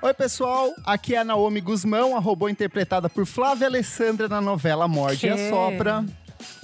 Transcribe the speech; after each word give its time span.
Oi, 0.00 0.14
pessoal. 0.14 0.70
Aqui 0.86 1.14
é 1.14 1.18
a 1.18 1.24
Naomi 1.24 1.60
Guzmão, 1.60 2.16
a 2.16 2.18
robô 2.18 2.48
interpretada 2.48 3.10
por 3.10 3.26
Flávia 3.26 3.66
Alessandra 3.66 4.26
na 4.26 4.40
novela 4.40 4.88
Morde 4.88 5.26
e 5.26 5.28
a 5.28 5.50
Sopra. 5.50 6.02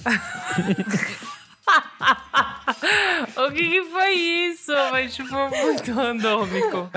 o 3.36 3.52
que, 3.52 3.70
que, 3.70 3.84
foi 3.84 4.14
isso? 4.14 4.72
Mas, 4.90 5.14
tipo, 5.14 5.34
muito 5.34 5.92
randômico. 5.92 6.90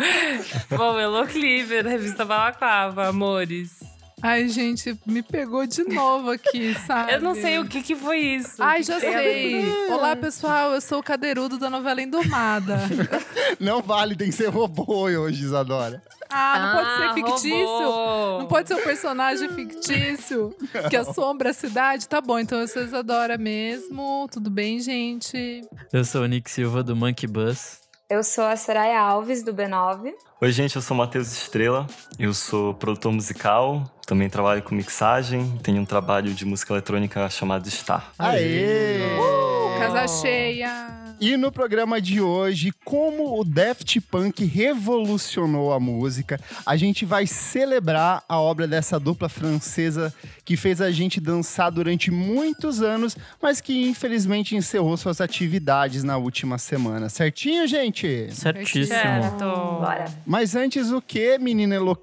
Bom, 0.70 0.98
Elo 0.98 1.28
Cleaver, 1.28 1.86
revista 1.86 2.24
Balaclava, 2.24 3.08
amores. 3.08 3.87
Ai, 4.20 4.50
gente, 4.50 4.98
me 5.06 5.22
pegou 5.22 5.68
de 5.68 5.84
novo 5.84 6.32
aqui, 6.32 6.74
sabe? 6.74 7.14
Eu 7.18 7.22
não 7.22 7.36
sei 7.36 7.60
o 7.60 7.68
que, 7.68 7.84
que 7.84 7.96
foi 7.96 8.18
isso. 8.18 8.56
Ai, 8.58 8.82
já 8.82 9.00
sei. 9.00 9.64
Olá, 9.92 10.16
pessoal, 10.16 10.72
eu 10.72 10.82
sou 10.82 11.00
o 11.00 11.04
cadeirudo 11.04 11.60
da 11.60 11.70
novela 11.70 12.02
Indomada. 12.02 12.80
não 13.60 13.82
vale, 13.82 14.16
tem 14.16 14.30
que 14.30 14.36
ser 14.36 14.48
robô 14.48 14.86
hoje, 14.88 15.44
Isadora. 15.44 16.02
Ah, 16.30 16.60
não 16.60 16.68
ah, 16.68 16.74
pode 16.74 16.98
ser 16.98 17.04
ah, 17.04 17.14
fictício? 17.14 17.66
Robô. 17.68 18.40
Não 18.40 18.48
pode 18.48 18.68
ser 18.68 18.74
um 18.74 18.84
personagem 18.84 19.50
fictício 19.50 20.56
que 20.90 20.96
assombra 20.98 21.52
a 21.52 21.54
cidade? 21.54 22.10
Tá 22.10 22.20
bom, 22.20 22.40
então 22.40 22.60
eu 22.60 22.68
sou 22.68 22.82
Isadora 22.82 23.38
mesmo. 23.38 24.28
Tudo 24.32 24.50
bem, 24.50 24.80
gente? 24.80 25.62
Eu 25.94 26.04
sou 26.04 26.24
o 26.24 26.26
Nick 26.26 26.50
Silva, 26.50 26.82
do 26.82 26.96
Monkey 26.96 27.28
Bus. 27.28 27.80
Eu 28.10 28.24
sou 28.24 28.46
a 28.46 28.56
Soraya 28.56 29.00
Alves, 29.00 29.44
do 29.44 29.54
B9. 29.54 30.14
Oi, 30.42 30.52
gente, 30.52 30.76
eu 30.76 30.82
sou 30.82 30.96
Matheus 30.98 31.32
Estrela. 31.32 31.86
Eu 32.18 32.34
sou 32.34 32.74
produtor 32.74 33.12
musical, 33.12 33.84
também 34.08 34.30
trabalho 34.30 34.64
com 34.64 34.74
mixagem. 34.74 35.60
Tenho 35.62 35.82
um 35.82 35.86
trabalho 35.86 36.34
de 36.34 36.46
música 36.46 36.74
eletrônica 36.74 37.30
chamado 37.30 37.70
Star. 37.70 38.12
Aê! 38.18 39.00
Uh, 39.20 39.78
casa 39.78 40.08
cheia! 40.08 41.06
E 41.20 41.36
no 41.36 41.52
programa 41.52 42.00
de 42.00 42.22
hoje, 42.22 42.72
como 42.86 43.40
o 43.40 43.44
Daft 43.44 44.00
Punk 44.02 44.46
revolucionou 44.46 45.74
a 45.74 45.80
música, 45.80 46.40
a 46.64 46.78
gente 46.78 47.06
vai 47.06 47.26
celebrar 47.26 48.24
a 48.30 48.40
obra 48.40 48.68
dessa 48.68 49.00
dupla 49.00 49.28
francesa 49.28 50.14
que 50.46 50.56
fez 50.56 50.80
a 50.80 50.92
gente 50.92 51.20
dançar 51.20 51.72
durante 51.72 52.12
muitos 52.12 52.84
anos, 52.84 53.18
mas 53.42 53.60
que 53.60 53.90
infelizmente 53.90 54.56
encerrou 54.56 54.96
suas 54.96 55.20
atividades 55.20 56.04
na 56.04 56.18
última 56.18 56.60
semana. 56.60 57.10
Certinho, 57.10 57.68
gente? 57.68 58.30
Certíssimo. 58.32 58.86
Certo. 58.86 59.44
Bora. 59.44 60.06
Mas 60.26 60.56
antes 60.56 60.92
o 60.92 61.02
que, 61.02 61.38
menina 61.40 61.76
Elo 61.76 61.96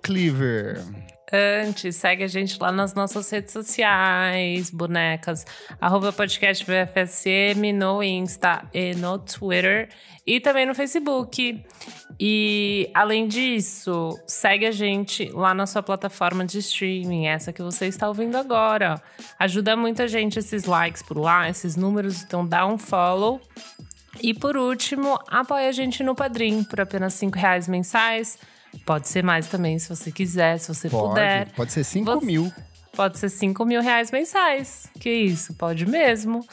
Segue 1.93 2.25
a 2.25 2.27
gente 2.27 2.57
lá 2.61 2.71
nas 2.71 2.95
nossas 2.95 3.29
redes 3.31 3.53
sociais, 3.53 4.71
bonecas, 4.71 5.45
arroba 5.81 6.13
podcast 6.13 6.65
VFSM 6.65 7.73
no 7.73 8.03
Insta 8.03 8.69
e 8.73 8.95
no 8.95 9.19
Twitter 9.19 9.89
e 10.27 10.41
também 10.41 10.67
no 10.67 10.75
Facebook. 10.75 11.65
E 12.19 12.91
além 12.95 13.27
disso, 13.27 14.19
segue 14.27 14.67
a 14.67 14.71
gente 14.71 15.31
lá 15.33 15.53
na 15.53 15.67
sua 15.67 15.83
plataforma 15.83 16.45
de 16.45 16.59
streaming, 16.59 17.27
essa 17.27 17.53
que 17.53 17.63
você 17.63 17.87
está 17.87 18.09
ouvindo 18.09 18.37
agora. 18.37 19.03
Ajuda 19.39 19.77
muita 19.77 20.07
gente 20.07 20.39
esses 20.39 20.65
likes 20.65 21.03
por 21.03 21.19
lá, 21.19 21.49
esses 21.49 21.77
números, 21.77 22.23
então 22.23 22.47
dá 22.47 22.67
um 22.67 22.79
follow. 22.79 23.41
E 24.23 24.33
por 24.33 24.57
último, 24.57 25.19
apoia 25.29 25.69
a 25.69 25.73
gente 25.73 26.03
no 26.03 26.15
Padrim 26.15 26.63
por 26.63 26.81
apenas 26.81 27.21
R$ 27.21 27.31
reais 27.35 27.67
mensais 27.67 28.39
Pode 28.85 29.09
ser 29.09 29.23
mais 29.23 29.49
também, 29.49 29.79
se 29.79 29.89
você 29.89 30.11
quiser, 30.11 30.59
se 30.59 30.69
você 30.69 30.89
pode, 30.89 31.09
puder. 31.09 31.53
Pode 31.53 31.73
ser 31.73 31.85
5 31.85 32.05
você... 32.05 32.27
mil. 32.27 32.53
Pode 32.95 33.19
ser 33.19 33.29
5 33.29 33.65
mil 33.65 33.83
reais 33.83 34.11
mensais. 34.11 34.89
Que 35.01 35.11
isso, 35.11 35.55
pode 35.55 35.85
mesmo. 35.85 36.47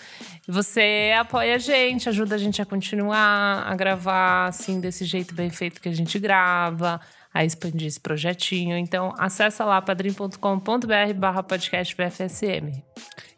Você 0.47 1.13
apoia 1.17 1.55
a 1.55 1.57
gente, 1.59 2.09
ajuda 2.09 2.35
a 2.35 2.37
gente 2.37 2.61
a 2.61 2.65
continuar 2.65 3.63
a 3.67 3.75
gravar 3.75 4.47
assim, 4.47 4.79
desse 4.79 5.05
jeito 5.05 5.35
bem 5.35 5.51
feito 5.51 5.79
que 5.79 5.87
a 5.87 5.93
gente 5.93 6.17
grava 6.17 6.99
a 7.33 7.45
expandir 7.45 7.87
esse 7.87 7.99
projetinho. 7.99 8.77
Então, 8.77 9.13
acessa 9.17 9.63
lá 9.63 9.81
padrim.com.br 9.81 11.13
barra 11.15 11.41
podcast 11.41 11.95
BFSM. 11.95 12.83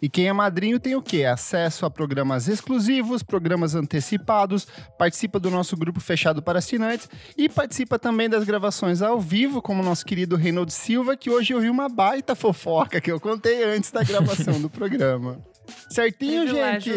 E 0.02 0.10
quem 0.10 0.28
é 0.28 0.34
madrinho 0.34 0.80
tem 0.80 0.96
o 0.96 1.02
quê? 1.02 1.26
Acesso 1.26 1.86
a 1.86 1.90
programas 1.90 2.48
exclusivos, 2.48 3.24
programas 3.24 3.76
antecipados, 3.76 4.68
participa 4.98 5.40
do 5.40 5.50
nosso 5.50 5.78
grupo 5.78 6.00
fechado 6.00 6.42
para 6.42 6.60
assinantes 6.60 7.10
e 7.38 7.48
participa 7.48 7.98
também 7.98 8.28
das 8.28 8.44
gravações 8.44 9.02
ao 9.02 9.20
vivo, 9.20 9.62
como 9.62 9.82
o 9.82 9.86
nosso 9.86 10.06
querido 10.06 10.36
Reinaldo 10.36 10.72
Silva, 10.72 11.16
que 11.16 11.30
hoje 11.30 11.54
ouviu 11.54 11.72
uma 11.72 11.88
baita 11.88 12.36
fofoca 12.36 13.00
que 13.00 13.12
eu 13.12 13.20
contei 13.20 13.64
antes 13.64 13.92
da 13.92 14.04
gravação 14.04 14.60
do 14.60 14.70
programa. 14.72 15.53
Certinho, 15.90 16.48
gente? 16.48 16.92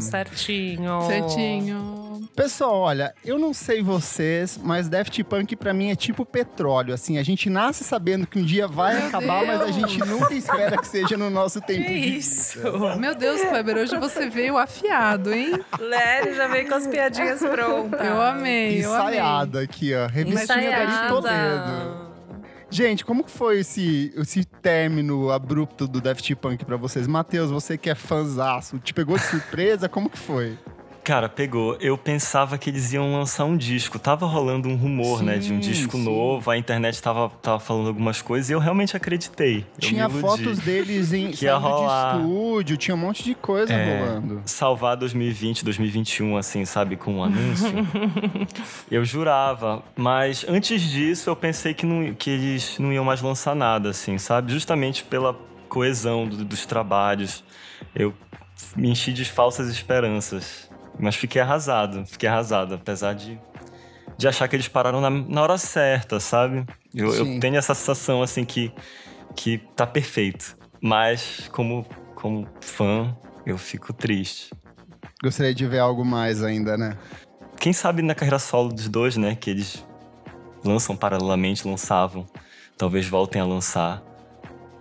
certinho. 0.00 1.00
Certinho. 1.02 2.04
Pessoal, 2.34 2.80
olha, 2.80 3.14
eu 3.24 3.38
não 3.38 3.54
sei 3.54 3.80
vocês, 3.82 4.58
mas 4.60 4.88
Daft 4.88 5.22
Punk 5.24 5.54
para 5.54 5.72
mim 5.72 5.90
é 5.90 5.96
tipo 5.96 6.24
petróleo. 6.26 6.92
Assim, 6.92 7.16
a 7.18 7.22
gente 7.22 7.48
nasce 7.48 7.84
sabendo 7.84 8.26
que 8.26 8.38
um 8.38 8.44
dia 8.44 8.66
vai 8.66 8.96
Meu 8.98 9.06
acabar, 9.06 9.44
Deus. 9.44 9.46
mas 9.46 9.60
a 9.62 9.70
gente 9.70 9.98
nunca 10.00 10.34
espera 10.34 10.76
que 10.76 10.86
seja 10.86 11.16
no 11.16 11.30
nosso 11.30 11.60
tempo 11.60 11.84
que 11.86 12.00
de 12.00 12.16
isso? 12.16 12.58
Meu 12.98 13.14
Deus, 13.14 13.40
Kleber, 13.42 13.76
hoje 13.76 13.96
você 13.98 14.28
veio 14.28 14.58
afiado, 14.58 15.32
hein? 15.32 15.52
Lério 15.78 16.34
já 16.34 16.48
veio 16.48 16.68
com 16.68 16.74
as 16.74 16.86
piadinhas 16.86 17.40
prontas. 17.40 18.04
Eu 18.04 18.20
amei, 18.20 18.84
eu 18.84 18.90
Ensaiada 18.90 19.58
amei. 19.58 19.64
aqui, 19.64 19.94
ó. 19.94 20.06
Revistinha 20.06 20.86
da 20.86 21.08
Toledo. 21.08 22.03
Gente, 22.74 23.04
como 23.04 23.22
que 23.22 23.30
foi 23.30 23.60
esse, 23.60 24.12
esse 24.16 24.44
término 24.44 25.30
abrupto 25.30 25.86
do 25.86 26.00
Daft 26.00 26.34
Punk 26.34 26.64
para 26.64 26.76
vocês? 26.76 27.06
Matheus, 27.06 27.48
você 27.48 27.78
que 27.78 27.88
é 27.88 27.94
fãzaço, 27.94 28.80
te 28.80 28.92
pegou 28.92 29.16
de 29.16 29.22
surpresa? 29.22 29.88
Como 29.88 30.10
que 30.10 30.18
foi? 30.18 30.58
Cara, 31.04 31.28
pegou. 31.28 31.76
Eu 31.82 31.98
pensava 31.98 32.56
que 32.56 32.70
eles 32.70 32.94
iam 32.94 33.12
lançar 33.12 33.44
um 33.44 33.58
disco. 33.58 33.98
Tava 33.98 34.24
rolando 34.24 34.70
um 34.70 34.74
rumor, 34.74 35.18
sim, 35.18 35.26
né, 35.26 35.36
de 35.36 35.52
um 35.52 35.58
disco 35.58 35.98
sim. 35.98 36.02
novo. 36.02 36.50
A 36.50 36.56
internet 36.56 37.00
tava, 37.02 37.28
tava 37.42 37.60
falando 37.60 37.88
algumas 37.88 38.22
coisas 38.22 38.48
e 38.48 38.54
eu 38.54 38.58
realmente 38.58 38.96
acreditei. 38.96 39.66
Eu 39.76 39.80
tinha 39.80 40.08
fotos 40.08 40.60
deles 40.60 41.12
em 41.12 41.28
que 41.32 41.44
ia 41.44 41.56
rolar. 41.56 42.16
de 42.16 42.22
estúdio, 42.22 42.76
tinha 42.78 42.94
um 42.94 42.98
monte 42.98 43.22
de 43.22 43.34
coisa 43.34 43.70
é, 43.70 44.00
rolando. 44.00 44.40
Salvar 44.46 44.96
2020, 44.96 45.62
2021, 45.62 46.38
assim, 46.38 46.64
sabe, 46.64 46.96
com 46.96 47.16
um 47.16 47.22
anúncio. 47.22 47.68
eu 48.90 49.04
jurava. 49.04 49.82
Mas 49.94 50.46
antes 50.48 50.80
disso, 50.80 51.28
eu 51.28 51.36
pensei 51.36 51.74
que, 51.74 51.84
não, 51.84 52.14
que 52.14 52.30
eles 52.30 52.78
não 52.78 52.90
iam 52.90 53.04
mais 53.04 53.20
lançar 53.20 53.54
nada, 53.54 53.90
assim, 53.90 54.16
sabe? 54.16 54.50
Justamente 54.50 55.04
pela 55.04 55.38
coesão 55.68 56.26
do, 56.26 56.46
dos 56.46 56.64
trabalhos. 56.64 57.44
Eu 57.94 58.14
me 58.74 58.88
enchi 58.88 59.12
de 59.12 59.26
falsas 59.26 59.68
esperanças. 59.68 60.72
Mas 60.98 61.16
fiquei 61.16 61.40
arrasado, 61.40 62.04
fiquei 62.06 62.28
arrasado, 62.28 62.74
apesar 62.74 63.14
de, 63.14 63.38
de 64.16 64.28
achar 64.28 64.46
que 64.48 64.56
eles 64.56 64.68
pararam 64.68 65.00
na, 65.00 65.10
na 65.10 65.42
hora 65.42 65.58
certa, 65.58 66.20
sabe? 66.20 66.64
Eu, 66.94 67.12
eu, 67.14 67.40
tenho 67.40 67.56
essa 67.56 67.74
sensação, 67.74 68.22
assim, 68.22 68.44
que, 68.44 68.72
que 69.34 69.58
tá 69.74 69.86
perfeito. 69.86 70.56
Mas, 70.80 71.48
como, 71.52 71.86
como 72.14 72.46
fã, 72.60 73.16
eu 73.44 73.58
fico 73.58 73.92
triste. 73.92 74.50
Gostaria 75.22 75.54
de 75.54 75.66
ver 75.66 75.78
algo 75.78 76.04
mais 76.04 76.42
ainda, 76.42 76.76
né? 76.76 76.96
Quem 77.58 77.72
sabe 77.72 78.02
na 78.02 78.14
carreira 78.14 78.38
solo 78.38 78.72
dos 78.72 78.88
dois, 78.88 79.16
né? 79.16 79.34
Que 79.34 79.50
eles 79.50 79.84
lançam 80.64 80.96
paralelamente, 80.96 81.66
lançavam. 81.66 82.26
Talvez 82.76 83.08
voltem 83.08 83.40
a 83.40 83.44
lançar. 83.44 84.02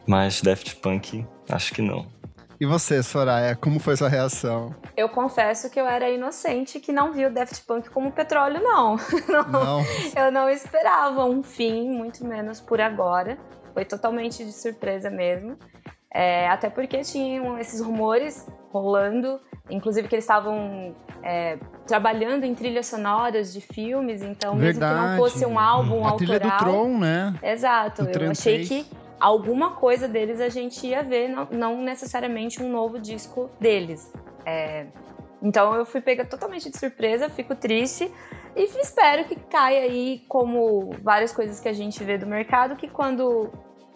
Mas 0.06 0.42
Daft 0.42 0.76
Punk, 0.78 1.26
acho 1.50 1.74
que 1.74 1.82
não. 1.82 2.13
E 2.64 2.66
você, 2.66 3.04
Soraya, 3.04 3.58
como 3.58 3.78
foi 3.78 3.98
sua 3.98 4.08
reação? 4.08 4.74
Eu 4.96 5.10
confesso 5.10 5.70
que 5.70 5.78
eu 5.78 5.86
era 5.86 6.10
inocente 6.10 6.80
que 6.80 6.94
não 6.94 7.12
viu 7.12 7.30
Daft 7.30 7.62
Punk 7.66 7.90
como 7.90 8.10
petróleo, 8.10 8.64
não. 8.64 8.96
não. 9.28 9.52
não. 9.52 9.86
Eu 10.16 10.32
não 10.32 10.50
esperava 10.50 11.26
um 11.26 11.44
fim, 11.44 11.90
muito 11.90 12.26
menos 12.26 12.62
por 12.62 12.80
agora. 12.80 13.38
Foi 13.74 13.84
totalmente 13.84 14.46
de 14.46 14.54
surpresa 14.54 15.10
mesmo. 15.10 15.58
É, 16.10 16.48
até 16.48 16.70
porque 16.70 17.02
tinham 17.02 17.60
esses 17.60 17.82
rumores 17.82 18.48
rolando, 18.72 19.42
inclusive 19.70 20.08
que 20.08 20.16
eles 20.16 20.24
estavam 20.24 20.96
é, 21.22 21.58
trabalhando 21.86 22.46
em 22.46 22.56
trilhas 22.56 22.88
sonoras 22.88 23.52
de 23.52 23.60
filmes, 23.60 24.22
então 24.22 24.56
Verdade. 24.56 24.96
mesmo 24.96 25.06
que 25.06 25.12
não 25.12 25.18
fosse 25.18 25.46
um 25.46 25.60
álbum 25.60 26.06
a 26.06 26.12
autoral... 26.12 26.14
A 26.14 26.40
trilha 26.40 26.40
do 26.40 26.58
Tron, 26.60 26.98
né? 26.98 27.36
Exato, 27.44 28.04
eu 28.04 28.32
achei 28.32 28.64
que 28.66 28.88
alguma 29.24 29.72
coisa 29.72 30.06
deles 30.06 30.42
a 30.42 30.50
gente 30.50 30.86
ia 30.86 31.02
ver, 31.02 31.30
não, 31.30 31.48
não 31.50 31.82
necessariamente 31.82 32.62
um 32.62 32.70
novo 32.70 33.00
disco 33.00 33.50
deles. 33.58 34.12
É, 34.46 34.88
então 35.42 35.74
eu 35.74 35.86
fui 35.86 36.02
pega 36.02 36.26
totalmente 36.26 36.70
de 36.70 36.78
surpresa, 36.78 37.30
fico 37.30 37.56
triste 37.56 38.12
e 38.54 38.64
espero 38.82 39.24
que 39.24 39.36
caia 39.36 39.84
aí 39.84 40.26
como 40.28 40.94
várias 41.02 41.32
coisas 41.32 41.58
que 41.62 41.70
a 41.70 41.74
gente 41.74 42.04
vê 42.04 42.18
do 42.18 42.28
mercado, 42.28 42.76
que 42.76 42.90
quando 42.90 43.50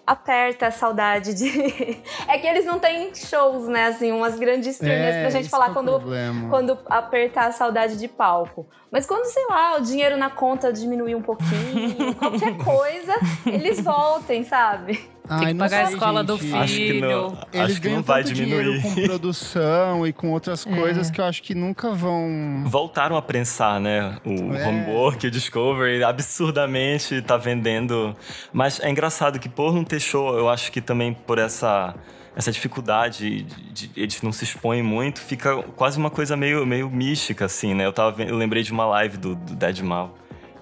aperta 0.08 0.68
a 0.68 0.72
saudade 0.72 1.34
de. 1.34 2.02
é 2.30 2.38
que 2.38 2.48
eles 2.48 2.64
não 2.64 2.80
têm 2.80 3.14
shows, 3.14 3.68
né? 3.68 3.88
Assim, 3.88 4.14
umas 4.14 4.40
grandes 4.40 4.78
turnês 4.78 5.16
é, 5.16 5.22
pra 5.22 5.30
gente 5.30 5.50
falar 5.50 5.72
é 5.72 5.74
quando, 5.74 6.02
quando 6.50 6.80
apertar 6.86 7.48
a 7.48 7.52
saudade 7.52 7.98
de 7.98 8.08
palco. 8.08 8.66
Mas 8.90 9.06
quando, 9.06 9.26
sei 9.26 9.46
lá, 9.48 9.76
o 9.76 9.82
dinheiro 9.82 10.16
na 10.16 10.30
conta 10.30 10.72
diminuir 10.72 11.16
um 11.16 11.22
pouquinho, 11.22 12.16
qualquer 12.16 12.56
coisa, 12.64 13.14
eles 13.46 13.82
voltem, 13.82 14.46
sabe? 14.46 15.17
Ai, 15.30 15.40
Tem 15.40 15.48
que 15.50 15.60
pagar 15.60 15.86
a 15.86 15.92
escola 15.92 16.20
gente. 16.22 16.28
do 16.28 16.38
filho. 16.38 16.58
Acho 16.58 16.76
que 16.76 17.02
não, 17.02 17.38
Eles 17.54 17.72
acho 17.72 17.82
que 17.82 17.90
não 17.90 18.02
vai 18.04 18.24
diminuir. 18.24 18.82
com 18.82 18.96
produção 18.96 20.08
e 20.08 20.14
com 20.14 20.32
outras 20.32 20.66
É. 20.66 20.76
coisas 20.76 21.12
que 21.12 21.20
eu 21.20 21.26
acho 21.26 21.44
que 21.44 21.54
nunca 21.54 21.92
vão. 21.92 22.64
Voltaram 22.66 23.18
a 23.18 23.22
prensar, 23.22 23.80
né? 23.80 24.18
O 24.26 24.54
É. 24.56 24.68
Homework, 24.68 25.28
o 25.28 25.32
Discovery, 25.32 26.04
absurdamente 26.04 27.22
tá 27.22 27.38
vendendo. 27.38 28.16
Mas 28.54 28.80
é 28.80 28.90
engraçado 28.90 29.40
que 29.40 29.50
por 29.50 29.74
não 29.74 29.84
ter 29.84 30.00
show, 30.00 30.38
eu 30.38 30.50
acho 30.50 30.72
que 30.72 30.82
também 30.82 31.14
por 31.14 31.38
essa 31.38 31.94
essa 32.36 32.52
dificuldade 32.52 33.42
de, 33.42 33.88
de- 33.88 33.92
eles 34.00 34.22
não 34.22 34.32
se 34.32 34.44
expõem 34.44 34.84
muito, 34.84 35.20
fica 35.20 35.58
quase 35.76 35.98
uma 35.98 36.12
coisa 36.12 36.38
meio, 36.38 36.68
meio 36.68 36.88
mística, 36.88 37.46
assim, 37.46 37.74
né? 37.74 37.84
Eu, 37.88 37.92
tava, 37.92 38.22
eu 38.22 38.38
lembrei 38.38 38.62
de 38.62 38.72
uma 38.72 38.86
live 38.86 39.18
do, 39.18 39.34
do 39.34 39.56
Dead 39.56 39.80
Mal, 39.80 40.16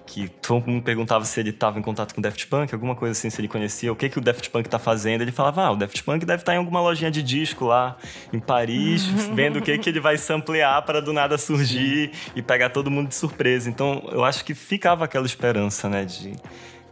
que 0.06 0.28
todo 0.28 0.68
mundo 0.68 0.84
perguntava 0.84 1.26
se 1.26 1.40
ele 1.40 1.50
estava 1.50 1.80
em 1.80 1.82
contato 1.82 2.14
com 2.14 2.20
o 2.20 2.24
Daft 2.24 2.48
Punk, 2.48 2.74
alguma 2.74 2.96
coisa 2.96 3.12
assim, 3.12 3.30
se 3.30 3.42
ele 3.42 3.48
conhecia, 3.48 3.92
o 3.92 3.96
que, 3.96 4.08
que 4.08 4.18
o 4.18 4.22
Daft 4.22 4.50
Punk 4.50 4.70
tá 4.70 4.78
fazendo. 4.78 5.22
Ele 5.22 5.32
falava, 5.32 5.64
ah, 5.64 5.72
o 5.72 5.76
Daft 5.76 6.04
Punk 6.04 6.26
deve 6.26 6.42
estar 6.42 6.54
em 6.54 6.58
alguma 6.58 6.80
lojinha 6.80 7.10
de 7.10 7.24
disco 7.24 7.66
lá 7.66 7.98
em 8.32 8.40
Paris, 8.40 9.04
vendo 9.34 9.60
o 9.60 9.62
que, 9.62 9.78
que 9.78 9.90
ele 9.90 10.00
vai 10.00 10.18
samplear 10.18 10.84
para 10.86 11.02
do 11.02 11.12
nada 11.12 11.38
surgir 11.38 12.12
e 12.36 12.42
pegar 12.42 12.70
todo 12.70 12.92
mundo 12.92 13.10
de 13.10 13.16
surpresa. 13.16 13.70
Então, 13.70 14.08
eu 14.12 14.24
acho 14.24 14.46
que 14.46 14.54
ficava 14.54 15.06
aquela 15.06 15.26
esperança, 15.26 15.90
né, 15.90 16.06
de 16.06 16.34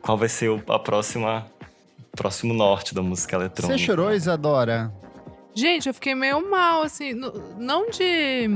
qual 0.02 0.18
vai 0.18 0.30
ser 0.30 0.50
o 0.50 0.64
a 0.68 0.80
próxima 0.80 1.46
próximo 2.16 2.54
norte 2.54 2.94
da 2.94 3.02
música 3.02 3.36
eletrônica. 3.36 3.78
Você 3.78 3.86
chorou, 3.86 4.14
Isadora? 4.14 4.92
Gente, 5.56 5.88
eu 5.88 5.94
fiquei 5.94 6.16
meio 6.16 6.50
mal, 6.50 6.82
assim, 6.82 7.14
não 7.58 7.90
de. 7.90 8.48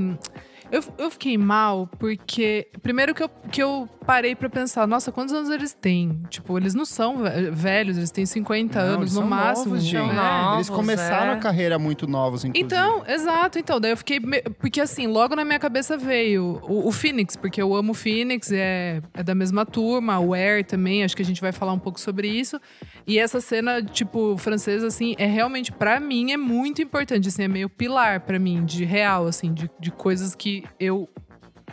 Eu, 0.72 0.84
eu 0.98 1.10
fiquei 1.12 1.38
mal 1.38 1.88
porque. 2.00 2.68
Primeiro 2.82 3.14
que 3.16 3.24
eu, 3.24 3.30
que 3.52 3.62
eu 3.64 3.88
parei 4.06 4.36
pra 4.36 4.50
pensar, 4.50 4.88
nossa, 4.88 5.12
quantos 5.12 5.34
anos 5.34 5.50
eles 5.50 5.74
têm? 5.74 6.22
Tipo, 6.30 6.58
eles 6.58 6.74
não 6.74 6.86
são 6.86 7.18
ve- 7.24 7.52
velhos, 7.52 7.98
eles 7.98 8.12
têm 8.12 8.26
50 8.26 8.80
Não, 8.84 8.94
anos 8.96 9.16
no 9.16 9.26
máximo. 9.26 9.70
novos, 9.76 9.84
gente. 9.84 10.14
Novos, 10.14 10.56
Eles 10.56 10.70
começaram 10.70 11.32
é. 11.32 11.36
a 11.36 11.38
carreira 11.38 11.78
muito 11.78 12.08
novos, 12.08 12.44
inclusive. 12.46 12.66
Então, 12.66 13.04
exato. 13.08 13.60
Então, 13.60 13.80
daí 13.80 13.92
eu 13.92 13.98
fiquei. 13.98 14.20
me- 14.20 14.42
Porque 14.42 14.80
assim, 14.82 15.08
logo 15.08 15.36
na 15.36 15.44
minha 15.46 15.60
cabeça 15.60 15.98
veio 15.98 16.60
o, 16.64 16.88
o 16.88 16.92
Phoenix, 16.92 17.36
porque 17.36 17.62
eu 17.62 17.74
amo 17.76 17.92
o 17.92 17.96
Phoenix, 17.96 18.52
é, 18.52 19.02
é 19.14 19.24
da 19.24 19.36
mesma 19.36 19.66
turma, 19.66 20.20
o 20.20 20.34
Air 20.34 20.66
também, 20.66 21.04
acho 21.04 21.16
que 21.16 21.22
a 21.22 21.26
gente 21.26 21.42
vai 21.42 21.52
falar 21.52 21.74
um 21.74 21.80
pouco 21.80 22.00
sobre 22.00 22.28
isso. 22.30 22.60
E 23.06 23.20
essa 23.20 23.40
cena, 23.42 23.82
tipo, 23.82 24.36
francesa, 24.38 24.88
assim, 24.88 25.16
é 25.18 25.26
realmente, 25.26 25.72
pra 25.72 26.00
mim, 26.00 26.32
é 26.32 26.38
muito 26.38 26.82
importante, 26.82 27.28
assim, 27.28 27.44
é 27.44 27.48
meio 27.48 27.70
pilar 27.70 28.22
pra 28.22 28.38
mim, 28.40 28.66
de 28.66 28.84
real, 28.86 29.28
assim, 29.28 29.54
de, 29.54 29.70
de 29.80 29.92
coisas 29.92 30.36
que 30.36 30.57
eu 30.80 31.10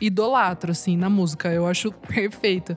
idolatro, 0.01 0.73
assim, 0.73 0.97
na 0.97 1.09
música. 1.09 1.53
Eu 1.53 1.67
acho 1.67 1.93
perfeito. 2.09 2.77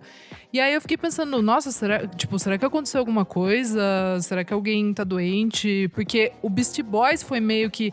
E 0.52 0.60
aí 0.60 0.74
eu 0.74 0.82
fiquei 0.82 0.98
pensando, 0.98 1.42
nossa, 1.42 1.72
será, 1.72 2.08
tipo, 2.08 2.40
será 2.40 2.58
que 2.58 2.66
aconteceu 2.66 3.00
alguma 3.00 3.26
coisa? 3.26 3.82
Será 4.22 4.44
que 4.44 4.54
alguém 4.54 4.94
tá 4.94 5.04
doente? 5.04 5.90
Porque 5.94 6.32
o 6.42 6.50
Beastie 6.50 6.84
Boys 6.84 7.22
foi 7.22 7.40
meio 7.40 7.70
que 7.70 7.92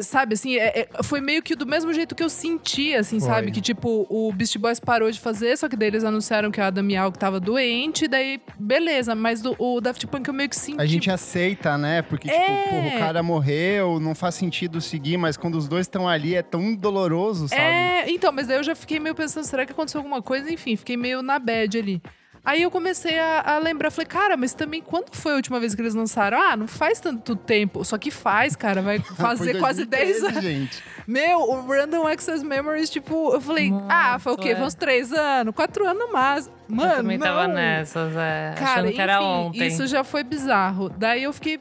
sabe, 0.00 0.34
assim, 0.34 0.56
é- 0.56 0.80
é- 0.82 1.02
foi 1.02 1.20
meio 1.20 1.42
que 1.42 1.54
do 1.54 1.66
mesmo 1.66 1.92
jeito 1.92 2.14
que 2.14 2.22
eu 2.22 2.28
senti, 2.30 2.94
assim, 2.94 3.18
Foi. 3.18 3.28
sabe? 3.28 3.50
Que, 3.50 3.60
tipo, 3.60 4.06
o 4.08 4.32
Beastie 4.32 4.58
Boys 4.58 4.78
parou 4.80 5.10
de 5.10 5.18
fazer, 5.20 5.58
só 5.58 5.68
que 5.68 5.76
daí 5.76 5.88
eles 5.88 6.04
anunciaram 6.04 6.50
que 6.50 6.60
a 6.60 6.68
Adam 6.68 6.88
Yauch 6.88 7.18
tava 7.18 7.38
doente, 7.40 8.04
e 8.04 8.08
daí, 8.08 8.40
beleza. 8.58 9.14
Mas 9.14 9.42
do, 9.42 9.54
o 9.58 9.80
Daft 9.80 10.06
Punk 10.06 10.28
eu 10.28 10.32
meio 10.34 10.48
que 10.48 10.56
senti... 10.56 10.80
A 10.80 10.86
gente 10.86 11.10
aceita, 11.10 11.76
né? 11.76 12.00
Porque, 12.02 12.30
É. 12.30 12.32
tipo, 12.64 12.70
porra, 12.70 12.88
o 12.88 12.98
cara 12.98 13.22
morreu, 13.22 13.98
não 14.00 14.14
faz 14.14 14.36
sentido 14.36 14.80
seguir, 14.80 15.16
mas 15.16 15.36
quando 15.36 15.56
os 15.56 15.66
dois 15.68 15.86
estão 15.86 16.08
ali 16.08 16.34
é 16.34 16.42
tão 16.42 16.74
doloroso, 16.74 17.48
sabe? 17.48 17.60
É, 17.60 18.10
então, 18.10 18.32
mas 18.32 18.46
daí 18.46 18.56
eu 18.58 18.62
já 18.62 18.74
fiquei 18.74 18.98
meio 19.00 19.14
pensando, 19.14 19.44
será 19.44 19.66
que 19.66 19.72
aconteceu 19.72 19.98
alguma 20.00 20.22
coisa? 20.22 20.50
Enfim, 20.50 20.76
fiquei 20.76 20.96
meio 20.96 21.22
na 21.22 21.38
bad 21.38 21.76
ali. 21.76 22.00
Aí 22.44 22.62
eu 22.62 22.70
comecei 22.72 23.18
a, 23.20 23.40
a 23.54 23.58
lembrar, 23.58 23.90
falei, 23.92 24.06
cara, 24.06 24.36
mas 24.36 24.52
também 24.52 24.82
quando 24.82 25.14
foi 25.14 25.32
a 25.32 25.36
última 25.36 25.60
vez 25.60 25.76
que 25.76 25.80
eles 25.80 25.94
lançaram? 25.94 26.36
Ah, 26.40 26.56
não 26.56 26.66
faz 26.66 26.98
tanto 26.98 27.36
tempo. 27.36 27.84
Só 27.84 27.96
que 27.96 28.10
faz, 28.10 28.56
cara, 28.56 28.82
vai 28.82 28.98
fazer 29.16 29.60
quase 29.60 29.84
10 29.84 30.20
2013, 30.20 30.26
anos. 30.26 30.42
gente. 30.42 30.82
Meu, 31.06 31.38
o 31.38 31.66
Random 31.68 32.04
Access 32.06 32.44
Memories, 32.44 32.90
tipo, 32.90 33.32
eu 33.32 33.40
falei, 33.40 33.70
Muito, 33.70 33.86
ah, 33.88 34.18
foi 34.18 34.32
o 34.32 34.36
quê? 34.36 34.50
é. 34.50 34.56
Foi 34.56 34.64
uns 34.66 34.74
3 34.74 35.12
anos, 35.12 35.54
4 35.54 35.86
anos 35.88 36.10
mais. 36.12 36.50
Mano, 36.68 36.90
eu 36.90 36.96
também 36.96 37.18
não. 37.18 37.26
tava 37.26 37.46
nessas, 37.46 38.12
é, 38.16 38.54
Cara, 38.58 38.70
achando 38.80 38.92
que 38.92 39.00
era 39.00 39.16
enfim, 39.16 39.24
ontem. 39.24 39.66
isso 39.68 39.86
já 39.86 40.02
foi 40.02 40.24
bizarro. 40.24 40.88
Daí 40.88 41.22
eu 41.22 41.32
fiquei 41.32 41.60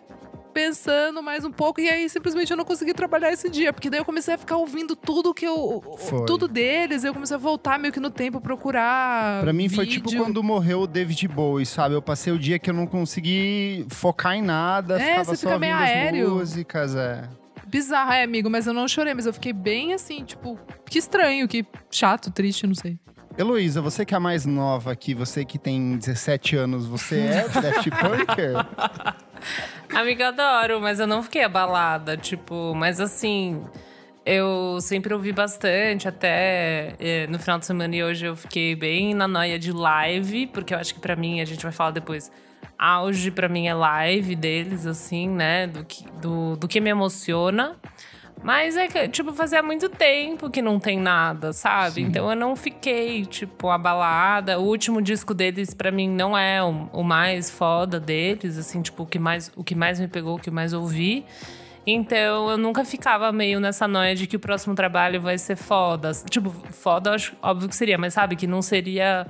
pensando 0.52 1.24
mais 1.24 1.44
um 1.46 1.52
pouco 1.52 1.80
e 1.82 1.90
aí 1.90 2.08
simplesmente 2.10 2.52
eu 2.52 2.58
não 2.58 2.66
consegui 2.66 2.94
trabalhar 2.94 3.32
esse 3.32 3.50
dia, 3.50 3.72
porque 3.74 3.90
daí 3.90 4.00
eu 4.00 4.06
comecei 4.06 4.34
a 4.34 4.38
ficar 4.38 4.58
ouvindo 4.58 4.96
tudo 4.96 5.34
que 5.34 5.46
eu 5.46 5.82
Foi. 5.98 6.26
tudo 6.26 6.48
deles, 6.48 7.04
eu 7.04 7.14
comecei 7.14 7.36
a 7.36 7.40
voltar 7.40 7.80
meio 7.80 7.94
que 7.94 8.00
no 8.00 8.10
tempo 8.12 8.40
procurar 8.40 9.42
Pra 9.42 9.54
mim 9.54 9.70
foi 9.70 9.86
tipo 9.86 10.10
vídeo. 10.10 10.24
quando 10.24 10.44
morreu 10.44 10.82
o 10.82 10.88
David 10.88 11.28
Bowie, 11.28 11.66
sabe? 11.66 11.96
Eu 11.96 12.02
passei 12.02 12.32
o 12.34 12.40
dia 12.40 12.60
que 12.60 12.70
eu 12.70 12.74
não 12.74 12.86
consegui 12.88 13.86
focar 13.90 14.34
em 14.36 14.42
nada, 14.42 14.96
É, 15.02 15.06
ficava 15.10 15.24
você 15.26 15.36
só 15.38 15.48
fica 15.50 15.60
meio 15.60 15.74
ouvindo 15.74 15.84
as 15.90 15.90
aéreo. 15.96 16.30
músicas, 16.32 16.96
é. 16.96 17.30
bizarro, 17.68 18.12
é, 18.12 18.24
amigo, 18.24 18.50
mas 18.50 18.68
eu 18.68 18.74
não 18.74 18.88
chorei, 18.88 19.14
mas 19.14 19.26
eu 19.26 19.34
fiquei 19.34 19.54
bem 19.54 19.94
assim, 19.94 20.24
tipo, 20.26 20.60
que 20.90 20.98
estranho, 20.98 21.48
que 21.48 21.66
chato, 21.90 22.30
triste, 22.32 22.68
não 22.68 22.76
sei. 22.76 23.00
Heloísa, 23.38 23.82
você 23.82 24.06
que 24.06 24.14
é 24.14 24.18
a 24.18 24.20
mais 24.20 24.46
nova 24.46 24.92
aqui, 24.92 25.14
você 25.14 25.46
que 25.46 25.58
tem 25.58 25.98
17 25.98 26.56
anos, 26.58 26.86
você 26.86 27.20
é 27.20 27.48
Daft 27.48 27.90
Punker? 27.90 28.54
Amiga, 29.96 30.28
adoro, 30.28 30.82
mas 30.82 31.00
eu 31.00 31.08
não 31.08 31.24
fiquei 31.24 31.44
abalada, 31.44 32.18
tipo, 32.18 32.74
mas 32.76 33.00
assim, 33.00 33.64
eu 34.26 34.80
sempre 34.82 35.14
ouvi 35.14 35.32
bastante, 35.32 36.08
até 36.08 36.96
eh, 37.00 37.28
no 37.28 37.40
final 37.40 37.58
de 37.58 37.66
semana 37.66 37.96
e 37.96 38.04
hoje 38.04 38.26
eu 38.26 38.36
fiquei 38.36 38.76
bem 38.76 39.14
na 39.14 39.28
noia 39.28 39.58
de 39.58 39.72
live, 39.72 40.48
porque 40.48 40.74
eu 40.74 40.78
acho 40.78 40.94
que 40.94 41.00
pra 41.00 41.16
mim, 41.16 41.42
a 41.42 41.46
gente 41.46 41.64
vai 41.64 41.72
falar 41.72 41.92
depois, 41.92 42.32
auge 42.78 43.32
pra 43.32 43.48
mim 43.48 43.68
é 43.68 43.74
live 43.74 44.36
deles, 44.36 44.86
assim, 44.86 45.30
né, 45.30 45.68
do 45.68 45.84
que, 45.86 46.06
do, 46.22 46.56
do 46.58 46.68
que 46.68 46.82
me 46.82 46.90
emociona. 46.90 47.78
Mas 48.44 48.76
é 48.76 48.88
que, 48.88 49.08
tipo, 49.08 49.32
fazia 49.34 49.62
muito 49.62 49.88
tempo 49.88 50.50
que 50.50 50.62
não 50.62 50.80
tem 50.80 51.00
nada, 51.00 51.54
sabe? 51.54 52.02
Então 52.02 52.28
eu 52.30 52.36
não 52.36 52.56
fiquei, 52.56 53.24
tipo, 53.26 53.70
abalada. 53.70 54.60
O 54.60 54.64
último 54.64 55.00
disco 55.02 55.34
deles, 55.34 55.76
pra 55.76 55.92
mim, 55.92 56.10
não 56.10 56.36
é 56.36 56.64
o, 56.64 56.90
o 56.92 57.04
mais 57.04 57.52
foda 57.52 58.00
deles, 58.00 58.58
assim, 58.58 58.82
tipo, 58.82 59.04
o 59.04 59.06
que, 59.06 59.20
mais, 59.20 59.52
o 59.56 59.64
que 59.64 59.76
mais 59.76 60.00
me 60.00 60.08
pegou, 60.08 60.38
o 60.38 60.40
que 60.40 60.50
mais 60.50 60.74
ouvi. 60.74 61.24
Então 61.86 62.50
eu 62.50 62.58
nunca 62.58 62.86
ficava 62.86 63.32
meio 63.32 63.60
nessa 63.60 63.88
noia 63.88 64.14
de 64.16 64.28
que 64.28 64.36
o 64.36 64.40
próximo 64.40 64.74
trabalho 64.76 65.22
vai 65.22 65.38
ser 65.38 65.56
foda. 65.56 66.12
Tipo, 66.30 66.50
foda, 66.72 67.14
acho, 67.14 67.36
óbvio 67.42 67.70
que 67.70 67.76
seria, 67.76 67.98
mas 67.98 68.14
sabe, 68.14 68.36
que 68.36 68.48
não 68.48 68.62
seria. 68.62 69.28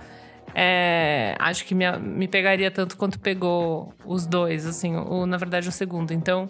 é, 0.55 1.35
acho 1.39 1.65
que 1.65 1.75
me, 1.75 1.89
me 1.99 2.27
pegaria 2.27 2.71
tanto 2.71 2.95
quanto 2.97 3.19
pegou 3.19 3.93
os 4.05 4.25
dois, 4.25 4.65
assim, 4.65 4.95
o, 4.95 5.25
na 5.25 5.35
verdade 5.37 5.67
o 5.67 5.71
segundo. 5.71 6.13
Então. 6.13 6.49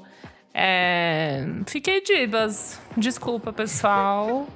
É, 0.53 1.45
fiquei 1.67 2.01
dibas. 2.01 2.79
Desculpa, 2.97 3.53
pessoal. 3.53 4.47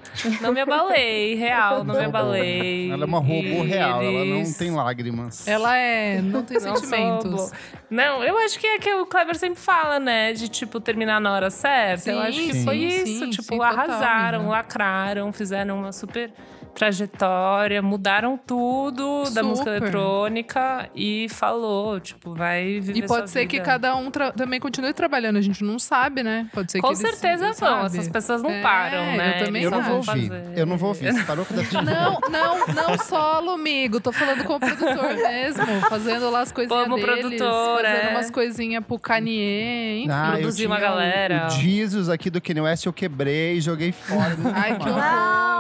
Não 0.42 0.52
me 0.52 0.60
abalei, 0.60 1.36
real, 1.36 1.86
não 1.86 1.96
me 1.96 2.04
abalei. 2.06 2.92
Ela 2.92 3.04
é 3.04 3.06
uma 3.06 3.20
robô 3.20 3.64
E 3.64 3.68
real, 3.68 4.02
ela 4.02 4.26
não 4.26 4.38
eles- 4.38 4.58
tem 4.58 4.72
lágrimas. 4.72 5.48
Ela 5.48 5.78
é, 5.78 6.22
não 6.22 6.44
tem 6.44 6.58
não 6.60 6.76
sentimentos. 6.76 7.52
Não, 7.90 8.22
eu 8.24 8.38
acho 8.40 8.60
que 8.60 8.68
é 8.68 8.78
que 8.78 8.94
o 8.94 9.06
Kleber 9.06 9.38
sempre 9.38 9.60
fala, 9.62 9.98
né? 10.00 10.34
De, 10.34 10.50
tipo, 10.50 10.82
terminar 10.82 11.22
na 11.22 11.32
hora 11.34 11.50
certa. 11.50 12.12
eu 12.12 12.22
Sim, 12.22 12.28
acho 12.28 12.40
que 12.40 12.54
sim, 12.54 12.64
foi 12.66 12.78
sim, 12.78 12.88
isso. 12.88 13.30
tipo, 13.30 13.44
sim, 13.44 13.58
total, 13.58 13.74
arrasaram, 13.74 14.40
amiga. 14.40 14.52
lacraram, 14.52 15.32
fizeram 15.32 15.80
uma 15.80 15.94
super 15.94 16.30
trajetória, 16.76 17.82
mudaram 17.82 18.38
tudo 18.38 19.24
da 19.34 19.42
música 19.42 19.74
Super. 19.74 19.82
eletrônica 19.84 20.90
e 20.94 21.28
falou, 21.30 22.00
tipo, 22.00 22.34
vai 22.36 22.80
viver 22.80 22.98
E 23.00 23.02
pode 23.08 23.22
sua 23.22 23.28
ser 23.28 23.48
que 23.48 23.58
vida. 23.58 23.66
cada 23.66 23.96
um 23.96 24.12
também 24.12 24.60
continue 24.60 24.94
trabalhando, 24.94 25.38
a 25.38 25.42
gente 25.42 25.64
não 25.64 25.80
sabe, 25.80 26.22
né? 26.24 26.48
Pode 26.54 26.72
ser 26.72 26.82
Com 26.82 26.90
que 26.90 26.96
certeza 26.98 27.46
eles 27.46 27.60
vão, 27.60 27.70
sabe. 27.84 27.86
essas 27.86 28.08
pessoas 28.10 28.42
não 28.44 28.50
É, 28.52 28.62
param, 28.62 28.98
né? 29.18 29.40
eu 29.42 29.46
também 29.46 29.64
eu 29.64 29.72
não 29.72 29.82
vou 29.82 29.96
ouvir. 29.98 30.30
fazer. 30.30 30.44
Eu 30.56 30.66
não 30.66 30.78
vou 30.78 30.90
ouvir. 30.90 31.14
Você 31.14 31.24
parou 31.24 31.46
com? 31.46 31.56
Não, 31.86 32.20
não, 32.30 32.68
não 32.68 32.98
solo, 32.98 33.52
amigo. 33.52 34.00
Tô 34.00 34.12
falando 34.12 34.44
com 34.44 34.56
o 34.56 34.60
produtor 34.60 35.14
mesmo. 35.16 35.66
Fazendo 35.90 36.30
lá 36.30 36.42
as 36.42 36.52
coisinhas 36.52 36.84
Como 36.84 36.96
deles. 36.96 37.20
produtor, 37.22 37.82
fazendo 37.82 38.08
é. 38.08 38.12
umas 38.12 38.30
coisinhas 38.32 38.84
pro 38.86 39.00
Kanye, 39.00 40.02
enfim. 40.04 40.12
Ah, 40.12 40.26
eu 40.28 40.32
Produzir 40.40 40.66
uma 40.68 40.78
tinha 40.78 40.88
o- 40.90 40.92
galera. 40.92 41.48
O, 41.48 41.50
Jesus 41.52 42.10
aqui 42.10 42.30
do 42.30 42.42
Kanye 42.42 42.62
West 42.62 42.86
eu 42.86 42.94
quebrei, 42.94 43.62
joguei 43.62 43.92
fora. 43.92 44.36
Ai, 44.54 44.78
que 44.78 44.90
horror. 44.90 45.02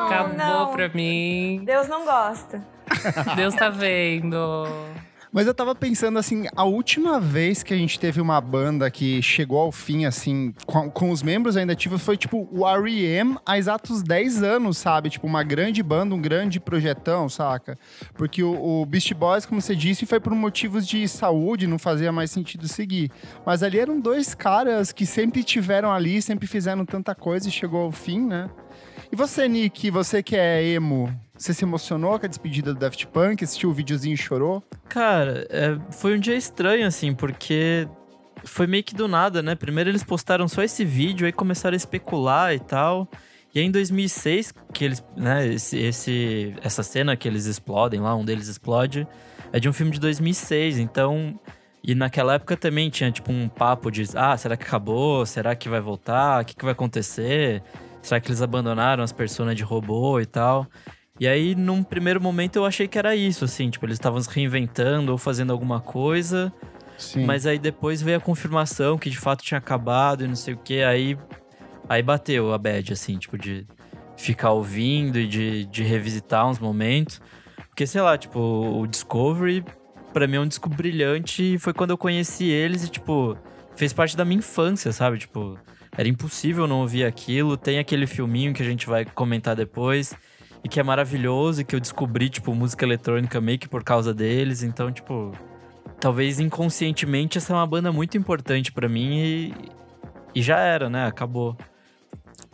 Acabou 0.05 0.38
não. 0.38 0.72
pra 0.72 0.89
mim. 0.89 1.04
Deus 1.63 1.88
não 1.88 2.05
gosta. 2.05 2.62
Deus 3.35 3.55
tá 3.55 3.69
vendo. 3.69 4.65
Mas 5.35 5.47
eu 5.47 5.53
tava 5.53 5.75
pensando 5.75 6.17
assim, 6.17 6.47
a 6.55 6.63
última 6.63 7.19
vez 7.19 7.62
que 7.62 7.74
a 7.74 7.77
gente 7.77 8.00
teve 8.00 8.21
uma 8.21 8.39
banda 8.39 8.89
que 8.89 9.21
chegou 9.21 9.59
ao 9.59 9.69
fim, 9.69 10.05
assim, 10.05 10.53
com, 10.65 10.89
com 10.89 11.12
os 11.12 11.21
membros 11.21 11.57
ainda 11.57 11.74
ativos, 11.74 12.01
foi 12.01 12.15
tipo 12.15 12.47
o 12.50 12.65
R.E.M. 12.65 13.38
há 13.45 13.57
exatos 13.57 14.01
10 14.01 14.41
anos, 14.43 14.77
sabe? 14.77 15.09
Tipo, 15.09 15.27
uma 15.27 15.43
grande 15.43 15.83
banda, 15.83 16.15
um 16.15 16.21
grande 16.21 16.57
projetão, 16.57 17.27
saca? 17.27 17.77
Porque 18.13 18.41
o, 18.41 18.53
o 18.81 18.85
Beast 18.85 19.13
Boys, 19.13 19.45
como 19.45 19.59
você 19.59 19.75
disse, 19.75 20.05
foi 20.05 20.21
por 20.21 20.33
motivos 20.33 20.88
de 20.88 21.05
saúde, 21.05 21.67
não 21.67 21.77
fazia 21.77 22.13
mais 22.13 22.31
sentido 22.31 22.65
seguir. 22.69 23.12
Mas 23.45 23.62
ali 23.62 23.77
eram 23.77 24.00
dois 24.00 24.33
caras 24.33 24.93
que 24.93 25.05
sempre 25.05 25.43
tiveram 25.43 25.91
ali, 25.91 26.21
sempre 26.21 26.47
fizeram 26.47 26.85
tanta 26.85 27.13
coisa 27.13 27.50
e 27.50 27.51
chegou 27.51 27.81
ao 27.81 27.91
fim, 27.91 28.21
né? 28.21 28.50
E 29.15 29.17
você, 29.17 29.48
Nick, 29.48 29.89
você 29.89 30.22
que 30.22 30.36
é 30.36 30.62
emo, 30.62 31.10
você 31.38 31.53
se 31.53 31.63
emocionou 31.63 32.19
com 32.19 32.25
a 32.25 32.27
despedida 32.27 32.74
do 32.74 32.79
Daft 32.81 33.07
Punk? 33.07 33.45
Assistiu 33.45 33.69
o 33.69 33.74
videozinho 33.74 34.13
e 34.13 34.17
chorou? 34.17 34.62
Cara, 34.89 35.48
é, 35.50 35.79
foi 35.89 36.17
um 36.17 36.19
dia 36.19 36.36
estranho, 36.36 36.86
assim, 36.86 37.15
porque 37.15 37.88
foi 38.43 38.67
meio 38.67 38.84
que 38.84 38.93
do 38.93 39.07
nada, 39.07 39.41
né? 39.41 39.55
Primeiro 39.55 39.89
eles 39.89 40.03
postaram 40.03 40.50
só 40.50 40.62
esse 40.63 40.84
vídeo, 40.84 41.25
aí 41.25 41.31
começaram 41.31 41.75
a 41.75 41.77
especular 41.77 42.53
e 42.53 42.60
tal. 42.60 43.07
E 43.53 43.60
aí 43.60 43.65
em 43.65 43.72
2006, 43.72 44.53
que 44.74 44.84
eles, 44.84 45.01
né, 45.15 45.48
esse, 45.48 45.79
esse, 45.79 46.53
essa 46.62 46.84
cena 46.84 47.15
que 47.15 47.25
eles 47.25 47.45
explodem 47.45 48.01
lá, 48.01 48.13
um 48.17 48.25
deles 48.25 48.50
explode, 48.50 49.07
é 49.53 49.62
de 49.62 49.69
um 49.69 49.72
filme 49.72 49.93
de 49.93 50.00
2006, 50.01 50.77
então... 50.77 51.39
E 51.88 51.93
naquela 51.93 52.34
época 52.34 52.57
também 52.57 52.89
tinha, 52.89 53.12
tipo, 53.12 53.31
um 53.31 53.48
papo 53.48 53.91
de, 53.91 54.03
ah, 54.15 54.36
será 54.36 54.57
que 54.57 54.63
acabou? 54.63 55.24
Será 55.24 55.55
que 55.55 55.69
vai 55.69 55.79
voltar? 55.79 56.41
O 56.41 56.45
que, 56.45 56.55
que 56.55 56.65
vai 56.65 56.72
acontecer? 56.72 57.62
Será 58.05 58.19
que 58.19 58.27
eles 58.27 58.41
abandonaram 58.43 59.03
as 59.03 59.12
personas 59.12 59.55
de 59.55 59.63
robô 59.63 60.19
e 60.19 60.27
tal? 60.27 60.67
E 61.19 61.27
aí, 61.27 61.55
num 61.55 61.81
primeiro 61.81 62.21
momento, 62.21 62.55
eu 62.55 62.63
achei 62.63 62.88
que 62.88 63.00
era 63.00 63.15
isso, 63.15 63.45
assim, 63.45 63.67
tipo, 63.67 63.83
eles 63.83 63.95
estavam 63.95 64.21
se 64.21 64.29
reinventando 64.29 65.12
ou 65.12 65.17
fazendo 65.17 65.51
alguma 65.51 65.79
coisa. 65.79 66.53
Sim. 67.00 67.25
Mas 67.25 67.47
aí 67.47 67.57
depois 67.57 68.03
veio 68.03 68.17
a 68.17 68.21
confirmação 68.21 68.95
que 68.95 69.09
de 69.09 69.17
fato 69.17 69.43
tinha 69.43 69.57
acabado 69.57 70.24
e 70.24 70.27
não 70.27 70.35
sei 70.35 70.53
o 70.53 70.57
que. 70.57 70.83
Aí, 70.83 71.17
aí 71.89 72.03
bateu 72.03 72.53
a 72.53 72.59
bad, 72.59 72.93
assim, 72.93 73.17
tipo, 73.17 73.39
de 73.39 73.65
ficar 74.15 74.51
ouvindo 74.51 75.17
e 75.17 75.27
de, 75.27 75.65
de 75.65 75.81
revisitar 75.81 76.47
uns 76.47 76.59
momentos. 76.59 77.19
Porque, 77.69 77.88
sei 77.88 78.01
lá, 78.01 78.15
tipo, 78.19 78.39
o 78.39 78.85
Discovery, 78.85 79.65
pra 80.13 80.27
mim 80.27 80.35
é 80.35 80.39
um 80.41 80.47
disco 80.47 80.69
brilhante 80.69 81.55
e 81.55 81.57
foi 81.57 81.74
quando 81.74 81.89
eu 81.89 81.97
conheci 81.97 82.45
eles 82.45 82.83
e, 82.83 82.89
tipo, 82.89 83.35
fez 83.75 83.93
parte 83.93 84.15
da 84.15 84.24
minha 84.24 84.38
infância, 84.38 84.91
sabe? 84.91 85.17
Tipo, 85.17 85.57
era 85.97 86.07
impossível 86.07 86.67
não 86.67 86.81
ouvir 86.81 87.05
aquilo. 87.05 87.57
Tem 87.57 87.79
aquele 87.79 88.07
filminho 88.07 88.53
que 88.53 88.61
a 88.61 88.65
gente 88.65 88.87
vai 88.87 89.05
comentar 89.05 89.55
depois 89.55 90.13
e 90.63 90.67
que 90.69 90.79
é 90.79 90.83
maravilhoso 90.83 91.61
e 91.61 91.63
que 91.63 91.75
eu 91.75 91.79
descobri, 91.79 92.29
tipo, 92.29 92.53
música 92.53 92.83
eletrônica 92.85 93.39
meio 93.39 93.59
que 93.59 93.67
por 93.69 93.83
causa 93.83 94.13
deles. 94.13 94.63
Então, 94.63 94.91
tipo, 94.91 95.31
talvez 95.99 96.39
inconscientemente 96.39 97.37
essa 97.37 97.53
é 97.53 97.55
uma 97.55 97.67
banda 97.67 97.91
muito 97.91 98.17
importante 98.17 98.71
pra 98.71 98.89
mim 98.89 99.19
e, 99.19 99.53
e 100.35 100.41
já 100.41 100.57
era, 100.59 100.89
né? 100.89 101.05
Acabou. 101.05 101.55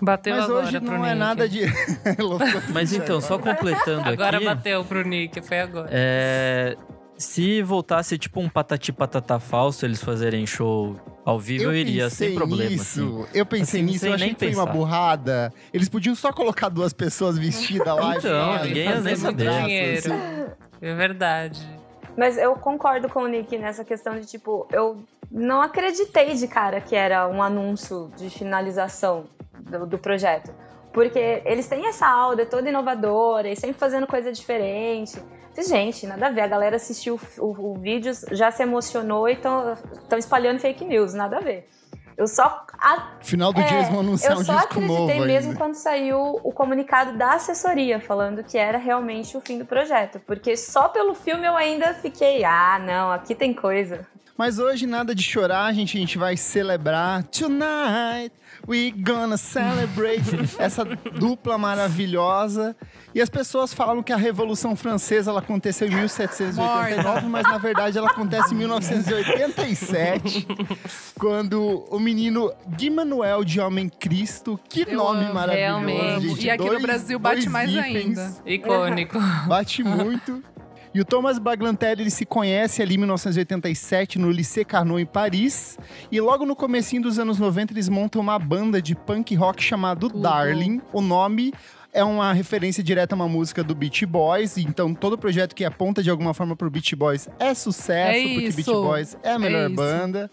Bateu 0.03 0.35
Mas 0.35 0.45
agora 0.45 0.65
hoje 0.65 0.79
pro 0.79 0.97
não 0.97 1.05
é 1.05 1.09
Nick. 1.09 1.19
nada 1.19 1.47
de. 1.49 1.61
Mas 2.73 2.91
então, 2.91 3.21
só 3.21 3.37
completando 3.37 4.09
Agora 4.09 4.37
aqui. 4.37 4.45
bateu 4.45 4.83
pro 4.83 5.07
Nick, 5.07 5.41
foi 5.43 5.59
agora. 5.59 5.87
É, 5.91 6.75
se 7.21 7.61
voltasse 7.61 8.17
tipo 8.17 8.39
um 8.39 8.49
patati 8.49 8.91
patatá 8.91 9.39
falso, 9.39 9.85
eles 9.85 10.03
fazerem 10.03 10.45
show 10.45 10.95
ao 11.23 11.39
vivo, 11.39 11.65
eu, 11.65 11.75
iria 11.75 12.09
sem 12.09 12.33
problema. 12.35 12.75
Assim. 12.81 13.25
Eu 13.33 13.45
pensei 13.45 13.81
Assim, 13.81 13.91
nisso, 13.91 14.05
eu 14.07 14.13
achei 14.13 14.27
nem 14.27 14.35
que 14.35 14.39
foi 14.45 14.53
uma 14.55 14.65
pensar. 14.65 14.77
burrada. 14.77 15.53
Eles 15.73 15.87
podiam 15.87 16.15
só 16.15 16.33
colocar 16.33 16.69
duas 16.69 16.91
pessoas 16.93 17.37
vestidas 17.37 17.87
lá. 17.95 18.17
Então, 18.17 18.55
e 18.57 18.67
ninguém 18.67 18.89
ia 18.89 19.01
nem 19.01 19.15
saber. 19.15 19.47
assim. 19.47 20.09
É 20.81 20.95
verdade. 20.95 21.61
Mas 22.17 22.37
eu 22.37 22.53
concordo 22.55 23.07
com 23.07 23.21
o 23.23 23.27
Nick 23.27 23.57
nessa 23.57 23.85
questão 23.85 24.19
de, 24.19 24.25
tipo, 24.25 24.67
eu 24.71 25.01
não 25.31 25.61
acreditei 25.61 26.33
de 26.33 26.47
cara 26.47 26.81
que 26.81 26.95
era 26.95 27.27
um 27.27 27.41
anúncio 27.41 28.11
de 28.17 28.29
finalização 28.29 29.25
do, 29.59 29.85
do 29.85 29.97
projeto. 29.97 30.51
Porque 30.91 31.41
eles 31.45 31.67
têm 31.67 31.87
essa 31.87 32.05
aura 32.05 32.45
toda 32.45 32.67
inovadora 32.67 33.47
e 33.47 33.55
sempre 33.55 33.77
fazendo 33.77 34.05
coisa 34.05 34.29
diferente. 34.31 35.17
Gente, 35.57 36.07
nada 36.07 36.27
a 36.27 36.29
ver. 36.31 36.41
A 36.41 36.47
galera 36.47 36.75
assistiu 36.75 37.19
o, 37.37 37.45
o, 37.45 37.71
o 37.71 37.77
vídeo, 37.79 38.11
já 38.31 38.51
se 38.51 38.63
emocionou 38.63 39.27
e 39.27 39.33
estão 39.33 39.75
espalhando 40.17 40.59
fake 40.59 40.85
news. 40.85 41.13
Nada 41.13 41.37
a 41.37 41.41
ver. 41.41 41.67
Eu 42.17 42.27
só 42.27 42.65
a- 42.77 43.17
Final 43.21 43.51
do 43.51 43.63
dia 43.63 43.77
eles 43.77 43.89
vão 43.89 44.01
anunciar 44.01 44.33
eu 44.37 44.43
só 44.43 44.57
acreditei 44.57 45.19
mesmo 45.21 45.49
ainda. 45.51 45.57
quando 45.57 45.73
saiu 45.75 46.19
o 46.43 46.51
comunicado 46.51 47.17
da 47.17 47.33
assessoria 47.33 47.99
falando 47.99 48.43
que 48.43 48.57
era 48.57 48.77
realmente 48.77 49.35
o 49.35 49.41
fim 49.41 49.57
do 49.57 49.65
projeto. 49.65 50.19
Porque 50.19 50.55
só 50.55 50.87
pelo 50.89 51.15
filme 51.15 51.47
eu 51.47 51.55
ainda 51.55 51.93
fiquei, 51.95 52.43
ah, 52.43 52.79
não, 52.79 53.11
aqui 53.11 53.33
tem 53.33 53.53
coisa. 53.53 54.05
Mas 54.41 54.57
hoje 54.57 54.87
nada 54.87 55.13
de 55.13 55.21
chorar, 55.21 55.71
gente. 55.71 55.95
A 55.95 55.99
gente 55.99 56.17
vai 56.17 56.35
celebrar. 56.35 57.21
Tonight 57.25 58.31
we 58.67 58.89
gonna 58.91 59.37
celebrate 59.37 60.23
essa 60.57 60.83
dupla 60.83 61.59
maravilhosa. 61.59 62.75
E 63.13 63.21
as 63.21 63.29
pessoas 63.29 63.71
falam 63.71 64.01
que 64.01 64.11
a 64.11 64.17
Revolução 64.17 64.75
Francesa 64.75 65.29
ela 65.29 65.41
aconteceu 65.41 65.87
em 65.87 65.91
1789, 65.93 67.27
mas 67.27 67.43
na 67.43 67.57
verdade 67.59 67.97
ela 67.99 68.07
acontece 68.09 68.53
em 68.53 68.57
1987, 68.57 70.47
quando 71.19 71.85
o 71.91 71.99
menino 71.99 72.51
Gui 72.77 72.89
Manuel 72.89 73.43
de 73.43 73.59
Homem 73.59 73.89
Cristo, 73.89 74.59
que 74.69 74.81
Eu 74.87 74.95
nome 74.97 75.25
amo, 75.25 75.33
maravilhoso, 75.35 75.85
realmente. 75.85 76.27
gente. 76.29 76.45
E 76.45 76.49
aqui 76.49 76.63
no 76.63 76.69
Dois- 76.69 76.81
Brasil 76.81 77.19
bate 77.19 77.47
mais 77.49 77.77
ainda. 77.77 78.33
Icônico. 78.45 79.19
Bate 79.45 79.83
muito. 79.83 80.41
E 80.93 80.99
o 80.99 81.05
Thomas 81.05 81.39
Baglantelli, 81.39 82.01
ele 82.03 82.09
se 82.09 82.25
conhece 82.25 82.81
ali 82.81 82.95
em 82.95 82.97
1987 82.97 84.19
no 84.19 84.29
Lycée 84.29 84.65
Carnot 84.65 85.01
em 85.01 85.05
Paris. 85.05 85.77
E 86.11 86.19
logo 86.19 86.45
no 86.45 86.55
comecinho 86.55 87.01
dos 87.03 87.17
anos 87.17 87.39
90 87.39 87.73
eles 87.73 87.87
montam 87.87 88.21
uma 88.21 88.37
banda 88.37 88.81
de 88.81 88.93
punk 88.93 89.33
rock 89.35 89.63
chamado 89.63 90.09
Tudo. 90.09 90.21
Darling. 90.21 90.81
O 90.91 90.99
nome 91.01 91.53
é 91.93 92.03
uma 92.03 92.33
referência 92.33 92.83
direta 92.83 93.15
a 93.15 93.17
uma 93.17 93.27
música 93.27 93.63
do 93.63 93.73
Beach 93.73 94.05
Boys. 94.05 94.57
Então 94.57 94.93
todo 94.93 95.17
projeto 95.17 95.55
que 95.55 95.63
aponta 95.63 96.03
de 96.03 96.09
alguma 96.09 96.33
forma 96.33 96.55
pro 96.57 96.69
Beach 96.69 96.93
Boys 96.95 97.29
é 97.39 97.53
sucesso, 97.53 98.17
É 98.19 98.23
porque 98.23 98.47
isso. 98.47 98.57
Beach 98.57 98.71
Boys 98.71 99.17
é 99.23 99.31
a 99.31 99.39
melhor 99.39 99.67
isso. 99.67 99.75
banda. 99.75 100.29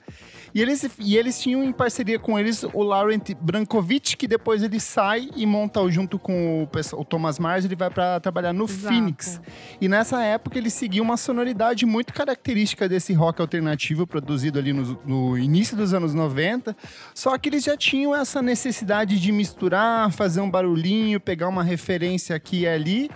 E 0.58 0.60
eles, 0.60 0.90
e 0.98 1.16
eles 1.16 1.40
tinham 1.40 1.62
em 1.62 1.70
parceria 1.70 2.18
com 2.18 2.36
eles 2.36 2.64
o 2.72 2.82
Laurent 2.82 3.30
Brankovic, 3.40 4.16
que 4.16 4.26
depois 4.26 4.60
ele 4.60 4.80
sai 4.80 5.30
e 5.36 5.46
monta 5.46 5.88
junto 5.88 6.18
com 6.18 6.64
o, 6.64 6.98
o 7.00 7.04
Thomas 7.04 7.38
Mars, 7.38 7.64
ele 7.64 7.76
vai 7.76 7.88
para 7.88 8.18
trabalhar 8.18 8.52
no 8.52 8.64
Exato. 8.64 8.92
Phoenix. 8.92 9.40
E 9.80 9.86
nessa 9.86 10.20
época 10.20 10.58
ele 10.58 10.68
seguia 10.68 11.00
uma 11.00 11.16
sonoridade 11.16 11.86
muito 11.86 12.12
característica 12.12 12.88
desse 12.88 13.12
rock 13.12 13.40
alternativo 13.40 14.04
produzido 14.04 14.58
ali 14.58 14.72
no, 14.72 15.00
no 15.06 15.38
início 15.38 15.76
dos 15.76 15.94
anos 15.94 16.12
90. 16.12 16.76
Só 17.14 17.38
que 17.38 17.48
eles 17.48 17.62
já 17.62 17.76
tinham 17.76 18.12
essa 18.12 18.42
necessidade 18.42 19.20
de 19.20 19.30
misturar, 19.30 20.10
fazer 20.10 20.40
um 20.40 20.50
barulhinho, 20.50 21.20
pegar 21.20 21.46
uma 21.46 21.62
referência 21.62 22.34
aqui 22.34 22.62
e 22.62 22.66
ali. 22.66 23.08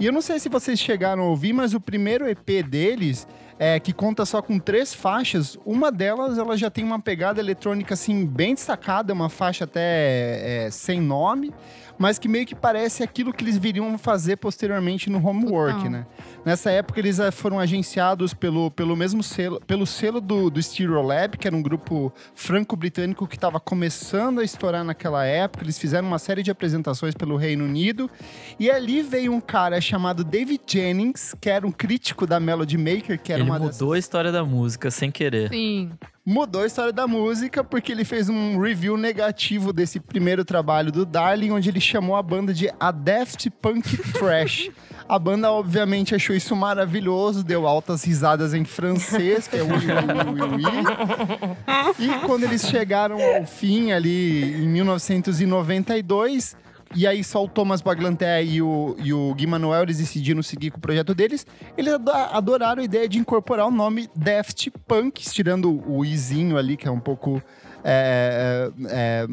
E 0.00 0.06
eu 0.06 0.12
não 0.12 0.22
sei 0.22 0.38
se 0.38 0.48
vocês 0.48 0.78
chegaram 0.78 1.24
a 1.24 1.26
ouvir, 1.26 1.52
mas 1.52 1.74
o 1.74 1.80
primeiro 1.80 2.26
EP 2.26 2.66
deles, 2.66 3.28
é, 3.58 3.80
que 3.80 3.92
conta 3.92 4.24
só 4.26 4.42
com 4.42 4.58
três 4.58 4.92
faixas, 4.92 5.58
uma 5.64 5.90
delas 5.90 6.38
ela 6.38 6.56
já 6.56 6.70
tem 6.70 6.84
uma 6.84 7.00
pegada 7.00 7.40
eletrônica 7.40 7.94
assim 7.94 8.26
bem 8.26 8.54
destacada, 8.54 9.12
uma 9.12 9.28
faixa 9.28 9.64
até 9.64 10.66
é, 10.66 10.70
sem 10.70 11.00
nome, 11.00 11.54
mas 11.98 12.18
que 12.18 12.28
meio 12.28 12.46
que 12.46 12.54
parece 12.54 13.02
aquilo 13.02 13.32
que 13.32 13.42
eles 13.44 13.56
viriam 13.56 13.96
fazer 13.98 14.36
posteriormente 14.36 15.08
no 15.10 15.18
Homework, 15.18 15.76
Total. 15.76 15.90
né? 15.90 16.06
Nessa 16.44 16.70
época 16.70 17.00
eles 17.00 17.18
eh, 17.18 17.30
foram 17.30 17.58
agenciados 17.58 18.32
pelo, 18.32 18.70
pelo 18.70 18.94
mesmo 18.96 19.22
selo, 19.22 19.60
pelo 19.66 19.86
selo 19.86 20.20
do, 20.20 20.48
do 20.48 20.62
Stereolab, 20.62 21.36
que 21.36 21.46
era 21.46 21.56
um 21.56 21.62
grupo 21.62 22.12
franco-britânico 22.34 23.26
que 23.26 23.34
estava 23.34 23.58
começando 23.58 24.40
a 24.40 24.44
estourar 24.44 24.84
naquela 24.84 25.24
época. 25.24 25.64
Eles 25.64 25.78
fizeram 25.78 26.06
uma 26.06 26.18
série 26.18 26.42
de 26.42 26.50
apresentações 26.50 27.14
pelo 27.14 27.36
Reino 27.36 27.64
Unido. 27.64 28.08
E 28.60 28.70
ali 28.70 29.02
veio 29.02 29.32
um 29.32 29.40
cara 29.40 29.80
chamado 29.80 30.22
David 30.22 30.62
Jennings, 30.66 31.34
que 31.40 31.50
era 31.50 31.66
um 31.66 31.72
crítico 31.72 32.26
da 32.26 32.38
Melody 32.38 32.78
Maker, 32.78 33.20
que 33.20 33.32
era 33.32 33.42
Ele 33.42 33.50
uma 33.50 33.58
mudou 33.58 33.70
dessas 33.70 33.92
a 33.92 33.98
história 33.98 34.30
da 34.30 34.44
música 34.44 34.90
sem 34.90 35.10
querer. 35.10 35.48
Sim. 35.48 35.90
Mudou 36.26 36.64
a 36.64 36.66
história 36.66 36.92
da 36.92 37.06
música 37.06 37.62
porque 37.62 37.92
ele 37.92 38.04
fez 38.04 38.28
um 38.28 38.58
review 38.58 38.96
negativo 38.96 39.72
desse 39.72 40.00
primeiro 40.00 40.44
trabalho 40.44 40.90
do 40.90 41.06
Darling, 41.06 41.52
onde 41.52 41.68
ele 41.68 41.80
chamou 41.80 42.16
a 42.16 42.22
banda 42.22 42.52
de 42.52 42.68
A 42.80 42.90
Daft 42.90 43.48
Punk 43.62 43.96
Trash. 44.12 44.70
A 45.08 45.20
banda, 45.20 45.52
obviamente, 45.52 46.16
achou 46.16 46.34
isso 46.34 46.56
maravilhoso, 46.56 47.44
deu 47.44 47.64
altas 47.64 48.02
risadas 48.02 48.52
em 48.52 48.64
francês, 48.64 49.46
que 49.46 49.56
é 49.56 49.62
ui, 49.62 49.68
ui, 49.70 49.76
ui, 49.78 50.40
ui, 50.40 50.64
ui. 50.64 50.86
E 51.96 52.26
quando 52.26 52.42
eles 52.42 52.66
chegaram 52.66 53.16
ao 53.20 53.46
fim, 53.46 53.92
ali 53.92 54.64
em 54.64 54.66
1992, 54.66 56.56
e 56.96 57.06
aí 57.06 57.22
só 57.22 57.44
o 57.44 57.48
Thomas 57.48 57.82
Baglanté 57.82 58.42
e 58.42 58.62
o, 58.62 58.96
e 58.98 59.12
o 59.12 59.34
Gui 59.34 59.46
Manuel, 59.46 59.82
eles 59.82 59.98
decidiram 59.98 60.42
seguir 60.42 60.70
com 60.70 60.78
o 60.78 60.80
projeto 60.80 61.14
deles. 61.14 61.46
Eles 61.76 61.92
ado- 61.92 62.10
adoraram 62.10 62.80
a 62.80 62.84
ideia 62.84 63.06
de 63.06 63.18
incorporar 63.18 63.66
o 63.66 63.70
nome 63.70 64.08
Daft 64.16 64.70
Punk, 64.88 65.22
tirando 65.30 65.82
o 65.86 66.04
izinho 66.04 66.56
ali, 66.56 66.74
que 66.74 66.88
é 66.88 66.90
um 66.90 66.98
pouco 66.98 67.42
é, 67.84 68.70
é, 68.88 69.26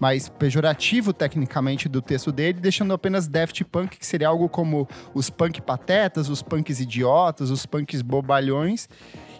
mais 0.00 0.30
pejorativo 0.30 1.12
tecnicamente 1.12 1.88
do 1.90 2.00
texto 2.00 2.32
dele, 2.32 2.58
deixando 2.58 2.94
apenas 2.94 3.28
Daft 3.28 3.62
Punk, 3.64 3.98
que 3.98 4.06
seria 4.06 4.28
algo 4.28 4.48
como 4.48 4.88
os 5.12 5.28
punk 5.28 5.60
patetas, 5.60 6.30
os 6.30 6.42
punks 6.42 6.80
idiotas, 6.80 7.50
os 7.50 7.66
punks 7.66 8.00
bobalhões. 8.00 8.88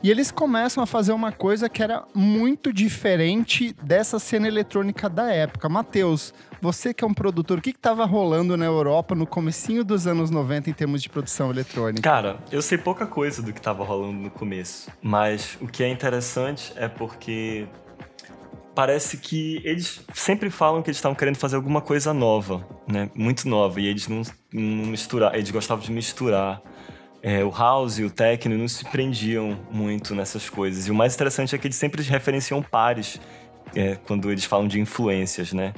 E 0.03 0.11
eles 0.11 0.31
começam 0.31 0.83
a 0.83 0.87
fazer 0.87 1.13
uma 1.13 1.31
coisa 1.31 1.69
que 1.69 1.83
era 1.83 2.05
muito 2.15 2.73
diferente 2.73 3.75
dessa 3.83 4.19
cena 4.19 4.49
eletrônica 4.49 5.11
da 5.11 5.31
época. 5.31 5.69
Matheus, 5.69 6.33
você 6.61 6.95
que 6.95 7.05
é 7.05 7.07
um 7.07 7.13
produtor, 7.13 7.59
o 7.59 7.61
que 7.61 7.71
estava 7.71 8.07
rolando 8.07 8.57
na 8.57 8.65
Europa 8.65 9.15
no 9.15 9.27
comecinho 9.27 9.85
dos 9.85 10.07
anos 10.07 10.31
90 10.31 10.71
em 10.71 10.73
termos 10.73 11.03
de 11.03 11.11
produção 11.11 11.51
eletrônica? 11.51 12.01
Cara, 12.01 12.39
eu 12.51 12.63
sei 12.63 12.79
pouca 12.79 13.07
coisa 13.07 13.43
do 13.43 13.53
que 13.53 13.61
tava 13.61 13.85
rolando 13.85 14.15
no 14.15 14.31
começo, 14.31 14.91
mas 15.03 15.59
o 15.61 15.67
que 15.67 15.83
é 15.83 15.89
interessante 15.89 16.73
é 16.77 16.89
porque 16.89 17.67
parece 18.75 19.19
que 19.19 19.61
eles 19.65 20.01
sempre 20.15 20.49
falam 20.49 20.81
que 20.83 20.89
eles 20.89 20.97
estavam 20.97 21.15
querendo 21.15 21.37
fazer 21.37 21.57
alguma 21.57 21.83
coisa 21.83 22.15
nova, 22.15 22.67
né? 22.89 23.11
Muito 23.15 23.47
nova, 23.47 23.79
e 23.79 23.87
eles 23.87 24.09
não, 24.09 24.23
não 24.51 24.87
misturar, 24.87 25.35
eles 25.35 25.51
gostavam 25.51 25.85
de 25.85 25.93
misturar 25.93 26.63
é, 27.23 27.45
o 27.45 27.51
house 27.51 27.99
e 27.99 28.05
o 28.05 28.11
techno 28.11 28.57
não 28.57 28.69
se 28.69 28.85
prendiam 28.85 29.59
muito 29.71 30.15
nessas 30.15 30.49
coisas. 30.49 30.87
E 30.87 30.91
o 30.91 30.95
mais 30.95 31.15
interessante 31.15 31.55
é 31.55 31.59
que 31.59 31.67
eles 31.67 31.77
sempre 31.77 32.03
referenciam 32.03 32.63
pares 32.63 33.21
é, 33.75 33.97
quando 33.97 34.31
eles 34.31 34.45
falam 34.45 34.67
de 34.67 34.81
influências, 34.81 35.53
né? 35.53 35.75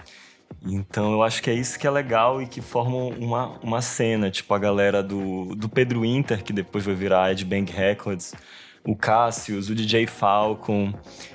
Então 0.64 1.12
eu 1.12 1.22
acho 1.22 1.42
que 1.42 1.50
é 1.50 1.54
isso 1.54 1.78
que 1.78 1.86
é 1.86 1.90
legal 1.90 2.40
e 2.40 2.46
que 2.46 2.60
formam 2.60 3.08
uma, 3.08 3.58
uma 3.62 3.80
cena, 3.80 4.30
tipo 4.30 4.52
a 4.54 4.58
galera 4.58 5.02
do, 5.02 5.54
do 5.56 5.68
Pedro 5.68 6.04
Inter, 6.04 6.44
que 6.44 6.52
depois 6.52 6.84
vai 6.84 6.94
virar 6.94 7.32
Ed 7.32 7.44
Bang 7.44 7.70
Records, 7.70 8.34
o 8.84 8.94
Cassius, 8.94 9.68
o 9.68 9.74
DJ 9.74 10.06
Falcon, 10.06 10.92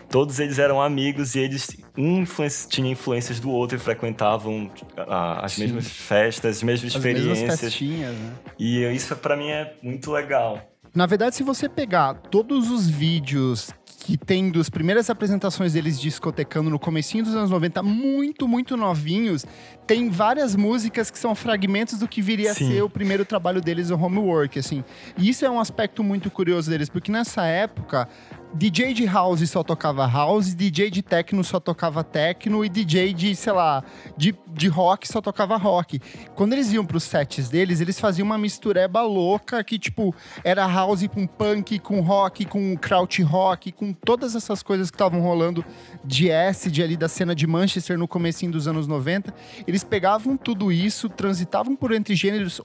todos 0.09 0.39
eles 0.39 0.59
eram 0.59 0.81
amigos 0.81 1.35
e 1.35 1.39
eles 1.39 1.77
um 1.97 2.21
influência, 2.21 2.69
tinha 2.69 2.91
influências 2.91 3.39
do 3.39 3.49
outro 3.49 3.77
e 3.77 3.79
frequentavam 3.79 4.69
a, 4.95 5.45
as 5.45 5.53
Sim. 5.53 5.63
mesmas 5.63 5.87
festas, 5.87 6.57
as 6.57 6.63
mesmas 6.63 6.91
as 6.91 6.97
experiências. 6.97 7.81
Mesmas 7.81 7.81
né? 8.13 8.33
E 8.57 8.83
isso 8.93 9.15
para 9.15 9.35
mim 9.35 9.49
é 9.49 9.73
muito 9.81 10.11
legal. 10.11 10.61
Na 10.93 11.05
verdade, 11.05 11.35
se 11.35 11.43
você 11.43 11.69
pegar 11.69 12.15
todos 12.15 12.71
os 12.71 12.89
vídeos 12.89 13.71
que 14.07 14.17
tem 14.17 14.49
das 14.49 14.69
primeiras 14.69 15.09
apresentações 15.09 15.73
deles 15.73 15.99
discotecando 15.99 16.69
no 16.69 16.79
comecinho 16.79 17.25
dos 17.25 17.35
anos 17.35 17.49
90, 17.49 17.83
muito, 17.83 18.47
muito 18.47 18.77
novinhos, 18.77 19.45
tem 19.85 20.09
várias 20.09 20.55
músicas 20.55 21.11
que 21.11 21.19
são 21.19 21.35
fragmentos 21.35 21.99
do 21.99 22.07
que 22.07 22.21
viria 22.21 22.53
Sim. 22.53 22.69
a 22.69 22.71
ser 22.71 22.81
o 22.83 22.89
primeiro 22.89 23.25
trabalho 23.25 23.59
deles, 23.59 23.89
o 23.89 23.95
Homework, 23.95 24.57
assim. 24.57 24.81
E 25.17 25.27
isso 25.27 25.43
é 25.43 25.49
um 25.49 25.59
aspecto 25.59 26.03
muito 26.03 26.31
curioso 26.31 26.69
deles, 26.69 26.87
porque 26.87 27.11
nessa 27.11 27.43
época 27.45 28.07
DJ 28.53 28.93
de 28.93 29.05
house 29.05 29.47
só 29.49 29.61
tocava 29.61 30.07
house, 30.07 30.55
DJ 30.55 30.89
de 30.89 31.01
techno 31.01 31.43
só 31.43 31.59
tocava 31.59 32.03
techno 32.03 32.63
e 32.63 32.69
DJ 32.69 33.13
de, 33.13 33.35
sei 33.35 33.53
lá, 33.53 33.83
de, 34.15 34.33
de 34.47 34.67
rock 34.67 35.07
só 35.07 35.21
tocava 35.21 35.57
rock. 35.57 36.01
Quando 36.33 36.53
eles 36.53 36.71
iam 36.71 36.85
pros 36.85 37.03
sets 37.03 37.49
deles, 37.49 37.81
eles 37.81 37.99
faziam 37.99 38.25
uma 38.25 38.37
mistureba 38.37 39.01
louca 39.01 39.63
que, 39.63 39.77
tipo, 39.77 40.15
era 40.43 40.65
house 40.65 41.05
com 41.07 41.27
punk, 41.27 41.77
com 41.79 41.99
rock, 41.99 42.45
com 42.45 42.75
kraut 42.77 43.21
rock, 43.21 43.71
com 43.71 43.93
todas 43.93 44.33
essas 44.33 44.63
coisas 44.63 44.89
que 44.89 44.95
estavam 44.95 45.21
rolando 45.21 45.63
de 46.03 46.31
acid 46.31 46.79
ali 46.81 46.95
da 46.95 47.09
cena 47.09 47.35
de 47.35 47.45
Manchester 47.45 47.97
no 47.97 48.07
comecinho 48.07 48.51
dos 48.51 48.67
anos 48.67 48.87
90. 48.87 49.33
Eles 49.67 49.83
pegavam 49.83 50.37
tudo 50.37 50.71
isso, 50.71 51.09
transitavam 51.09 51.75
por 51.75 51.91
entre 51.91 52.15
gêneros, 52.15 52.61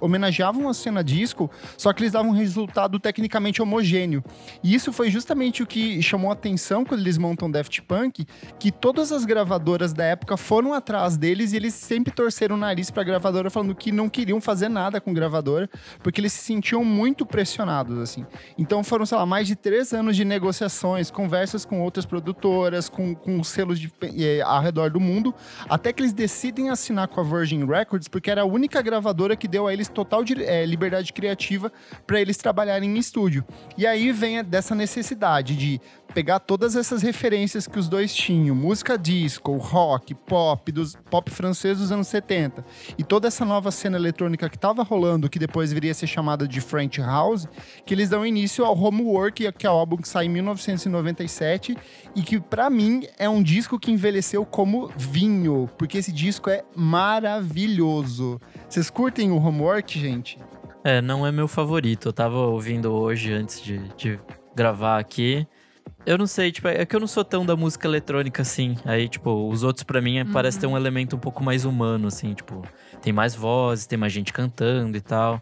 homenageavam 0.00 0.68
a 0.68 0.74
cena 0.74 1.04
disco, 1.04 1.50
só 1.76 1.92
que 1.92 2.02
eles 2.02 2.12
davam 2.12 2.30
um 2.30 2.34
resultado 2.34 2.98
tecnicamente 2.98 3.60
homogêneo. 3.62 4.24
E 4.64 4.74
isso 4.74 4.92
foi 4.92 5.01
foi 5.02 5.10
justamente 5.10 5.64
o 5.64 5.66
que 5.66 6.00
chamou 6.00 6.30
atenção 6.30 6.84
quando 6.84 7.00
eles 7.00 7.18
montam 7.18 7.50
Daft 7.50 7.82
Punk, 7.82 8.24
que 8.56 8.70
todas 8.70 9.10
as 9.10 9.24
gravadoras 9.24 9.92
da 9.92 10.04
época 10.04 10.36
foram 10.36 10.72
atrás 10.72 11.16
deles 11.16 11.52
e 11.52 11.56
eles 11.56 11.74
sempre 11.74 12.12
torceram 12.12 12.54
o 12.54 12.58
nariz 12.58 12.88
pra 12.88 13.02
gravadora 13.02 13.50
falando 13.50 13.74
que 13.74 13.90
não 13.90 14.08
queriam 14.08 14.40
fazer 14.40 14.68
nada 14.68 15.00
com 15.00 15.12
gravadora, 15.12 15.68
porque 16.04 16.20
eles 16.20 16.32
se 16.32 16.44
sentiam 16.44 16.84
muito 16.84 17.26
pressionados, 17.26 17.98
assim. 17.98 18.24
Então 18.56 18.84
foram, 18.84 19.04
sei 19.04 19.18
lá, 19.18 19.26
mais 19.26 19.48
de 19.48 19.56
três 19.56 19.92
anos 19.92 20.14
de 20.14 20.24
negociações, 20.24 21.10
conversas 21.10 21.64
com 21.64 21.82
outras 21.82 22.06
produtoras, 22.06 22.88
com, 22.88 23.12
com 23.12 23.42
selos 23.42 23.80
de, 23.80 23.92
eh, 24.04 24.40
ao 24.42 24.62
redor 24.62 24.88
do 24.88 25.00
mundo, 25.00 25.34
até 25.68 25.92
que 25.92 26.00
eles 26.00 26.12
decidem 26.12 26.70
assinar 26.70 27.08
com 27.08 27.20
a 27.20 27.24
Virgin 27.24 27.66
Records, 27.66 28.06
porque 28.06 28.30
era 28.30 28.42
a 28.42 28.46
única 28.46 28.80
gravadora 28.80 29.34
que 29.34 29.48
deu 29.48 29.66
a 29.66 29.72
eles 29.72 29.88
total 29.88 30.22
de, 30.22 30.40
eh, 30.44 30.64
liberdade 30.64 31.12
criativa 31.12 31.72
para 32.06 32.20
eles 32.20 32.36
trabalharem 32.36 32.88
em 32.88 32.98
estúdio. 32.98 33.44
E 33.76 33.84
aí 33.84 34.12
vem 34.12 34.44
dessa 34.44 34.76
necessidade 34.76 34.91
necessidade 34.92 35.56
de 35.56 35.80
pegar 36.12 36.40
todas 36.40 36.76
essas 36.76 37.00
referências 37.00 37.66
que 37.66 37.78
os 37.78 37.88
dois 37.88 38.14
tinham, 38.14 38.54
música 38.54 38.98
disco, 38.98 39.56
rock, 39.56 40.14
pop, 40.14 40.70
dos 40.70 40.94
pop 41.10 41.30
francês 41.30 41.78
dos 41.78 41.90
anos 41.90 42.08
70, 42.08 42.62
e 42.98 43.02
toda 43.02 43.28
essa 43.28 43.46
nova 43.46 43.70
cena 43.70 43.96
eletrônica 43.96 44.48
que 44.50 44.56
estava 44.56 44.82
rolando, 44.82 45.30
que 45.30 45.38
depois 45.38 45.72
viria 45.72 45.92
a 45.92 45.94
ser 45.94 46.06
chamada 46.06 46.46
de 46.46 46.60
French 46.60 47.00
House, 47.00 47.48
que 47.86 47.94
eles 47.94 48.10
dão 48.10 48.26
início 48.26 48.62
ao 48.64 48.78
Homework, 48.78 49.50
que 49.52 49.66
é 49.66 49.70
o 49.70 49.72
álbum 49.72 49.96
que 49.96 50.08
sai 50.08 50.26
em 50.26 50.28
1997 50.28 51.78
e 52.14 52.22
que 52.22 52.38
para 52.38 52.68
mim 52.68 53.06
é 53.18 53.28
um 53.28 53.42
disco 53.42 53.78
que 53.78 53.90
envelheceu 53.90 54.44
como 54.44 54.90
vinho, 54.94 55.70
porque 55.78 55.96
esse 55.96 56.12
disco 56.12 56.50
é 56.50 56.62
maravilhoso. 56.76 58.38
Vocês 58.68 58.90
curtem 58.90 59.30
o 59.30 59.36
Homework, 59.36 59.98
gente? 59.98 60.38
É, 60.84 61.00
não 61.00 61.26
é 61.26 61.30
meu 61.30 61.46
favorito. 61.46 62.08
Eu 62.08 62.12
tava 62.12 62.36
ouvindo 62.38 62.92
hoje 62.92 63.32
antes 63.32 63.62
de, 63.62 63.78
de 63.96 64.18
gravar 64.54 64.98
aqui. 64.98 65.46
Eu 66.04 66.18
não 66.18 66.26
sei, 66.26 66.50
tipo, 66.50 66.66
é 66.66 66.84
que 66.84 66.96
eu 66.96 67.00
não 67.00 67.06
sou 67.06 67.24
tão 67.24 67.46
da 67.46 67.54
música 67.54 67.86
eletrônica 67.86 68.42
assim. 68.42 68.76
Aí, 68.84 69.08
tipo, 69.08 69.48
os 69.48 69.62
outros 69.62 69.84
para 69.84 70.00
mim 70.00 70.20
uhum. 70.20 70.32
parece 70.32 70.58
ter 70.58 70.66
um 70.66 70.76
elemento 70.76 71.14
um 71.14 71.18
pouco 71.18 71.44
mais 71.44 71.64
humano, 71.64 72.08
assim, 72.08 72.34
tipo, 72.34 72.62
tem 73.00 73.12
mais 73.12 73.34
vozes, 73.34 73.86
tem 73.86 73.98
mais 73.98 74.12
gente 74.12 74.32
cantando 74.32 74.96
e 74.96 75.00
tal. 75.00 75.40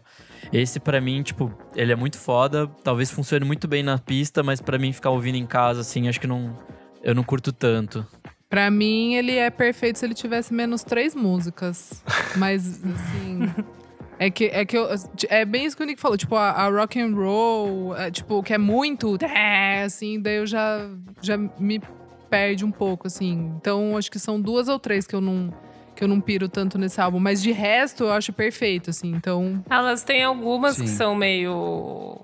Esse 0.53 0.79
para 0.79 1.01
mim, 1.01 1.23
tipo, 1.23 1.51
ele 1.75 1.91
é 1.91 1.95
muito 1.95 2.17
foda, 2.17 2.67
talvez 2.83 3.09
funcione 3.09 3.43
muito 3.43 3.67
bem 3.67 3.81
na 3.81 3.97
pista, 3.97 4.43
mas 4.43 4.61
para 4.61 4.77
mim 4.77 4.93
ficar 4.93 5.09
ouvindo 5.09 5.35
em 5.35 5.45
casa 5.45 5.81
assim, 5.81 6.07
acho 6.07 6.19
que 6.19 6.27
não 6.27 6.55
eu 7.03 7.15
não 7.15 7.23
curto 7.23 7.51
tanto. 7.51 8.05
Pra 8.49 8.69
mim, 8.69 9.15
ele 9.15 9.37
é 9.37 9.49
perfeito 9.49 9.97
se 9.97 10.05
ele 10.05 10.13
tivesse 10.13 10.53
menos 10.53 10.83
três 10.83 11.15
músicas. 11.15 12.03
Mas, 12.35 12.83
assim. 12.83 13.49
É 14.21 14.29
que, 14.29 14.45
é 14.53 14.63
que 14.63 14.77
eu, 14.77 14.87
é 15.29 15.43
bem 15.43 15.65
isso 15.65 15.75
que 15.75 15.81
o 15.81 15.85
Nick 15.85 15.99
falou, 15.99 16.15
tipo, 16.15 16.35
a, 16.35 16.51
a 16.51 16.69
rock 16.69 17.01
and 17.01 17.15
roll, 17.15 17.95
é, 17.95 18.11
tipo, 18.11 18.43
que 18.43 18.53
é 18.53 18.57
muito, 18.59 19.17
é, 19.25 19.81
assim, 19.81 20.21
daí 20.21 20.35
eu 20.35 20.45
já, 20.45 20.87
já 21.19 21.35
me 21.35 21.81
perde 22.29 22.63
um 22.63 22.69
pouco, 22.69 23.07
assim. 23.07 23.51
Então, 23.57 23.97
acho 23.97 24.11
que 24.11 24.19
são 24.19 24.39
duas 24.39 24.67
ou 24.67 24.77
três 24.77 25.07
que 25.07 25.15
eu 25.15 25.21
não 25.21 25.51
que 25.95 26.03
eu 26.03 26.07
não 26.07 26.21
piro 26.21 26.47
tanto 26.47 26.77
nesse 26.77 27.01
álbum, 27.01 27.19
mas 27.19 27.41
de 27.41 27.51
resto 27.51 28.03
eu 28.03 28.11
acho 28.11 28.31
perfeito, 28.31 28.91
assim. 28.91 29.11
Então, 29.11 29.63
elas 29.67 30.03
têm 30.03 30.23
algumas 30.23 30.75
Sim. 30.75 30.83
que 30.83 30.89
são 30.89 31.15
meio 31.15 32.23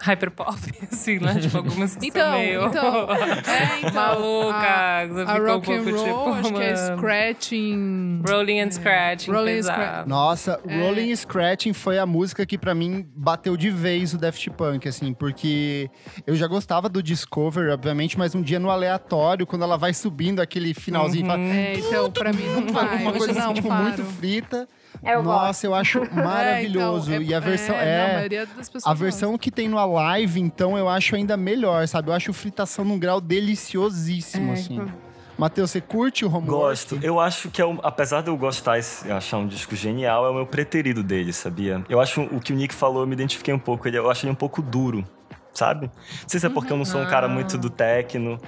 hyperpop, 0.00 0.58
assim, 0.90 1.18
né? 1.18 1.38
Tipo, 1.40 1.58
algumas 1.58 1.96
que 1.96 2.06
então, 2.06 2.22
são 2.22 2.38
meio 2.38 2.66
então, 2.66 3.08
é, 3.12 3.78
então, 3.78 3.92
maluca. 3.92 4.56
A, 4.56 5.00
a 5.00 5.38
rock 5.38 5.70
um 5.70 5.74
and 5.74 5.82
roll, 5.82 6.04
tipo, 6.04 6.28
acho 6.30 6.52
que 6.54 6.62
é 6.62 6.76
scratching. 6.76 8.22
Rolling 8.26 8.60
and 8.60 8.66
é, 8.66 8.70
Scratching, 8.70 9.30
rolling 9.30 9.56
pesado. 9.56 10.08
Nossa, 10.08 10.60
é. 10.66 10.80
Rolling 10.80 11.12
and 11.12 11.16
Scratching 11.16 11.72
foi 11.72 11.98
a 11.98 12.06
música 12.06 12.46
que 12.46 12.56
para 12.56 12.74
mim 12.74 13.06
bateu 13.14 13.56
de 13.56 13.70
vez 13.70 14.14
o 14.14 14.18
Daft 14.18 14.48
Punk, 14.50 14.88
assim, 14.88 15.12
porque 15.12 15.90
eu 16.26 16.34
já 16.34 16.46
gostava 16.46 16.88
do 16.88 17.02
Discover, 17.02 17.72
obviamente, 17.72 18.18
mas 18.18 18.34
um 18.34 18.42
dia 18.42 18.58
no 18.58 18.70
aleatório, 18.70 19.46
quando 19.46 19.62
ela 19.62 19.76
vai 19.76 19.92
subindo 19.92 20.40
aquele 20.40 20.72
finalzinho, 20.72 21.24
uhum. 21.24 21.30
fala, 21.30 21.42
é, 21.42 21.74
então, 21.78 22.10
pra 22.10 22.32
mim 22.32 22.46
não 22.46 22.72
vai. 22.72 23.00
Uma 23.02 23.12
coisa 23.12 23.38
assim, 23.38 23.54
tipo, 23.54 23.70
muito 23.72 24.04
frita. 24.04 24.68
Eu 25.02 25.22
Nossa, 25.22 25.46
gosto. 25.46 25.64
eu 25.64 25.74
acho 25.74 26.14
maravilhoso. 26.14 27.10
é, 27.12 27.16
então, 27.16 27.26
é, 27.26 27.30
e 27.30 27.34
a 27.34 27.40
versão 27.40 27.74
é, 27.74 28.28
é 28.30 28.38
a, 28.42 28.90
a 28.90 28.94
versão 28.94 29.38
que 29.38 29.50
tem 29.50 29.68
no 29.68 29.78
Alive, 29.78 30.40
então 30.40 30.76
eu 30.76 30.88
acho 30.88 31.16
ainda 31.16 31.36
melhor, 31.36 31.86
sabe? 31.88 32.10
Eu 32.10 32.14
acho 32.14 32.32
fritação 32.32 32.84
num 32.84 32.98
grau 32.98 33.20
deliciosíssimo, 33.20 34.50
é, 34.50 34.54
assim. 34.54 34.74
Então. 34.74 35.10
Matheus, 35.40 35.70
você 35.70 35.80
curte 35.80 36.22
o 36.22 36.28
Homework? 36.28 36.50
Gosto. 36.50 36.98
Eu 37.02 37.18
acho 37.18 37.48
que, 37.48 37.62
é 37.62 37.66
um, 37.66 37.78
apesar 37.82 38.20
de 38.20 38.28
eu 38.28 38.36
gostar 38.36 38.78
e 38.78 39.10
achar 39.10 39.38
um 39.38 39.46
disco 39.46 39.74
genial, 39.74 40.26
é 40.26 40.30
o 40.30 40.34
meu 40.34 40.46
preterido 40.46 41.02
dele, 41.02 41.32
sabia? 41.32 41.82
Eu 41.88 41.98
acho 41.98 42.20
o 42.24 42.38
que 42.38 42.52
o 42.52 42.56
Nick 42.56 42.74
falou, 42.74 43.02
eu 43.02 43.06
me 43.06 43.14
identifiquei 43.14 43.54
um 43.54 43.58
pouco. 43.58 43.88
Ele, 43.88 43.96
eu 43.96 44.10
acho 44.10 44.26
ele 44.26 44.32
um 44.32 44.36
pouco 44.36 44.60
duro, 44.60 45.02
sabe? 45.54 45.86
Não 45.86 46.28
sei 46.28 46.38
se 46.40 46.44
é 46.46 46.50
porque 46.50 46.68
uhum. 46.68 46.74
eu 46.74 46.78
não 46.80 46.84
sou 46.84 47.00
um 47.00 47.06
cara 47.06 47.26
muito 47.26 47.56
do 47.56 47.70
techno, 47.70 48.38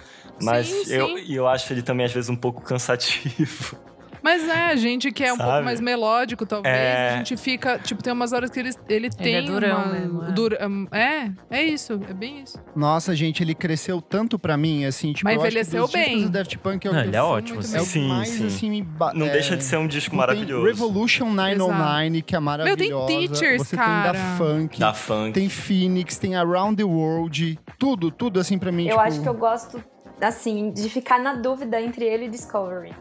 mas 0.43 0.67
sim, 0.67 0.85
sim. 0.85 0.95
eu, 0.95 1.19
eu 1.19 1.49
acho 1.49 1.73
ele 1.73 1.81
também, 1.81 2.05
às 2.05 2.13
vezes, 2.13 2.29
um 2.29 2.37
pouco 2.37 2.61
cansativo. 2.61 3.75
Mas 4.23 4.49
é, 4.49 4.67
a 4.67 4.77
gente 4.77 5.11
que 5.11 5.25
é 5.25 5.33
um 5.33 5.37
pouco 5.37 5.63
mais 5.63 5.81
melódico, 5.81 6.47
talvez, 6.47 6.75
é... 6.75 7.11
a 7.11 7.17
gente 7.17 7.37
fica. 7.37 7.79
Tipo, 7.79 8.03
tem 8.03 8.13
umas 8.13 8.33
horas 8.33 8.51
que 8.51 8.61
ele, 8.61 8.71
ele, 8.89 9.07
ele 9.07 9.11
tem. 9.11 9.35
É 9.35 9.43
durão 9.43 9.85
uma, 9.85 9.87
mesmo. 9.87 10.25
É. 10.25 10.33
Dura, 10.33 10.59
é, 10.93 11.31
é 11.51 11.63
isso, 11.63 12.01
é 12.09 12.15
bem 12.15 12.43
isso. 12.43 12.59
Nossa, 12.77 13.15
gente, 13.17 13.43
ele 13.43 13.55
cresceu 13.55 14.01
tanto 14.01 14.39
pra 14.39 14.57
mim, 14.57 14.85
assim, 14.85 15.13
tipo, 15.13 15.25
Mas 15.29 15.39
envelheceu 15.39 15.89
bem. 15.89 16.23
do 16.23 16.31
Daft 16.31 16.57
Punk 16.59 16.87
é 16.87 16.91
o 16.91 16.93
Não, 16.93 17.01
ele 17.01 17.17
é 17.17 17.23
ótimo, 17.23 17.61
assim. 17.61 17.77
É 17.77 17.81
o 17.81 17.85
sim, 17.85 18.09
mais, 18.09 18.29
sim. 18.29 18.47
assim, 18.47 18.71
me 18.71 18.87
Não 19.15 19.27
é... 19.27 19.31
deixa 19.31 19.57
de 19.57 19.65
ser 19.65 19.77
um 19.79 19.89
disco 19.89 20.15
maravilhoso. 20.15 20.65
Tem 20.65 20.73
Revolution 20.73 21.31
909, 21.31 22.07
Exato. 22.07 22.25
que 22.25 22.37
é 22.37 22.41
maravilhosa. 22.41 22.89
Meu, 22.89 23.07
tem 23.07 23.29
Teachers, 23.29 23.63
Você 23.63 23.77
cara. 23.77 24.13
tem 24.13 24.21
da 24.21 24.37
Funk. 24.37 24.79
Da 24.79 24.95
Funk. 24.95 25.33
Tem 25.33 25.49
Phoenix, 25.49 26.19
tem 26.19 26.37
Around 26.37 26.77
the 26.77 26.85
World. 26.85 27.59
Tudo, 27.79 28.11
tudo, 28.11 28.39
assim, 28.39 28.59
pra 28.59 28.71
mim. 28.71 28.85
Eu 28.85 28.91
tipo... 28.91 29.01
acho 29.01 29.21
que 29.21 29.29
eu 29.29 29.35
gosto, 29.35 29.83
assim, 30.21 30.71
de 30.71 30.89
ficar 30.89 31.19
na 31.19 31.35
dúvida 31.35 31.81
entre 31.81 32.05
ele 32.05 32.27
e 32.27 32.29
Discovery. 32.29 32.93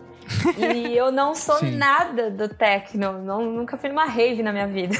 E 0.57 0.95
eu 0.95 1.11
não 1.11 1.35
sou 1.35 1.57
Sim. 1.57 1.77
nada 1.77 2.29
do 2.29 2.49
techno, 2.49 3.21
não, 3.21 3.51
nunca 3.51 3.77
fui 3.77 3.89
numa 3.89 4.05
rave 4.05 4.43
na 4.43 4.51
minha 4.51 4.67
vida. 4.67 4.95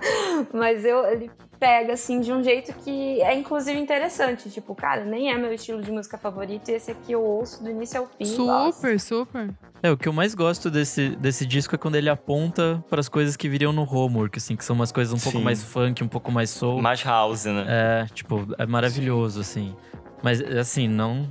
Mas 0.52 0.84
eu, 0.84 1.04
ele 1.06 1.30
pega 1.58 1.94
assim 1.94 2.20
de 2.20 2.32
um 2.32 2.42
jeito 2.42 2.72
que 2.84 3.20
é 3.22 3.34
inclusive 3.34 3.78
interessante. 3.78 4.50
Tipo, 4.50 4.74
cara, 4.74 5.04
nem 5.04 5.32
é 5.32 5.36
meu 5.36 5.52
estilo 5.52 5.82
de 5.82 5.90
música 5.90 6.18
favorito 6.18 6.70
e 6.70 6.74
esse 6.74 6.90
aqui 6.90 7.12
eu 7.12 7.22
ouço 7.22 7.62
do 7.62 7.70
início 7.70 8.00
ao 8.00 8.06
fim. 8.06 8.24
Super, 8.24 8.46
nossa. 8.46 8.98
super. 8.98 9.50
É, 9.82 9.90
o 9.90 9.96
que 9.96 10.08
eu 10.08 10.12
mais 10.12 10.34
gosto 10.34 10.70
desse, 10.70 11.10
desse 11.10 11.44
disco 11.44 11.74
é 11.74 11.78
quando 11.78 11.96
ele 11.96 12.08
aponta 12.08 12.82
para 12.88 13.00
as 13.00 13.08
coisas 13.08 13.36
que 13.36 13.48
viriam 13.48 13.72
no 13.72 13.82
homework, 13.82 14.38
assim, 14.38 14.56
que 14.56 14.64
são 14.64 14.74
umas 14.74 14.90
coisas 14.90 15.12
um 15.12 15.18
Sim. 15.18 15.30
pouco 15.30 15.44
mais 15.44 15.62
funk, 15.62 16.02
um 16.02 16.08
pouco 16.08 16.32
mais 16.32 16.50
soul. 16.50 16.80
Mais 16.80 17.02
house, 17.02 17.44
né? 17.44 17.64
É, 17.68 18.06
tipo, 18.12 18.46
é 18.58 18.66
maravilhoso, 18.66 19.44
Sim. 19.44 19.74
assim. 19.74 19.76
Mas, 20.22 20.40
assim, 20.40 20.88
não 20.88 21.28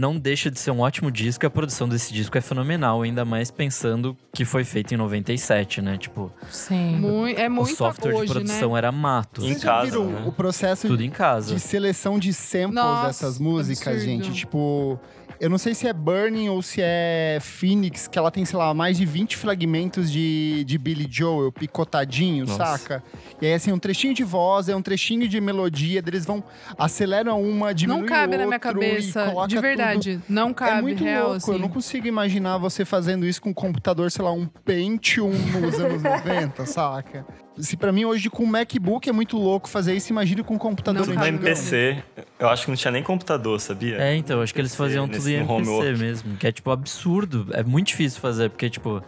não 0.00 0.18
deixa 0.18 0.50
de 0.50 0.58
ser 0.58 0.70
um 0.70 0.80
ótimo 0.80 1.10
disco. 1.10 1.44
e 1.44 1.46
A 1.46 1.50
produção 1.50 1.86
desse 1.86 2.10
disco 2.10 2.36
é 2.38 2.40
fenomenal, 2.40 3.02
ainda 3.02 3.22
mais 3.22 3.50
pensando 3.50 4.16
que 4.32 4.46
foi 4.46 4.64
feito 4.64 4.94
em 4.94 4.96
97, 4.96 5.82
né? 5.82 5.98
Tipo, 5.98 6.32
Sim. 6.50 7.02
É 7.36 7.46
o 7.46 7.50
muito 7.50 7.76
software 7.76 8.14
hoje, 8.14 8.28
de 8.28 8.32
produção 8.32 8.72
né? 8.72 8.78
era 8.78 8.90
mato. 8.90 9.44
Em 9.44 9.58
já 9.58 9.60
casa, 9.60 9.90
viram 9.90 10.06
né? 10.06 10.24
o 10.26 10.32
processo 10.32 10.86
Tudo 10.86 11.02
em 11.02 11.10
casa. 11.10 11.54
de 11.54 11.60
seleção 11.60 12.18
de 12.18 12.32
samples 12.32 12.74
Nossa, 12.76 13.06
dessas 13.08 13.38
músicas, 13.38 13.88
absurdo. 13.88 14.04
gente. 14.24 14.32
Tipo, 14.32 14.98
eu 15.40 15.48
não 15.48 15.56
sei 15.56 15.74
se 15.74 15.88
é 15.88 15.92
Burning 15.92 16.50
ou 16.50 16.60
se 16.60 16.80
é 16.82 17.38
Phoenix, 17.40 18.06
que 18.06 18.18
ela 18.18 18.30
tem, 18.30 18.44
sei 18.44 18.58
lá, 18.58 18.74
mais 18.74 18.98
de 18.98 19.06
20 19.06 19.38
fragmentos 19.38 20.12
de, 20.12 20.62
de 20.64 20.76
Billy 20.76 21.08
Joel 21.10 21.50
picotadinho, 21.50 22.44
Nossa. 22.44 22.76
saca? 22.78 23.02
E 23.40 23.46
aí, 23.46 23.54
assim, 23.54 23.72
um 23.72 23.78
trechinho 23.78 24.12
de 24.12 24.22
voz, 24.22 24.68
é 24.68 24.76
um 24.76 24.82
trechinho 24.82 25.26
de 25.26 25.40
melodia, 25.40 26.02
eles 26.06 26.26
vão, 26.26 26.44
aceleram 26.76 27.42
uma, 27.42 27.72
diminuem 27.72 28.02
Não 28.02 28.08
cabe 28.08 28.36
na 28.36 28.44
minha 28.44 28.56
outro 28.56 28.60
cabeça, 28.60 29.24
de 29.46 29.54
tudo. 29.54 29.62
verdade. 29.62 30.20
Não 30.28 30.52
cabe, 30.52 30.78
é 30.78 30.82
muito 30.82 31.02
real, 31.02 31.22
louco, 31.22 31.36
assim. 31.36 31.52
eu 31.52 31.58
não 31.58 31.68
consigo 31.70 32.06
imaginar 32.06 32.58
você 32.58 32.84
fazendo 32.84 33.24
isso 33.26 33.40
com 33.40 33.48
um 33.48 33.54
computador, 33.54 34.10
sei 34.10 34.22
lá, 34.22 34.32
um 34.32 34.46
Pentium 34.46 35.32
nos 35.60 35.80
anos 35.80 36.02
90, 36.02 36.66
saca? 36.66 37.24
Se 37.60 37.76
pra 37.76 37.92
mim 37.92 38.04
hoje 38.04 38.28
com 38.30 38.44
um 38.44 38.46
MacBook 38.46 39.08
é 39.08 39.12
muito 39.12 39.36
louco 39.36 39.68
fazer 39.68 39.94
isso, 39.94 40.10
imagine 40.12 40.42
com 40.42 40.54
um 40.54 40.58
computador 40.58 41.06
Não 41.06 41.14
cabe. 41.14 41.28
antigão. 41.28 41.48
MPC, 41.50 42.02
eu 42.38 42.48
acho 42.48 42.64
que 42.64 42.70
não 42.70 42.76
tinha 42.76 42.90
nem 42.90 43.02
computador, 43.02 43.60
sabia? 43.60 43.96
É, 44.00 44.16
então, 44.16 44.40
acho 44.42 44.52
que 44.54 44.60
eles 44.60 44.74
faziam 44.74 45.08
tudo 45.08 45.28
em 45.28 45.42
homework. 45.42 45.98
mesmo, 45.98 46.36
que 46.36 46.46
é 46.46 46.52
tipo 46.52 46.70
absurdo, 46.70 47.48
é 47.52 47.62
muito 47.62 47.88
difícil 47.88 48.20
fazer, 48.20 48.50
porque 48.50 48.68
tipo, 48.70 49.02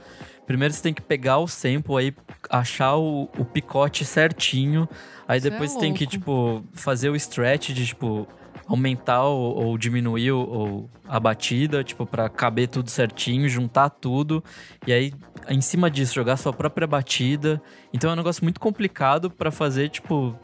primeiro 0.47 0.73
você 0.75 0.83
tem 0.83 0.93
que 0.95 1.03
pegar 1.03 1.39
o 1.39 1.49
sample 1.49 1.97
aí, 1.97 2.15
achar 2.51 2.97
o, 2.97 3.29
o 3.39 3.45
picote 3.45 4.05
certinho, 4.05 4.89
aí 5.27 5.39
Isso 5.39 5.47
é 5.47 5.51
depois 5.51 5.71
você 5.73 5.79
tem 5.81 5.95
que 5.95 6.07
tipo 6.07 6.63
fazer 6.73 7.09
o 7.11 7.17
stretch 7.17 7.71
de 7.71 7.87
tipo 7.87 8.27
aumentar 8.67 9.23
ou, 9.25 9.65
ou 9.67 9.79
diminuir 9.79 10.33
o, 10.33 10.41
o- 10.41 10.91
a 11.09 11.19
batida, 11.21 11.83
tipo 11.85 12.07
para 12.07 12.29
caber 12.29 12.69
tudo 12.69 12.89
certinho, 12.91 13.49
juntar 13.49 13.91
tudo 13.91 14.43
e 14.87 14.93
aí 14.93 15.13
em 15.49 15.61
cima 15.61 15.91
disso 15.91 16.15
jogar 16.15 16.37
sua 16.37 16.53
própria 16.53 16.87
batida. 16.87 17.61
Então 17.93 18.11
é 18.11 18.13
um 18.13 18.17
negócio 18.17 18.45
muito 18.45 18.61
complicado 18.61 19.31
pra 19.31 19.51
fazer 19.51 19.89
tipo 19.89 20.37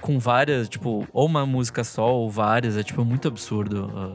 com 0.00 0.18
várias, 0.18 0.68
tipo, 0.68 1.06
ou 1.12 1.26
uma 1.26 1.44
música 1.44 1.84
só 1.84 2.14
ou 2.14 2.30
várias, 2.30 2.76
é 2.76 2.82
tipo 2.82 3.04
muito 3.04 3.28
absurdo 3.28 4.14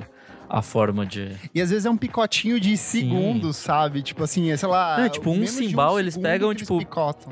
a, 0.49 0.57
a 0.57 0.61
forma 0.63 1.05
de. 1.05 1.31
E 1.53 1.61
às 1.61 1.69
vezes 1.69 1.85
é 1.85 1.89
um 1.89 1.97
picotinho 1.97 2.59
de 2.59 2.75
segundos, 2.75 3.57
sabe? 3.57 4.01
Tipo 4.01 4.23
assim, 4.23 4.49
é, 4.49 4.57
sei 4.57 4.67
lá. 4.67 5.05
É, 5.05 5.09
tipo, 5.09 5.29
um 5.29 5.45
cimbal, 5.45 5.99
eles 5.99 6.15
segundo 6.15 6.27
pegam, 6.29 6.49
que 6.49 6.55
tipo, 6.55 6.79
picotam. 6.79 7.31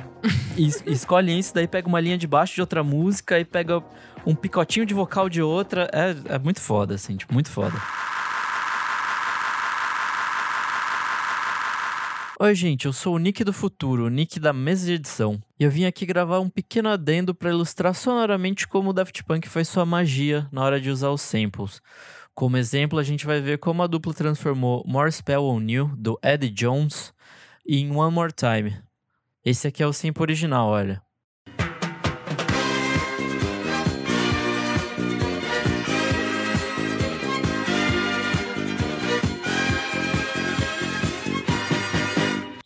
E 0.55 0.67
es- 0.67 0.83
escolhem 0.85 1.39
isso, 1.39 1.51
daí 1.53 1.67
pega 1.67 1.87
uma 1.87 1.99
linha 1.99 2.17
de 2.17 2.27
baixo 2.27 2.53
de 2.53 2.61
outra 2.61 2.83
música 2.83 3.39
e 3.39 3.45
pega 3.45 3.81
um 4.25 4.35
picotinho 4.35 4.85
de 4.85 4.93
vocal 4.93 5.27
de 5.29 5.41
outra. 5.41 5.89
É, 5.91 6.35
é 6.35 6.37
muito 6.37 6.61
foda, 6.61 6.93
assim, 6.93 7.15
tipo, 7.17 7.33
muito 7.33 7.49
foda. 7.49 7.73
Oi, 12.39 12.55
gente, 12.55 12.87
eu 12.87 12.93
sou 12.93 13.13
o 13.13 13.19
Nick 13.19 13.43
do 13.43 13.53
futuro, 13.53 14.05
o 14.05 14.09
Nick 14.09 14.39
da 14.39 14.51
mesa 14.51 14.87
de 14.87 14.93
edição. 14.93 15.39
E 15.59 15.63
eu 15.63 15.69
vim 15.69 15.85
aqui 15.85 16.03
gravar 16.03 16.39
um 16.39 16.49
pequeno 16.49 16.89
adendo 16.89 17.35
para 17.35 17.51
ilustrar 17.51 17.93
sonoramente 17.93 18.67
como 18.67 18.89
o 18.89 18.93
Daft 18.93 19.23
Punk 19.23 19.47
faz 19.47 19.67
sua 19.67 19.85
magia 19.85 20.47
na 20.51 20.63
hora 20.63 20.81
de 20.81 20.89
usar 20.89 21.11
os 21.11 21.21
samples. 21.21 21.79
Como 22.33 22.57
exemplo, 22.57 22.97
a 22.97 23.03
gente 23.03 23.27
vai 23.27 23.39
ver 23.39 23.59
como 23.59 23.83
a 23.83 23.87
dupla 23.87 24.15
transformou 24.15 24.83
More 24.87 25.11
Spell 25.11 25.43
on 25.43 25.61
You, 25.61 25.91
do 25.95 26.17
Eddie 26.23 26.49
Jones, 26.49 27.13
em 27.67 27.91
One 27.91 28.11
More 28.11 28.33
Time. 28.33 28.81
Esse 29.45 29.67
aqui 29.67 29.83
é 29.83 29.87
o 29.87 29.93
sample 29.93 30.23
original, 30.23 30.69
olha. 30.69 31.03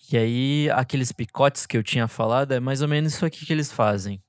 E 0.09 0.17
aí, 0.17 0.69
aqueles 0.71 1.11
picotes 1.11 1.65
que 1.65 1.75
eu 1.75 1.83
tinha 1.83 2.07
falado, 2.07 2.53
é 2.53 2.61
mais 2.61 2.81
ou 2.81 2.87
menos 2.87 3.13
isso 3.13 3.25
aqui 3.25 3.45
que 3.45 3.51
eles 3.51 3.69
fazem. 3.69 4.21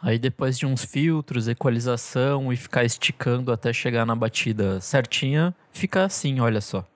Aí 0.00 0.18
depois 0.18 0.58
de 0.58 0.64
uns 0.64 0.82
filtros, 0.82 1.46
equalização 1.46 2.50
e 2.50 2.56
ficar 2.56 2.84
esticando 2.84 3.52
até 3.52 3.70
chegar 3.70 4.06
na 4.06 4.16
batida 4.16 4.80
certinha, 4.80 5.54
fica 5.70 6.06
assim, 6.06 6.40
olha 6.40 6.62
só. 6.62 6.86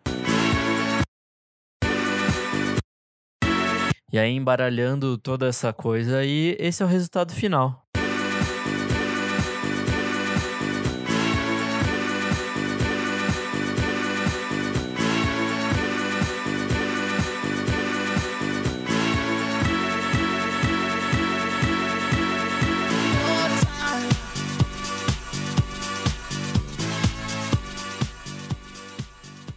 E 4.10 4.18
aí 4.18 4.34
embaralhando 4.34 5.18
toda 5.18 5.46
essa 5.46 5.70
coisa 5.74 6.18
aí, 6.18 6.56
esse 6.58 6.82
é 6.82 6.86
o 6.86 6.88
resultado 6.88 7.34
final. 7.34 7.81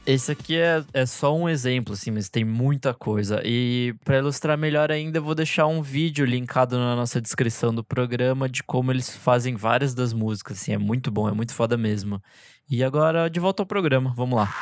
Esse 0.05 0.31
aqui 0.31 0.55
é, 0.55 0.83
é 0.93 1.05
só 1.05 1.35
um 1.35 1.49
exemplo, 1.49 1.93
assim, 1.93 2.11
mas 2.11 2.29
tem 2.29 2.45
muita 2.45 2.93
coisa. 2.93 3.41
E 3.43 3.95
para 4.03 4.19
ilustrar 4.19 4.55
melhor 4.55 4.91
ainda, 4.91 5.17
eu 5.17 5.23
vou 5.23 5.33
deixar 5.33 5.65
um 5.65 5.81
vídeo 5.81 6.25
linkado 6.25 6.77
na 6.77 6.95
nossa 6.95 7.19
descrição 7.19 7.73
do 7.73 7.83
programa 7.83 8.47
de 8.47 8.61
como 8.61 8.91
eles 8.91 9.09
fazem 9.15 9.55
várias 9.55 9.95
das 9.95 10.13
músicas, 10.13 10.61
assim, 10.61 10.73
é 10.73 10.77
muito 10.77 11.09
bom, 11.09 11.27
é 11.27 11.31
muito 11.31 11.53
foda 11.53 11.75
mesmo. 11.75 12.21
E 12.69 12.83
agora, 12.83 13.27
de 13.29 13.39
volta 13.39 13.63
ao 13.63 13.67
programa, 13.67 14.13
vamos 14.15 14.37
lá. 14.37 14.53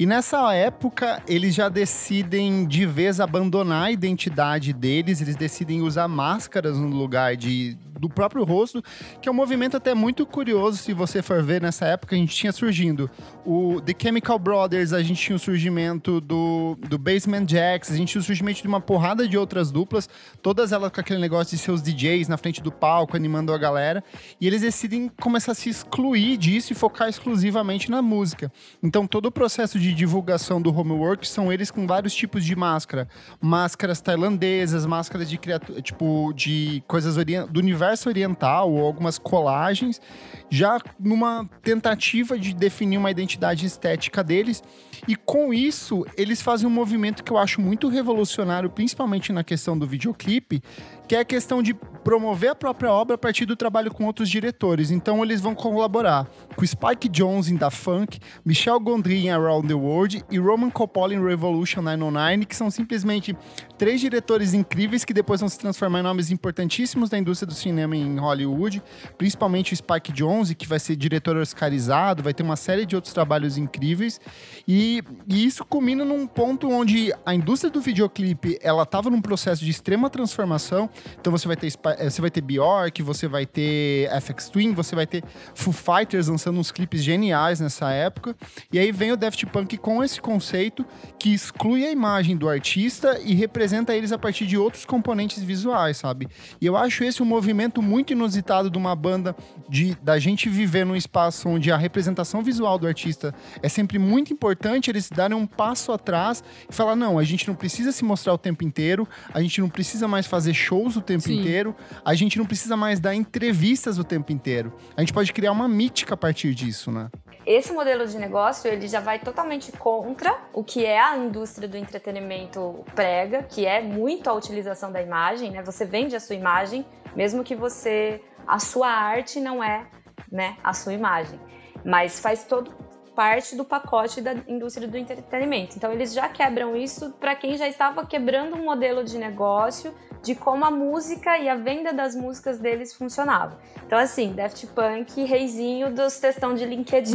E 0.00 0.06
nessa 0.06 0.54
época, 0.54 1.22
eles 1.28 1.54
já 1.54 1.68
decidem 1.68 2.66
de 2.66 2.86
vez 2.86 3.20
abandonar 3.20 3.88
a 3.88 3.92
identidade 3.92 4.72
deles, 4.72 5.20
eles 5.20 5.36
decidem 5.36 5.82
usar 5.82 6.08
máscaras 6.08 6.78
no 6.78 6.88
lugar 6.88 7.36
de, 7.36 7.76
do 8.00 8.08
próprio 8.08 8.42
rosto, 8.42 8.82
que 9.20 9.28
é 9.28 9.32
um 9.32 9.34
movimento 9.34 9.76
até 9.76 9.94
muito 9.94 10.24
curioso, 10.24 10.78
se 10.78 10.94
você 10.94 11.20
for 11.20 11.42
ver 11.42 11.60
nessa 11.60 11.84
época, 11.84 12.16
a 12.16 12.18
gente 12.18 12.34
tinha 12.34 12.50
surgindo 12.50 13.10
o 13.44 13.78
The 13.82 13.92
Chemical 13.96 14.38
Brothers, 14.38 14.94
a 14.94 15.02
gente 15.02 15.20
tinha 15.20 15.36
o 15.36 15.38
surgimento 15.38 16.18
do, 16.18 16.78
do 16.88 16.96
Basement 16.96 17.46
Jacks, 17.46 17.92
a 17.92 17.96
gente 17.96 18.12
tinha 18.12 18.22
o 18.22 18.24
surgimento 18.24 18.62
de 18.62 18.68
uma 18.68 18.80
porrada 18.80 19.28
de 19.28 19.36
outras 19.36 19.70
duplas, 19.70 20.08
todas 20.40 20.72
elas 20.72 20.90
com 20.90 21.00
aquele 21.00 21.20
negócio 21.20 21.54
de 21.54 21.62
seus 21.62 21.82
DJs 21.82 22.26
na 22.26 22.38
frente 22.38 22.62
do 22.62 22.72
palco, 22.72 23.18
animando 23.18 23.52
a 23.52 23.58
galera, 23.58 24.02
e 24.40 24.46
eles 24.46 24.62
decidem 24.62 25.10
começar 25.20 25.52
a 25.52 25.54
se 25.54 25.68
excluir 25.68 26.38
disso 26.38 26.72
e 26.72 26.74
focar 26.74 27.06
exclusivamente 27.06 27.90
na 27.90 28.00
música. 28.00 28.50
Então 28.82 29.06
todo 29.06 29.26
o 29.26 29.30
processo 29.30 29.78
de 29.78 29.89
divulgação 29.92 30.60
do 30.60 30.74
Homework 30.74 31.26
são 31.26 31.52
eles 31.52 31.70
com 31.70 31.86
vários 31.86 32.14
tipos 32.14 32.44
de 32.44 32.54
máscara. 32.56 33.08
Máscaras 33.40 34.00
tailandesas, 34.00 34.86
máscaras 34.86 35.28
de 35.28 35.38
criatura, 35.38 35.80
tipo, 35.82 36.32
de 36.34 36.82
coisas 36.86 37.16
do 37.50 37.60
universo 37.60 38.08
oriental, 38.08 38.72
ou 38.72 38.84
algumas 38.84 39.18
colagens, 39.18 40.00
já 40.48 40.78
numa 40.98 41.48
tentativa 41.62 42.38
de 42.38 42.54
definir 42.54 42.98
uma 42.98 43.10
identidade 43.10 43.66
estética 43.66 44.22
deles. 44.22 44.62
E 45.06 45.16
com 45.16 45.52
isso, 45.52 46.04
eles 46.16 46.42
fazem 46.42 46.66
um 46.66 46.70
movimento 46.70 47.24
que 47.24 47.32
eu 47.32 47.38
acho 47.38 47.60
muito 47.60 47.88
revolucionário, 47.88 48.70
principalmente 48.70 49.32
na 49.32 49.42
questão 49.42 49.78
do 49.78 49.86
videoclipe, 49.86 50.62
que 51.08 51.16
é 51.16 51.20
a 51.20 51.24
questão 51.24 51.62
de 51.62 51.74
promover 52.04 52.50
a 52.50 52.54
própria 52.54 52.90
obra 52.92 53.14
a 53.14 53.18
partir 53.18 53.44
do 53.44 53.56
trabalho 53.56 53.90
com 53.90 54.04
outros 54.06 54.28
diretores. 54.28 54.90
Então 54.90 55.22
eles 55.22 55.40
vão 55.40 55.54
colaborar 55.54 56.26
com 56.54 56.64
Spike 56.64 57.08
Jonze 57.08 57.52
em 57.52 57.56
Da 57.56 57.70
Funk, 57.70 58.18
Michel 58.44 58.78
Gondry 58.80 59.26
em 59.26 59.30
Around 59.30 59.68
the 59.68 59.74
World 59.74 60.24
e 60.30 60.38
Roman 60.38 60.70
Coppola 60.70 61.14
em 61.14 61.22
Revolution 61.22 61.82
909, 61.82 62.46
que 62.46 62.56
são 62.56 62.70
simplesmente 62.70 63.36
três 63.76 64.00
diretores 64.00 64.54
incríveis 64.54 65.04
que 65.04 65.12
depois 65.12 65.40
vão 65.40 65.48
se 65.48 65.58
transformar 65.58 66.00
em 66.00 66.02
nomes 66.02 66.30
importantíssimos 66.30 67.10
da 67.10 67.18
indústria 67.18 67.46
do 67.46 67.54
cinema 67.54 67.96
em 67.96 68.18
Hollywood, 68.18 68.82
principalmente 69.18 69.72
o 69.72 69.76
Spike 69.76 70.12
Jonze, 70.12 70.54
que 70.54 70.66
vai 70.66 70.78
ser 70.78 70.96
diretor 70.96 71.36
oscarizado, 71.36 72.22
vai 72.22 72.32
ter 72.32 72.42
uma 72.42 72.56
série 72.56 72.86
de 72.86 72.94
outros 72.94 73.12
trabalhos 73.12 73.56
incríveis. 73.56 74.20
E, 74.66 74.89
e 75.28 75.46
isso 75.46 75.64
culmina 75.64 76.04
num 76.04 76.26
ponto 76.26 76.68
onde 76.68 77.12
a 77.24 77.34
indústria 77.34 77.70
do 77.70 77.80
videoclipe, 77.80 78.58
ela 78.62 78.82
estava 78.82 79.08
num 79.10 79.20
processo 79.20 79.64
de 79.64 79.70
extrema 79.70 80.10
transformação. 80.10 80.90
Então 81.20 81.30
você 81.30 81.46
vai 81.46 81.56
ter 81.56 81.72
eh, 81.98 82.10
você 82.10 82.20
vai 82.20 82.30
ter 82.30 82.40
Bjork, 82.40 83.02
você 83.02 83.28
vai 83.28 83.46
ter 83.46 84.08
FX 84.20 84.48
Twin, 84.48 84.72
você 84.72 84.96
vai 84.96 85.06
ter 85.06 85.22
Foo 85.54 85.72
Fighters 85.72 86.28
lançando 86.28 86.58
uns 86.58 86.72
clipes 86.72 87.02
geniais 87.02 87.60
nessa 87.60 87.90
época. 87.90 88.34
E 88.72 88.78
aí 88.78 88.90
vem 88.90 89.12
o 89.12 89.16
Daft 89.16 89.44
Punk 89.46 89.76
com 89.76 90.02
esse 90.02 90.20
conceito 90.20 90.84
que 91.18 91.32
exclui 91.32 91.86
a 91.86 91.90
imagem 91.90 92.36
do 92.36 92.48
artista 92.48 93.18
e 93.22 93.34
representa 93.34 93.94
eles 93.94 94.12
a 94.12 94.18
partir 94.18 94.46
de 94.46 94.56
outros 94.56 94.84
componentes 94.84 95.42
visuais, 95.42 95.98
sabe? 95.98 96.28
E 96.60 96.66
eu 96.66 96.76
acho 96.76 97.04
esse 97.04 97.22
um 97.22 97.26
movimento 97.26 97.82
muito 97.82 98.12
inusitado 98.12 98.70
de 98.70 98.78
uma 98.78 98.94
banda 98.96 99.36
de 99.68 99.94
da 100.02 100.18
gente 100.18 100.48
viver 100.48 100.84
num 100.86 100.96
espaço 100.96 101.48
onde 101.48 101.70
a 101.70 101.76
representação 101.76 102.42
visual 102.42 102.78
do 102.78 102.86
artista 102.86 103.34
é 103.62 103.68
sempre 103.68 103.98
muito 103.98 104.32
importante, 104.32 104.79
eles 104.88 105.10
darem 105.10 105.36
um 105.36 105.46
passo 105.46 105.92
atrás 105.92 106.42
e 106.68 106.72
falar: 106.72 106.94
não, 106.94 107.18
a 107.18 107.24
gente 107.24 107.48
não 107.48 107.54
precisa 107.54 107.90
se 107.90 108.04
mostrar 108.04 108.32
o 108.32 108.38
tempo 108.38 108.64
inteiro, 108.64 109.06
a 109.34 109.42
gente 109.42 109.60
não 109.60 109.68
precisa 109.68 110.06
mais 110.06 110.26
fazer 110.26 110.54
shows 110.54 110.96
o 110.96 111.02
tempo 111.02 111.24
Sim. 111.24 111.40
inteiro, 111.40 111.74
a 112.04 112.14
gente 112.14 112.38
não 112.38 112.46
precisa 112.46 112.76
mais 112.76 113.00
dar 113.00 113.14
entrevistas 113.14 113.98
o 113.98 114.04
tempo 114.04 114.32
inteiro. 114.32 114.72
A 114.96 115.00
gente 115.00 115.12
pode 115.12 115.32
criar 115.32 115.52
uma 115.52 115.68
mítica 115.68 116.14
a 116.14 116.16
partir 116.16 116.54
disso, 116.54 116.90
né? 116.90 117.10
Esse 117.44 117.72
modelo 117.72 118.06
de 118.06 118.18
negócio, 118.18 118.70
ele 118.70 118.86
já 118.86 119.00
vai 119.00 119.18
totalmente 119.18 119.72
contra 119.72 120.38
o 120.52 120.62
que 120.62 120.84
é 120.84 121.00
a 121.00 121.16
indústria 121.16 121.66
do 121.66 121.76
entretenimento 121.76 122.84
prega, 122.94 123.42
que 123.42 123.64
é 123.66 123.82
muito 123.82 124.28
a 124.28 124.34
utilização 124.34 124.92
da 124.92 125.02
imagem, 125.02 125.50
né? 125.50 125.62
Você 125.62 125.84
vende 125.84 126.14
a 126.14 126.20
sua 126.20 126.36
imagem, 126.36 126.84
mesmo 127.16 127.42
que 127.42 127.56
você 127.56 128.20
a 128.46 128.58
sua 128.58 128.88
arte 128.88 129.40
não 129.40 129.62
é, 129.62 129.86
né, 130.30 130.56
a 130.62 130.72
sua 130.72 130.92
imagem, 130.92 131.38
mas 131.84 132.20
faz 132.20 132.44
todo 132.44 132.74
parte 133.20 133.54
do 133.54 133.66
pacote 133.66 134.22
da 134.22 134.32
indústria 134.48 134.88
do 134.88 134.96
entretenimento. 134.96 135.76
Então 135.76 135.92
eles 135.92 136.14
já 136.14 136.26
quebram 136.26 136.74
isso 136.74 137.10
para 137.20 137.34
quem 137.34 137.54
já 137.54 137.68
estava 137.68 138.06
quebrando 138.06 138.56
um 138.56 138.64
modelo 138.64 139.04
de 139.04 139.18
negócio 139.18 139.94
de 140.22 140.34
como 140.34 140.64
a 140.64 140.70
música 140.70 141.36
e 141.36 141.46
a 141.46 141.54
venda 141.54 141.92
das 141.92 142.16
músicas 142.16 142.58
deles 142.58 142.94
funcionava. 142.94 143.60
Então 143.84 143.98
assim, 143.98 144.32
Daft 144.32 144.66
Punk, 144.68 145.22
reizinho 145.24 145.94
dos 145.94 146.18
textão 146.18 146.54
de 146.54 146.64
LinkedIn 146.64 147.14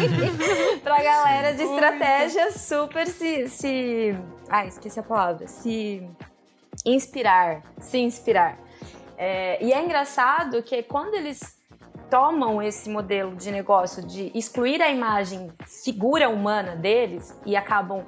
pra 0.82 1.02
galera 1.02 1.52
de 1.52 1.64
estratégia 1.64 2.52
super 2.52 3.06
se, 3.06 3.46
se... 3.46 4.16
Ai, 4.48 4.68
esqueci 4.68 5.00
a 5.00 5.02
palavra. 5.02 5.46
Se 5.46 6.02
inspirar, 6.86 7.62
se 7.78 7.98
inspirar. 7.98 8.58
É, 9.18 9.62
e 9.62 9.70
é 9.70 9.84
engraçado 9.84 10.62
que 10.62 10.82
quando 10.82 11.12
eles 11.12 11.59
tomam 12.10 12.60
esse 12.60 12.90
modelo 12.90 13.36
de 13.36 13.50
negócio 13.50 14.04
de 14.04 14.30
excluir 14.34 14.82
a 14.82 14.90
imagem 14.90 15.50
figura 15.66 16.28
humana 16.28 16.74
deles 16.74 17.38
e 17.46 17.56
acabam 17.56 18.04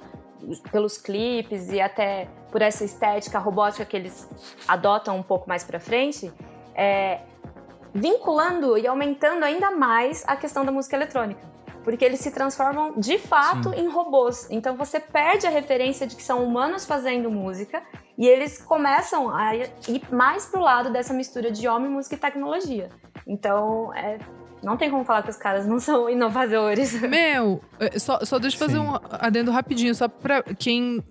pelos 0.72 0.98
clipes 0.98 1.70
e 1.70 1.80
até 1.80 2.28
por 2.50 2.60
essa 2.60 2.84
estética 2.84 3.38
robótica 3.38 3.84
que 3.84 3.96
eles 3.96 4.28
adotam 4.66 5.16
um 5.16 5.22
pouco 5.22 5.48
mais 5.48 5.62
para 5.62 5.78
frente, 5.78 6.32
é, 6.74 7.20
vinculando 7.94 8.76
e 8.76 8.86
aumentando 8.86 9.44
ainda 9.44 9.70
mais 9.70 10.24
a 10.26 10.36
questão 10.36 10.64
da 10.64 10.72
música 10.72 10.96
eletrônica. 10.96 11.51
Porque 11.84 12.04
eles 12.04 12.20
se 12.20 12.30
transformam 12.30 12.98
de 12.98 13.18
fato 13.18 13.70
Sim. 13.70 13.80
em 13.80 13.88
robôs. 13.88 14.46
Então 14.50 14.76
você 14.76 15.00
perde 15.00 15.46
a 15.46 15.50
referência 15.50 16.06
de 16.06 16.16
que 16.16 16.22
são 16.22 16.44
humanos 16.44 16.84
fazendo 16.84 17.30
música 17.30 17.82
e 18.16 18.26
eles 18.26 18.58
começam 18.58 19.34
a 19.34 19.54
ir 19.56 20.02
mais 20.10 20.46
pro 20.46 20.60
lado 20.60 20.92
dessa 20.92 21.12
mistura 21.12 21.50
de 21.50 21.66
homem, 21.66 21.90
música 21.90 22.14
e 22.14 22.18
tecnologia. 22.18 22.88
Então, 23.26 23.92
é, 23.94 24.18
não 24.62 24.76
tem 24.76 24.90
como 24.90 25.04
falar 25.04 25.22
que 25.22 25.30
os 25.30 25.36
caras 25.36 25.66
não 25.66 25.78
são 25.78 26.08
inovadores. 26.08 27.00
Meu, 27.02 27.60
é, 27.80 27.98
só, 27.98 28.20
só 28.24 28.38
deixa 28.38 28.56
eu 28.56 28.60
fazer 28.60 28.78
Sim. 28.78 28.86
um 28.86 28.98
adendo 29.10 29.50
rapidinho, 29.50 29.94
só 29.94 30.08
pra 30.08 30.42
quem 30.42 31.02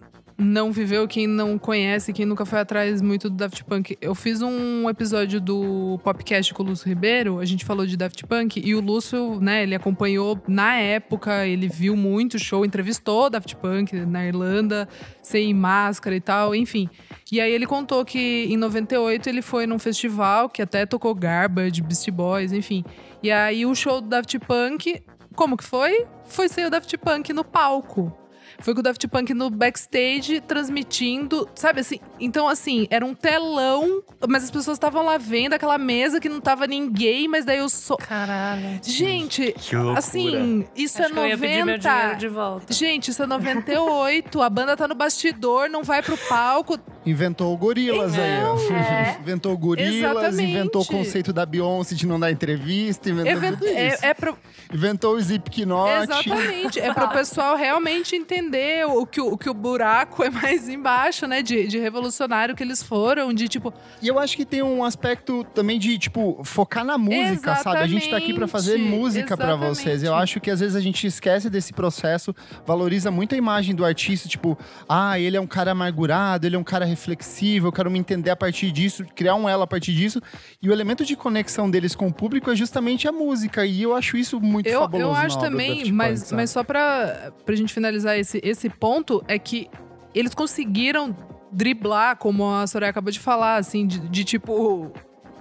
não 0.41 0.71
viveu, 0.71 1.08
quem 1.08 1.27
não 1.27 1.58
conhece, 1.58 2.12
quem 2.12 2.25
nunca 2.25 2.45
foi 2.45 2.60
atrás 2.60 3.01
muito 3.01 3.30
do 3.30 3.36
Daft 3.36 3.63
Punk. 3.63 3.95
Eu 4.01 4.15
fiz 4.15 4.41
um 4.41 4.89
episódio 4.89 5.39
do 5.39 5.99
Popcast 6.04 6.54
com 6.54 6.63
o 6.63 6.65
Lúcio 6.65 6.88
Ribeiro, 6.88 7.39
a 7.39 7.45
gente 7.45 7.63
falou 7.63 7.86
de 7.86 7.95
Daft 7.95 8.25
Punk, 8.25 8.60
e 8.60 8.73
o 8.73 8.82
Lúcio, 8.82 9.39
né, 9.39 9.63
ele 9.63 9.75
acompanhou 9.75 10.41
na 10.47 10.75
época, 10.75 11.45
ele 11.45 11.67
viu 11.67 11.95
muito 11.95 12.39
show, 12.39 12.65
entrevistou 12.65 13.30
Daft 13.30 13.56
Punk 13.58 13.93
na 13.93 14.25
Irlanda, 14.25 14.89
sem 15.21 15.54
máscara 15.54 16.15
e 16.15 16.21
tal, 16.21 16.56
enfim. 16.56 16.89
E 17.32 17.39
aí 17.39 17.51
ele 17.51 17.67
contou 17.67 18.04
que 18.04 18.47
em 18.49 18.58
98 18.58 19.30
ele 19.30 19.41
foi 19.41 19.67
num 19.67 19.77
festival 19.77 20.49
que 20.49 20.62
até 20.62 20.86
tocou 20.86 21.13
Garbage, 21.13 21.82
Beastie 21.82 22.12
Boys, 22.12 22.51
enfim. 22.51 22.84
E 23.21 23.32
aí 23.32 23.65
o 23.65 23.75
show 23.75 24.01
do 24.01 24.08
Daft 24.08 24.39
Punk, 24.39 25.04
como 25.36 25.56
que 25.56 25.63
foi? 25.63 26.06
Foi 26.25 26.49
sem 26.49 26.65
o 26.65 26.69
Daft 26.69 26.97
Punk 26.97 27.32
no 27.32 27.43
palco. 27.43 28.20
Foi 28.62 28.74
com 28.74 28.80
o 28.80 28.84
Daft 28.84 29.08
Punk 29.08 29.34
no 29.34 29.50
backstage 29.50 30.41
transmitindo, 30.41 31.47
sabe 31.56 31.82
assim? 31.82 32.00
Então, 32.19 32.47
assim, 32.47 32.88
era 32.89 33.06
um 33.06 33.13
telão, 33.13 34.04
mas 34.28 34.43
as 34.43 34.52
pessoas 34.52 34.76
estavam 34.76 35.04
lá 35.06 35.17
vendo 35.17 35.54
aquela 35.54 35.78
mesa 35.78 36.19
que 36.19 36.30
não 36.30 36.39
tava 36.39 36.67
ninguém, 36.67 37.28
mas 37.28 37.45
daí 37.45 37.58
eu 37.58 37.69
sou. 37.69 37.97
Caralho. 37.97 38.80
Gente, 38.84 39.56
assim, 39.95 40.65
isso 40.76 41.02
Acho 41.02 41.12
é 41.12 41.13
que 41.13 41.19
eu 41.19 41.28
ia 41.28 41.38
pedir 41.38 41.65
meu 41.65 41.78
dinheiro 41.78 42.04
90. 42.04 42.15
de 42.17 42.28
volta. 42.28 42.74
Gente, 42.74 43.12
isso 43.12 43.24
é 43.24 43.26
98. 43.28 44.41
a 44.41 44.50
banda 44.50 44.78
tá 44.78 44.88
no 44.88 44.95
bastidor, 44.95 45.69
não 45.69 45.84
vai 45.84 46.02
pro 46.02 46.17
palco. 46.17 46.78
Inventou 47.04 47.54
o 47.54 47.58
Gorilas 47.58 48.14
aí, 48.14 48.44
ó. 48.44 48.56
É. 48.74 49.18
Inventou 49.22 49.54
o 49.54 49.58
Gorilas, 49.58 49.96
Exatamente. 49.96 50.52
inventou 50.52 50.82
o 50.82 50.86
conceito 50.86 51.34
da 51.34 51.46
Beyoncé 51.46 51.96
de 51.96 52.06
não 52.06 52.20
dar 52.20 52.32
entrevista, 52.32 53.10
inventou 53.10 53.32
Event- 53.32 53.54
tudo 53.58 53.66
isso. 53.68 54.06
é, 54.06 54.10
é 54.10 54.14
pro- 54.14 54.38
Inventou 54.74 55.16
o 55.16 55.20
Slipknot. 55.20 55.90
Exatamente. 56.04 56.80
É 56.80 56.94
pro 56.94 57.10
pessoal 57.10 57.56
realmente 57.58 58.16
entender 58.16 58.86
o 58.86 59.06
que 59.06 59.20
o, 59.20 59.36
que 59.38 59.50
o 59.50 59.54
buraco 59.54 60.24
é 60.24 60.30
mais 60.30 60.70
embaixo, 60.70 61.26
né? 61.28 61.42
De, 61.42 61.68
de 61.68 61.80
revolucionário 61.80 62.56
que 62.56 62.64
eles 62.64 62.84
foram, 62.84 63.34
de 63.34 63.48
tipo. 63.48 63.74
E 64.02 64.08
eu 64.08 64.20
acho 64.20 64.36
que 64.38 64.46
tem 64.46 64.62
um 64.62 64.84
aspecto 64.84 65.44
também 65.56 65.80
de, 65.80 65.98
tipo, 65.98 66.40
focar 66.44 66.86
na 66.86 66.98
música, 66.98 67.56
sabe? 67.56 67.78
A 67.78 67.88
gente 67.88 68.10
tá 68.10 68.18
aqui 68.18 68.34
pra 68.34 68.48
fazer 68.48 68.74
Exatamente, 68.76 68.96
música 69.00 69.36
pra 69.36 69.56
vocês. 69.56 69.88
Eu 69.88 69.94
exatamente. 70.12 70.24
acho 70.24 70.40
que 70.40 70.52
às 70.52 70.60
vezes 70.60 70.76
a 70.76 70.82
gente 70.82 71.06
esquece 71.08 71.50
desse 71.50 71.74
processo, 71.74 72.34
valoriza 72.66 73.10
muito 73.10 73.34
a 73.34 73.38
imagem 73.38 73.74
do 73.76 73.84
artista, 73.84 74.30
tipo, 74.30 74.58
ah, 74.88 75.20
ele 75.20 75.36
é 75.36 75.42
um 75.42 75.48
cara 75.48 75.72
amargurado, 75.72 76.46
ele 76.46 76.56
é 76.56 76.60
um 76.60 76.64
cara 76.64 76.86
reflexivo, 76.91 77.67
eu 77.67 77.71
quero 77.71 77.89
me 77.89 77.99
entender 77.99 78.30
a 78.30 78.36
partir 78.36 78.71
disso, 78.71 79.04
criar 79.15 79.36
um 79.36 79.49
elo 79.49 79.63
a 79.63 79.67
partir 79.67 79.93
disso. 79.93 80.21
E 80.62 80.69
o 80.69 80.71
elemento 80.71 81.04
de 81.04 81.15
conexão 81.15 81.69
deles 81.69 81.95
com 81.95 82.08
o 82.08 82.13
público 82.13 82.51
é 82.51 82.56
justamente 82.56 83.08
a 83.08 83.12
música. 83.12 83.65
E 83.65 83.82
eu 83.82 83.95
acho 83.95 84.15
isso 84.15 84.39
muito 84.39 84.67
Eu, 84.67 84.82
fabuloso. 84.82 85.10
eu 85.10 85.15
acho 85.15 85.39
também, 85.39 85.69
Daft 85.69 85.84
Punk, 85.86 85.91
mas, 85.93 86.32
mas 86.32 86.49
só 86.51 86.63
pra, 86.63 87.34
pra 87.45 87.56
gente 87.56 87.73
finalizar 87.73 88.17
esse, 88.17 88.39
esse 88.43 88.69
ponto, 88.69 89.23
é 89.27 89.39
que 89.39 89.67
eles 90.13 90.34
conseguiram 90.34 91.15
driblar, 91.51 92.17
como 92.17 92.49
a 92.49 92.65
Soraya 92.67 92.91
acabou 92.91 93.12
de 93.12 93.19
falar, 93.19 93.58
assim, 93.58 93.86
de, 93.86 93.99
de 93.99 94.23
tipo. 94.23 94.91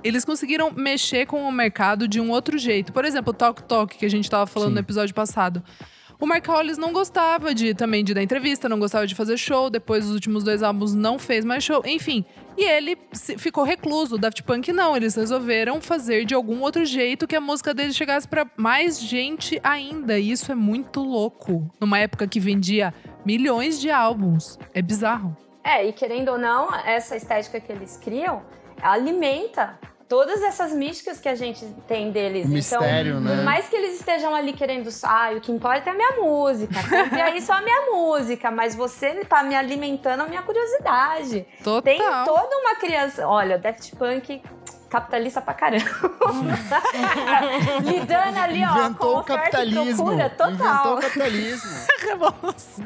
Eles 0.02 0.24
conseguiram 0.24 0.70
mexer 0.70 1.26
com 1.26 1.42
o 1.42 1.52
mercado 1.52 2.08
de 2.08 2.20
um 2.20 2.30
outro 2.30 2.56
jeito. 2.56 2.92
Por 2.92 3.04
exemplo, 3.04 3.30
o 3.32 3.34
Talk 3.34 3.62
Talk, 3.64 3.98
que 3.98 4.06
a 4.06 4.10
gente 4.10 4.30
tava 4.30 4.46
falando 4.46 4.70
Sim. 4.70 4.74
no 4.74 4.80
episódio 4.80 5.14
passado. 5.14 5.62
O 6.20 6.26
Mark 6.26 6.46
Hollis 6.46 6.76
não 6.76 6.92
gostava 6.92 7.54
de 7.54 7.74
também 7.74 8.04
de 8.04 8.12
dar 8.12 8.22
entrevista, 8.22 8.68
não 8.68 8.78
gostava 8.78 9.06
de 9.06 9.14
fazer 9.14 9.38
show. 9.38 9.70
Depois 9.70 10.04
dos 10.04 10.12
últimos 10.12 10.44
dois 10.44 10.62
álbuns 10.62 10.94
não 10.94 11.18
fez 11.18 11.46
mais 11.46 11.64
show. 11.64 11.82
Enfim, 11.86 12.26
e 12.58 12.62
ele 12.62 12.98
ficou 13.38 13.64
recluso. 13.64 14.16
O 14.16 14.18
Daft 14.18 14.42
Punk 14.42 14.70
não, 14.70 14.94
eles 14.94 15.14
resolveram 15.14 15.80
fazer 15.80 16.26
de 16.26 16.34
algum 16.34 16.60
outro 16.60 16.84
jeito 16.84 17.26
que 17.26 17.34
a 17.34 17.40
música 17.40 17.72
dele 17.72 17.94
chegasse 17.94 18.28
pra 18.28 18.46
mais 18.54 19.00
gente 19.00 19.58
ainda. 19.62 20.18
E 20.18 20.30
isso 20.30 20.52
é 20.52 20.54
muito 20.54 21.00
louco. 21.00 21.70
Numa 21.80 21.98
época 21.98 22.28
que 22.28 22.38
vendia 22.38 22.92
milhões 23.24 23.80
de 23.80 23.90
álbuns. 23.90 24.58
É 24.74 24.82
bizarro. 24.82 25.34
É, 25.64 25.86
e 25.88 25.92
querendo 25.92 26.32
ou 26.32 26.38
não, 26.38 26.74
essa 26.84 27.16
estética 27.16 27.58
que 27.60 27.72
eles 27.72 27.96
criam 27.96 28.42
alimenta 28.82 29.78
todas 30.10 30.42
essas 30.42 30.72
místicas 30.72 31.20
que 31.20 31.28
a 31.28 31.36
gente 31.36 31.64
tem 31.86 32.10
deles. 32.10 32.44
O 32.44 32.48
mistério, 32.48 33.12
então, 33.12 33.20
né? 33.20 33.36
Por 33.36 33.44
mais 33.44 33.68
que 33.68 33.76
eles 33.76 33.94
estejam 33.94 34.34
ali 34.34 34.52
querendo, 34.52 34.90
ah, 35.04 35.30
o 35.36 35.40
que 35.40 35.52
importa 35.52 35.88
é 35.88 35.92
a 35.92 35.94
minha 35.94 36.16
música, 36.20 36.74
compre 36.82 37.20
aí 37.22 37.40
só 37.40 37.52
a 37.52 37.62
minha 37.62 37.92
música, 37.92 38.50
mas 38.50 38.74
você 38.74 39.24
tá 39.24 39.44
me 39.44 39.54
alimentando 39.54 40.22
a 40.22 40.26
minha 40.26 40.42
curiosidade. 40.42 41.46
Total. 41.62 41.82
Tem 41.82 41.98
toda 41.98 42.56
uma 42.56 42.74
criação. 42.74 43.30
Olha, 43.30 43.56
Daft 43.56 43.94
Punk 43.94 44.42
capitalista 44.90 45.40
pra 45.40 45.54
caramba. 45.54 45.84
Lidando 47.82 48.38
ali, 48.38 48.64
ó, 48.64 48.70
Inventou 48.78 48.96
com 48.98 49.06
o 49.06 49.20
oferta 49.20 49.42
e 49.64 49.72
capitalismo. 49.72 50.04
procura 50.04 50.30
total. 50.30 50.52
Inventou 50.52 50.92
o 50.96 51.00
capitalismo. 51.00 51.70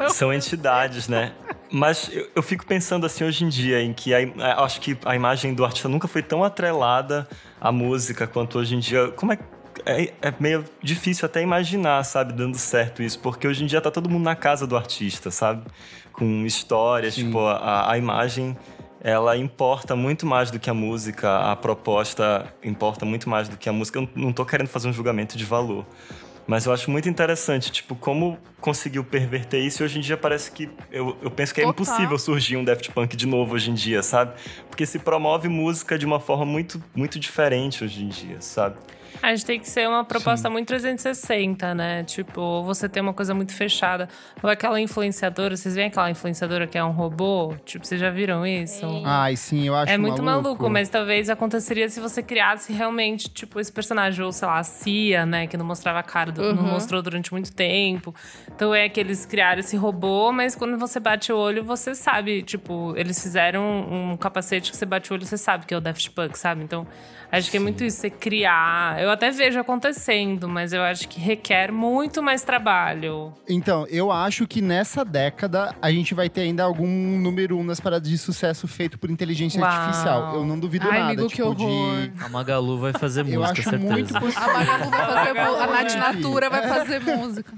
São 0.11 0.33
entidades, 0.33 1.09
né? 1.09 1.33
Mas 1.71 2.09
eu, 2.13 2.29
eu 2.37 2.43
fico 2.43 2.65
pensando 2.67 3.07
assim 3.07 3.25
hoje 3.25 3.45
em 3.45 3.49
dia, 3.49 3.83
em 3.83 3.93
que 3.93 4.15
a- 4.15 4.63
acho 4.65 4.81
que 4.81 4.97
a 5.05 5.17
imagem 5.17 5.55
do 5.55 5.65
artista 5.65 5.89
nunca 5.89 6.07
foi 6.07 6.23
tão 6.23 6.45
atrelada 6.45 7.27
à 7.61 7.73
música 7.73 8.27
quanto 8.27 8.59
hoje 8.59 8.77
em 8.77 8.79
dia. 8.79 9.09
Como 9.13 9.33
é 9.33 9.39
é, 9.87 10.13
é 10.23 10.33
meio 10.39 10.65
difícil 10.83 11.27
até 11.27 11.43
imaginar, 11.43 12.03
sabe, 12.05 12.33
dando 12.33 12.57
certo 12.57 13.03
isso, 13.03 13.19
porque 13.19 13.47
hoje 13.47 13.65
em 13.65 13.67
dia 13.67 13.81
tá 13.81 13.91
todo 13.91 14.09
mundo 14.09 14.23
na 14.23 14.37
casa 14.37 14.67
do 14.69 14.77
artista, 14.77 15.31
sabe? 15.33 15.65
Com 16.13 16.47
histórias, 16.47 17.15
Sim. 17.15 17.27
tipo, 17.27 17.41
a, 17.41 17.91
a 17.91 17.99
imagem 17.99 18.57
ela 19.05 19.37
importa 19.37 19.95
muito 19.95 20.25
mais 20.25 20.51
do 20.51 20.59
que 20.59 20.71
a 20.71 20.75
música, 20.75 21.53
a 21.53 21.55
proposta 21.55 22.51
importa 22.65 23.05
muito 23.05 23.29
mais 23.29 23.51
do 23.51 23.57
que 23.59 23.69
a 23.69 23.73
música. 23.73 23.99
Eu 23.99 24.09
não 24.17 24.33
tô 24.33 24.47
querendo 24.47 24.69
fazer 24.69 24.89
um 24.89 24.95
julgamento 24.95 25.37
de 25.37 25.45
valor. 25.45 25.85
Mas 26.47 26.65
eu 26.65 26.73
acho 26.73 26.91
muito 26.91 27.09
interessante, 27.09 27.71
tipo, 27.71 27.95
como 27.95 28.39
conseguiu 28.61 29.05
perverter 29.05 29.63
isso 29.63 29.83
e 29.83 29.85
hoje 29.85 29.99
em 29.99 30.01
dia 30.01 30.17
parece 30.17 30.51
que. 30.51 30.71
Eu, 30.91 31.17
eu 31.23 31.31
penso 31.31 31.53
que 31.55 31.61
é 31.61 31.65
Total. 31.65 31.83
impossível 31.83 32.19
surgir 32.19 32.57
um 32.57 32.65
Daft 32.65 32.91
Punk 32.93 33.15
de 33.15 33.27
novo 33.27 33.55
hoje 33.55 33.71
em 33.71 33.75
dia, 33.75 34.03
sabe? 34.03 34.35
Porque 34.69 34.87
se 34.87 34.99
promove 34.99 35.49
música 35.49 35.99
de 35.99 36.07
uma 36.07 36.19
forma 36.19 36.47
muito, 36.47 36.83
muito 36.95 37.19
diferente 37.19 37.85
hoje 37.85 38.05
em 38.05 38.09
dia, 38.09 38.41
sabe? 38.41 38.77
A 39.23 39.31
gente 39.35 39.47
tem 39.47 39.59
que 39.61 39.69
ser 39.69 39.89
uma 39.89 40.05
proposta 40.05 40.51
muito 40.51 40.69
360, 40.69 41.75
né? 41.75 42.03
Tipo, 42.05 42.63
você 42.63 42.89
tem 42.89 43.03
uma 43.03 43.15
coisa 43.15 43.35
muito 43.35 43.53
fechada. 43.55 44.09
Ou 44.43 44.51
aquela 44.51 44.81
influenciadora, 44.81 45.57
vocês 45.57 45.75
veem 45.75 45.87
aquela 45.87 46.11
influenciadora 46.11 46.67
que 46.67 46.77
é 46.77 46.85
um 46.85 46.91
robô? 46.91 47.55
Tipo, 47.65 47.87
vocês 47.87 48.01
já 48.01 48.11
viram 48.11 48.47
isso? 48.47 48.85
Ai, 49.05 49.37
sim, 49.37 49.67
eu 49.67 49.75
acho 49.75 49.93
É 49.93 49.97
muito 49.97 50.23
maluco. 50.23 50.69
mas 50.69 50.89
talvez 50.89 51.31
aconteceria 51.31 51.89
se 51.89 52.01
você 52.01 52.23
criasse 52.23 52.73
realmente, 52.73 53.29
tipo, 53.31 53.59
esse 53.59 53.73
personagem, 53.73 54.23
ou 54.25 54.33
sei 54.33 54.47
lá, 54.49 54.59
a 54.59 54.65
Cia, 54.65 55.25
né? 55.25 55.47
Que 55.47 55.57
não 55.57 55.65
mostrava 55.65 56.01
a 56.01 56.03
cara, 56.03 56.31
do- 56.31 56.43
não 56.55 56.63
Uhum. 56.63 56.71
mostrou 56.73 57.01
durante 57.01 57.33
muito 57.33 57.53
tempo. 57.53 58.15
Então 58.55 58.75
é 58.75 58.89
que 58.89 59.01
eles 59.01 59.25
criaram 59.25 59.61
esse 59.61 59.77
robô, 59.77 60.33
mas 60.33 60.55
quando 60.55 60.77
você 60.79 61.01
bate 61.01 61.33
o 61.33 61.37
olho, 61.37 61.65
você 61.65 61.95
sabe, 61.95 62.43
tipo, 62.43 62.93
eles 62.97 63.21
fizeram 63.23 63.63
um 64.13 64.17
capacete 64.17 64.71
que 64.71 64.77
você 64.77 64.85
bate 64.85 65.11
o 65.11 65.15
olho, 65.15 65.25
você 65.25 65.39
sabe 65.39 65.65
que 65.67 65.73
é 65.73 65.77
o 65.77 65.81
Daft 65.81 66.11
Punk, 66.11 66.39
sabe? 66.39 66.63
Então, 66.63 66.87
acho 67.33 67.51
que 67.51 67.57
é 67.57 67.61
muito 67.61 67.83
isso, 67.85 67.99
você 67.99 68.11
criar. 68.11 69.01
Eu 69.05 69.11
até 69.11 69.31
vejo 69.31 69.61
acontecendo, 69.61 70.49
mas 70.49 70.73
eu 70.73 70.81
acho 70.83 71.07
que 71.09 71.21
requer 71.21 71.71
muito 71.71 72.23
mais 72.23 72.43
trabalho. 72.43 73.35
Então, 73.47 73.87
eu 73.91 74.11
acho 74.11 74.47
que 74.47 74.63
nessa 74.63 75.05
década 75.05 75.75
a 75.83 75.91
gente 75.91 76.15
vai 76.15 76.31
ter 76.31 76.41
ainda 76.41 76.63
algum 76.65 76.87
número 77.19 77.59
um 77.59 77.63
nas 77.63 77.79
paradas 77.81 78.09
de 78.09 78.17
sucesso 78.17 78.67
feito 78.67 78.99
por 78.99 79.11
inteligência 79.11 79.61
Uau. 79.61 79.71
artificial. 79.71 80.35
Eu 80.37 80.47
não 80.47 80.59
duvido 80.59 80.87
Ai, 80.89 80.99
nada. 81.01 81.13
amigo, 81.13 81.29
que 81.29 81.37
tipo, 81.37 81.49
horror. 81.49 82.09
de. 82.09 82.25
A 82.25 82.29
Magalu 82.31 82.79
vai 82.79 82.93
fazer 82.95 83.21
Eu 83.29 83.41
música, 83.43 83.61
acho 83.61 83.63
certeza. 83.71 83.93
muito 83.93 84.15
possível. 84.19 84.43
A 84.43 84.53
Magalu 84.55 84.91
vai 84.91 85.07
fazer 85.07 85.33
mu- 85.35 85.57
a 85.57 85.67
Nath 85.67 85.91
Gente. 85.91 85.99
Natura 86.01 86.49
vai 86.51 86.67
fazer 86.69 87.01
música. 87.01 87.53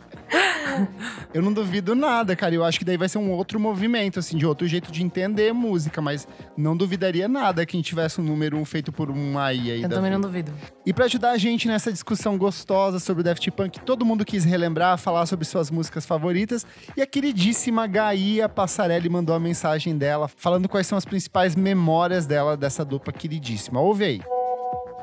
Eu 1.33 1.43
não 1.43 1.53
duvido 1.53 1.95
nada, 1.95 2.35
cara. 2.35 2.53
Eu 2.55 2.65
acho 2.65 2.79
que 2.81 2.85
daí 2.85 2.97
vai 2.97 3.09
ser 3.09 3.19
um 3.19 3.31
outro 3.31 3.61
movimento, 3.61 4.19
assim, 4.19 4.37
de 4.37 4.45
outro 4.45 4.67
jeito 4.67 4.91
de 4.91 5.03
entender 5.05 5.53
música, 5.53 6.03
mas 6.03 6.27
não 6.57 6.77
duvidaria 6.77 7.29
nada 7.29 7.65
que 7.65 7.77
a 7.77 7.79
gente 7.79 7.87
tivesse 7.87 8.21
um 8.21 8.25
número 8.25 8.57
um 8.57 8.65
feito 8.65 8.91
por 8.91 9.11
uma 9.11 9.53
IA 9.53 9.75
aí. 9.75 9.83
Eu 9.83 9.89
também 9.89 10.11
não 10.11 10.19
vida. 10.29 10.51
duvido. 10.51 10.53
E 10.85 10.93
pra 10.93 11.05
ajudar 11.05 11.31
a 11.31 11.36
gente 11.39 11.69
nessa 11.69 11.93
discussão 11.93 12.39
gostosa 12.39 12.99
sobre 12.99 13.21
o 13.21 13.25
Daft 13.25 13.51
Punk, 13.51 13.81
todo 13.81 14.05
mundo 14.05 14.25
quis 14.25 14.45
relembrar, 14.45 14.99
falar 14.99 15.27
sobre 15.27 15.45
suas 15.45 15.71
músicas 15.71 16.07
favoritas. 16.07 16.67
E 16.97 17.03
a 17.03 17.07
queridíssima 17.07 17.87
Gaia 17.87 18.49
Passarelli 18.49 19.09
mandou 19.09 19.35
a 19.35 19.41
mensagem 19.41 19.97
dela, 19.97 20.29
falando 20.29 20.69
quais 20.69 20.87
são 20.87 20.97
as 20.97 21.05
principais 21.05 21.55
memórias 21.55 22.27
dela 22.27 22.57
dessa 22.57 22.85
dupla 22.85 23.13
queridíssima. 23.13 23.81
Ouve 23.81 24.05
aí. 24.05 24.21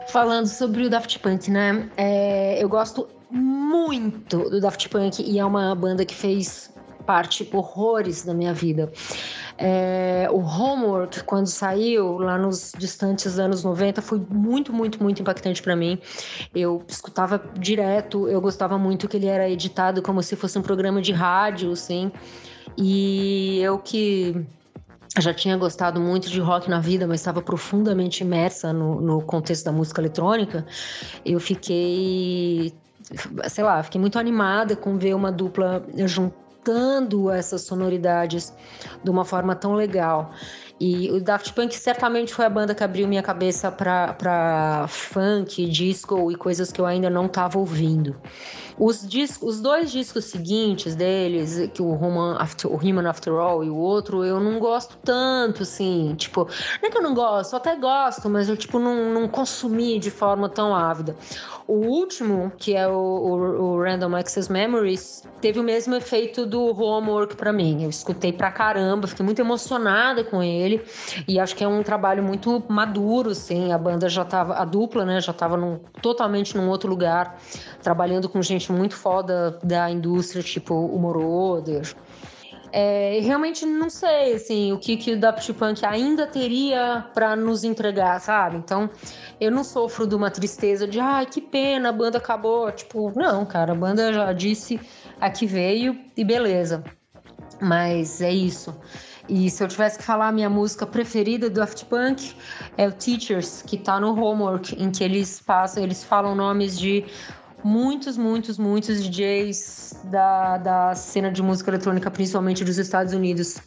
Falando 0.10 0.48
sobre 0.48 0.86
o 0.86 0.90
Daft 0.90 1.20
Punk, 1.20 1.50
né? 1.50 1.90
É, 1.96 2.62
eu 2.62 2.68
gosto 2.68 3.08
muito 3.30 4.50
do 4.50 4.60
Daft 4.60 4.90
Punk 4.90 5.22
e 5.22 5.40
é 5.40 5.46
uma 5.46 5.74
banda 5.74 6.06
que 6.06 6.14
fez 6.14 6.73
parte 7.06 7.48
horrores 7.54 8.24
da 8.24 8.34
minha 8.34 8.54
vida. 8.54 8.92
É, 9.58 10.28
o 10.32 10.40
Homework, 10.40 11.24
quando 11.24 11.48
saiu 11.48 12.18
lá 12.18 12.38
nos 12.38 12.74
distantes 12.78 13.38
anos 13.38 13.64
90, 13.64 14.02
foi 14.02 14.22
muito, 14.30 14.74
muito, 14.74 15.02
muito 15.02 15.22
impactante 15.22 15.62
para 15.62 15.76
mim. 15.76 16.00
Eu 16.54 16.84
escutava 16.88 17.42
direto, 17.58 18.28
eu 18.28 18.42
gostava 18.42 18.78
muito 18.78 19.08
que 19.08 19.18
ele 19.18 19.28
era 19.28 19.50
editado 19.50 20.02
como 20.02 20.24
se 20.24 20.36
fosse 20.36 20.58
um 20.58 20.62
programa 20.62 21.02
de 21.02 21.12
rádio, 21.12 21.72
assim. 21.72 22.12
E 22.78 23.60
eu 23.62 23.78
que 23.78 24.46
já 25.22 25.34
tinha 25.34 25.56
gostado 25.56 26.00
muito 26.00 26.30
de 26.30 26.40
rock 26.40 26.70
na 26.70 26.80
vida, 26.80 27.06
mas 27.06 27.20
estava 27.20 27.42
profundamente 27.42 28.24
imersa 28.24 28.74
no, 28.74 29.00
no 29.00 29.22
contexto 29.22 29.66
da 29.66 29.72
música 29.72 30.02
eletrônica, 30.02 30.66
eu 31.24 31.40
fiquei, 31.40 32.74
sei 33.48 33.64
lá, 33.64 33.84
fiquei 33.84 34.02
muito 34.02 34.18
animada 34.18 34.76
com 34.76 34.98
ver 34.98 35.14
uma 35.14 35.32
dupla 35.32 35.86
juntando 36.64 37.30
essas 37.30 37.62
sonoridades 37.62 38.54
de 39.04 39.10
uma 39.10 39.26
forma 39.26 39.56
tão 39.56 39.74
legal. 39.74 40.32
E 40.80 41.12
o 41.12 41.22
Daft 41.22 41.54
Punk 41.54 41.76
certamente 41.76 42.34
foi 42.34 42.46
a 42.46 42.50
banda 42.50 42.74
que 42.74 42.84
abriu 42.84 43.08
minha 43.08 43.22
cabeça 43.22 43.72
para 43.72 44.86
funk, 44.88 45.66
disco 45.70 46.32
e 46.32 46.36
coisas 46.36 46.72
que 46.72 46.82
eu 46.82 46.86
ainda 46.86 47.10
não 47.10 47.28
estava 47.28 47.60
ouvindo. 47.60 48.16
Os, 48.78 49.08
discos, 49.08 49.56
os 49.56 49.62
dois 49.62 49.92
discos 49.92 50.26
seguintes 50.26 50.96
deles, 50.96 51.70
que 51.74 51.82
o 51.82 51.92
Human 51.92 52.38
After, 52.40 52.72
o 52.72 52.76
Human 52.76 53.08
After 53.08 53.34
All 53.34 53.64
e 53.64 53.70
o 53.70 53.76
outro, 53.76 54.24
eu 54.24 54.40
não 54.40 54.60
gosto 54.60 54.98
tanto, 55.04 55.64
assim, 55.64 56.16
tipo, 56.16 56.48
não 56.82 56.90
é 56.90 56.92
que 56.92 56.98
eu 56.98 57.02
não 57.02 57.14
gosto, 57.14 57.54
eu 57.54 57.58
até 57.58 57.76
gosto, 57.76 58.30
mas 58.30 58.50
eu, 58.50 58.58
tipo, 58.58 58.80
não, 58.80 59.14
não 59.14 59.28
consumi 59.28 60.00
de 60.00 60.10
forma 60.10 60.50
tão 60.50 60.76
ávida. 60.76 61.16
O 61.68 61.76
último, 61.76 62.52
que 62.58 62.76
é 62.76 62.88
o, 62.88 62.92
o, 62.92 63.62
o 63.64 63.82
Random 63.82 64.16
Access 64.16 64.52
Memories, 64.52 65.24
teve 65.40 65.60
o 65.60 65.64
mesmo 65.64 65.96
efeito 65.96 66.46
do 66.46 66.78
Homework 66.78 67.36
pra 67.36 67.54
mim. 67.54 67.84
Eu 67.84 67.90
escutei 67.90 68.34
pra 68.34 68.52
caramba, 68.52 69.08
fiquei 69.08 69.26
muito 69.26 69.40
emocionada 69.40 70.24
com 70.24 70.44
ele 70.44 70.84
e 71.28 71.40
acho 71.40 71.56
que 71.56 71.64
é 71.64 71.68
um 71.68 71.82
trabalho 71.82 72.22
muito 72.22 72.64
maduro, 72.68 73.30
assim. 73.32 73.72
A 73.72 73.78
banda 73.78 74.10
já 74.10 74.26
tava, 74.26 74.56
a 74.56 74.66
dupla, 74.66 75.06
né, 75.06 75.22
já 75.22 75.32
tava 75.32 75.56
num, 75.56 75.80
totalmente 76.02 76.56
num 76.58 76.68
outro 76.70 76.90
lugar, 76.90 77.38
trabalhando 77.82 78.28
com 78.28 78.42
gente 78.42 78.63
muito 78.72 78.96
foda 78.96 79.58
da 79.64 79.90
indústria, 79.90 80.42
tipo 80.42 80.74
o 80.74 81.00
Moroder. 81.00 81.94
É, 82.76 83.20
realmente 83.22 83.68
não 83.68 83.88
sei 83.88 84.34
assim, 84.34 84.74
o 84.74 84.80
que, 84.80 84.98
que 84.98 85.14
o 85.14 85.20
Daft 85.20 85.54
Punk 85.54 85.86
ainda 85.86 86.26
teria 86.26 87.06
para 87.14 87.36
nos 87.36 87.64
entregar, 87.64 88.20
sabe? 88.20 88.58
Então 88.58 88.90
eu 89.40 89.52
não 89.52 89.64
sofro 89.64 90.08
de 90.08 90.16
uma 90.16 90.32
tristeza 90.32 90.88
de 90.88 91.00
ai 91.00 91.28
que 91.28 91.40
pena, 91.40 91.90
a 91.90 91.92
banda 91.92 92.18
acabou. 92.18 92.72
Tipo, 92.72 93.12
não, 93.16 93.46
cara, 93.46 93.74
a 93.74 93.76
banda 93.76 94.12
já 94.12 94.34
disse 94.34 94.80
a 95.22 95.30
que 95.30 95.46
veio 95.46 95.96
e 96.18 96.24
beleza. 96.24 96.84
Mas 97.62 98.22
é 98.22 98.32
isso. 98.32 98.76
E 99.30 99.50
se 99.50 99.64
eu 99.64 99.68
tivesse 99.68 99.98
que 99.98 100.04
falar 100.04 100.28
a 100.28 100.32
minha 100.32 100.50
música 100.50 100.86
preferida 100.86 101.50
do 101.50 101.56
Daft 101.60 101.86
Punk 101.86 102.36
é 102.76 102.88
o 102.88 102.92
Teachers, 102.92 103.62
que 103.62 103.78
tá 103.78 104.00
no 104.00 104.20
Homework, 104.20 104.76
em 104.82 104.92
que 104.92 105.04
eles 105.04 105.40
passam, 105.40 105.84
eles 105.84 106.04
falam 106.04 106.36
nomes 106.36 106.78
de 106.78 107.06
muitos, 107.64 108.18
muitos, 108.18 108.58
muitos 108.58 109.02
DJs 109.04 110.02
da, 110.06 110.58
da 110.58 110.96
cena 110.96 111.32
de 111.32 111.42
música 111.42 111.72
eletrônica, 111.72 112.10
principalmente 112.12 112.64
dos 112.64 112.78
Estados 112.78 113.14
Unidos. 113.14 113.60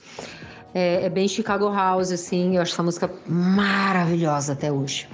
É, 0.75 1.07
é 1.07 1.11
bem 1.11 1.27
Chicago 1.27 1.73
House, 1.73 2.13
assim. 2.13 2.57
Eu 2.57 2.63
acho 2.63 2.73
essa 2.73 2.83
música 2.83 3.11
maravilhosa 3.27 4.53
até 4.53 4.71
hoje. 4.71 5.09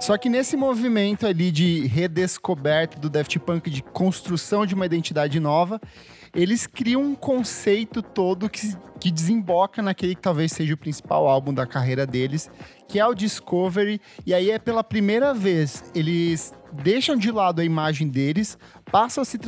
Só 0.00 0.16
que 0.16 0.28
nesse 0.28 0.56
movimento 0.56 1.26
ali 1.26 1.50
de 1.50 1.86
redescoberta 1.86 2.98
do 2.98 3.10
Daft 3.10 3.36
Punk, 3.40 3.68
de 3.68 3.82
construção 3.82 4.64
de 4.64 4.74
uma 4.74 4.86
identidade 4.86 5.40
nova, 5.40 5.80
eles 6.34 6.66
criam 6.66 7.02
um 7.02 7.14
conceito 7.14 8.02
todo 8.02 8.48
que, 8.48 8.76
que 9.00 9.10
desemboca 9.10 9.82
naquele 9.82 10.14
que 10.14 10.20
talvez 10.20 10.52
seja 10.52 10.74
o 10.74 10.76
principal 10.76 11.26
álbum 11.26 11.52
da 11.52 11.66
carreira 11.66 12.06
deles, 12.06 12.50
que 12.86 13.00
é 13.00 13.06
o 13.06 13.14
Discovery. 13.14 14.00
E 14.24 14.32
aí 14.32 14.50
é 14.50 14.58
pela 14.58 14.84
primeira 14.84 15.34
vez 15.34 15.84
eles 15.94 16.52
deixam 16.72 17.16
de 17.16 17.30
lado 17.30 17.60
a 17.60 17.64
imagem 17.64 18.08
deles, 18.08 18.58
passam 18.90 19.22
a 19.22 19.24
se, 19.24 19.38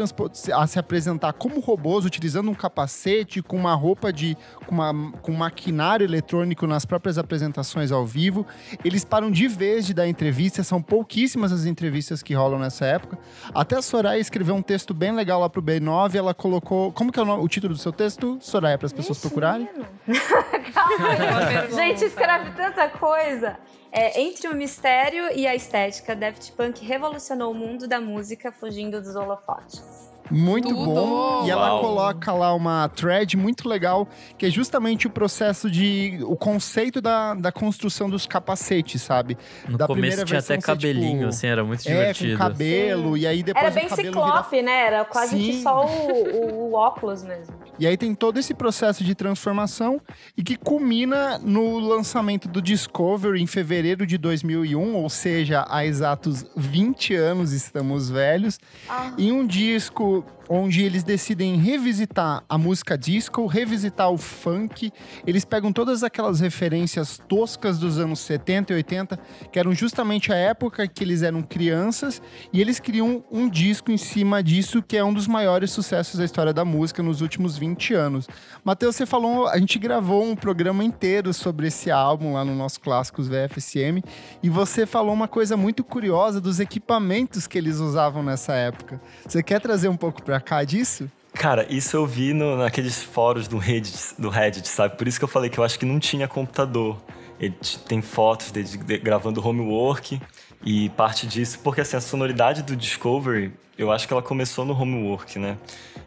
a 0.53 0.67
se 0.67 0.79
apresentar 0.79 1.33
como 1.33 1.61
robôs, 1.61 2.05
utilizando 2.05 2.51
um 2.51 2.55
capacete, 2.55 3.43
com 3.43 3.57
uma 3.57 3.75
roupa 3.75 4.13
de. 4.13 4.37
com, 4.67 4.75
uma, 4.75 5.13
com 5.23 5.33
maquinário 5.33 6.05
eletrônico 6.05 6.67
nas 6.67 6.85
próprias 6.85 7.19
apresentações 7.19 7.91
ao 7.93 8.05
vivo. 8.07 8.47
Eles 8.85 9.05
param 9.05 9.31
de 9.31 9.49
vez 9.49 9.87
de 9.87 9.95
dar 9.95 10.07
entrevistas, 10.09 10.67
são 10.67 10.83
pouquíssimas 10.83 11.53
as 11.53 11.65
entrevistas 11.65 12.23
que 12.23 12.35
rolam 12.35 12.59
nessa 12.59 12.85
época. 12.87 13.19
Até 13.55 13.77
a 13.77 13.83
Soraya 13.83 14.21
escreveu 14.21 14.55
um 14.55 14.63
texto 14.63 14.93
bem 14.95 15.13
legal 15.13 15.41
lá 15.41 15.49
pro 15.49 15.63
B9, 15.63 16.15
ela 16.15 16.35
colocou. 16.35 16.93
Como 16.93 17.11
que 17.13 17.19
é 17.19 17.23
o, 17.23 17.27
nome- 17.27 17.43
o 17.45 17.49
título 17.49 17.75
do 17.75 17.81
seu 17.81 17.93
texto, 17.93 18.39
Soraya, 18.41 18.77
para 18.79 18.87
as 18.87 18.93
pessoas 18.93 19.19
procurarem? 19.19 19.69
Gente, 21.75 22.05
escreve 22.05 22.51
tanta 22.53 22.89
coisa. 22.89 23.57
É, 23.93 24.21
entre 24.21 24.49
o 24.49 24.55
mistério 24.55 25.37
e 25.37 25.47
a 25.47 25.55
estética, 25.55 26.15
Daft 26.15 26.53
Punk 26.53 26.85
revolucionou 26.85 27.51
o 27.51 27.55
mundo 27.55 27.89
da 27.89 28.01
música 28.01 28.53
fugindo 28.53 29.01
dos 29.03 29.17
holofotes. 29.17 30.00
Muito 30.31 30.69
Tudo! 30.69 30.85
bom. 30.85 31.47
E 31.47 31.51
ela 31.51 31.71
Uau. 31.75 31.81
coloca 31.81 32.33
lá 32.33 32.55
uma 32.55 32.89
thread 32.89 33.37
muito 33.37 33.69
legal, 33.69 34.09
que 34.39 34.47
é 34.47 34.51
justamente 34.51 35.07
o 35.07 35.11
processo 35.11 35.71
de. 35.71 36.19
o 36.23 36.37
conceito 36.37 37.01
da, 37.01 37.35
da 37.35 37.51
construção 37.53 38.09
dos 38.09 38.27
capacetes, 38.27 39.03
sabe? 39.03 39.37
No 39.69 39.77
Da 39.79 39.87
começo 39.87 40.17
primeira 40.17 40.25
tinha 40.25 40.39
até 40.41 40.59
cabelinho, 40.59 41.19
tipo, 41.19 41.29
assim, 41.29 41.47
era 41.47 41.65
muito 41.65 41.81
É, 41.89 41.93
divertido. 41.93 42.33
com 42.33 42.39
cabelo, 42.39 43.17
e 43.17 43.27
aí 43.27 43.43
depois 43.43 43.65
Era 43.65 43.75
bem 43.75 43.87
o 43.87 43.89
cabelo 43.89 44.11
vira 44.13 44.27
ciclope, 44.27 44.63
né? 44.63 44.87
Era 44.87 45.05
quase 45.05 45.37
que 45.37 45.53
Sim. 45.55 45.63
só 45.63 45.87
o, 45.87 46.13
o- 46.23 46.71
o 46.71 46.75
óculos 46.75 47.23
mesmo. 47.23 47.55
E 47.79 47.87
aí 47.87 47.97
tem 47.97 48.15
todo 48.15 48.39
esse 48.39 48.53
processo 48.55 49.03
de 49.03 49.15
transformação 49.15 50.01
e 50.37 50.43
que 50.43 50.55
culmina 50.57 51.39
no 51.39 51.79
lançamento 51.79 52.47
do 52.49 52.61
Discovery 52.61 53.41
em 53.43 53.47
fevereiro 53.47 54.07
de 54.07 54.19
2001, 54.19 54.95
ou 54.97 55.09
seja, 55.09 55.65
há 55.69 55.85
exatos 55.87 56.45
20 56.57 57.15
anos 57.15 57.53
estamos 57.53 58.11
velhos, 58.11 58.59
ah. 58.89 59.13
em 59.17 59.33
um 59.33 59.47
disco 59.47 60.20
you 60.21 60.40
onde 60.53 60.83
eles 60.83 61.05
decidem 61.05 61.55
revisitar 61.57 62.43
a 62.49 62.59
música 62.59 62.99
disco, 62.99 63.47
revisitar 63.47 64.11
o 64.11 64.19
funk. 64.19 64.93
Eles 65.25 65.45
pegam 65.45 65.73
todas 65.73 66.03
aquelas 66.03 66.41
referências 66.41 67.23
toscas 67.29 67.79
dos 67.79 68.01
anos 68.01 68.19
70 68.19 68.73
e 68.73 68.77
80, 68.77 69.17
que 69.53 69.61
eram 69.61 69.73
justamente 69.73 70.33
a 70.33 70.35
época 70.35 70.89
que 70.89 71.05
eles 71.05 71.23
eram 71.23 71.41
crianças, 71.41 72.21
e 72.53 72.61
eles 72.61 72.81
criam 72.81 73.25
um 73.31 73.49
disco 73.49 73.93
em 73.93 73.97
cima 73.97 74.43
disso, 74.43 74.83
que 74.83 74.97
é 74.97 75.05
um 75.05 75.15
dos 75.15 75.29
maiores 75.29 75.71
sucessos 75.71 76.19
da 76.19 76.25
história 76.25 76.53
da 76.53 76.65
música 76.65 77.01
nos 77.01 77.21
últimos 77.21 77.57
20 77.57 77.95
anos. 77.95 78.27
Matheus, 78.65 78.97
você 78.97 79.07
falou, 79.07 79.47
a 79.47 79.57
gente 79.57 79.79
gravou 79.79 80.25
um 80.25 80.35
programa 80.35 80.83
inteiro 80.83 81.33
sobre 81.33 81.69
esse 81.69 81.93
álbum 81.93 82.33
lá 82.33 82.45
no 82.45 82.57
nosso 82.57 82.81
Clássicos 82.81 83.29
VFSM, 83.29 84.03
e 84.43 84.51
você 84.51 84.85
falou 84.85 85.15
uma 85.15 85.29
coisa 85.29 85.57
muito 85.57 85.85
curiosa 85.85 86.41
dos 86.41 86.59
equipamentos 86.59 87.47
que 87.47 87.57
eles 87.57 87.79
usavam 87.79 88.21
nessa 88.21 88.55
época. 88.55 89.01
Você 89.25 89.45
quer 89.45 89.61
trazer 89.61 89.89
um 89.89 89.97
pouco 89.97 90.21
para 90.25 90.40
cá 90.41 90.65
disso? 90.65 91.11
Cara, 91.35 91.67
isso 91.71 91.97
eu 91.97 92.07
vi 92.07 92.33
no, 92.33 92.57
naqueles 92.57 93.03
fóruns 93.03 93.47
do 93.47 93.57
Reddit, 93.57 94.15
do 94.19 94.29
Reddit, 94.29 94.67
sabe? 94.69 94.97
Por 94.97 95.07
isso 95.07 95.19
que 95.19 95.25
eu 95.25 95.29
falei 95.29 95.49
que 95.49 95.59
eu 95.59 95.65
acho 95.65 95.79
que 95.79 95.87
não 95.87 95.99
tinha 95.99 96.27
computador. 96.27 97.01
Ele 97.39 97.55
tem 97.89 98.03
fotos 98.03 98.51
dele 98.51 98.69
de, 98.69 98.99
gravando 98.99 99.47
homework 99.47 100.21
e 100.65 100.91
parte 100.91 101.27
disso, 101.27 101.59
porque 101.61 101.81
assim, 101.81 101.97
a 101.97 102.01
sonoridade 102.01 102.63
do 102.63 102.77
Discovery, 102.77 103.53
eu 103.79 103.91
acho 103.91 104.07
que 104.07 104.13
ela 104.13 104.21
começou 104.21 104.65
no 104.65 104.79
homework, 104.79 105.39
né? 105.39 105.57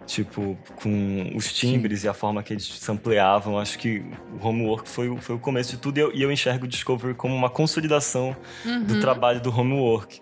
Tipo, 0.05 0.57
com 0.75 1.31
os 1.35 1.51
timbres 1.51 2.01
Sim. 2.01 2.07
e 2.07 2.09
a 2.09 2.13
forma 2.13 2.43
que 2.43 2.53
eles 2.53 2.65
sampleavam, 2.65 3.57
acho 3.57 3.79
que 3.79 4.03
o 4.39 4.47
homework 4.47 4.87
foi, 4.87 5.15
foi 5.17 5.35
o 5.35 5.39
começo 5.39 5.71
de 5.71 5.77
tudo 5.77 5.97
e 5.97 6.01
eu, 6.01 6.13
e 6.13 6.21
eu 6.21 6.31
enxergo 6.31 6.65
o 6.65 6.67
Discovery 6.67 7.15
como 7.15 7.33
uma 7.33 7.49
consolidação 7.49 8.35
uhum. 8.63 8.83
do 8.83 8.99
trabalho 8.99 9.41
do 9.41 9.49
homework. 9.49 10.21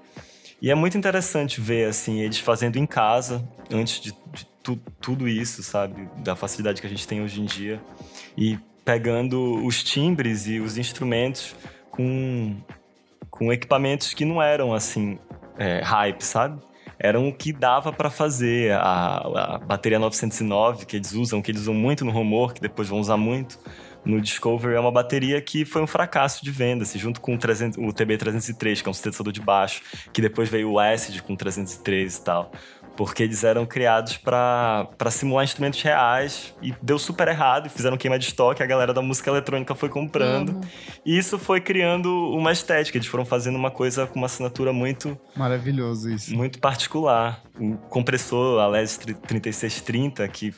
E 0.61 0.69
é 0.69 0.75
muito 0.75 0.95
interessante 0.95 1.59
ver, 1.59 1.89
assim, 1.89 2.19
eles 2.19 2.37
fazendo 2.37 2.77
em 2.77 2.85
casa, 2.85 3.43
antes 3.71 3.99
de, 3.99 4.13
tu, 4.61 4.79
tudo 4.99 5.27
isso, 5.27 5.63
sabe? 5.63 6.07
Da 6.17 6.35
facilidade 6.35 6.79
que 6.79 6.85
a 6.85 6.89
gente 6.89 7.07
tem 7.07 7.21
hoje 7.21 7.41
em 7.41 7.45
dia. 7.45 7.81
E 8.37 8.59
pegando 8.85 9.65
os 9.65 9.83
timbres 9.83 10.45
e 10.45 10.59
os 10.59 10.77
instrumentos 10.77 11.55
com, 11.89 12.55
com 13.31 13.51
equipamentos 13.51 14.13
que 14.13 14.23
não 14.23 14.39
eram, 14.39 14.71
assim, 14.71 15.17
é, 15.57 15.81
hype, 15.81 16.21
sabe? 16.21 16.61
Eram 16.99 17.27
o 17.27 17.33
que 17.33 17.51
dava 17.51 17.91
para 17.91 18.11
fazer. 18.11 18.73
A, 18.73 19.55
a 19.55 19.57
bateria 19.57 19.97
909, 19.97 20.85
que 20.85 20.95
eles 20.95 21.13
usam, 21.13 21.41
que 21.41 21.49
eles 21.49 21.61
usam 21.61 21.73
muito 21.73 22.05
no 22.05 22.11
Rumor, 22.11 22.53
que 22.53 22.61
depois 22.61 22.87
vão 22.87 22.99
usar 22.99 23.17
muito 23.17 23.57
no 24.05 24.19
Discovery 24.19 24.75
é 24.75 24.79
uma 24.79 24.91
bateria 24.91 25.41
que 25.41 25.63
foi 25.65 25.81
um 25.81 25.87
fracasso 25.87 26.43
de 26.43 26.51
venda, 26.51 26.83
assim, 26.83 26.99
junto 26.99 27.21
com 27.21 27.35
o, 27.35 27.37
300, 27.37 27.77
o 27.77 27.93
TB303, 27.93 28.81
que 28.81 28.87
é 28.87 28.91
um 28.91 28.93
sintetizador 28.93 29.31
de 29.31 29.41
baixo, 29.41 29.81
que 30.11 30.21
depois 30.21 30.49
veio 30.49 30.71
o 30.71 30.79
Acid 30.79 31.21
com 31.21 31.35
303 31.35 32.17
e 32.17 32.23
tal. 32.23 32.51
Porque 32.97 33.23
eles 33.23 33.43
eram 33.43 33.65
criados 33.65 34.17
para 34.17 34.87
simular 35.09 35.45
instrumentos 35.45 35.81
reais 35.81 36.53
e 36.61 36.73
deu 36.81 36.99
super 36.99 37.27
errado, 37.29 37.67
e 37.67 37.69
fizeram 37.69 37.95
queima 37.95 38.19
de 38.19 38.25
estoque, 38.25 38.61
a 38.61 38.65
galera 38.65 38.93
da 38.93 39.01
música 39.01 39.29
eletrônica 39.29 39.73
foi 39.73 39.87
comprando. 39.87 40.49
Amo. 40.49 40.61
E 41.05 41.17
isso 41.17 41.39
foi 41.39 41.61
criando 41.61 42.09
uma 42.31 42.51
estética, 42.51 42.97
eles 42.97 43.07
foram 43.07 43.23
fazendo 43.23 43.55
uma 43.55 43.71
coisa 43.71 44.05
com 44.05 44.19
uma 44.19 44.25
assinatura 44.25 44.73
muito. 44.73 45.17
Maravilhoso 45.35 46.09
isso. 46.09 46.35
Muito 46.35 46.59
particular. 46.59 47.41
O 47.57 47.77
compressor, 47.77 48.59
a 48.59 48.67
Les 48.67 48.97
3630, 48.97 50.27
que 50.27 50.53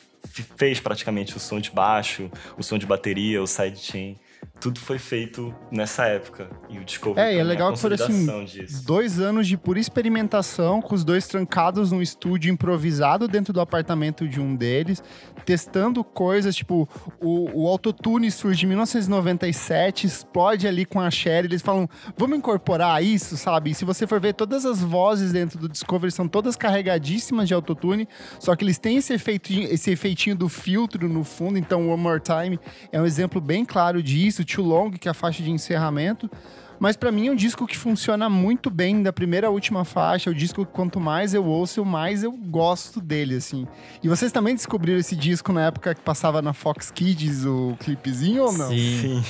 fez 0.56 0.80
praticamente 0.80 1.36
o 1.36 1.40
som 1.40 1.60
de 1.60 1.70
baixo, 1.70 2.30
o 2.58 2.62
som 2.62 2.78
de 2.78 2.86
bateria, 2.86 3.42
o 3.42 3.46
sidechain 3.46 4.16
tudo 4.60 4.80
foi 4.80 4.98
feito 4.98 5.54
nessa 5.70 6.06
época. 6.06 6.48
E 6.70 6.78
o 6.78 6.84
Discovery 6.84 7.28
É, 7.28 7.34
e 7.34 7.38
é 7.38 7.44
legal 7.44 7.72
que 7.72 7.78
foram 7.78 7.96
assim, 7.96 8.44
disso. 8.44 8.84
dois 8.86 9.20
anos 9.20 9.46
de 9.46 9.56
pura 9.56 9.78
experimentação, 9.78 10.80
com 10.80 10.94
os 10.94 11.04
dois 11.04 11.26
trancados 11.26 11.92
num 11.92 12.00
estúdio 12.00 12.50
improvisado 12.52 13.28
dentro 13.28 13.52
do 13.52 13.60
apartamento 13.60 14.26
de 14.26 14.40
um 14.40 14.56
deles, 14.56 15.02
testando 15.44 16.02
coisas, 16.02 16.56
tipo, 16.56 16.88
o, 17.20 17.62
o 17.64 17.68
Autotune 17.68 18.30
surge 18.30 18.64
em 18.64 18.68
1997, 18.68 20.06
explode 20.06 20.66
ali 20.66 20.84
com 20.84 21.00
a 21.00 21.10
Cher, 21.10 21.44
eles 21.44 21.60
falam, 21.60 21.88
vamos 22.16 22.38
incorporar 22.38 23.02
isso, 23.02 23.36
sabe? 23.36 23.70
E 23.70 23.74
se 23.74 23.84
você 23.84 24.06
for 24.06 24.20
ver, 24.20 24.34
todas 24.34 24.64
as 24.64 24.80
vozes 24.80 25.32
dentro 25.32 25.58
do 25.58 25.68
Discovery 25.68 26.10
são 26.12 26.26
todas 26.26 26.56
carregadíssimas 26.56 27.48
de 27.48 27.54
Autotune, 27.54 28.08
só 28.38 28.54
que 28.56 28.64
eles 28.64 28.78
têm 28.78 28.96
esse, 28.96 29.12
efeitinho, 29.12 29.68
esse 29.70 29.90
efeitinho 29.90 30.36
do 30.36 30.48
filtro 30.48 31.08
no 31.08 31.24
fundo, 31.24 31.58
então 31.58 31.90
One 31.90 32.02
More 32.02 32.20
Time 32.20 32.58
é 32.90 33.00
um 33.00 33.04
exemplo 33.04 33.40
bem 33.40 33.64
claro 33.64 34.02
disso, 34.02 34.43
Too 34.44 34.64
Long, 34.64 34.90
que 34.90 35.08
é 35.08 35.10
a 35.10 35.14
faixa 35.14 35.42
de 35.42 35.50
encerramento. 35.50 36.30
Mas 36.78 36.96
para 36.96 37.12
mim 37.12 37.28
é 37.28 37.30
um 37.30 37.36
disco 37.36 37.66
que 37.66 37.78
funciona 37.78 38.28
muito 38.28 38.68
bem 38.68 39.02
da 39.02 39.12
primeira 39.12 39.46
à 39.46 39.50
última 39.50 39.84
faixa. 39.84 40.28
É 40.28 40.32
o 40.32 40.34
disco 40.34 40.66
que 40.66 40.72
quanto 40.72 40.98
mais 41.00 41.32
eu 41.32 41.44
ouço, 41.44 41.84
mais 41.84 42.22
eu 42.22 42.32
gosto 42.32 43.00
dele, 43.00 43.36
assim. 43.36 43.66
E 44.02 44.08
vocês 44.08 44.32
também 44.32 44.54
descobriram 44.54 44.98
esse 44.98 45.14
disco 45.16 45.52
na 45.52 45.66
época 45.66 45.94
que 45.94 46.00
passava 46.00 46.42
na 46.42 46.52
Fox 46.52 46.90
Kids 46.90 47.44
o 47.44 47.76
clipezinho 47.80 48.44
ou 48.44 48.52
não? 48.52 48.68
Sim. 48.68 49.22
Sim. 49.22 49.24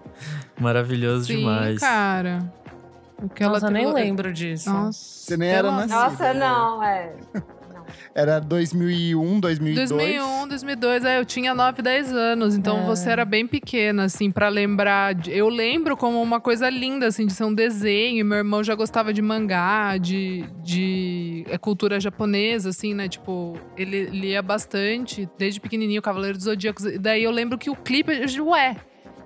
Maravilhoso 0.60 1.26
Sim, 1.26 1.38
demais. 1.38 1.78
cara. 1.78 2.52
Aquela 3.24 3.54
Nossa, 3.54 3.66
eu 3.66 3.70
nem 3.70 3.92
lembro 3.92 4.32
disso. 4.32 4.70
Nossa. 4.70 4.98
Você 4.98 5.36
nem 5.36 5.48
era 5.48 5.70
nascido. 5.70 5.90
Nossa, 5.90 6.34
não, 6.34 6.82
é. 6.82 7.14
Era 8.14 8.40
2001, 8.40 9.40
2002. 9.40 9.88
2001, 9.90 10.48
2002. 10.48 11.04
É, 11.04 11.18
eu 11.18 11.24
tinha 11.24 11.54
9, 11.54 11.82
10 11.82 12.12
anos. 12.12 12.56
Então 12.56 12.80
é. 12.80 12.84
você 12.84 13.10
era 13.10 13.24
bem 13.24 13.46
pequena, 13.46 14.04
assim, 14.04 14.30
para 14.30 14.48
lembrar. 14.48 15.14
De... 15.14 15.30
Eu 15.30 15.48
lembro 15.48 15.96
como 15.96 16.20
uma 16.20 16.40
coisa 16.40 16.68
linda, 16.68 17.06
assim, 17.06 17.26
de 17.26 17.32
ser 17.32 17.44
um 17.44 17.54
desenho. 17.54 18.24
Meu 18.24 18.38
irmão 18.38 18.62
já 18.62 18.74
gostava 18.74 19.12
de 19.12 19.22
mangá, 19.22 19.96
de, 19.96 20.44
de 20.62 21.44
é, 21.48 21.58
cultura 21.58 22.00
japonesa, 22.00 22.70
assim, 22.70 22.94
né? 22.94 23.08
Tipo, 23.08 23.58
ele 23.76 24.04
lia 24.06 24.42
bastante, 24.42 25.28
desde 25.38 25.60
pequenininho, 25.60 26.02
Cavaleiro 26.02 26.36
dos 26.36 26.44
Zodíacos. 26.44 26.84
E 26.84 26.98
daí 26.98 27.22
eu 27.22 27.30
lembro 27.30 27.58
que 27.58 27.70
o 27.70 27.76
clipe, 27.76 28.12
eu, 28.12 28.48
ué, 28.48 28.76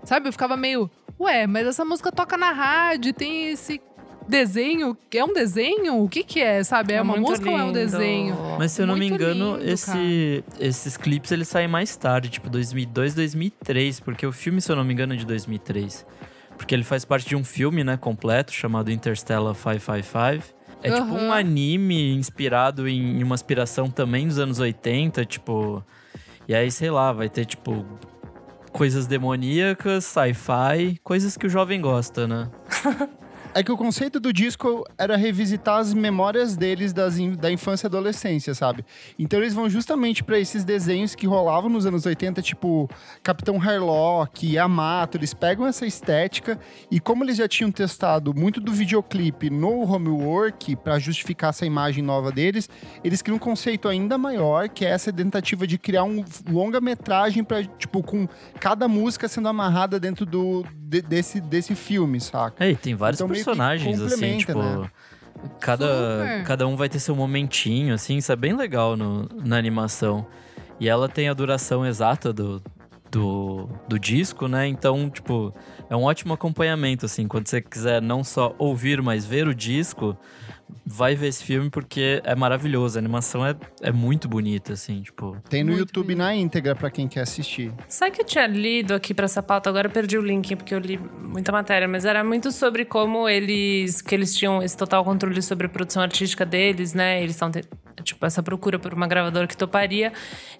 sabe? 0.05 0.29
Eu 0.29 0.33
ficava 0.33 0.57
meio, 0.57 0.91
ué, 1.19 1.47
mas 1.47 1.67
essa 1.67 1.85
música 1.85 2.13
toca 2.13 2.37
na 2.37 2.53
rádio, 2.53 3.13
tem 3.13 3.51
esse 3.51 3.81
desenho? 4.29 4.97
É 5.13 5.25
um 5.25 5.33
desenho? 5.33 6.03
O 6.03 6.09
que 6.09 6.25
que 6.25 6.41
é, 6.41 6.63
sabe? 6.65 6.93
É, 6.93 6.97
é 6.97 7.03
uma 7.03 7.17
música 7.17 7.47
lindo. 7.47 7.53
ou 7.53 7.59
é 7.59 7.65
um 7.65 7.73
desenho? 7.73 8.37
Mas 8.59 8.73
se 8.73 8.83
eu 8.83 8.87
não 8.87 8.97
me 8.97 9.07
engano, 9.07 9.57
lindo, 9.57 9.71
esse, 9.71 10.45
esses 10.59 10.97
clipes 10.97 11.31
eles 11.33 11.49
saem 11.49 11.69
mais 11.69 11.97
tarde, 11.97 12.29
tipo 12.29 12.49
2002, 12.49 13.15
2003, 13.15 14.01
porque 14.01 14.27
o 14.27 14.33
filme, 14.33 14.61
se 14.61 14.71
eu 14.71 14.77
não 14.77 14.85
me 14.85 14.93
engano, 14.93 15.15
é 15.15 15.17
de 15.17 15.27
2003. 15.27 16.07
Porque 16.57 16.75
ele 16.75 16.85
faz 16.85 17.05
parte 17.05 17.29
de 17.29 17.37
um 17.37 17.45
filme, 17.45 17.83
né, 17.83 17.97
completo, 17.97 18.53
chamado 18.53 18.91
Interstellar 18.91 19.55
555. 19.55 20.55
É 20.83 20.91
uhum. 20.91 21.01
tipo 21.01 21.15
um 21.15 21.33
anime 21.33 22.15
inspirado 22.15 22.87
em 22.87 23.23
uma 23.23 23.35
aspiração 23.35 23.91
também 23.91 24.29
dos 24.29 24.39
anos 24.39 24.59
80, 24.59 25.25
tipo... 25.25 25.85
E 26.47 26.55
aí, 26.55 26.71
sei 26.71 26.91
lá, 26.91 27.11
vai 27.11 27.29
ter, 27.31 27.47
tipo, 27.47 27.87
coisas 28.71 29.07
demoníacas, 29.07 30.05
sci-fi, 30.05 30.99
coisas 31.03 31.39
que 31.39 31.47
o 31.47 31.49
jovem 31.49 31.81
gosta, 31.81 32.29
né? 32.29 32.51
É 33.57 33.63
que 33.63 33.71
o 33.71 33.77
conceito 33.77 34.19
do 34.19 34.33
disco 34.33 34.85
era 34.99 35.17
revisitar 35.17 35.79
as 35.79 35.95
memórias 35.95 36.57
deles 36.57 36.93
das 36.93 37.15
da 37.39 37.53
infância 37.53 37.87
e 37.87 37.89
adolescência, 37.89 38.53
sabe? 38.53 38.85
Então 39.17 39.39
eles 39.39 39.55
vão 39.55 39.71
justamente 39.71 40.25
para 40.25 40.37
esses 40.41 40.65
desenhos 40.65 41.15
que 41.15 41.25
rolavam 41.25 41.71
nos 41.71 41.87
anos 41.87 42.05
80, 42.05 42.43
tipo 42.43 42.91
Capitão 43.23 43.57
Harlock, 43.63 44.45
Yamato. 44.45 45.17
Eles 45.17 45.33
pegam 45.33 45.65
essa 45.67 45.87
estética 45.87 46.59
e, 46.91 46.99
como 46.99 47.23
eles 47.23 47.37
já 47.37 47.47
tinham 47.47 47.71
testado 47.71 48.35
muito 48.35 48.61
do 48.61 48.73
videoclipe 48.73 49.49
no 49.51 49.83
homework 49.83 50.75
para 50.75 50.99
justificar 50.99 51.51
essa 51.51 51.65
imagem 51.65 52.03
nova 52.03 52.33
deles, 52.33 52.69
eles 53.05 53.23
criam 53.23 53.37
um 53.37 53.39
conceito 53.39 53.89
ainda 53.89 54.19
maior, 54.19 54.69
que 54.69 54.85
é 54.85 54.89
essa 54.89 55.13
tentativa 55.13 55.65
de 55.65 55.79
criar 55.79 56.03
um 56.03 56.25
longa-metragem 56.51 57.45
para 57.45 57.63
tipo, 57.63 58.03
com 58.03 58.27
cada 58.59 58.89
música 58.89 59.29
sendo 59.29 59.47
amarrada 59.47 60.01
dentro 60.01 60.27
do, 60.27 60.65
de, 60.77 61.01
desse, 61.03 61.41
desse 61.41 61.75
filme, 61.77 62.21
saca? 62.21 62.65
É, 62.65 62.71
e 62.71 62.77
tem 62.77 62.95
vários 62.95 63.21
então, 63.21 63.29
personagens, 63.45 64.01
assim, 64.01 64.39
tipo. 64.39 64.59
Né? 64.59 64.91
Cada, 65.61 66.43
cada 66.47 66.67
um 66.67 66.77
vai 66.77 66.89
ter 66.89 66.99
seu 66.99 67.15
momentinho, 67.15 67.93
assim, 67.95 68.17
isso 68.17 68.33
é 68.33 68.37
bem 68.37 68.57
legal 68.57 68.97
no, 68.97 69.29
na 69.45 69.59
animação. 69.59 70.27
E 70.81 70.89
ela 70.89 71.09
tem 71.09 71.29
a 71.29 71.35
duração 71.35 71.85
exata 71.85 72.33
do, 72.33 72.63
do, 73.11 73.69
do 73.87 73.99
disco, 73.99 74.49
né? 74.49 74.67
Então, 74.67 75.11
tipo, 75.11 75.55
é 75.89 75.97
um 75.97 76.03
ótimo 76.03 76.35
acompanhamento, 76.35 77.07
assim. 77.07 77.29
Quando 77.29 77.49
você 77.49 77.61
quiser 77.61 78.01
não 78.01 78.25
só 78.25 78.55
ouvir, 78.59 79.03
mas 79.03 79.27
ver 79.27 79.47
o 79.47 79.55
disco, 79.55 80.17
vai 80.87 81.15
ver 81.15 81.29
esse 81.29 81.45
filme 81.45 81.71
porque 81.71 82.21
é 82.25 82.35
maravilhoso. 82.35 82.99
A 82.99 83.01
animação 83.01 83.45
é, 83.45 83.55
é 83.83 83.93
muito 83.93 84.29
bonita, 84.29 84.73
assim, 84.73 85.03
tipo. 85.03 85.37
Tem 85.49 85.63
no 85.65 85.73
YouTube 85.73 86.09
lindo. 86.09 86.19
na 86.19 86.35
íntegra 86.35 86.75
para 86.75 86.91
quem 86.91 87.09
quer 87.09 87.21
assistir. 87.21 87.73
Sabe 87.89 88.13
que 88.13 88.23
eu 88.23 88.27
tinha 88.27 88.47
lido 88.47 88.95
aqui 88.95 89.15
para 89.15 89.25
essa 89.25 89.43
pauta? 89.43 89.69
Agora 89.71 89.89
eu 89.89 89.93
perdi 89.93 90.19
o 90.19 90.23
link 90.23 90.55
porque 90.57 90.75
eu 90.75 90.79
li 90.79 90.99
muita 90.99 91.53
matéria, 91.53 91.89
mas 91.89 92.05
era 92.05 92.23
muito 92.25 92.51
sobre 92.51 92.85
como 92.85 93.29
eles 93.29 94.03
que 94.03 94.15
eles 94.15 94.37
tinham 94.37 94.63
esse 94.63 94.77
total 94.77 95.05
controle 95.05 95.41
sobre 95.43 95.67
a 95.67 95.71
produção 95.71 96.03
artística 96.03 96.45
deles, 96.45 96.95
né? 96.95 97.23
Eles 97.23 97.33
estão 97.33 97.51
tipo, 98.03 98.25
essa 98.25 98.43
procura 98.43 98.79
por 98.79 98.93
uma 98.93 99.07
gravadora 99.07 99.47
que 99.47 99.57
toparia. 99.57 100.13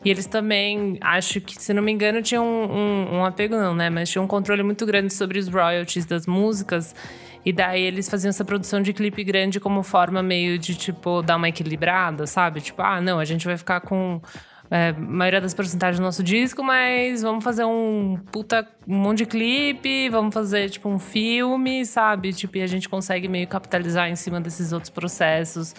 E 0.05 0.11
eles 0.11 0.27
também, 0.27 0.99
acho 1.01 1.41
que, 1.41 1.61
se 1.61 1.73
não 1.73 1.83
me 1.83 1.93
engano, 1.93 2.23
tinham 2.23 2.45
um, 2.45 2.73
um, 2.73 3.17
um 3.19 3.25
apego, 3.25 3.57
não, 3.57 3.75
né? 3.75 3.91
Mas 3.91 4.11
tinha 4.11 4.23
um 4.23 4.27
controle 4.27 4.63
muito 4.63 4.85
grande 4.87 5.13
sobre 5.15 5.39
os 5.39 5.49
royalties 5.49 6.05
das 6.05 6.27
músicas. 6.27 6.95
E 7.45 7.53
daí 7.53 7.83
eles 7.83 8.09
faziam 8.09 8.31
essa 8.31 8.45
produção 8.45 8.81
de 8.81 8.93
clipe 8.93 9.23
grande 9.23 9.61
como 9.61 9.83
forma 9.83 10.23
meio 10.23 10.59
de, 10.59 10.75
tipo, 10.75 11.21
dar 11.23 11.37
uma 11.37 11.49
equilibrada, 11.49 12.27
sabe? 12.27 12.61
Tipo, 12.61 12.83
ah, 12.83 13.01
não, 13.01 13.19
a 13.19 13.25
gente 13.25 13.45
vai 13.45 13.57
ficar 13.57 13.81
com 13.81 14.21
é, 14.71 14.93
maioria 14.93 15.41
das 15.41 15.53
porcentagens 15.53 15.99
do 15.99 16.03
nosso 16.03 16.23
disco, 16.23 16.63
mas 16.63 17.23
vamos 17.23 17.45
fazer 17.45 17.65
um 17.65 18.19
puta 18.33 18.67
um 18.89 18.97
monte 18.97 19.19
de 19.19 19.27
clipe, 19.27 20.09
vamos 20.09 20.33
fazer 20.33 20.71
tipo 20.71 20.89
um 20.89 20.99
filme, 20.99 21.85
sabe? 21.85 22.33
Tipo, 22.33 22.59
e 22.59 22.63
a 22.63 22.67
gente 22.67 22.89
consegue 22.89 23.29
meio 23.29 23.47
capitalizar 23.47 24.09
em 24.09 24.17
cima 24.17 24.41
desses 24.41 24.73
outros 24.73 24.91
processos 24.91 25.75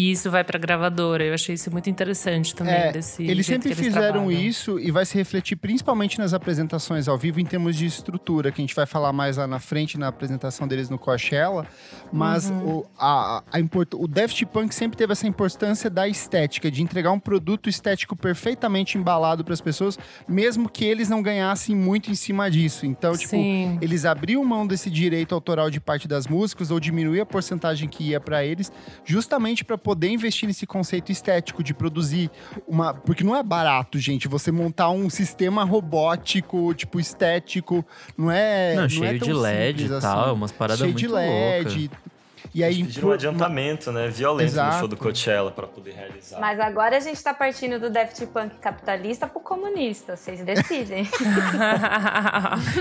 e 0.00 0.12
isso 0.12 0.30
vai 0.30 0.44
pra 0.44 0.58
gravadora. 0.58 1.24
Eu 1.24 1.34
achei 1.34 1.54
isso 1.54 1.70
muito 1.70 1.88
interessante 1.90 2.54
também. 2.54 2.74
É, 2.74 2.92
desse 2.92 3.22
eles 3.24 3.46
sempre 3.46 3.68
eles 3.70 3.78
fizeram 3.78 4.12
trabalham. 4.26 4.30
isso 4.30 4.78
e 4.78 4.90
vai 4.90 5.04
se 5.04 5.16
refletir 5.16 5.56
principalmente 5.56 6.18
nas 6.18 6.32
apresentações 6.34 7.08
ao 7.08 7.18
vivo 7.18 7.40
em 7.40 7.44
termos 7.44 7.74
de 7.76 7.86
estrutura, 7.86 8.52
que 8.52 8.60
a 8.60 8.64
gente 8.64 8.74
vai 8.74 8.86
falar 8.86 9.12
mais 9.12 9.36
lá 9.36 9.46
na 9.46 9.58
frente 9.58 9.98
na 9.98 10.08
apresentação 10.08 10.68
deles 10.68 10.88
no 10.88 10.98
Coachella. 10.98 11.66
Mas 12.12 12.48
Uhum. 12.50 12.68
o, 12.78 12.86
a, 12.98 13.42
a 13.52 13.60
import- 13.60 13.94
o 13.94 14.06
Daft 14.06 14.44
Punk 14.46 14.74
sempre 14.74 14.96
teve 14.96 15.12
essa 15.12 15.26
importância 15.26 15.90
da 15.90 16.06
estética, 16.08 16.70
de 16.70 16.82
entregar 16.82 17.10
um 17.12 17.18
produto 17.20 17.68
estético 17.68 18.14
perfeitamente 18.16 18.96
embalado 18.96 19.44
para 19.44 19.54
as 19.54 19.60
pessoas, 19.60 19.98
mesmo 20.28 20.68
que 20.68 20.84
eles 20.84 21.08
não 21.08 21.22
ganhassem 21.22 21.74
muito 21.74 22.10
em 22.10 22.14
cima 22.14 22.50
disso. 22.50 22.86
Então, 22.86 23.12
tipo, 23.16 23.30
Sim. 23.30 23.78
eles 23.80 24.04
abriam 24.04 24.44
mão 24.44 24.66
desse 24.66 24.90
direito 24.90 25.34
autoral 25.34 25.70
de 25.70 25.80
parte 25.80 26.06
das 26.06 26.26
músicas 26.26 26.70
ou 26.70 26.78
diminuir 26.78 27.20
a 27.20 27.26
porcentagem 27.26 27.88
que 27.88 28.04
ia 28.10 28.20
para 28.20 28.44
eles, 28.44 28.70
justamente 29.04 29.64
para 29.64 29.76
poder 29.88 30.10
investir 30.10 30.46
nesse 30.46 30.66
conceito 30.66 31.10
estético 31.10 31.62
de 31.64 31.72
produzir 31.72 32.30
uma, 32.66 32.92
porque 32.92 33.24
não 33.24 33.34
é 33.34 33.42
barato, 33.42 33.98
gente, 33.98 34.28
você 34.28 34.52
montar 34.52 34.90
um 34.90 35.08
sistema 35.08 35.64
robótico, 35.64 36.74
tipo 36.74 37.00
estético, 37.00 37.82
não 38.14 38.30
é, 38.30 38.74
Não, 38.74 38.84
é 38.84 38.88
cheio 38.90 39.18
tão 39.18 39.28
de 39.28 39.32
LED 39.32 39.86
e 39.86 39.88
tal, 39.88 40.24
assim. 40.24 40.32
umas 40.32 40.52
paradas 40.52 40.80
cheio 40.80 40.92
muito 40.92 41.00
de 41.00 41.08
LED. 41.08 41.78
loucas. 41.78 42.17
E 42.54 42.64
aí 42.64 42.74
Eles 42.74 42.86
pediram 42.88 43.08
um 43.10 43.12
adiantamento, 43.12 43.92
né? 43.92 44.08
Violento 44.08 44.48
no 44.48 44.52
Exato. 44.52 44.78
show 44.78 44.88
do 44.88 44.96
Coachella 44.96 45.50
pra 45.50 45.66
poder 45.66 45.92
realizar. 45.94 46.40
Mas 46.40 46.58
agora 46.58 46.96
a 46.96 47.00
gente 47.00 47.22
tá 47.22 47.32
partindo 47.34 47.78
do 47.78 47.90
Daft 47.90 48.24
Punk 48.26 48.56
capitalista 48.60 49.26
pro 49.26 49.40
comunista. 49.40 50.16
Vocês 50.16 50.42
decidem. 50.42 51.06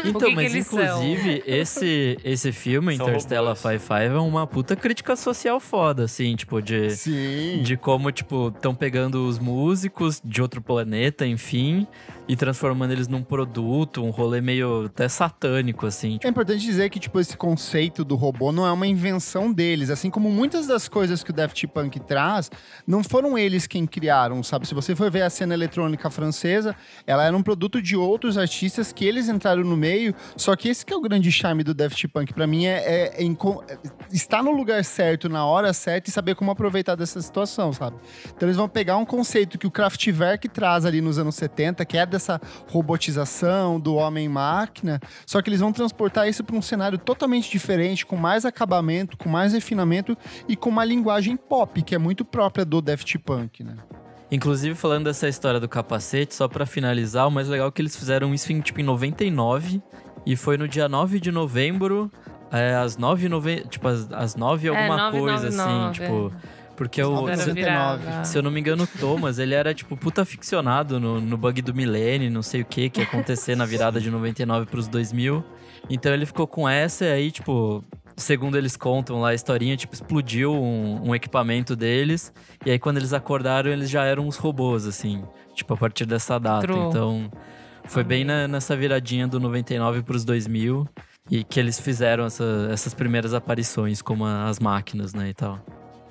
Então, 0.06 0.22
que 0.22 0.30
que 0.30 0.36
mas 0.36 0.68
são? 0.68 0.80
inclusive, 1.04 1.44
esse, 1.46 2.18
esse 2.24 2.52
filme, 2.52 2.96
São 2.96 3.08
Interstellar 3.08 3.56
robôs. 3.56 3.80
55, 3.80 4.16
é 4.16 4.20
uma 4.20 4.48
puta 4.48 4.76
crítica 4.76 5.16
social 5.16 5.60
foda, 5.60 6.04
assim, 6.06 6.36
tipo, 6.36 6.62
de, 6.62 6.92
Sim. 6.92 7.62
de 7.64 7.76
como, 7.78 8.12
tipo, 8.12 8.50
estão 8.50 8.74
pegando 8.74 9.28
os 9.28 9.40
músicos 9.40 10.22
de 10.24 10.42
outro 10.42 10.62
planeta, 10.62 11.26
enfim, 11.26 11.88
e 12.28 12.36
transformando 12.36 12.92
eles 12.92 13.08
num 13.08 13.22
produto, 13.24 14.04
um 14.04 14.10
rolê 14.10 14.42
meio 14.42 14.86
até 14.86 15.08
satânico, 15.08 15.86
assim. 15.86 16.16
É 16.16 16.18
Tipo, 16.18 16.30
importante 16.30 16.62
dizer 16.62 16.90
que, 16.90 17.00
tipo, 17.00 17.20
esse 17.20 17.36
conceito 17.38 18.04
do 18.04 18.16
robô 18.16 18.52
não 18.52 18.66
é 18.66 18.72
uma 18.72 18.88
invenção 18.88 19.52
deles. 19.68 19.90
Assim 19.90 20.10
como 20.10 20.30
muitas 20.30 20.66
das 20.66 20.88
coisas 20.88 21.24
que 21.24 21.32
o 21.32 21.34
Daft 21.34 21.68
Punk 21.68 22.00
traz, 22.00 22.50
não 22.86 23.04
foram 23.04 23.38
eles 23.38 23.68
quem 23.68 23.86
criaram, 23.86 24.42
sabe? 24.42 24.66
Se 24.66 24.74
você 24.74 24.96
for 24.96 25.12
ver 25.12 25.24
a 25.24 25.30
cena 25.30 25.54
eletrônica 25.54 26.10
francesa, 26.10 26.74
ela 27.06 27.26
era 27.26 27.36
um 27.36 27.44
produto 27.44 27.82
de 27.82 27.96
outros 27.98 28.38
artistas 28.38 28.94
que 28.94 29.04
eles 29.06 29.28
entraram 29.28 29.64
no 29.64 29.76
meio. 29.76 30.16
Só 30.38 30.56
que 30.56 30.70
esse 30.70 30.86
que 30.86 30.94
é 30.94 30.96
o 30.96 31.02
grande 31.02 31.30
charme 31.32 31.64
do 31.64 31.74
Daft 31.74 32.08
Punk, 32.08 32.34
pra 32.34 32.48
mim, 32.48 32.66
é, 32.66 32.78
é- 32.78 33.24
é 33.24 33.28
estar 34.12 34.42
no 34.42 34.52
lugar 34.52 34.84
certo, 34.86 35.28
na 35.28 35.46
hora 35.46 35.74
certa 35.74 36.10
e 36.10 36.14
saber 36.14 36.36
como 36.36 36.50
aproveitar 36.52 36.96
dessa 36.96 37.22
situação, 37.22 37.74
sabe? 37.74 37.98
Então 38.36 38.48
eles 38.48 38.56
vão 38.56 38.70
pegar 38.70 38.96
um 38.98 39.06
conceito 39.06 39.58
que 39.58 39.68
o 39.68 39.72
Kraftwerk 39.72 40.48
traz 40.48 40.86
ali 40.86 41.02
nos 41.02 41.18
anos 41.20 41.36
70, 41.36 41.84
que 41.86 41.98
é 41.98 42.06
dessa 42.06 42.40
robotização 42.72 43.80
do 43.80 43.96
homem-máquina, 43.96 45.00
só 45.26 45.42
que 45.42 45.50
eles 45.50 45.60
vão 45.60 45.72
transportar 45.74 46.28
isso 46.28 46.44
para 46.44 46.56
um 46.56 46.62
cenário 46.62 46.98
totalmente 46.98 47.50
diferente, 47.52 48.06
com 48.06 48.16
mais 48.16 48.46
acabamento, 48.46 49.18
com 49.18 49.28
mais 49.30 49.47
refinamento 49.54 50.18
e 50.48 50.56
com 50.56 50.70
uma 50.70 50.84
linguagem 50.86 51.36
pop, 51.36 51.82
que 51.82 51.96
é 51.96 51.98
muito 51.98 52.24
própria 52.26 52.66
do 52.66 52.82
Daft 52.82 53.18
Punk, 53.20 53.64
né? 53.64 53.76
Inclusive, 54.30 54.76
falando 54.76 55.06
dessa 55.06 55.28
história 55.28 55.60
do 55.60 55.70
capacete, 55.70 56.36
só 56.36 56.48
pra 56.48 56.66
finalizar, 56.66 57.28
o 57.28 57.32
mais 57.32 57.48
legal 57.48 57.70
é 57.70 57.72
que 57.72 57.82
eles 57.82 57.96
fizeram 57.96 58.34
isso 58.34 58.52
em, 58.52 58.60
tipo, 58.60 58.80
em 58.82 58.84
99. 58.84 59.82
E 60.26 60.36
foi 60.36 60.58
no 60.58 60.68
dia 60.68 60.90
9 60.90 61.20
de 61.22 61.32
novembro, 61.32 62.12
é, 62.52 62.76
às 62.76 62.98
9 62.98 63.30
nove... 63.30 63.64
Tipo, 63.70 63.88
às, 63.88 64.12
às 64.12 64.36
9 64.36 64.68
alguma 64.68 64.86
É, 64.86 64.98
nove, 64.98 65.20
coisa, 65.20 65.50
nove, 65.50 65.62
assim. 65.62 65.80
nove, 65.80 65.94
Tipo, 65.94 66.34
porque 66.76 67.02
o... 67.02 67.12
nove 67.12 67.32
Era 67.32 67.42
Era 67.42 67.54
virada. 67.54 67.98
79. 68.00 68.26
Se 68.28 68.38
eu 68.38 68.44
não 68.44 68.52
me 68.52 68.60
engano, 68.60 68.84
o 68.84 68.88
Thomas, 69.00 69.40
ele 69.40 69.54
era, 69.54 69.74
tipo, 69.74 69.96
puta 69.96 70.26
ficcionado 70.26 71.00
no, 71.00 71.22
no 71.22 71.38
bug 71.38 71.62
do 71.62 71.74
milênio, 71.74 72.30
não 72.30 72.44
sei 72.44 72.62
o 72.62 72.66
que, 72.66 72.90
que 72.90 73.00
ia 73.00 73.08
acontecer 73.08 73.56
na 73.56 73.66
virada 73.66 74.02
de 74.02 74.12
99 74.12 74.66
pros 74.66 74.90
2000. 74.90 75.42
Então 75.90 76.14
ele 76.14 76.26
ficou 76.26 76.46
com 76.48 76.68
essa 76.68 77.06
e 77.06 77.12
aí, 77.12 77.32
tipo, 77.32 77.84
segundo 78.16 78.58
eles 78.58 78.76
contam 78.76 79.22
lá 79.22 79.30
a 79.30 79.34
historinha, 79.34 79.78
tipo, 79.78 79.94
explodiu 79.94 80.54
um, 80.54 81.10
um 81.10 81.16
equipamento 81.16 81.76
deles. 81.76 82.34
E 82.66 82.72
aí 82.72 82.80
quando 82.80 82.98
eles 82.98 83.14
acordaram, 83.14 83.70
eles 83.72 83.90
já 83.90 84.04
eram 84.04 84.28
uns 84.28 84.38
robôs, 84.38 84.86
assim, 84.86 85.24
tipo, 85.54 85.74
a 85.74 85.78
partir 85.78 86.06
dessa 86.06 86.38
data. 86.40 86.68
True. 86.68 86.80
Então 86.88 87.32
foi 87.86 88.04
bem 88.04 88.26
na- 88.26 88.48
nessa 88.48 88.76
viradinha 88.76 89.28
do 89.28 89.40
99 89.40 90.04
pros 90.04 90.26
2000 90.26 90.86
e 91.32 91.44
que 91.44 91.60
eles 91.60 91.80
fizeram 91.80 92.26
essa- 92.26 92.70
essas 92.72 92.94
primeiras 92.94 93.34
aparições 93.34 94.02
como 94.02 94.26
a- 94.26 94.46
as 94.50 94.60
máquinas, 94.60 95.14
né, 95.14 95.30
e 95.30 95.34
tal. 95.34 95.60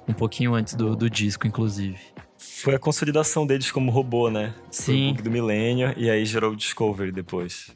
Um 0.08 0.12
pouquinho 0.12 0.54
antes 0.54 0.74
do, 0.74 0.94
do 0.96 1.10
disco, 1.10 1.46
inclusive. 1.46 1.98
Foi 2.38 2.74
a 2.74 2.78
consolidação 2.78 3.46
deles 3.46 3.72
como 3.72 3.90
robô, 3.90 4.30
né? 4.30 4.54
Foi 4.70 4.94
o 4.94 4.98
Sim. 4.98 5.08
bug 5.12 5.22
do 5.22 5.30
milênio 5.30 5.92
e 5.96 6.08
aí 6.08 6.24
gerou 6.24 6.52
o 6.52 6.56
Discovery 6.56 7.10
depois. 7.10 7.74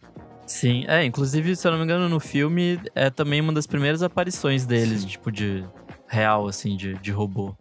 Sim, 0.50 0.84
é, 0.88 1.04
inclusive, 1.04 1.54
se 1.54 1.64
eu 1.64 1.70
não 1.70 1.78
me 1.78 1.84
engano, 1.84 2.08
no 2.08 2.18
filme 2.18 2.80
é 2.92 3.08
também 3.08 3.40
uma 3.40 3.52
das 3.52 3.68
primeiras 3.68 4.02
aparições 4.02 4.66
deles, 4.66 5.04
tipo, 5.04 5.30
de 5.30 5.64
real, 6.08 6.48
assim, 6.48 6.76
de, 6.76 6.94
de 6.94 7.12
robô. 7.12 7.54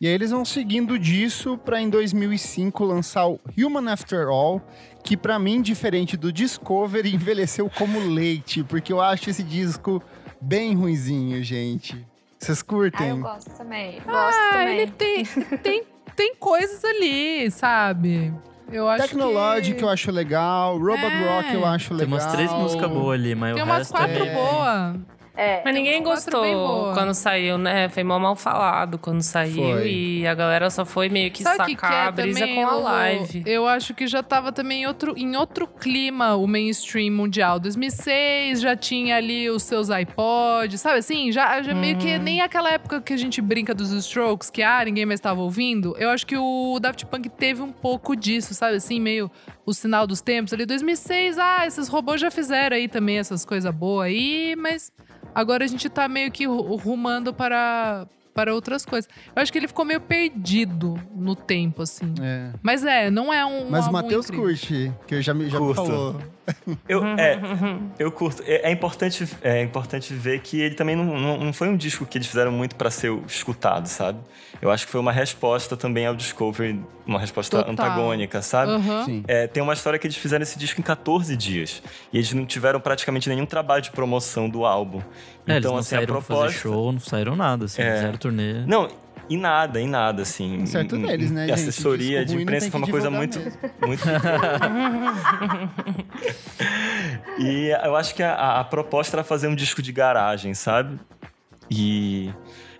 E 0.00 0.08
aí 0.08 0.12
eles 0.12 0.32
vão 0.32 0.44
seguindo 0.44 0.98
disso 0.98 1.56
para 1.56 1.80
em 1.80 1.88
2005 1.88 2.84
lançar 2.84 3.28
o 3.28 3.38
Human 3.56 3.88
After 3.88 4.26
All, 4.26 4.60
que 5.04 5.16
pra 5.16 5.38
mim, 5.38 5.62
diferente 5.62 6.16
do 6.16 6.32
Discovery, 6.32 7.14
envelheceu 7.14 7.70
como 7.70 8.00
leite, 8.00 8.64
porque 8.64 8.92
eu 8.92 9.00
acho 9.00 9.30
esse 9.30 9.44
disco 9.44 10.02
bem 10.40 10.74
ruinzinho, 10.74 11.40
gente. 11.44 12.04
Vocês 12.40 12.62
ah, 12.62 12.64
curtem? 12.64 13.08
eu 13.10 13.18
gosto 13.18 13.56
também. 13.56 14.00
Gosto 14.00 14.08
Ah, 14.10 14.50
também. 14.54 14.78
ele 14.80 14.90
tem, 14.90 15.24
tem, 15.62 15.84
tem 16.16 16.34
coisas 16.34 16.84
ali, 16.84 17.48
sabe? 17.52 18.34
Eu 18.72 18.88
acho 18.88 19.02
Technologic 19.02 19.76
que... 19.78 19.84
eu 19.84 19.88
acho 19.88 20.10
legal, 20.10 20.78
Robot 20.78 21.04
É. 21.04 21.28
Rock 21.36 21.54
eu 21.54 21.64
acho 21.66 21.88
Tem 21.90 21.98
legal. 21.98 22.14
umas 22.14 22.26
três 22.32 22.50
músicas 22.52 22.90
boas 22.90 23.18
ali, 23.20 23.34
mas 23.34 23.54
Tem 23.54 23.62
o 23.62 23.66
umas 23.66 23.78
resto 23.78 23.92
quatro 23.92 24.24
é... 24.24 24.34
boas. 24.34 24.96
É. 25.36 25.62
Mas 25.64 25.74
ninguém 25.74 26.02
quatro 26.02 26.40
bem 26.40 26.54
gostou 26.54 26.92
quando 26.92 27.12
saiu, 27.14 27.58
né? 27.58 27.88
Foi 27.88 28.04
mal 28.04 28.20
mal 28.20 28.36
falado 28.36 28.98
quando 28.98 29.20
saiu. 29.20 29.54
Foi. 29.78 29.90
E 29.90 30.26
a 30.26 30.34
galera 30.34 30.70
só 30.70 30.84
foi 30.84 31.08
meio 31.08 31.30
que 31.30 31.42
Sabe 31.42 31.62
o 31.62 31.66
que, 31.66 31.74
que 31.74 31.80
sacar 31.80 32.04
é 32.04 32.08
a 32.08 32.10
brisa 32.12 32.40
também, 32.40 32.54
com 32.54 32.66
a 32.66 32.74
live. 32.76 33.42
Eu 33.44 33.66
acho 33.66 33.94
que 33.94 34.06
já 34.06 34.22
tava 34.22 34.52
também 34.52 34.82
em 34.82 34.86
outro, 34.86 35.14
em 35.16 35.36
outro 35.36 35.66
clima 35.66 36.36
o 36.36 36.46
mainstream 36.46 37.12
mundial. 37.12 37.58
2006 37.58 38.60
já 38.60 38.76
tinha 38.76 39.16
ali 39.16 39.50
os 39.50 39.62
seus 39.64 39.88
iPods, 39.88 40.80
sabe 40.80 40.98
assim? 40.98 41.32
Já, 41.32 41.60
já 41.62 41.74
meio 41.74 41.94
Uhum. 41.94 42.00
que 42.00 42.18
nem 42.18 42.40
aquela 42.40 42.70
época 42.70 43.00
que 43.00 43.12
a 43.12 43.16
gente 43.16 43.40
brinca 43.40 43.74
dos 43.74 43.90
Strokes, 43.92 44.50
que 44.50 44.62
ah, 44.62 44.84
ninguém 44.84 45.04
mais 45.06 45.18
estava 45.18 45.40
ouvindo. 45.40 45.96
Eu 45.98 46.10
acho 46.10 46.26
que 46.26 46.36
o 46.36 46.78
Daft 46.80 47.06
Punk 47.06 47.28
teve 47.28 47.60
um 47.62 47.72
pouco 47.72 48.14
disso, 48.16 48.54
sabe 48.54 48.76
assim? 48.76 49.00
Meio 49.00 49.30
o 49.66 49.72
sinal 49.74 50.06
dos 50.06 50.20
tempos 50.20 50.52
ali. 50.52 50.66
2006, 50.66 51.38
ah, 51.38 51.66
esses 51.66 51.88
robôs 51.88 52.20
já 52.20 52.30
fizeram 52.30 52.76
aí 52.76 52.88
também 52.88 53.18
essas 53.18 53.44
coisas 53.44 53.74
boas 53.74 54.06
aí, 54.06 54.54
mas 54.56 54.92
agora 55.34 55.64
a 55.64 55.66
gente 55.66 55.88
tá 55.88 56.06
meio 56.08 56.30
que 56.30 56.46
ru- 56.46 56.76
rumando 56.76 57.32
para, 57.32 58.06
para 58.34 58.54
outras 58.54 58.84
coisas. 58.84 59.08
Eu 59.34 59.42
acho 59.42 59.50
que 59.52 59.58
ele 59.58 59.68
ficou 59.68 59.84
meio 59.84 60.00
perdido 60.00 60.98
no 61.14 61.34
tempo, 61.34 61.82
assim. 61.82 62.12
É. 62.20 62.50
Mas 62.62 62.84
é, 62.84 63.10
não 63.10 63.32
é 63.32 63.44
um. 63.44 63.68
Mas 63.70 63.86
o 63.86 63.92
Matheus 63.92 64.30
curte, 64.30 64.92
que 65.06 65.22
já, 65.22 65.32
me- 65.34 65.48
já 65.48 65.58
me 65.58 65.66
Curto. 65.66 65.74
falou. 65.86 66.20
Eu, 66.88 67.00
Uhum. 67.00 67.16
é, 67.18 67.38
eu 67.98 68.10
curto. 68.12 68.42
É, 68.46 68.68
é 68.68 68.70
importante, 68.70 69.26
é 69.42 69.62
importante 69.62 70.12
ver 70.12 70.40
que 70.40 70.60
ele 70.60 70.74
também 70.74 70.94
não, 70.94 71.04
não, 71.18 71.38
não 71.38 71.52
foi 71.52 71.68
um 71.68 71.76
disco 71.76 72.04
que 72.04 72.18
eles 72.18 72.26
fizeram 72.26 72.52
muito 72.52 72.76
pra 72.76 72.90
ser 72.90 73.12
escutado, 73.26 73.86
sabe? 73.86 74.18
Eu 74.60 74.70
acho 74.70 74.86
que 74.86 74.92
foi 74.92 75.00
uma 75.00 75.12
resposta 75.12 75.76
também 75.76 76.06
ao 76.06 76.14
Discovery, 76.14 76.80
uma 77.06 77.18
resposta 77.18 77.56
Total. 77.58 77.72
antagônica, 77.72 78.40
sabe? 78.42 78.72
Sim. 79.04 79.24
É, 79.26 79.46
tem 79.46 79.62
uma 79.62 79.72
história 79.74 79.98
que 79.98 80.06
eles 80.06 80.16
fizeram 80.16 80.42
esse 80.42 80.58
disco 80.58 80.80
em 80.80 80.84
14 80.84 81.36
dias. 81.36 81.82
E 82.12 82.18
eles 82.18 82.32
não 82.32 82.46
tiveram 82.46 82.80
praticamente 82.80 83.28
nenhum 83.28 83.46
trabalho 83.46 83.82
de 83.82 83.90
promoção 83.90 84.48
do 84.48 84.64
álbum. 84.64 84.98
É, 85.46 85.52
eles 85.52 85.58
então, 85.58 85.72
não 85.72 85.78
assim, 85.80 85.94
a 85.94 85.98
saíram 85.98 86.20
fazer 86.20 86.26
proposta. 86.40 86.58
show, 86.60 86.92
não 86.92 87.00
saíram 87.00 87.36
nada, 87.36 87.64
assim, 87.66 87.82
É. 87.82 87.94
fizeram 87.96 88.16
turnê. 88.18 88.52
Não, 88.66 88.88
em 89.28 89.36
nada, 89.36 89.80
em 89.80 89.88
nada, 89.88 90.22
assim. 90.22 90.64
Certo 90.66 90.96
Em- 90.96 91.02
deles, 91.02 91.30
né, 91.30 91.46
gente? 91.48 91.54
Assessoria 91.54 92.24
de 92.24 92.36
imprensa 92.36 92.70
foi 92.70 92.80
uma 92.80 92.88
coisa 92.88 93.10
muito. 93.10 93.38
muito... 93.80 94.04
e 97.38 97.70
eu 97.84 97.96
acho 97.96 98.14
que 98.14 98.22
a, 98.22 98.60
a 98.60 98.64
proposta 98.64 99.16
era 99.16 99.24
fazer 99.24 99.48
um 99.48 99.54
disco 99.54 99.82
de 99.82 99.92
garagem, 99.92 100.54
sabe? 100.54 100.98
E 101.70 102.30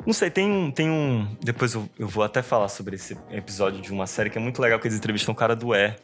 Não 0.07 0.13
sei, 0.13 0.31
tem 0.31 0.51
um. 0.51 0.71
Tem 0.71 0.91
um 0.91 1.27
depois 1.43 1.75
eu, 1.75 1.89
eu, 1.99 2.07
vou 2.07 2.23
até 2.23 2.43
falar 2.43 2.69
sobre 2.69 2.97
esse 2.97 3.17
episódio 3.31 3.81
de 3.81 3.91
uma 3.91 4.07
série 4.07 4.29
que 4.29 4.37
é 4.37 4.41
muito 4.41 4.61
legal, 4.61 4.79
que 4.79 4.87
eles 4.87 4.99
entrevistam 4.99 5.33
o 5.33 5.37
cara 5.37 5.57
do 5.57 5.75
E. 5.75 5.95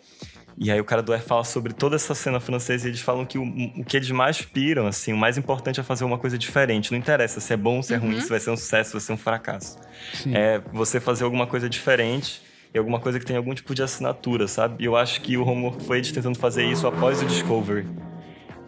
E 0.62 0.70
aí 0.70 0.78
o 0.78 0.84
cara 0.84 1.02
do 1.02 1.14
E 1.14 1.18
fala 1.18 1.42
sobre 1.42 1.72
toda 1.72 1.96
essa 1.96 2.14
cena 2.14 2.38
francesa 2.38 2.86
e 2.86 2.90
eles 2.90 3.00
falam 3.00 3.24
que 3.24 3.38
o, 3.38 3.42
o 3.78 3.82
que 3.82 3.96
eles 3.96 4.10
mais 4.10 4.42
piram, 4.42 4.86
assim, 4.86 5.10
o 5.10 5.16
mais 5.16 5.38
importante 5.38 5.80
é 5.80 5.82
fazer 5.82 6.04
uma 6.04 6.18
coisa 6.18 6.36
diferente. 6.36 6.92
Não 6.92 6.98
interessa 6.98 7.40
se 7.40 7.50
é 7.54 7.56
bom, 7.56 7.82
se 7.82 7.94
é 7.94 7.96
ruim, 7.96 8.16
uhum. 8.16 8.20
se 8.20 8.28
vai 8.28 8.38
ser 8.38 8.50
um 8.50 8.56
sucesso, 8.58 8.90
se 8.90 8.92
vai 8.92 9.00
ser 9.00 9.12
um 9.14 9.16
fracasso. 9.16 9.78
Sim. 10.12 10.36
É 10.36 10.58
você 10.70 11.00
fazer 11.00 11.24
alguma 11.24 11.46
coisa 11.46 11.66
diferente 11.66 12.42
e 12.74 12.78
alguma 12.78 13.00
coisa 13.00 13.18
que 13.18 13.24
tem 13.24 13.38
algum 13.38 13.54
tipo 13.54 13.74
de 13.74 13.82
assinatura, 13.82 14.46
sabe? 14.46 14.84
E 14.84 14.84
eu 14.84 14.96
acho 14.96 15.22
que 15.22 15.34
o 15.38 15.48
Homework 15.48 15.82
foi 15.82 15.96
eles 15.96 16.12
tentando 16.12 16.36
fazer 16.36 16.66
isso 16.66 16.86
após 16.86 17.22
o 17.22 17.24
Discovery. 17.24 17.86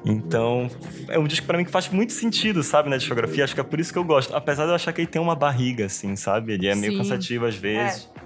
Então, 0.03 0.70
é 1.09 1.18
um 1.18 1.24
disco 1.24 1.47
para 1.47 1.59
mim 1.59 1.64
que 1.64 1.70
faz 1.70 1.90
muito 1.90 2.14
sentido, 2.14 2.62
sabe, 2.62 2.88
na 2.88 2.97
discografia. 2.97 3.45
Acho 3.45 3.55
que 3.55 3.61
é 3.61 3.64
por 3.64 3.78
isso 3.78 3.93
que 3.93 3.99
eu 3.99 4.05
gosto. 4.05 4.34
Apesar 4.34 4.64
de 4.64 4.70
eu 4.70 4.74
achar 4.74 4.95
que 4.95 5.03
ele 5.03 5.09
tem 5.09 5.20
uma 5.20 5.36
barriga, 5.36 5.84
assim, 5.84 6.16
sabe? 6.16 6.55
Ele 6.55 6.66
é 6.66 6.74
meio 6.74 6.93
Sim. 6.93 6.99
cansativo 6.99 7.45
às 7.45 7.55
vezes. 7.55 8.11
É. 8.16 8.22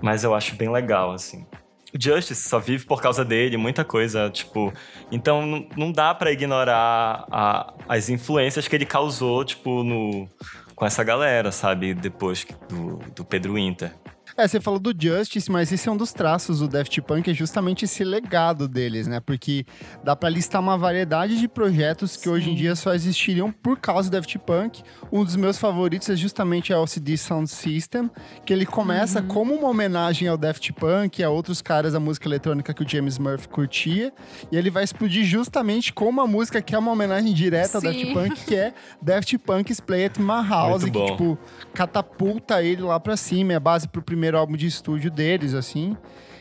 Mas 0.00 0.24
eu 0.24 0.34
acho 0.34 0.56
bem 0.56 0.70
legal, 0.70 1.12
assim. 1.12 1.46
O 1.94 2.00
Justice 2.00 2.48
só 2.48 2.58
vive 2.58 2.84
por 2.84 3.02
causa 3.02 3.24
dele, 3.24 3.56
muita 3.56 3.84
coisa, 3.84 4.30
tipo. 4.30 4.72
Então 5.10 5.66
não 5.76 5.90
dá 5.90 6.14
para 6.14 6.30
ignorar 6.30 7.26
a, 7.30 7.74
as 7.88 8.08
influências 8.08 8.68
que 8.68 8.76
ele 8.76 8.86
causou, 8.86 9.44
tipo, 9.44 9.82
no, 9.82 10.28
com 10.74 10.86
essa 10.86 11.02
galera, 11.02 11.50
sabe? 11.50 11.92
Depois 11.94 12.46
do, 12.68 12.98
do 13.14 13.24
Pedro 13.24 13.54
Winter. 13.54 13.92
É, 14.40 14.48
você 14.48 14.58
falou 14.58 14.80
do 14.80 14.94
Justice, 14.98 15.52
mas 15.52 15.70
esse 15.70 15.86
é 15.86 15.92
um 15.92 15.96
dos 15.98 16.14
traços 16.14 16.60
do 16.60 16.68
Daft 16.68 16.98
Punk, 17.02 17.30
é 17.30 17.34
justamente 17.34 17.84
esse 17.84 18.02
legado 18.02 18.66
deles, 18.66 19.06
né? 19.06 19.20
Porque 19.20 19.66
dá 20.02 20.16
para 20.16 20.30
listar 20.30 20.62
uma 20.62 20.78
variedade 20.78 21.38
de 21.38 21.46
projetos 21.46 22.16
que 22.16 22.22
Sim. 22.22 22.30
hoje 22.30 22.50
em 22.50 22.54
dia 22.54 22.74
só 22.74 22.94
existiriam 22.94 23.52
por 23.52 23.78
causa 23.78 24.08
do 24.08 24.14
Daft 24.14 24.38
Punk. 24.38 24.82
Um 25.12 25.22
dos 25.22 25.36
meus 25.36 25.58
favoritos 25.58 26.08
é 26.08 26.16
justamente 26.16 26.72
a 26.72 26.78
LCD 26.78 27.18
Sound 27.18 27.50
System, 27.50 28.10
que 28.46 28.50
ele 28.50 28.64
começa 28.64 29.20
uhum. 29.20 29.28
como 29.28 29.54
uma 29.54 29.68
homenagem 29.68 30.26
ao 30.26 30.38
Daft 30.38 30.72
Punk 30.72 31.18
e 31.18 31.22
a 31.22 31.28
outros 31.28 31.60
caras 31.60 31.92
da 31.92 32.00
música 32.00 32.26
eletrônica 32.26 32.72
que 32.72 32.82
o 32.82 32.88
James 32.88 33.18
Murphy 33.18 33.46
curtia. 33.46 34.10
E 34.50 34.56
ele 34.56 34.70
vai 34.70 34.84
explodir 34.84 35.22
justamente 35.22 35.92
com 35.92 36.08
uma 36.08 36.26
música 36.26 36.62
que 36.62 36.74
é 36.74 36.78
uma 36.78 36.92
homenagem 36.92 37.34
direta 37.34 37.78
Sim. 37.78 37.86
ao 37.86 37.92
Daft 37.92 38.12
Punk, 38.14 38.44
que 38.46 38.56
é 38.56 38.72
Daft 39.02 39.36
Punk's 39.36 39.80
Play 39.80 40.06
at 40.06 40.18
My 40.18 40.48
House, 40.48 40.84
que, 40.84 40.90
tipo, 40.90 41.38
catapulta 41.74 42.62
ele 42.62 42.80
lá 42.80 42.98
pra 42.98 43.18
cima, 43.18 43.52
é 43.52 43.60
base 43.60 43.86
pro 43.86 44.00
primeiro 44.00 44.29
primeiro 44.30 44.38
álbum 44.38 44.56
de 44.56 44.66
estúdio 44.66 45.10
deles, 45.10 45.54
assim. 45.54 45.96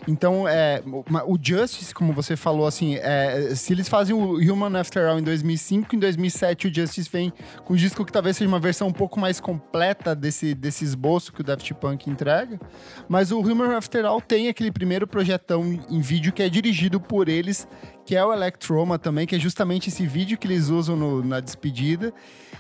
Então, 0.07 0.47
é, 0.47 0.81
o 1.27 1.37
Justice, 1.41 1.93
como 1.93 2.13
você 2.13 2.35
falou, 2.35 2.65
assim, 2.65 2.95
é, 2.95 3.53
se 3.53 3.73
eles 3.73 3.89
fazem 3.89 4.15
o 4.15 4.35
Human 4.37 4.79
After 4.79 5.07
All 5.07 5.19
em 5.19 5.23
2005, 5.23 5.95
em 5.95 5.99
2007 5.99 6.67
o 6.67 6.73
Justice 6.73 7.09
vem 7.11 7.33
com 7.65 7.73
um 7.73 7.75
disco 7.75 8.05
que 8.05 8.11
talvez 8.11 8.37
seja 8.37 8.47
uma 8.47 8.59
versão 8.59 8.87
um 8.87 8.93
pouco 8.93 9.19
mais 9.19 9.39
completa 9.39 10.15
desse, 10.15 10.55
desse 10.55 10.83
esboço 10.85 11.33
que 11.33 11.41
o 11.41 11.43
Daft 11.43 11.73
Punk 11.75 12.09
entrega. 12.09 12.59
Mas 13.07 13.31
o 13.31 13.39
Human 13.39 13.75
After 13.75 14.05
All 14.05 14.21
tem 14.21 14.47
aquele 14.47 14.71
primeiro 14.71 15.05
projetão 15.05 15.79
em 15.89 15.99
vídeo 15.99 16.31
que 16.31 16.41
é 16.41 16.49
dirigido 16.49 16.99
por 16.99 17.27
eles, 17.27 17.67
que 18.05 18.15
é 18.15 18.23
o 18.23 18.33
Electroma 18.33 18.97
também, 18.97 19.27
que 19.27 19.35
é 19.35 19.39
justamente 19.39 19.89
esse 19.89 20.07
vídeo 20.07 20.37
que 20.37 20.47
eles 20.47 20.69
usam 20.69 20.95
no, 20.95 21.23
na 21.23 21.39
despedida. 21.39 22.13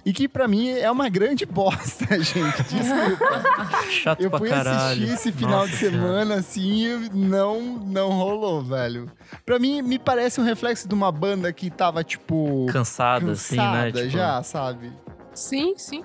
E 0.05 0.13
que 0.13 0.27
para 0.27 0.47
mim 0.47 0.69
é 0.69 0.89
uma 0.89 1.09
grande 1.09 1.45
bosta, 1.45 2.05
gente. 2.21 2.63
Desculpa. 2.63 3.41
Chato 3.89 4.21
eu 4.21 4.29
pra 4.29 4.39
fui 4.39 4.49
caralho. 4.49 5.03
assistir 5.03 5.13
esse 5.13 5.31
final 5.31 5.59
Nossa, 5.61 5.71
de 5.71 5.77
semana 5.77 6.25
cara. 6.27 6.39
assim 6.39 6.85
e 6.85 7.09
não, 7.13 7.61
não 7.61 8.09
rolou, 8.09 8.63
velho. 8.63 9.11
Pra 9.45 9.59
mim, 9.59 9.81
me 9.81 9.99
parece 9.99 10.39
um 10.39 10.43
reflexo 10.43 10.87
de 10.87 10.93
uma 10.93 11.11
banda 11.11 11.51
que 11.51 11.69
tava, 11.69 12.03
tipo. 12.03 12.65
Cansada, 12.71 13.25
cansada 13.25 13.31
assim, 13.31 13.57
né? 13.57 13.91
Tipo... 13.91 14.09
já, 14.09 14.41
sabe? 14.43 14.91
Sim, 15.33 15.73
sim. 15.77 16.03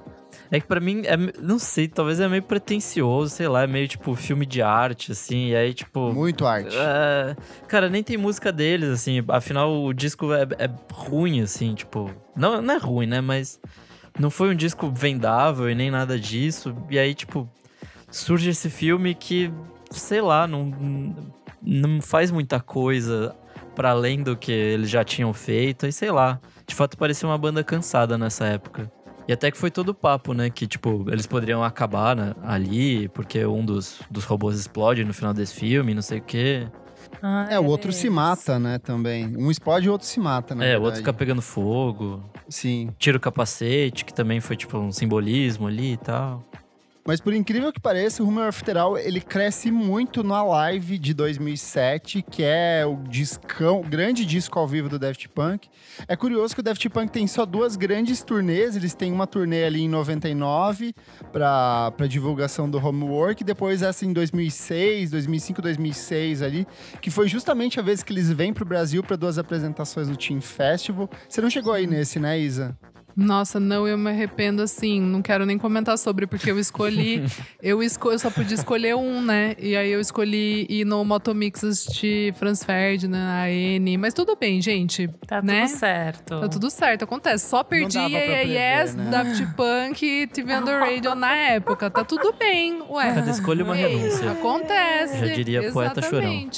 É 0.50 0.60
que 0.60 0.66
pra 0.66 0.78
mim, 0.78 1.02
é, 1.04 1.16
não 1.40 1.58
sei, 1.58 1.88
talvez 1.88 2.20
é 2.20 2.28
meio 2.28 2.42
pretencioso, 2.42 3.34
sei 3.34 3.48
lá, 3.48 3.62
é 3.62 3.66
meio 3.66 3.88
tipo 3.88 4.14
filme 4.14 4.44
de 4.46 4.62
arte, 4.62 5.10
assim, 5.12 5.48
e 5.48 5.56
aí 5.56 5.74
tipo. 5.74 6.12
Muito 6.12 6.46
arte. 6.46 6.76
É, 6.76 7.34
cara, 7.66 7.88
nem 7.88 8.02
tem 8.02 8.16
música 8.16 8.52
deles, 8.52 8.90
assim, 8.90 9.24
afinal 9.28 9.82
o 9.82 9.92
disco 9.92 10.32
é, 10.32 10.42
é 10.58 10.70
ruim, 10.92 11.40
assim, 11.40 11.74
tipo. 11.74 12.10
Não, 12.36 12.60
não 12.60 12.74
é 12.74 12.78
ruim, 12.78 13.06
né? 13.06 13.20
Mas 13.20 13.58
não 14.18 14.30
foi 14.30 14.50
um 14.50 14.54
disco 14.54 14.90
vendável 14.90 15.68
e 15.68 15.74
nem 15.74 15.90
nada 15.90 16.18
disso. 16.18 16.74
E 16.90 16.98
aí, 16.98 17.14
tipo, 17.14 17.48
surge 18.10 18.50
esse 18.50 18.70
filme 18.70 19.14
que, 19.14 19.52
sei 19.90 20.20
lá, 20.20 20.46
não, 20.46 20.72
não 21.62 22.00
faz 22.00 22.30
muita 22.30 22.60
coisa 22.60 23.34
para 23.74 23.90
além 23.90 24.22
do 24.22 24.36
que 24.36 24.52
eles 24.52 24.88
já 24.88 25.04
tinham 25.04 25.32
feito. 25.32 25.86
E 25.86 25.92
sei 25.92 26.10
lá, 26.10 26.40
de 26.66 26.74
fato 26.74 26.96
parecia 26.96 27.28
uma 27.28 27.38
banda 27.38 27.64
cansada 27.64 28.16
nessa 28.16 28.46
época. 28.46 28.90
E 29.26 29.32
até 29.32 29.50
que 29.50 29.56
foi 29.56 29.70
todo 29.70 29.88
o 29.88 29.94
papo, 29.94 30.34
né? 30.34 30.50
Que, 30.50 30.66
tipo, 30.66 31.06
eles 31.08 31.26
poderiam 31.26 31.64
acabar 31.64 32.14
né, 32.14 32.34
ali, 32.42 33.08
porque 33.08 33.44
um 33.46 33.64
dos, 33.64 34.00
dos 34.10 34.24
robôs 34.24 34.58
explode 34.58 35.02
no 35.02 35.14
final 35.14 35.32
desse 35.32 35.54
filme, 35.54 35.94
não 35.94 36.02
sei 36.02 36.18
o 36.18 36.22
quê. 36.22 36.68
Ah, 37.26 37.46
é, 37.48 37.58
o 37.58 37.64
outro 37.64 37.90
se 37.90 38.10
mata, 38.10 38.58
né, 38.58 38.78
também. 38.78 39.34
Um 39.34 39.50
explode 39.50 39.86
e 39.86 39.88
o 39.88 39.92
outro 39.92 40.06
se 40.06 40.20
mata, 40.20 40.54
né? 40.54 40.72
É, 40.72 40.78
o 40.78 40.82
outro 40.82 40.98
fica 40.98 41.10
pegando 41.10 41.40
fogo. 41.40 42.22
Sim. 42.50 42.90
Tira 42.98 43.16
o 43.16 43.20
capacete, 43.20 44.04
que 44.04 44.12
também 44.12 44.40
foi, 44.40 44.56
tipo, 44.56 44.76
um 44.76 44.92
simbolismo 44.92 45.66
ali 45.66 45.94
e 45.94 45.96
tal. 45.96 46.44
Mas 47.06 47.20
por 47.20 47.34
incrível 47.34 47.70
que 47.70 47.78
pareça, 47.78 48.22
o 48.22 48.26
Rumor 48.26 48.44
After 48.44 48.78
All, 48.78 48.96
ele 48.96 49.20
cresce 49.20 49.70
muito 49.70 50.24
na 50.24 50.42
live 50.42 50.96
de 50.96 51.12
2007, 51.12 52.22
que 52.22 52.42
é 52.42 52.86
o 52.86 52.96
discão, 52.96 53.80
o 53.80 53.84
grande 53.84 54.24
disco 54.24 54.58
ao 54.58 54.66
vivo 54.66 54.88
do 54.88 54.98
Daft 54.98 55.28
Punk. 55.28 55.68
É 56.08 56.16
curioso 56.16 56.54
que 56.54 56.60
o 56.60 56.62
Daft 56.62 56.88
Punk 56.88 57.12
tem 57.12 57.26
só 57.26 57.44
duas 57.44 57.76
grandes 57.76 58.22
turnês, 58.22 58.74
eles 58.74 58.94
têm 58.94 59.12
uma 59.12 59.26
turnê 59.26 59.64
ali 59.64 59.82
em 59.82 59.88
99 59.88 60.94
para 61.30 62.06
divulgação 62.08 62.70
do 62.70 62.78
Homework, 62.78 63.44
depois 63.44 63.82
essa 63.82 64.06
em 64.06 64.12
2006, 64.14 65.10
2005, 65.10 65.60
2006 65.60 66.40
ali, 66.40 66.66
que 67.02 67.10
foi 67.10 67.28
justamente 67.28 67.78
a 67.78 67.82
vez 67.82 68.02
que 68.02 68.14
eles 68.14 68.32
vêm 68.32 68.54
pro 68.54 68.64
Brasil 68.64 69.02
para 69.02 69.16
duas 69.16 69.36
apresentações 69.36 70.08
no 70.08 70.16
Team 70.16 70.40
Festival. 70.40 71.10
Você 71.28 71.42
não 71.42 71.50
chegou 71.50 71.74
aí 71.74 71.86
nesse, 71.86 72.18
né, 72.18 72.38
Isa? 72.38 72.74
Nossa, 73.16 73.60
não, 73.60 73.86
eu 73.86 73.96
me 73.96 74.10
arrependo 74.10 74.62
assim. 74.62 75.00
Não 75.00 75.22
quero 75.22 75.46
nem 75.46 75.56
comentar 75.56 75.96
sobre, 75.98 76.26
porque 76.26 76.50
eu 76.50 76.58
escolhi. 76.58 77.24
eu, 77.62 77.82
esco 77.82 78.10
eu 78.10 78.18
só 78.18 78.30
podia 78.30 78.54
escolher 78.54 78.94
um, 78.96 79.22
né? 79.22 79.54
E 79.58 79.76
aí 79.76 79.90
eu 79.90 80.00
escolhi 80.00 80.66
ir 80.68 80.84
no 80.84 81.04
Motomix 81.04 81.62
assistir 81.62 82.34
Franz 82.34 82.64
Ferdinand, 82.64 83.42
a 83.42 83.50
N. 83.50 83.96
Mas 83.98 84.14
tudo 84.14 84.36
bem, 84.36 84.60
gente. 84.60 85.08
Tá 85.26 85.40
né? 85.40 85.62
tudo 85.62 85.78
certo. 85.78 86.40
Tá 86.40 86.48
tudo 86.48 86.70
certo, 86.70 87.04
acontece. 87.04 87.48
Só 87.48 87.62
perdi 87.62 87.98
a 87.98 88.06
Yes, 88.06 88.94
né? 88.94 89.10
Daft 89.10 89.46
Punk 89.54 90.04
e 90.04 90.26
TV 90.26 90.52
Radio 90.52 91.14
na 91.14 91.34
época. 91.34 91.90
Tá 91.90 92.04
tudo 92.04 92.32
bem, 92.32 92.82
ué. 92.88 93.14
Cada 93.14 93.30
escolha 93.30 93.64
uma 93.64 93.74
renúncia. 93.74 94.32
Acontece. 94.32 95.26
Já 95.26 95.34
diria 95.34 95.72
poeta 95.72 96.02
chorão. 96.02 96.50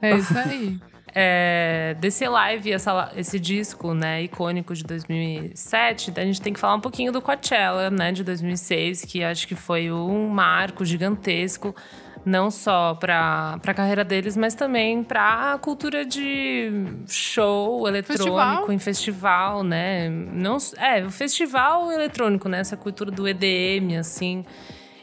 É 0.00 0.16
isso 0.16 0.38
aí. 0.38 0.78
É, 1.18 1.96
desse 1.98 2.28
live, 2.28 2.70
essa, 2.70 3.10
esse 3.16 3.40
disco, 3.40 3.94
né, 3.94 4.24
icônico 4.24 4.74
de 4.74 4.84
2007, 4.84 6.12
a 6.14 6.24
gente 6.26 6.42
tem 6.42 6.52
que 6.52 6.60
falar 6.60 6.74
um 6.74 6.80
pouquinho 6.80 7.10
do 7.10 7.22
Coachella, 7.22 7.88
né, 7.88 8.12
de 8.12 8.22
2006, 8.22 9.06
que 9.06 9.24
acho 9.24 9.48
que 9.48 9.54
foi 9.54 9.90
um 9.90 10.28
marco 10.28 10.84
gigantesco, 10.84 11.74
não 12.22 12.50
só 12.50 12.94
para 12.94 13.58
a 13.64 13.74
carreira 13.74 14.04
deles, 14.04 14.36
mas 14.36 14.54
também 14.54 15.02
para 15.02 15.54
a 15.54 15.58
cultura 15.58 16.04
de 16.04 16.70
show 17.08 17.88
eletrônico 17.88 18.24
festival. 18.24 18.72
em 18.72 18.78
festival, 18.78 19.64
né? 19.64 20.10
Não, 20.10 20.58
é, 20.76 21.02
o 21.02 21.10
festival 21.10 21.90
eletrônico, 21.90 22.46
né, 22.46 22.58
essa 22.58 22.76
cultura 22.76 23.10
do 23.10 23.26
EDM, 23.26 23.96
assim. 23.98 24.44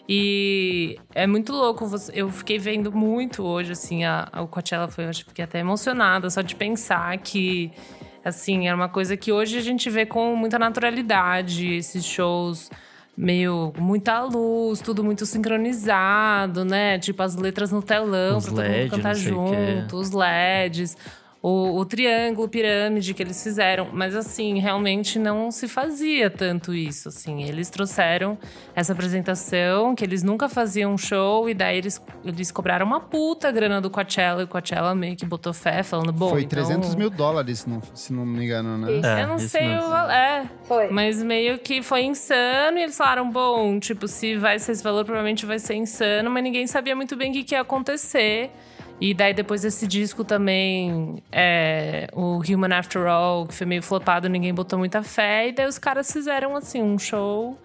E 0.07 0.97
é 1.13 1.25
muito 1.25 1.53
louco. 1.53 1.89
Eu 2.13 2.29
fiquei 2.29 2.57
vendo 2.57 2.91
muito 2.91 3.43
hoje, 3.43 3.71
assim, 3.71 4.03
a, 4.03 4.27
a, 4.31 4.41
o 4.41 4.47
Coachella 4.47 4.87
foi, 4.87 5.05
eu 5.05 5.09
acho 5.09 5.23
que 5.23 5.29
fiquei 5.29 5.45
até 5.45 5.59
emocionada 5.59 6.29
só 6.29 6.41
de 6.41 6.55
pensar 6.55 7.17
que, 7.19 7.71
assim, 8.23 8.67
era 8.67 8.75
uma 8.75 8.89
coisa 8.89 9.15
que 9.15 9.31
hoje 9.31 9.57
a 9.57 9.61
gente 9.61 9.89
vê 9.89 10.05
com 10.05 10.35
muita 10.35 10.59
naturalidade, 10.59 11.73
esses 11.73 12.03
shows 12.05 12.69
meio 13.15 13.71
muita 13.77 14.21
luz, 14.23 14.81
tudo 14.81 15.03
muito 15.03 15.25
sincronizado, 15.25 16.65
né? 16.65 16.97
Tipo 16.97 17.21
as 17.21 17.35
letras 17.35 17.71
no 17.71 17.81
telão 17.81 18.37
os 18.37 18.45
pra 18.45 18.53
todo 18.53 18.61
LED, 18.61 18.81
mundo 18.81 18.91
cantar 18.91 19.15
junto, 19.15 19.95
os 19.95 20.11
LEDs 20.11 20.97
o, 21.43 21.77
o 21.77 21.85
triângulo, 21.85 22.47
pirâmide 22.47 23.13
que 23.13 23.21
eles 23.21 23.43
fizeram. 23.43 23.89
Mas, 23.91 24.15
assim, 24.15 24.59
realmente 24.59 25.19
não 25.19 25.51
se 25.51 25.67
fazia 25.67 26.29
tanto 26.29 26.73
isso, 26.73 27.09
assim. 27.09 27.43
Eles 27.43 27.69
trouxeram 27.69 28.37
essa 28.73 28.93
apresentação, 28.93 29.93
que 29.93 30.05
eles 30.05 30.23
nunca 30.23 30.47
faziam 30.47 30.97
show, 30.97 31.49
e 31.49 31.53
daí 31.53 31.77
eles, 31.77 32.01
eles 32.23 32.49
cobraram 32.49 32.85
uma 32.85 33.01
puta 33.01 33.51
grana 33.51 33.81
do 33.81 33.89
Coachella, 33.89 34.39
e 34.39 34.45
o 34.45 34.47
Coachella 34.47 34.95
meio 34.95 35.17
que 35.17 35.25
botou 35.25 35.53
fé, 35.53 35.83
falando, 35.83 36.13
bom, 36.13 36.29
Foi 36.29 36.43
então... 36.43 36.63
300 36.63 36.95
mil 36.95 37.09
dólares, 37.09 37.65
se 37.93 38.13
não 38.13 38.25
me 38.25 38.45
engano, 38.45 38.77
né? 38.77 39.01
É, 39.03 39.23
eu 39.23 39.27
não 39.27 39.39
sei 39.39 39.77
o... 39.77 39.81
valor. 39.81 40.11
É, 40.11 40.49
foi. 40.63 40.87
Mas 40.91 41.21
meio 41.21 41.59
que 41.59 41.81
foi 41.81 42.03
insano, 42.03 42.77
e 42.77 42.83
eles 42.83 42.95
falaram, 42.95 43.29
bom, 43.29 43.81
tipo, 43.81 44.07
se 44.07 44.37
vai 44.37 44.57
ser 44.59 44.71
esse 44.71 44.83
valor, 44.83 45.03
provavelmente 45.03 45.45
vai 45.45 45.59
ser 45.59 45.75
insano, 45.75 46.29
mas 46.29 46.41
ninguém 46.41 46.65
sabia 46.67 46.95
muito 46.95 47.17
bem 47.17 47.31
o 47.31 47.33
que, 47.33 47.43
que 47.43 47.53
ia 47.53 47.59
acontecer. 47.59 48.49
E 49.01 49.13
daí 49.13 49.33
depois 49.33 49.63
desse 49.63 49.85
disco 49.85 50.23
também, 50.23 51.21
é, 51.31 52.07
o 52.13 52.37
Human 52.37 52.73
After 52.73 53.05
All, 53.07 53.45
que 53.45 53.53
foi 53.53 53.65
meio 53.67 53.81
flopado, 53.81 54.29
ninguém 54.29 54.53
botou 54.53 54.79
muita 54.79 55.03
fé. 55.03 55.49
E 55.49 55.51
daí 55.51 55.67
os 55.67 55.77
caras 55.77 56.11
fizeram, 56.11 56.55
assim, 56.55 56.81
um 56.81 56.97
show 56.97 57.57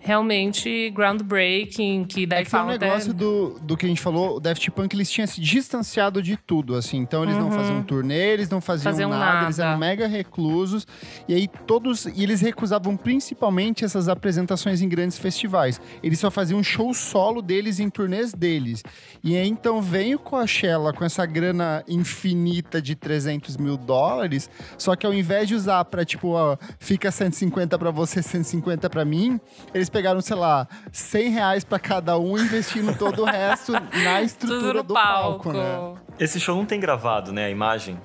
realmente 0.00 0.90
groundbreaking, 0.90 2.04
que 2.04 2.26
daí 2.26 2.40
É 2.40 2.44
que 2.44 2.50
foi 2.50 2.60
um 2.60 2.66
negócio 2.66 3.10
até... 3.10 3.18
do, 3.18 3.58
do 3.62 3.76
que 3.76 3.86
a 3.86 3.88
gente 3.88 4.00
falou, 4.00 4.36
o 4.36 4.40
Daft 4.40 4.68
Punk 4.70 4.94
eles 4.94 5.10
tinham 5.10 5.26
se 5.26 5.40
distanciado 5.40 6.22
de 6.22 6.36
tudo, 6.36 6.74
assim. 6.74 6.96
Então 6.98 7.22
eles 7.22 7.36
não 7.36 7.50
faziam 7.50 7.82
turnê, 7.82 8.32
eles 8.32 8.48
não 8.48 8.60
faziam, 8.60 8.84
Faziam 8.90 9.10
nada, 9.10 9.44
eles 9.46 9.58
nada. 9.58 9.70
eram 9.70 9.78
mega 9.78 10.06
reclusos. 10.06 10.86
E 11.28 11.34
aí 11.34 11.48
todos. 11.66 12.06
E 12.06 12.22
eles 12.22 12.40
recusavam 12.40 12.96
principalmente 12.96 13.84
essas 13.84 14.08
apresentações 14.08 14.80
em 14.80 14.88
grandes 14.88 15.18
festivais. 15.18 15.80
Eles 16.02 16.18
só 16.18 16.30
faziam 16.30 16.58
um 16.60 16.64
show 16.64 16.92
solo 16.94 17.42
deles 17.42 17.78
em 17.78 17.90
turnês 17.90 18.32
deles. 18.32 18.82
E 19.22 19.36
aí 19.36 19.48
então 19.48 19.82
vem 19.82 20.14
o 20.14 20.18
Coachella 20.18 20.92
com 20.92 21.04
essa 21.04 21.26
grana 21.26 21.84
infinita 21.86 22.80
de 22.80 22.94
300 22.94 23.56
mil 23.58 23.76
dólares, 23.76 24.48
só 24.78 24.96
que 24.96 25.04
ao 25.04 25.12
invés 25.12 25.46
de 25.48 25.54
usar 25.54 25.84
pra 25.84 26.04
tipo, 26.04 26.28
ó, 26.28 26.56
fica 26.78 27.10
150 27.10 27.78
pra 27.78 27.90
você, 27.90 28.22
150 28.22 28.88
pra 28.88 29.04
mim, 29.04 29.38
eles 29.74 29.89
pegaram, 29.90 30.20
sei 30.20 30.36
lá, 30.36 30.66
100 30.92 31.30
reais 31.30 31.64
pra 31.64 31.78
cada 31.78 32.18
um, 32.18 32.38
investindo 32.38 32.96
todo 32.96 33.22
o 33.22 33.24
resto 33.24 33.72
na 33.72 34.22
estrutura 34.22 34.82
do 34.82 34.94
palco. 34.94 35.52
palco, 35.52 35.52
né? 35.52 36.00
Esse 36.18 36.38
show 36.40 36.56
não 36.56 36.64
tem 36.64 36.80
gravado, 36.80 37.32
né, 37.32 37.46
a 37.46 37.50
imagem. 37.50 37.98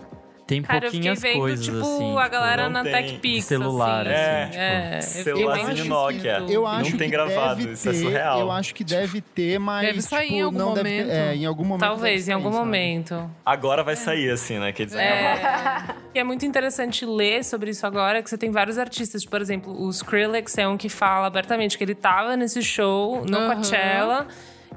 Tem 0.48 0.62
Cara, 0.62 0.86
eu 0.86 0.92
fiquei 0.92 1.10
pouquinhas 1.10 1.22
vendo, 1.22 1.40
coisas, 1.42 1.66
tipo, 1.66 1.78
assim. 1.80 2.18
a 2.18 2.22
tipo, 2.24 2.32
galera 2.32 2.64
não 2.66 2.70
na 2.70 2.84
tem 2.84 2.92
Tech 2.94 3.18
Pix, 3.18 3.46
celular, 3.46 4.06
assim. 4.08 4.14
assim, 4.14 4.58
É, 4.60 4.84
tipo, 4.84 4.96
é, 4.96 5.02
celularzinho 5.02 5.76
bem 5.76 5.86
Nokia. 5.88 6.38
Eu 6.48 6.62
Não 6.62 6.68
acho 6.68 6.90
tem 6.92 6.98
que 7.00 7.08
gravado, 7.08 7.56
deve 7.62 7.74
isso 7.74 7.90
é 7.90 7.92
ter, 7.92 7.98
surreal. 7.98 8.40
Eu 8.42 8.52
acho 8.52 8.76
que 8.76 8.84
deve 8.84 9.22
ter, 9.22 9.60
mas 9.60 9.88
Deve 9.88 10.02
sair 10.04 10.28
em 10.28 10.32
tipo, 10.34 10.46
algum 10.46 10.58
não 10.60 10.74
deve 10.76 10.90
ter- 10.90 11.04
momento. 11.06 11.12
é, 11.18 11.36
em 11.36 11.46
algum 11.48 11.64
momento. 11.66 11.80
Talvez, 11.82 12.30
em 12.30 12.32
algum 12.34 12.52
momento. 12.52 13.32
Agora 13.44 13.84
vai 13.84 13.96
sair, 13.96 14.30
assim, 14.30 14.60
né? 14.60 14.72
Quer 14.72 14.86
dizer, 14.86 15.00
É. 15.02 15.96
E 16.14 16.20
é 16.20 16.24
muito 16.24 16.46
interessante 16.46 17.08
ler 17.08 17.44
sobre 17.44 17.72
isso 17.72 17.86
agora, 17.88 18.22
que 18.22 18.30
você 18.30 18.38
tem 18.38 18.52
vários 18.52 18.78
artistas. 18.78 19.26
Por 19.26 19.42
exemplo, 19.42 19.74
o 19.76 19.90
Skrillex 19.90 20.58
é 20.60 20.68
um 20.68 20.78
que 20.78 20.90
fala 20.90 21.26
abertamente 21.26 21.76
que 21.76 21.84
ele 21.84 21.96
tava 21.96 22.38
nesse 22.38 22.62
show 22.62 23.26
no 23.26 23.36
Aham. 23.36 23.56
Coachella. 23.56 24.28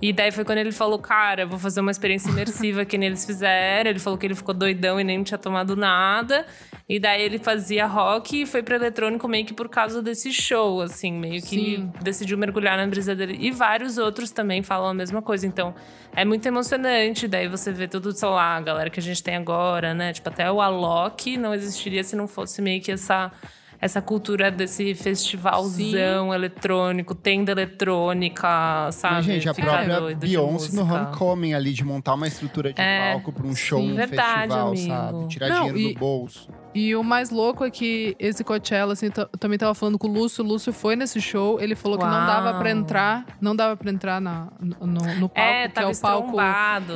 E 0.01 0.13
daí 0.13 0.31
foi 0.31 0.45
quando 0.45 0.59
ele 0.59 0.71
falou, 0.71 0.99
cara, 0.99 1.45
vou 1.45 1.59
fazer 1.59 1.81
uma 1.81 1.91
experiência 1.91 2.31
imersiva 2.31 2.85
que 2.85 2.97
nem 2.97 3.09
eles 3.09 3.27
fizeram. 3.27 3.91
Ele 3.91 3.99
falou 3.99 4.19
que 4.19 4.27
ele 4.27 4.35
ficou 4.35 4.55
doidão 4.55 5.01
e 5.01 5.05
nem 5.05 5.23
tinha 5.23 5.39
tomado 5.39 5.75
nada. 5.75 6.47
E 6.89 7.01
daí 7.01 7.21
ele 7.23 7.39
fazia 7.39 7.85
rock 7.87 8.43
e 8.43 8.47
foi 8.47 8.63
pra 8.63 8.77
eletrônico 8.77 9.27
meio 9.27 9.45
que 9.45 9.53
por 9.53 9.69
causa 9.69 10.01
desse 10.01 10.33
show, 10.33 10.81
assim. 10.81 11.13
Meio 11.13 11.43
que 11.43 11.77
Sim. 11.77 11.93
decidiu 12.01 12.39
mergulhar 12.39 12.77
na 12.77 12.87
brisa 12.87 13.15
dele. 13.15 13.37
E 13.41 13.51
vários 13.51 13.99
outros 13.99 14.31
também 14.31 14.63
falam 14.63 14.89
a 14.89 14.95
mesma 14.95 15.21
coisa. 15.21 15.47
Então, 15.47 15.75
é 16.15 16.25
muito 16.25 16.47
emocionante. 16.47 17.27
Daí 17.27 17.49
você 17.49 17.73
vê 17.73 17.89
tudo, 17.89 18.13
sei 18.13 18.29
lá, 18.29 18.57
a 18.57 18.61
galera 18.61 18.91
que 18.91 19.01
a 19.01 19.03
gente 19.03 19.23
tem 19.23 19.35
agora, 19.35 19.95
né? 19.95 20.13
Tipo, 20.13 20.29
até 20.29 20.51
o 20.51 20.61
Alok 20.61 21.37
não 21.37 21.53
existiria 21.53 22.05
se 22.05 22.15
não 22.15 22.29
fosse 22.29 22.63
meio 22.63 22.81
que 22.81 22.93
essa... 22.93 23.33
Essa 23.81 24.03
cultura 24.03 24.51
desse 24.51 24.93
festivalzão 24.95 26.35
eletrônico, 26.35 27.15
tenda 27.15 27.53
eletrônica, 27.53 28.91
sabe? 28.93 29.15
Mas, 29.17 29.25
gente, 29.25 29.49
a 29.49 29.55
Ficar 29.55 29.85
própria 29.87 30.17
Beyoncé 30.17 30.75
no. 30.77 30.83
Homecoming 30.83 31.55
ali, 31.55 31.73
de 31.73 31.85
montar 31.85 32.15
uma 32.15 32.27
estrutura 32.27 32.73
de 32.73 32.81
É, 32.81 33.13
palco 33.13 33.33
pra 33.33 33.47
um 33.47 33.55
show, 33.55 33.81
sim. 33.81 33.93
um 33.93 33.95
Verdade, 33.97 34.39
festival, 34.53 34.69
amigo. 34.69 34.89
sabe? 34.89 35.29
Tirar 35.29 35.49
Não, 35.49 35.57
dinheiro 35.67 35.79
e- 35.79 35.95
do 35.95 36.01
bolso. 36.01 36.49
E 36.75 36.95
o 36.95 37.03
mais 37.03 37.31
louco 37.31 37.65
é 37.65 37.71
que 37.71 38.15
esse 38.19 38.45
Coachella, 38.45 38.93
assim, 38.93 39.07
eu 39.07 39.27
também 39.39 39.59
tava 39.59 39.75
falando 39.75 39.99
com 39.99 40.07
o 40.07 40.13
Lúcio. 40.13 40.45
O 40.45 40.47
Lúcio 40.47 40.73
foi 40.73 40.95
nesse 40.95 41.21
show, 41.21 41.59
ele 41.61 41.75
falou 41.75 41.99
que 41.99 42.05
não 42.05 42.11
dava 42.27 42.59
pra 42.59 42.69
Uau. 42.69 42.79
entrar, 42.79 43.27
não 43.41 43.57
dava 43.57 43.77
pra 43.77 43.91
entrar 43.91 44.21
na, 44.21 44.49
no, 44.61 44.77
no 44.87 45.29
palco, 45.29 45.33
É, 45.35 45.69
que 45.69 45.81
é 45.81 45.87
o 45.87 45.97
palco. 46.01 46.37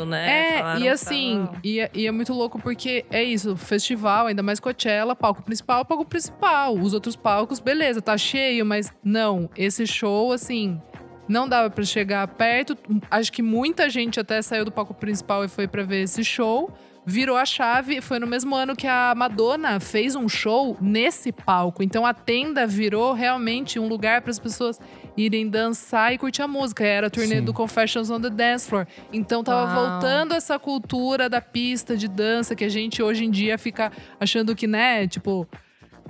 né? 0.07 0.55
É, 0.55 0.59
Falaram 0.59 0.81
e 0.81 0.89
assim, 0.89 1.49
e, 1.65 1.81
é- 1.81 1.91
e 1.95 2.07
é 2.07 2.13
muito 2.13 2.33
louco 2.35 2.61
porque 2.61 3.05
é 3.11 3.25
isso, 3.25 3.57
festival, 3.57 4.27
ainda 4.27 4.43
mais 4.43 4.61
Coachella, 4.61 5.17
palco 5.17 5.43
principal, 5.43 5.85
palco 5.85 6.05
principal. 6.05 6.75
Os 6.77 6.93
outros 6.95 7.17
palcos, 7.17 7.59
beleza, 7.59 8.01
tá 8.03 8.17
cheio, 8.17 8.65
mas 8.67 8.93
não, 9.03 9.49
esse 9.57 9.87
show, 9.87 10.33
assim, 10.33 10.81
não 11.27 11.49
dava 11.49 11.71
pra 11.71 11.83
chegar 11.83 12.29
perto. 12.29 12.77
Acho 13.11 13.33
que 13.33 13.43
muita 13.43 13.89
gente 13.89 14.21
até 14.21 14.41
saiu 14.43 14.65
do 14.67 14.71
palco 14.71 14.93
principal 14.93 15.45
e 15.45 15.49
foi 15.49 15.67
pra 15.67 15.83
ver 15.83 16.03
esse 16.03 16.23
show. 16.23 16.71
Virou 17.05 17.37
a 17.37 17.45
chave, 17.45 18.01
foi 18.01 18.21
no 18.21 18.29
mesmo 18.29 18.55
ano 18.55 18.77
que 18.77 18.87
a 18.87 19.13
Madonna 19.17 19.81
fez 19.81 20.15
um 20.15 20.29
show 20.29 20.77
nesse 20.81 21.33
palco. 21.33 21.83
Então 21.83 22.07
a 22.07 22.15
tenda 22.15 22.65
virou 22.65 23.13
realmente 23.13 23.79
um 23.79 23.89
lugar 23.89 24.23
para 24.23 24.31
as 24.31 24.39
pessoas 24.39 24.81
irem 25.17 25.49
dançar 25.49 26.13
e 26.13 26.19
curtir 26.19 26.43
a 26.43 26.49
música. 26.49 26.85
Era 26.85 27.09
a 27.09 27.11
turnê 27.11 27.37
Sim. 27.37 27.45
do 27.45 27.53
Confessions 27.53 28.09
on 28.09 28.21
the 28.21 28.31
Dance 28.31 28.69
Floor. 28.69 28.87
Então 29.13 29.43
tava 29.43 29.75
Uau. 29.75 29.91
voltando 29.91 30.33
essa 30.33 30.59
cultura 30.61 31.29
da 31.29 31.41
pista 31.41 31.97
de 31.97 32.07
dança 32.07 32.55
que 32.55 32.65
a 32.65 32.69
gente 32.69 33.03
hoje 33.03 33.25
em 33.25 33.31
dia 33.31 33.59
fica 33.59 33.91
achando 34.21 34.55
que, 34.55 34.69
né, 34.69 35.07
tipo, 35.09 35.49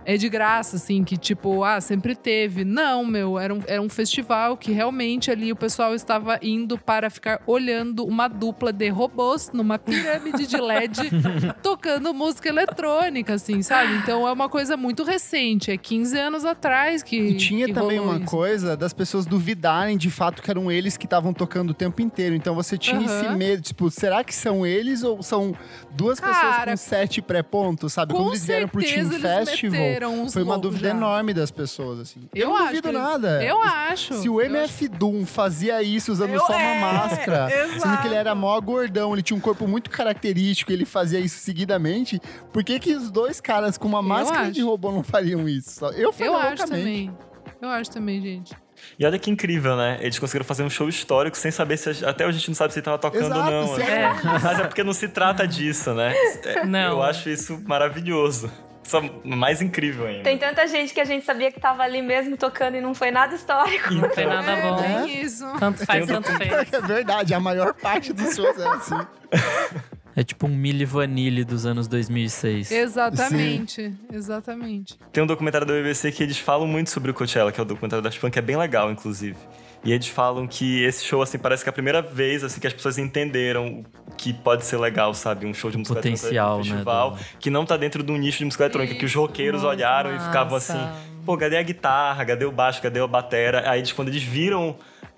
é 0.04 0.16
de 0.16 0.28
graça, 0.28 0.76
assim, 0.76 1.04
que 1.04 1.16
tipo, 1.16 1.62
ah, 1.64 1.80
sempre 1.80 2.14
teve. 2.14 2.64
Não, 2.64 3.04
meu, 3.04 3.38
era 3.38 3.54
um, 3.54 3.60
era 3.66 3.82
um 3.82 3.88
festival 3.88 4.56
que 4.56 4.72
realmente 4.72 5.30
ali 5.30 5.52
o 5.52 5.56
pessoal 5.56 5.94
estava 5.94 6.38
indo 6.42 6.78
para 6.78 7.10
ficar 7.10 7.40
olhando 7.46 8.04
uma 8.04 8.28
dupla 8.28 8.72
de 8.72 8.88
robôs 8.88 9.50
numa 9.52 9.78
pirâmide 9.78 10.46
de 10.46 10.56
LED 10.56 11.10
tocando 11.62 12.12
música 12.12 12.48
eletrônica, 12.48 13.34
assim, 13.34 13.62
sabe? 13.62 13.94
Então 13.96 14.26
é 14.26 14.32
uma 14.32 14.48
coisa 14.48 14.76
muito 14.76 15.04
recente, 15.04 15.70
é 15.70 15.76
15 15.76 16.18
anos 16.18 16.44
atrás 16.44 17.02
que. 17.02 17.16
E 17.16 17.36
tinha 17.36 17.66
que 17.66 17.72
também 17.72 17.98
rolou 17.98 18.12
uma 18.14 18.20
isso. 18.20 18.30
coisa 18.30 18.76
das 18.76 18.92
pessoas 18.92 19.26
duvidarem 19.26 19.96
de 19.96 20.10
fato 20.10 20.42
que 20.42 20.50
eram 20.50 20.70
eles 20.70 20.96
que 20.96 21.06
estavam 21.06 21.32
tocando 21.32 21.70
o 21.70 21.74
tempo 21.74 22.02
inteiro. 22.02 22.34
Então 22.34 22.54
você 22.54 22.76
tinha 22.76 23.04
esse 23.04 23.26
Aham. 23.26 23.36
medo, 23.36 23.62
tipo, 23.62 23.90
será 23.90 24.24
que 24.24 24.34
são 24.34 24.66
eles 24.66 25.02
ou 25.02 25.22
são 25.22 25.54
duas 25.90 26.18
pessoas 26.20 26.56
Cara, 26.56 26.70
com 26.72 26.76
sete 26.76 27.22
pré-pontos, 27.22 27.92
sabe? 27.92 28.12
Com 28.12 28.18
Quando 28.20 28.30
eles 28.30 28.44
vieram 28.44 28.68
pro 28.68 28.80
Team 28.80 29.10
Festival, 29.10 29.80
meteram 29.80 29.91
uns 30.08 30.32
foi 30.32 30.42
uma 30.42 30.58
dúvida 30.58 30.88
já. 30.88 30.94
enorme 30.94 31.32
das 31.34 31.50
pessoas, 31.50 32.00
assim. 32.00 32.20
Eu 32.34 32.48
não 32.48 32.56
acho 32.56 32.66
duvido 32.68 32.88
que- 32.88 32.94
nada. 32.98 33.44
Eu 33.44 33.60
acho. 33.60 34.14
Se 34.14 34.28
o 34.28 34.40
Eu 34.40 34.46
MF 34.46 34.88
Doom 34.88 35.24
fazia 35.26 35.82
isso 35.82 36.12
usando 36.12 36.30
Eu- 36.34 36.40
só 36.40 36.52
uma 36.52 36.60
é, 36.60 36.80
máscara, 36.80 37.48
sendo 37.50 37.70
que 37.70 37.76
exato. 37.76 38.06
ele 38.06 38.14
era 38.14 38.34
mó 38.34 38.60
gordão, 38.60 39.12
ele 39.12 39.22
tinha 39.22 39.36
um 39.36 39.40
corpo 39.40 39.66
muito 39.68 39.90
característico, 39.90 40.72
ele 40.72 40.84
fazia 40.84 41.18
isso 41.20 41.38
seguidamente, 41.40 42.20
por 42.52 42.62
que 42.64 42.78
que 42.78 42.94
os 42.94 43.10
dois 43.10 43.40
caras 43.40 43.76
com 43.78 43.88
uma 43.88 43.98
Eu 43.98 44.02
máscara 44.02 44.50
de 44.50 44.62
robô 44.62 44.90
não 44.92 45.02
fariam 45.02 45.48
isso? 45.48 45.84
Eu 45.96 46.12
faria 46.12 46.26
Eu 46.32 46.36
acho 46.36 46.64
também. 46.66 47.12
Eu 47.60 47.68
acho 47.68 47.90
também, 47.90 48.20
gente. 48.20 48.52
E 48.98 49.06
olha 49.06 49.16
que 49.16 49.30
incrível, 49.30 49.76
né? 49.76 49.98
Eles 50.00 50.18
conseguiram 50.18 50.44
fazer 50.44 50.64
um 50.64 50.70
show 50.70 50.88
histórico 50.88 51.36
sem 51.36 51.52
saber 51.52 51.76
se. 51.76 52.04
Até 52.04 52.24
a 52.24 52.32
gente 52.32 52.48
não 52.48 52.54
sabe 52.56 52.72
se 52.72 52.80
ele 52.80 52.84
tava 52.84 52.98
tocando 52.98 53.26
Exato, 53.26 53.40
ou 53.40 53.50
não. 53.66 53.72
assim. 53.74 53.82
é- 53.82 54.12
Mas 54.24 54.58
é 54.58 54.64
porque 54.64 54.82
não 54.82 54.92
se 54.92 55.08
trata 55.08 55.46
disso, 55.46 55.94
né? 55.94 56.12
Não. 56.66 56.94
Eu 56.94 57.02
acho 57.02 57.28
isso 57.28 57.62
maravilhoso. 57.64 58.50
Só 58.84 59.00
mais 59.24 59.62
incrível 59.62 60.06
ainda. 60.06 60.24
Tem 60.24 60.36
tanta 60.36 60.66
gente 60.66 60.92
que 60.92 61.00
a 61.00 61.04
gente 61.04 61.24
sabia 61.24 61.50
que 61.52 61.60
tava 61.60 61.82
ali 61.82 62.02
mesmo 62.02 62.36
tocando 62.36 62.76
e 62.76 62.80
não 62.80 62.94
foi 62.94 63.10
nada 63.10 63.34
histórico. 63.34 63.92
Não 63.94 64.08
tem 64.08 64.26
nada 64.26 64.50
é, 64.50 64.62
bom. 64.62 64.82
bem 64.82 65.22
isso. 65.22 65.46
Tanto 65.58 65.86
faz, 65.86 66.06
tanto 66.06 66.32
fez. 66.32 66.52
É 66.72 66.80
verdade, 66.80 67.34
a 67.34 67.40
maior 67.40 67.74
parte 67.74 68.12
dos 68.12 68.34
shows 68.34 68.58
é 68.58 68.66
assim. 68.68 68.96
É 70.14 70.22
tipo 70.22 70.46
um 70.46 70.50
Milli 70.50 70.84
Vanilli 70.84 71.42
dos 71.42 71.64
anos 71.64 71.88
2006. 71.88 72.70
Exatamente, 72.70 73.94
exatamente. 74.12 74.98
Tem 75.10 75.22
um 75.22 75.26
documentário 75.26 75.66
da 75.66 75.72
BBC 75.72 76.12
que 76.12 76.22
eles 76.22 76.36
falam 76.36 76.66
muito 76.66 76.90
sobre 76.90 77.10
o 77.10 77.14
Coachella, 77.14 77.50
que 77.50 77.58
é 77.58 77.62
o 77.62 77.64
documentário 77.64 78.02
da 78.02 78.10
Punk, 78.10 78.30
que 78.30 78.38
é 78.38 78.42
bem 78.42 78.56
legal, 78.56 78.92
inclusive. 78.92 79.38
E 79.84 79.92
eles 79.92 80.06
falam 80.06 80.46
que 80.46 80.84
esse 80.84 81.04
show, 81.04 81.20
assim, 81.22 81.38
parece 81.38 81.64
que 81.64 81.68
é 81.68 81.70
a 81.70 81.72
primeira 81.72 82.00
vez, 82.00 82.44
assim, 82.44 82.60
que 82.60 82.66
as 82.68 82.72
pessoas 82.72 82.98
entenderam 82.98 83.84
que 84.16 84.32
pode 84.32 84.64
ser 84.64 84.76
legal, 84.76 85.12
sabe? 85.12 85.44
Um 85.44 85.52
show 85.52 85.70
de 85.72 85.76
música 85.78 85.96
potencial, 85.96 86.28
eletrônica, 86.30 86.54
um 86.54 86.58
né, 86.58 86.62
festival, 86.76 87.10
do- 87.12 87.38
que 87.40 87.50
não 87.50 87.64
tá 87.66 87.76
dentro 87.76 88.02
de 88.02 88.12
um 88.12 88.16
nicho 88.16 88.38
de 88.38 88.44
música 88.44 88.62
eletrônica, 88.64 88.94
que 88.94 89.04
os 89.04 89.12
roqueiros 89.14 89.62
Muito 89.62 89.72
olharam 89.76 90.14
e 90.14 90.20
ficavam 90.20 90.56
assim, 90.56 90.78
pô, 91.26 91.36
cadê 91.36 91.56
a 91.56 91.62
guitarra? 91.62 92.24
Cadê 92.24 92.44
o 92.44 92.52
baixo? 92.52 92.80
Cadê 92.80 93.00
a 93.00 93.06
batera? 93.08 93.68
Aí, 93.68 93.80
eles, 93.80 93.92
quando 93.92 94.08
eles 94.08 94.22
viram 94.22 94.76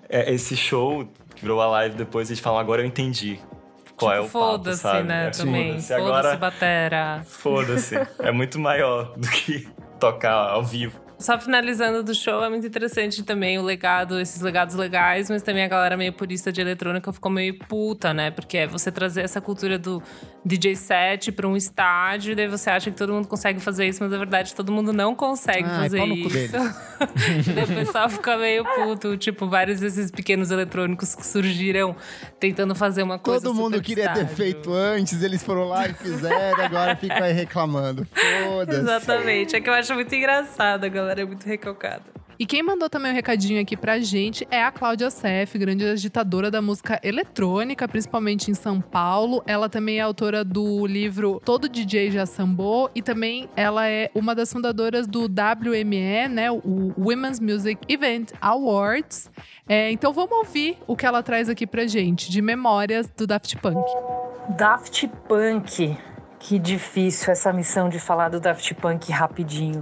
é, 0.09 0.33
esse 0.33 0.57
show, 0.57 1.07
que 1.35 1.41
virou 1.43 1.61
a 1.61 1.67
live 1.67 1.95
depois, 1.95 2.29
eles 2.31 2.39
falam, 2.39 2.57
agora 2.59 2.81
eu 2.81 2.85
entendi 2.87 3.39
qual 3.95 4.11
é 4.13 4.19
o 4.19 4.23
Tipo, 4.25 4.33
papo, 4.39 4.51
Foda-se, 4.53 4.81
sabe? 4.81 5.03
né? 5.07 5.27
É, 5.27 5.29
também. 5.29 5.67
Foda-se, 5.73 5.87
Foda-se, 5.87 5.93
agora... 5.93 6.37
batera. 6.37 7.21
Foda-se. 7.23 7.95
é 8.19 8.31
muito 8.31 8.57
maior 8.59 9.13
do 9.15 9.27
que 9.27 9.67
tocar 9.99 10.33
ao 10.33 10.63
vivo. 10.63 10.99
Só 11.17 11.39
finalizando 11.39 12.03
do 12.03 12.13
show, 12.13 12.43
é 12.43 12.49
muito 12.49 12.67
interessante 12.67 13.23
também 13.23 13.57
o 13.57 13.63
legado, 13.63 14.19
esses 14.19 14.41
legados 14.41 14.75
legais, 14.75 15.29
mas 15.29 15.41
também 15.41 15.63
a 15.63 15.67
galera 15.67 15.95
meio 15.95 16.11
purista 16.11 16.51
de 16.51 16.61
eletrônica 16.61 17.11
ficou 17.13 17.31
meio 17.31 17.57
puta, 17.57 18.13
né? 18.13 18.31
Porque 18.31 18.57
é 18.57 18.67
você 18.67 18.91
trazer 18.91 19.21
essa 19.21 19.39
cultura 19.39 19.77
do 19.77 20.01
DJ 20.43 20.75
set 20.75 21.31
pra 21.31 21.47
um 21.47 21.55
estádio, 21.55 22.33
e 22.33 22.35
daí 22.35 22.47
você 22.47 22.69
acha 22.69 22.91
que 22.91 22.97
todo 22.97 23.13
mundo 23.13 23.27
consegue 23.27 23.59
fazer 23.59 23.87
isso, 23.87 24.03
mas 24.03 24.11
na 24.11 24.17
verdade 24.17 24.53
todo 24.53 24.71
mundo 24.71 24.91
não 24.91 25.15
consegue 25.15 25.67
Ai, 25.67 25.83
fazer 25.83 25.99
cu 25.99 26.13
isso. 26.13 26.55
o 27.63 27.75
pessoal 27.75 28.09
fica 28.09 28.37
meio 28.37 28.63
puto, 28.63 29.17
tipo, 29.17 29.47
vários 29.47 29.79
desses 29.79 30.11
pequenos 30.11 30.51
eletrônicos 30.51 31.15
que 31.15 31.25
surgiram 31.25 31.95
tentando 32.39 32.75
fazer 32.75 33.03
uma 33.03 33.17
coisa 33.17 33.45
Todo 33.45 33.55
mundo 33.55 33.81
queria 33.81 34.05
ter 34.13 34.21
estádio. 34.21 34.35
feito 34.35 34.73
antes, 34.73 35.21
eles 35.23 35.43
foram 35.43 35.67
lá 35.67 35.87
e 35.87 35.93
fizeram, 35.93 36.63
agora 36.63 36.95
ficam 36.95 37.23
aí 37.23 37.33
reclamando. 37.33 38.05
Foda-se. 38.43 38.79
Exatamente. 38.81 39.55
É 39.55 39.61
que 39.61 39.69
eu 39.69 39.73
acho 39.73 39.93
muito 39.93 40.13
engraçado, 40.13 40.83
a 40.83 40.89
galera 41.05 41.21
é 41.21 41.25
muito 41.25 41.45
recalcada. 41.45 42.03
E 42.37 42.45
quem 42.45 42.61
mandou 42.61 42.89
também 42.89 43.13
um 43.13 43.15
recadinho 43.15 43.61
aqui 43.61 43.77
pra 43.77 43.97
gente 43.99 44.45
é 44.51 44.61
a 44.61 44.69
Cláudia 44.69 45.09
Sef, 45.09 45.57
grande 45.57 45.85
agitadora 45.85 46.51
da 46.51 46.61
música 46.61 46.99
eletrônica, 47.01 47.87
principalmente 47.87 48.51
em 48.51 48.53
São 48.53 48.81
Paulo. 48.81 49.41
Ela 49.47 49.69
também 49.69 49.99
é 49.99 50.01
autora 50.01 50.43
do 50.43 50.85
livro 50.85 51.41
Todo 51.45 51.69
DJ 51.69 52.11
Já 52.11 52.25
Sambou 52.25 52.91
e 52.93 53.01
também 53.01 53.49
ela 53.55 53.87
é 53.87 54.11
uma 54.13 54.35
das 54.35 54.51
fundadoras 54.51 55.07
do 55.07 55.27
WME, 55.27 56.27
né, 56.27 56.51
o 56.51 56.93
Women's 56.97 57.39
Music 57.39 57.79
Event 57.87 58.31
Awards. 58.41 59.31
É, 59.65 59.89
então 59.91 60.11
vamos 60.11 60.33
ouvir 60.33 60.77
o 60.85 60.95
que 60.95 61.05
ela 61.05 61.23
traz 61.23 61.47
aqui 61.47 61.65
pra 61.65 61.87
gente 61.87 62.29
de 62.29 62.41
memórias 62.41 63.09
do 63.15 63.25
Daft 63.25 63.55
Punk. 63.59 63.79
Daft 64.57 65.07
Punk. 65.29 65.97
Que 66.37 66.59
difícil 66.59 67.31
essa 67.31 67.51
missão 67.53 67.87
de 67.87 67.97
falar 67.97 68.27
do 68.29 68.41
Daft 68.41 68.73
Punk 68.75 69.09
rapidinho. 69.09 69.81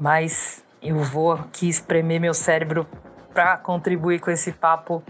Mas 0.00 0.64
eu 0.82 0.96
vou 0.96 1.32
aqui 1.32 1.68
espremer 1.68 2.20
meu 2.20 2.32
cérebro 2.32 2.86
para 3.34 3.56
contribuir 3.58 4.18
com 4.18 4.30
esse 4.30 4.50
papo 4.50 5.02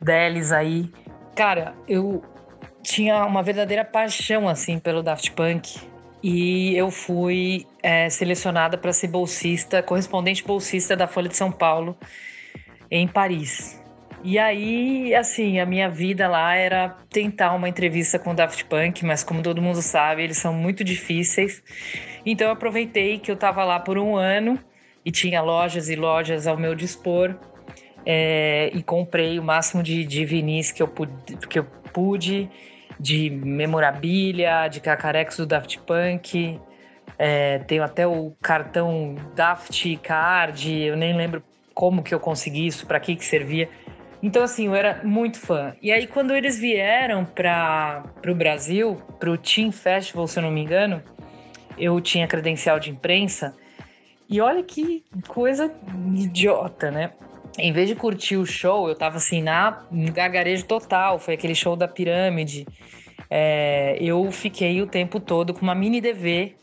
deles 0.00 0.50
aí. 0.50 0.90
Cara, 1.34 1.74
eu 1.86 2.22
tinha 2.82 3.24
uma 3.24 3.42
verdadeira 3.42 3.84
paixão 3.84 4.48
assim 4.48 4.78
pelo 4.78 5.02
Daft 5.02 5.30
Punk 5.32 5.80
e 6.22 6.76
eu 6.76 6.90
fui 6.90 7.66
é, 7.82 8.10
selecionada 8.10 8.76
para 8.76 8.92
ser 8.92 9.08
bolsista, 9.08 9.82
correspondente 9.82 10.44
bolsista 10.44 10.96
da 10.96 11.06
Folha 11.06 11.28
de 11.28 11.36
São 11.36 11.50
Paulo 11.50 11.96
em 12.90 13.08
Paris. 13.08 13.81
E 14.24 14.38
aí, 14.38 15.14
assim, 15.14 15.58
a 15.58 15.66
minha 15.66 15.88
vida 15.88 16.28
lá 16.28 16.54
era 16.54 16.96
tentar 17.10 17.52
uma 17.54 17.68
entrevista 17.68 18.18
com 18.18 18.30
o 18.30 18.34
Daft 18.34 18.64
Punk, 18.66 19.04
mas 19.04 19.24
como 19.24 19.42
todo 19.42 19.60
mundo 19.60 19.82
sabe, 19.82 20.22
eles 20.22 20.38
são 20.38 20.54
muito 20.54 20.84
difíceis. 20.84 21.62
Então 22.24 22.46
eu 22.46 22.52
aproveitei 22.52 23.18
que 23.18 23.30
eu 23.30 23.34
estava 23.34 23.64
lá 23.64 23.80
por 23.80 23.98
um 23.98 24.14
ano 24.14 24.58
e 25.04 25.10
tinha 25.10 25.42
lojas 25.42 25.88
e 25.88 25.96
lojas 25.96 26.46
ao 26.46 26.56
meu 26.56 26.74
dispor 26.74 27.34
é, 28.06 28.70
e 28.72 28.82
comprei 28.82 29.38
o 29.40 29.42
máximo 29.42 29.82
de, 29.82 30.04
de 30.04 30.24
vinis 30.24 30.70
que 30.70 30.82
eu, 30.82 30.88
pude, 30.88 31.12
que 31.48 31.58
eu 31.58 31.64
pude, 31.92 32.48
de 32.98 33.28
memorabilia, 33.28 34.68
de 34.68 34.80
cacarecos 34.80 35.36
do 35.36 35.46
Daft 35.46 35.78
Punk. 35.80 36.60
É, 37.18 37.58
tenho 37.60 37.82
até 37.82 38.06
o 38.06 38.32
cartão 38.40 39.16
Daft 39.34 39.96
Card, 39.96 40.72
eu 40.72 40.96
nem 40.96 41.16
lembro 41.16 41.42
como 41.74 42.02
que 42.02 42.14
eu 42.14 42.20
consegui 42.20 42.66
isso, 42.66 42.86
para 42.86 43.00
que 43.00 43.16
que 43.16 43.24
servia. 43.24 43.68
Então, 44.22 44.42
assim, 44.42 44.66
eu 44.66 44.74
era 44.74 45.00
muito 45.02 45.38
fã. 45.40 45.74
E 45.82 45.90
aí, 45.90 46.06
quando 46.06 46.32
eles 46.32 46.58
vieram 46.58 47.24
para 47.24 48.04
o 48.28 48.34
Brasil, 48.34 48.96
para 49.18 49.30
o 49.30 49.36
Team 49.36 49.72
Festival, 49.72 50.28
se 50.28 50.38
eu 50.38 50.44
não 50.44 50.50
me 50.50 50.62
engano, 50.62 51.02
eu 51.76 52.00
tinha 52.00 52.28
credencial 52.28 52.78
de 52.78 52.90
imprensa. 52.90 53.54
E 54.28 54.40
olha 54.40 54.62
que 54.62 55.04
coisa 55.26 55.72
idiota, 56.14 56.90
né? 56.90 57.10
Em 57.58 57.72
vez 57.72 57.88
de 57.88 57.94
curtir 57.94 58.36
o 58.36 58.46
show, 58.46 58.88
eu 58.88 58.94
tava 58.94 59.16
assim, 59.16 59.42
na 59.42 59.84
gagarejo 59.90 60.64
total. 60.66 61.18
Foi 61.18 61.34
aquele 61.34 61.54
show 61.54 61.74
da 61.74 61.88
pirâmide. 61.88 62.66
É, 63.28 63.96
eu 64.00 64.30
fiquei 64.30 64.80
o 64.80 64.86
tempo 64.86 65.18
todo 65.18 65.52
com 65.52 65.62
uma 65.62 65.74
mini 65.74 66.00
DV 66.00 66.54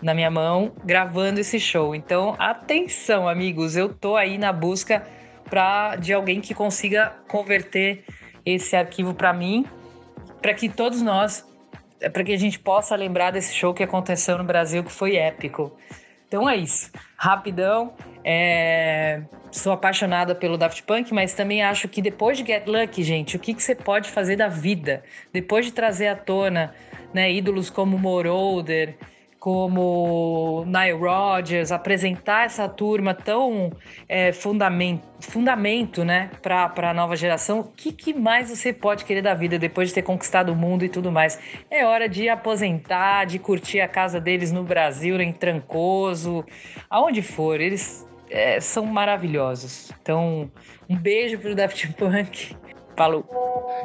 na 0.00 0.14
minha 0.14 0.30
mão, 0.30 0.72
gravando 0.84 1.40
esse 1.40 1.58
show. 1.58 1.94
Então, 1.94 2.34
atenção, 2.38 3.28
amigos, 3.28 3.76
eu 3.76 3.92
tô 3.92 4.16
aí 4.16 4.38
na 4.38 4.52
busca 4.52 5.06
pra, 5.50 5.96
de 5.96 6.12
alguém 6.12 6.40
que 6.40 6.54
consiga 6.54 7.12
converter 7.28 8.04
esse 8.46 8.74
arquivo 8.74 9.12
para 9.12 9.32
mim, 9.32 9.66
para 10.40 10.54
que 10.54 10.68
todos 10.68 11.02
nós, 11.02 11.44
para 12.12 12.24
que 12.24 12.32
a 12.32 12.38
gente 12.38 12.58
possa 12.58 12.96
lembrar 12.96 13.32
desse 13.32 13.52
show 13.54 13.74
que 13.74 13.82
aconteceu 13.82 14.38
no 14.38 14.44
Brasil, 14.44 14.82
que 14.82 14.92
foi 14.92 15.16
épico. 15.16 15.76
Então 16.30 16.48
é 16.48 16.56
isso. 16.56 16.90
Rapidão. 17.16 17.92
É... 18.24 19.20
Sou 19.50 19.72
apaixonada 19.72 20.32
pelo 20.32 20.56
Daft 20.56 20.84
Punk, 20.84 21.12
mas 21.12 21.34
também 21.34 21.60
acho 21.60 21.88
que 21.88 22.00
depois 22.00 22.38
de 22.38 22.46
Get 22.46 22.68
Lucky, 22.68 23.02
gente, 23.02 23.34
o 23.34 23.38
que, 23.40 23.52
que 23.52 23.60
você 23.60 23.74
pode 23.74 24.08
fazer 24.08 24.36
da 24.36 24.46
vida? 24.46 25.02
Depois 25.32 25.66
de 25.66 25.72
trazer 25.72 26.06
à 26.06 26.14
tona 26.14 26.72
né, 27.12 27.32
ídolos 27.32 27.68
como 27.68 27.98
Moroder, 27.98 28.96
como 29.40 30.64
Nile 30.66 30.92
Rodgers, 30.92 31.72
apresentar 31.72 32.44
essa 32.44 32.68
turma 32.68 33.14
tão 33.14 33.72
é, 34.06 34.32
fundamento, 34.32 35.02
fundamento 35.18 36.04
né, 36.04 36.30
para 36.42 36.90
a 36.90 36.94
nova 36.94 37.16
geração, 37.16 37.60
o 37.60 37.64
que, 37.64 37.90
que 37.90 38.12
mais 38.12 38.50
você 38.50 38.70
pode 38.70 39.02
querer 39.06 39.22
da 39.22 39.32
vida 39.32 39.58
depois 39.58 39.88
de 39.88 39.94
ter 39.94 40.02
conquistado 40.02 40.52
o 40.52 40.56
mundo 40.56 40.84
e 40.84 40.90
tudo 40.90 41.10
mais? 41.10 41.40
É 41.70 41.86
hora 41.86 42.06
de 42.06 42.28
aposentar, 42.28 43.24
de 43.24 43.38
curtir 43.38 43.80
a 43.80 43.88
casa 43.88 44.20
deles 44.20 44.52
no 44.52 44.62
Brasil, 44.62 45.18
em 45.18 45.32
Trancoso, 45.32 46.44
aonde 46.90 47.22
for. 47.22 47.62
Eles 47.62 48.06
é, 48.28 48.60
são 48.60 48.84
maravilhosos. 48.84 49.90
Então, 50.02 50.50
um 50.86 50.96
beijo 50.96 51.38
pro 51.38 51.54
Daft 51.54 51.92
Punk. 51.94 52.54
Falou. 53.00 53.24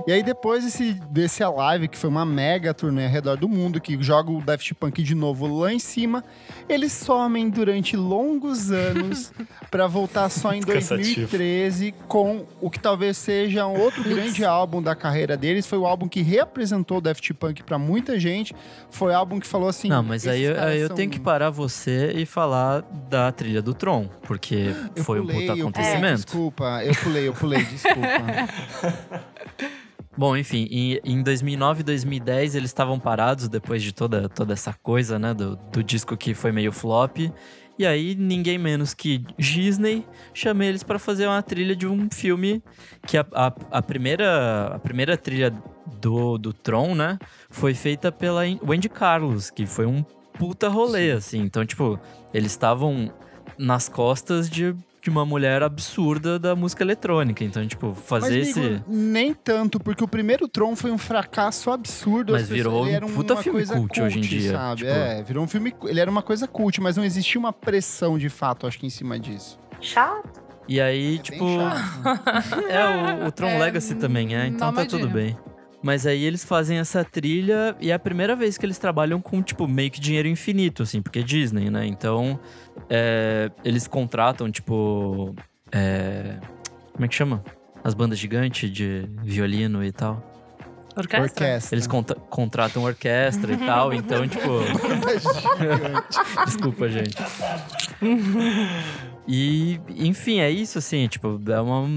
E 0.05 0.11
aí, 0.11 0.21
depois 0.21 0.65
desse, 0.65 0.93
desse 1.09 1.41
Alive, 1.41 1.87
que 1.87 1.97
foi 1.97 2.09
uma 2.09 2.25
mega 2.25 2.73
turnê 2.73 3.05
ao 3.05 3.09
redor 3.09 3.37
do 3.37 3.47
mundo, 3.47 3.79
que 3.79 3.97
joga 4.03 4.29
o 4.29 4.41
Daft 4.41 4.73
Punk 4.73 5.01
de 5.01 5.15
novo 5.15 5.47
lá 5.47 5.71
em 5.71 5.79
cima, 5.79 6.21
eles 6.67 6.91
somem 6.91 7.49
durante 7.49 7.95
longos 7.95 8.71
anos 8.71 9.31
para 9.71 9.87
voltar 9.87 10.27
só 10.29 10.53
em 10.53 10.59
2013 10.59 11.93
com 12.09 12.45
o 12.59 12.69
que 12.69 12.77
talvez 12.77 13.15
seja 13.17 13.65
um 13.65 13.79
outro 13.79 14.03
grande 14.03 14.43
álbum 14.43 14.81
da 14.81 14.95
carreira 14.95 15.37
deles. 15.37 15.65
Foi 15.65 15.77
o 15.77 15.85
álbum 15.85 16.09
que 16.09 16.21
reapresentou 16.21 16.97
o 16.97 17.01
Daft 17.01 17.33
Punk 17.35 17.63
para 17.63 17.77
muita 17.77 18.19
gente. 18.19 18.53
Foi 18.89 19.13
o 19.13 19.15
álbum 19.15 19.39
que 19.39 19.47
falou 19.47 19.69
assim. 19.69 19.87
Não, 19.87 20.03
mas 20.03 20.27
aí, 20.27 20.45
aí 20.57 20.81
eu 20.81 20.89
tenho 20.89 21.09
que 21.09 21.21
parar 21.21 21.49
você 21.51 22.11
e 22.11 22.25
falar 22.25 22.81
da 23.09 23.31
trilha 23.31 23.61
do 23.61 23.73
Tron, 23.73 24.09
porque 24.23 24.75
eu 24.93 25.03
foi 25.05 25.21
pulei, 25.21 25.37
um 25.37 25.39
puta 25.39 25.53
acontecimento. 25.53 26.01
Pulei, 26.01 26.15
desculpa, 26.15 26.83
eu 26.83 26.95
pulei, 26.95 27.27
eu 27.29 27.33
pulei, 27.33 27.63
desculpa. 27.63 29.04
Bom, 30.17 30.37
enfim, 30.37 30.67
em, 30.71 30.99
em 31.03 31.21
2009 31.21 31.81
e 31.81 31.83
2010 31.83 32.55
eles 32.55 32.69
estavam 32.69 32.97
parados 32.97 33.49
depois 33.49 33.83
de 33.83 33.91
toda, 33.93 34.29
toda 34.29 34.53
essa 34.53 34.73
coisa, 34.73 35.19
né? 35.19 35.33
Do, 35.33 35.57
do 35.71 35.83
disco 35.83 36.15
que 36.15 36.33
foi 36.33 36.51
meio 36.51 36.71
flop. 36.71 37.17
E 37.77 37.85
aí, 37.85 38.15
ninguém 38.15 38.57
menos 38.57 38.93
que 38.93 39.17
Disney 39.37 40.05
chama 40.33 40.63
eles 40.63 40.81
para 40.81 40.97
fazer 40.97 41.27
uma 41.27 41.41
trilha 41.43 41.75
de 41.75 41.85
um 41.85 42.07
filme 42.09 42.63
que 43.05 43.17
a, 43.17 43.25
a, 43.33 43.53
a, 43.69 43.81
primeira, 43.81 44.67
a 44.67 44.79
primeira 44.79 45.17
trilha 45.17 45.53
do, 45.99 46.37
do 46.37 46.53
Tron, 46.53 46.95
né? 46.95 47.19
Foi 47.49 47.73
feita 47.73 48.13
pela 48.13 48.43
Wendy 48.65 48.87
Carlos, 48.87 49.49
que 49.49 49.65
foi 49.65 49.85
um 49.85 50.03
puta 50.39 50.69
rolê, 50.69 51.11
Sim. 51.11 51.17
assim. 51.17 51.39
Então, 51.41 51.65
tipo, 51.65 51.99
eles 52.33 52.53
estavam 52.53 53.11
nas 53.57 53.89
costas 53.89 54.49
de 54.49 54.73
de 55.05 55.09
uma 55.11 55.23
mulher 55.23 55.61
absurda 55.61 56.39
da 56.39 56.55
música 56.55 56.83
eletrônica. 56.83 57.43
Então, 57.43 57.65
tipo, 57.67 57.93
fazer 57.93 58.39
Mas, 58.39 58.49
esse. 58.49 58.83
nem 58.87 59.35
tanto, 59.35 59.79
porque 59.79 60.03
o 60.03 60.07
primeiro 60.07 60.47
Tron 60.47 60.75
foi 60.75 60.89
um 60.89 60.97
fracasso 60.97 61.69
absurdo. 61.69 62.33
Mas 62.33 62.49
virou 62.49 62.87
um 62.87 63.13
puta 63.13 63.37
filme 63.37 63.63
cult, 63.63 63.77
cult, 63.77 64.01
hoje 64.01 64.17
em 64.17 64.21
dia. 64.21 64.51
Sabe? 64.53 64.77
Tipo... 64.77 64.89
É, 64.91 65.21
virou 65.21 65.43
um 65.43 65.47
filme. 65.47 65.75
Ele 65.83 65.99
era 65.99 66.09
uma 66.09 66.23
coisa 66.23 66.47
cult, 66.47 66.81
mas 66.81 66.97
não 66.97 67.05
existia 67.05 67.37
uma 67.39 67.53
pressão 67.53 68.17
de 68.17 68.29
fato, 68.29 68.65
acho 68.65 68.79
que, 68.79 68.87
em 68.87 68.89
cima 68.89 69.19
disso. 69.19 69.59
Chato. 69.79 70.41
E 70.67 70.81
aí, 70.81 71.17
é 71.17 71.19
tipo. 71.19 71.45
é, 72.67 73.23
o, 73.23 73.27
o 73.27 73.31
Tron 73.31 73.49
é, 73.53 73.59
Legacy 73.59 73.93
também, 73.93 74.35
é, 74.35 74.47
então 74.47 74.73
tá 74.73 74.87
tudo 74.87 75.07
bem. 75.07 75.37
Mas 75.85 76.07
aí 76.07 76.23
eles 76.23 76.43
fazem 76.43 76.79
essa 76.79 77.05
trilha 77.05 77.75
e 77.79 77.91
é 77.91 77.93
a 77.93 77.99
primeira 77.99 78.35
vez 78.35 78.57
que 78.57 78.65
eles 78.65 78.79
trabalham 78.79 79.21
com, 79.21 79.39
tipo, 79.43 79.67
meio 79.67 79.91
que 79.91 79.99
dinheiro 79.99 80.27
infinito, 80.27 80.81
assim, 80.81 80.99
porque 80.99 81.19
é 81.19 81.21
Disney, 81.21 81.69
né? 81.69 81.85
Então, 81.85 82.39
é, 82.89 83.51
eles 83.63 83.85
contratam, 83.85 84.49
tipo. 84.49 85.35
É, 85.71 86.39
como 86.91 87.05
é 87.05 87.07
que 87.07 87.13
chama? 87.13 87.43
As 87.83 87.93
bandas 87.93 88.17
gigantes 88.17 88.67
de 88.71 89.07
violino 89.23 89.85
e 89.85 89.91
tal. 89.91 90.23
Orquestra. 90.97 91.21
orquestra. 91.21 91.75
Eles 91.75 91.85
contra 91.85 92.15
contratam 92.15 92.81
orquestra 92.81 93.53
e 93.53 93.57
tal, 93.57 93.93
então, 93.93 94.25
tipo. 94.27 94.61
Desculpa, 96.45 96.89
gente. 96.89 97.15
E, 99.27 99.79
enfim, 99.89 100.39
é 100.39 100.49
isso, 100.49 100.79
assim, 100.79 101.07
tipo, 101.07 101.39
é, 101.47 101.61
uma, 101.61 101.87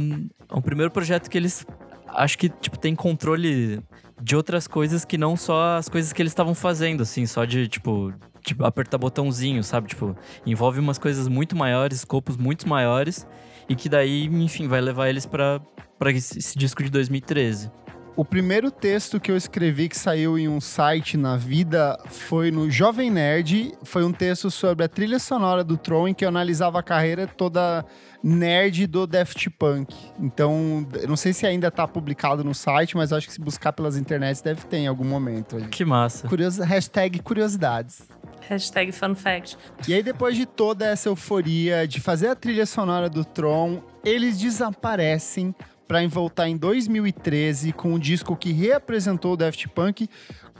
é 0.47 0.55
um 0.55 0.61
primeiro 0.61 0.91
projeto 0.91 1.30
que 1.30 1.39
eles 1.39 1.66
acho 2.09 2.39
que, 2.39 2.49
tipo, 2.49 2.79
tem 2.79 2.95
controle 2.95 3.83
de 4.21 4.37
outras 4.37 4.67
coisas 4.67 5.05
que 5.05 5.17
não 5.17 5.37
só 5.37 5.77
as 5.77 5.89
coisas 5.89 6.13
que 6.13 6.21
eles 6.21 6.33
estavam 6.33 6.55
fazendo, 6.55 7.03
assim, 7.03 7.27
só 7.27 7.45
de, 7.45 7.69
tipo, 7.69 8.13
tipo, 8.43 8.65
apertar 8.65 8.99
botãozinho, 8.99 9.63
sabe? 9.63 9.89
Tipo, 9.89 10.17
envolve 10.47 10.81
umas 10.81 10.99
coisas 10.99 11.29
muito 11.29 11.57
maiores, 11.57 11.99
escopos 11.99 12.37
muito 12.37 12.69
maiores, 12.69 13.27
e 13.69 13.75
que 13.75 13.89
daí, 13.89 14.25
enfim, 14.25 14.67
vai 14.67 14.81
levar 14.81 15.09
eles 15.09 15.27
para 15.27 15.61
esse, 16.07 16.39
esse 16.39 16.59
disco 16.59 16.83
de 16.83 16.91
2013. 16.91 17.71
O 18.19 18.25
primeiro 18.25 18.69
texto 18.69 19.21
que 19.21 19.31
eu 19.31 19.37
escrevi 19.37 19.89
que 19.89 19.97
saiu 19.97 20.37
em 20.37 20.49
um 20.49 20.61
site 20.61 21.16
na 21.16 21.37
vida 21.37 21.97
foi 22.07 22.51
no 22.51 22.69
Jovem 22.69 23.12
Nerd. 23.12 23.73
Foi 23.85 24.03
um 24.03 24.11
texto 24.11 24.51
sobre 24.51 24.85
a 24.85 24.89
trilha 24.89 25.21
sonora 25.21 25.62
do 25.62 25.77
Tron, 25.77 26.09
em 26.09 26.14
que 26.14 26.25
eu 26.25 26.29
analisava 26.29 26.81
a 26.81 26.83
carreira 26.83 27.29
toda 27.29 27.85
nerd 28.21 28.89
do 28.89 29.07
Daft 29.07 29.49
Punk. 29.51 29.95
Então, 30.19 30.85
eu 31.01 31.07
não 31.07 31.16
sei 31.16 31.33
se 31.33 31.47
ainda 31.47 31.71
tá 31.71 31.87
publicado 31.87 32.43
no 32.43 32.57
site, 32.57 32.97
mas 32.97 33.12
acho 33.12 33.29
que 33.29 33.35
se 33.35 33.41
buscar 33.41 33.73
pelas 33.73 33.97
internets 33.97 34.43
deve 34.43 34.64
ter 34.64 34.79
em 34.79 34.89
algum 34.89 35.05
momento. 35.05 35.55
Ali. 35.55 35.69
Que 35.69 35.85
massa. 35.85 36.27
Curios... 36.27 36.59
Hashtag 36.59 37.21
curiosidades. 37.21 38.03
Hashtag 38.49 38.91
fun 38.91 39.14
fact. 39.14 39.57
E 39.87 39.95
aí, 39.95 40.03
depois 40.03 40.35
de 40.35 40.45
toda 40.45 40.85
essa 40.85 41.09
euforia 41.09 41.87
de 41.87 42.01
fazer 42.01 42.27
a 42.27 42.35
trilha 42.35 42.66
sonora 42.66 43.09
do 43.09 43.25
Tron, 43.25 43.81
eles 44.05 44.41
desaparecem 44.41 45.55
para 45.89 46.07
voltar 46.07 46.49
em 46.49 46.57
2013 46.57 47.72
com 47.72 47.95
um 47.95 47.99
disco 47.99 48.36
que 48.36 48.53
reapresentou 48.53 49.32
o 49.32 49.36
Daft 49.36 49.66
Punk 49.70 50.07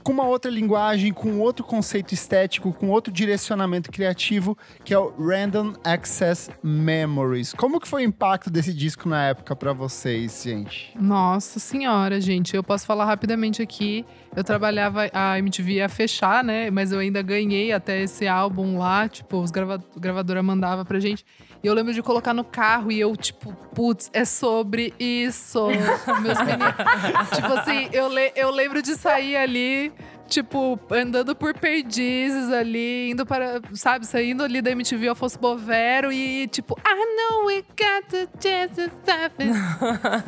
com 0.03 0.11
uma 0.11 0.25
outra 0.25 0.49
linguagem, 0.49 1.13
com 1.13 1.39
outro 1.39 1.63
conceito 1.63 2.13
estético, 2.13 2.73
com 2.73 2.89
outro 2.89 3.13
direcionamento 3.13 3.91
criativo, 3.91 4.57
que 4.83 4.93
é 4.93 4.97
o 4.97 5.13
Random 5.19 5.73
Access 5.83 6.49
Memories. 6.63 7.53
Como 7.53 7.79
que 7.79 7.87
foi 7.87 8.03
o 8.03 8.05
impacto 8.05 8.49
desse 8.49 8.73
disco 8.73 9.07
na 9.07 9.27
época 9.27 9.55
para 9.55 9.73
vocês, 9.73 10.41
gente? 10.43 10.91
Nossa 10.99 11.59
senhora, 11.59 12.19
gente, 12.19 12.55
eu 12.55 12.63
posso 12.63 12.85
falar 12.85 13.05
rapidamente 13.05 13.61
aqui. 13.61 14.05
Eu 14.35 14.43
trabalhava, 14.43 15.09
a 15.13 15.37
MTV 15.39 15.73
ia 15.73 15.89
fechar, 15.89 16.43
né? 16.43 16.69
Mas 16.71 16.91
eu 16.91 16.99
ainda 16.99 17.21
ganhei 17.21 17.71
até 17.71 18.01
esse 18.01 18.27
álbum 18.27 18.77
lá, 18.77 19.07
tipo, 19.07 19.37
os 19.37 19.51
grava 19.51 19.83
gravadora 19.97 20.41
mandava 20.41 20.85
pra 20.85 20.99
gente. 20.99 21.25
E 21.61 21.67
eu 21.67 21.73
lembro 21.73 21.93
de 21.93 22.01
colocar 22.01 22.33
no 22.33 22.43
carro 22.43 22.91
e 22.91 22.99
eu, 22.99 23.15
tipo, 23.15 23.53
putz, 23.73 24.09
é 24.13 24.23
sobre 24.23 24.93
isso. 24.99 25.67
Meus 25.67 26.39
meninos. 26.39 26.75
tipo 27.35 27.53
assim, 27.53 27.89
eu, 27.91 28.07
le 28.07 28.31
eu 28.35 28.49
lembro 28.49 28.81
de 28.81 28.95
sair 28.95 29.35
ali 29.35 29.91
tipo, 30.29 30.79
andando 30.91 31.35
por 31.35 31.53
perdizes 31.55 32.51
ali, 32.51 33.09
indo 33.09 33.25
para, 33.25 33.59
sabe, 33.73 34.05
saindo 34.05 34.43
ali 34.43 34.61
da 34.61 34.71
MTV 34.71 35.07
Alfonso 35.07 35.39
Bovero 35.39 36.11
e 36.11 36.47
tipo, 36.47 36.77
I 36.85 36.93
know 36.93 37.45
we 37.47 37.63
got 37.75 38.07
the 38.09 38.27
chance 38.39 38.75
to 38.75 38.91
stop 39.01 39.33
it. 39.39 39.51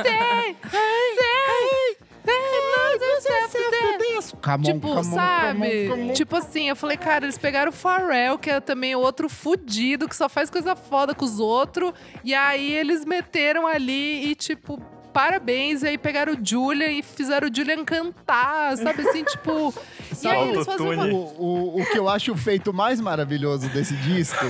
Say, 0.03 0.57
say, 0.71 2.60
tipo, 4.73 4.87
sabe? 5.03 6.13
Tipo 6.13 6.35
assim, 6.35 6.69
eu 6.69 6.75
falei, 6.75 6.97
cara, 6.97 7.25
eles 7.25 7.37
pegaram 7.37 7.69
o 7.69 7.73
Pharrell, 7.73 8.37
que 8.37 8.49
é 8.49 8.59
também 8.59 8.95
outro 8.95 9.29
fudido, 9.29 10.07
que 10.07 10.15
só 10.15 10.27
faz 10.29 10.49
coisa 10.49 10.75
foda 10.75 11.13
com 11.13 11.25
os 11.25 11.39
outros. 11.39 11.93
E 12.23 12.33
aí 12.33 12.71
eles 12.73 13.05
meteram 13.05 13.67
ali 13.67 14.29
e, 14.29 14.35
tipo, 14.35 14.81
parabéns. 15.11 15.83
E 15.83 15.87
aí 15.87 15.97
pegaram 15.97 16.33
o 16.33 16.37
Julian 16.43 16.91
e 16.91 17.03
fizeram 17.03 17.47
o 17.47 17.55
Julian 17.55 17.83
cantar, 17.85 18.77
sabe 18.77 19.07
assim, 19.07 19.23
tipo. 19.23 19.73
e 20.23 20.27
aí 20.27 20.49
eles 20.49 20.65
fazem 20.65 20.93
uma... 20.93 21.05
o, 21.05 21.15
o, 21.15 21.81
o 21.81 21.85
que 21.85 21.97
eu 21.97 22.09
acho 22.09 22.31
o 22.31 22.37
feito 22.37 22.73
mais 22.73 22.99
maravilhoso 22.99 23.67
desse 23.69 23.95
disco 23.97 24.45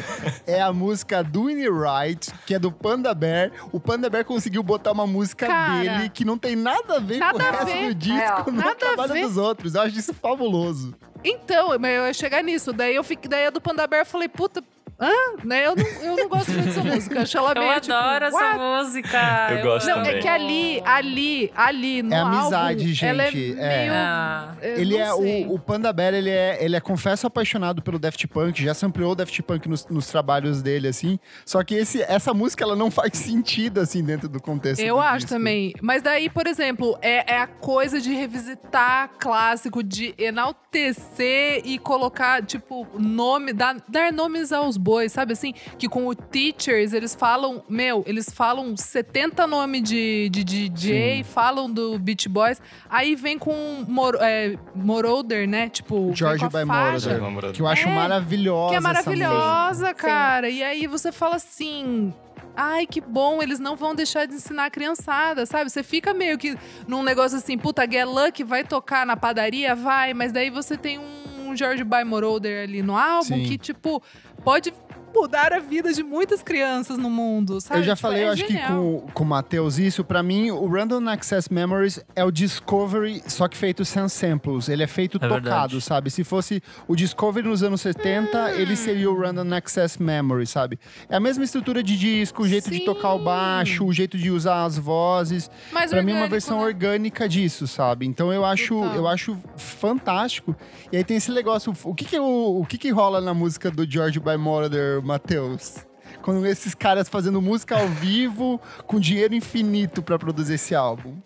é 0.46 0.62
a 0.62 0.72
música 0.72 1.24
do 1.24 1.46
Winnie 1.46 1.70
Wright, 1.70 2.32
que 2.46 2.54
é 2.56 2.60
do 2.60 2.72
Panda 2.72 3.14
Bear. 3.14 3.52
O 3.72 3.80
Panda 3.80 4.10
Bear 4.10 4.26
conseguiu 4.26 4.64
botar 4.64 4.92
uma 4.92 5.08
música 5.08 5.48
Cara, 5.48 5.82
dele 5.82 6.10
que 6.10 6.24
não 6.26 6.38
tem 6.38 6.56
nada 6.56 6.98
a 6.98 7.00
ver 7.00 7.18
nada 7.18 7.34
com 7.34 7.40
o 7.40 7.48
a 7.48 7.52
resto 7.52 7.66
ver. 7.66 7.88
do 7.88 7.96
disco 7.96 8.50
É, 8.50 8.52
no 8.52 8.58
nada 8.58 8.72
a 8.72 8.76
trabalho 8.76 9.14
ver. 9.14 9.22
dos 9.24 9.38
outros. 9.38 9.76
Eu 9.76 9.82
acho 9.82 9.98
isso 9.98 10.14
fabuloso. 10.14 10.96
Então, 11.24 11.78
mas 11.80 11.96
eu 11.96 12.06
ia 12.08 12.14
chegar 12.14 12.44
nisso. 12.44 12.74
Daí 12.74 12.96
eu 12.96 13.04
fiquei, 13.04 13.30
daí 13.30 13.46
a 13.46 13.50
do 13.50 13.62
Panda 13.62 13.86
Bear 13.88 14.02
eu 14.02 14.06
falei, 14.06 14.28
puta. 14.28 14.64
Hã? 15.02 15.10
Né? 15.44 15.66
Eu, 15.66 15.76
não, 15.76 15.86
eu 16.04 16.16
não 16.16 16.30
gosto 16.30 16.52
muito 16.52 16.66
dessa 16.66 16.84
música. 16.84 17.16
Eu 17.16 17.22
acho 17.22 17.38
ela 17.38 17.54
Eu 17.56 17.62
meio, 17.62 17.80
tipo, 17.82 17.94
adoro 17.94 18.26
essa 18.26 18.38
what? 18.38 18.58
música. 18.60 19.48
Eu 19.50 19.64
gosto 19.64 19.88
Não, 19.88 19.96
também. 19.96 20.16
é 20.16 20.20
que 20.20 20.28
ali, 20.28 20.82
ali, 20.86 21.52
ali, 21.56 22.04
no 22.04 22.14
É 22.14 22.20
amizade, 22.20 22.84
álbum, 22.84 23.06
ela 23.06 23.24
é 23.24 23.32
gente, 23.32 23.60
é. 23.60 23.78
meio... 23.80 23.94
Ah. 23.94 24.56
Ele 24.62 24.98
é 24.98 25.14
o, 25.14 25.54
o 25.54 25.60
Panda 25.60 25.92
Bear, 25.92 26.14
ele 26.14 26.30
é, 26.30 26.64
ele 26.64 26.76
é 26.76 26.80
confesso 26.80 27.26
apaixonado 27.26 27.82
pelo 27.82 27.98
Daft 27.98 28.28
Punk, 28.28 28.64
já 28.64 28.74
sampleou 28.74 29.14
o 29.14 29.16
Daft 29.16 29.42
Punk 29.42 29.68
nos, 29.68 29.88
nos 29.88 30.08
trabalhos 30.08 30.62
dele, 30.62 30.88
assim. 30.88 31.20
Só 31.46 31.64
que 31.64 31.74
esse, 31.74 32.02
essa 32.04 32.34
música, 32.34 32.64
ela 32.64 32.76
não 32.76 32.92
faz 32.92 33.18
sentido, 33.18 33.80
assim, 33.80 34.04
dentro 34.04 34.30
do 34.30 34.40
contexto 34.40 34.82
Eu 34.82 34.96
do 34.96 35.02
acho 35.02 35.26
disco. 35.26 35.34
também. 35.34 35.74
Mas 35.82 36.02
daí, 36.04 36.30
por 36.30 36.46
exemplo, 36.46 36.98
é, 37.02 37.34
é 37.34 37.40
a 37.40 37.48
coisa 37.48 38.00
de 38.00 38.14
revisitar 38.14 39.10
clássico, 39.18 39.82
de 39.82 40.14
enaltecer 40.18 41.62
e 41.66 41.80
colocar, 41.80 42.44
tipo, 42.46 42.88
nome, 42.98 43.54
dar, 43.54 43.78
dar 43.88 44.12
nomes 44.14 44.52
aos 44.52 44.78
bois, 44.78 44.91
sabe 45.10 45.34
assim? 45.34 45.54
Que 45.78 45.88
com 45.88 46.08
o 46.08 46.16
Teachers, 46.16 46.94
eles 46.94 47.16
falam, 47.16 47.64
meu, 47.70 48.04
eles 48.06 48.30
falam 48.30 48.76
70 48.76 49.46
nomes 49.48 49.84
de, 49.84 50.30
de 50.30 50.44
DJ, 50.44 51.24
falam 51.24 51.72
do 51.72 51.98
Beach 52.00 52.28
Boys. 52.28 52.62
Aí 52.90 53.16
vem 53.16 53.38
com 53.38 53.86
Mor 53.88 54.18
é, 54.20 54.58
Moroder, 54.76 55.48
né? 55.48 55.70
Tipo, 55.70 56.12
George 56.14 56.48
by. 56.48 56.66
Moroder. 56.66 57.52
Que 57.52 57.62
eu 57.62 57.68
acho 57.68 57.88
É, 57.88 57.96
maravilhosa 57.96 58.70
Que 58.70 58.76
é 58.76 58.80
maravilhosa, 58.80 59.94
cara. 59.94 60.50
E 60.50 60.64
aí 60.64 60.88
você 60.88 61.12
fala 61.12 61.36
assim. 61.36 62.14
Ai, 62.56 62.86
que 62.86 63.00
bom, 63.00 63.42
eles 63.42 63.60
não 63.60 63.78
vão 63.78 63.96
deixar 63.96 64.26
de 64.26 64.34
ensinar 64.34 64.66
a 64.66 64.70
criançada, 64.70 65.46
sabe? 65.46 65.70
Você 65.70 65.84
fica 65.84 66.14
meio 66.14 66.38
que 66.38 66.58
num 66.86 67.02
negócio 67.02 67.38
assim, 67.38 67.58
puta, 67.58 67.90
Get 67.90 68.06
Lucky 68.06 68.44
vai 68.44 68.64
tocar 68.64 69.06
na 69.06 69.16
padaria? 69.16 69.74
Vai, 69.74 70.14
mas 70.14 70.34
daí 70.34 70.50
você 70.50 70.76
tem 70.76 71.00
um 71.00 71.21
George 71.56 71.84
by 71.84 72.04
Moroder 72.04 72.64
ali 72.64 72.82
no 72.82 72.98
álbum 72.98 73.36
Sim. 73.36 73.46
que, 73.46 73.58
tipo, 73.58 74.02
pode 74.44 74.74
mudar 75.14 75.54
a 75.54 75.60
vida 75.60 75.94
de 75.94 76.04
muitas 76.04 76.42
crianças 76.42 76.98
no 76.98 77.10
mundo, 77.10 77.60
sabe? 77.62 77.80
Eu 77.80 77.84
já 77.84 77.96
Tipo, 77.96 78.08
falei, 78.08 78.24
é 78.24 78.28
eu 78.28 78.32
acho 78.32 78.46
que 78.46 78.54
genial. 78.54 78.70
com, 78.72 79.08
com 79.14 79.24
o 79.24 79.28
Matheus 79.28 79.78
isso. 79.78 80.04
Pra 80.04 80.22
mim, 80.24 80.52
o 80.52 80.68
Random 80.68 81.08
Access 81.10 81.52
Memories 81.54 82.00
é 82.16 82.24
o 82.24 82.32
Discovery, 82.32 83.22
só 83.28 83.48
que 83.48 83.58
feito 83.58 83.84
sem 83.86 84.08
samples. 84.10 84.70
Ele 84.70 84.84
é 84.84 84.88
feito 84.88 85.18
É 85.18 85.20
tocado, 85.20 85.42
verdade. 85.42 85.82
sabe? 85.82 86.10
Se 86.10 86.24
fosse 86.24 86.62
o 86.88 86.96
Discovery 86.96 87.48
nos 87.48 87.64
anos 87.64 87.82
70, 87.82 88.52
ele 88.54 88.76
seria 88.76 89.10
o 89.12 89.20
Random 89.20 89.54
Access 89.56 90.02
Memory, 90.02 90.48
sabe? 90.48 90.80
É 91.10 91.16
a 91.16 91.20
mesma 91.20 91.44
estrutura 91.44 91.84
de 91.84 91.98
disco, 91.98 92.44
o 92.44 92.48
jeito 92.48 92.70
de 92.70 92.78
Sim. 92.80 92.86
tocar 92.86 93.14
o 93.14 93.20
baixo, 93.24 93.86
o 93.86 93.94
jeito 93.94 94.18
de 94.18 94.32
usar 94.32 94.64
as 94.66 94.78
vozes. 94.78 95.50
Mais 95.72 95.90
Pra 95.92 96.02
mim 96.02 96.14
é 96.14 96.16
uma 96.16 96.28
versão 96.28 96.58
né? 96.60 96.64
orgânica 96.66 97.28
disso, 97.28 97.68
sabe? 97.68 98.06
Então 98.06 98.32
eu 98.32 98.46
acho, 98.46 98.76
Total. 98.76 98.96
eu 98.96 99.08
acho 99.08 99.38
fantástico. 99.58 100.56
E 100.92 100.98
aí 100.98 101.04
tem 101.04 101.18
esse 101.18 101.32
negócio, 101.32 101.74
o 101.84 101.94
que 101.96 102.06
que, 102.06 102.16
é 102.16 102.22
o, 102.22 102.60
o 102.62 102.66
que, 102.66 102.78
que 102.78 102.90
rola 102.92 103.20
na 103.20 103.34
música 103.34 103.70
do 103.72 103.90
George 103.90 104.20
by 104.20 104.38
Moroder, 104.38 105.01
Matheus? 105.02 105.86
Quando 106.22 106.46
esses 106.46 106.76
caras 106.76 107.10
fazendo 107.10 107.42
música 107.42 107.78
ao 107.78 107.88
vivo 107.88 108.60
com 108.86 109.00
dinheiro 109.00 109.34
infinito 109.34 110.02
pra 110.02 110.20
produzir 110.20 110.56
esse 110.56 110.76
álbum. 110.76 111.18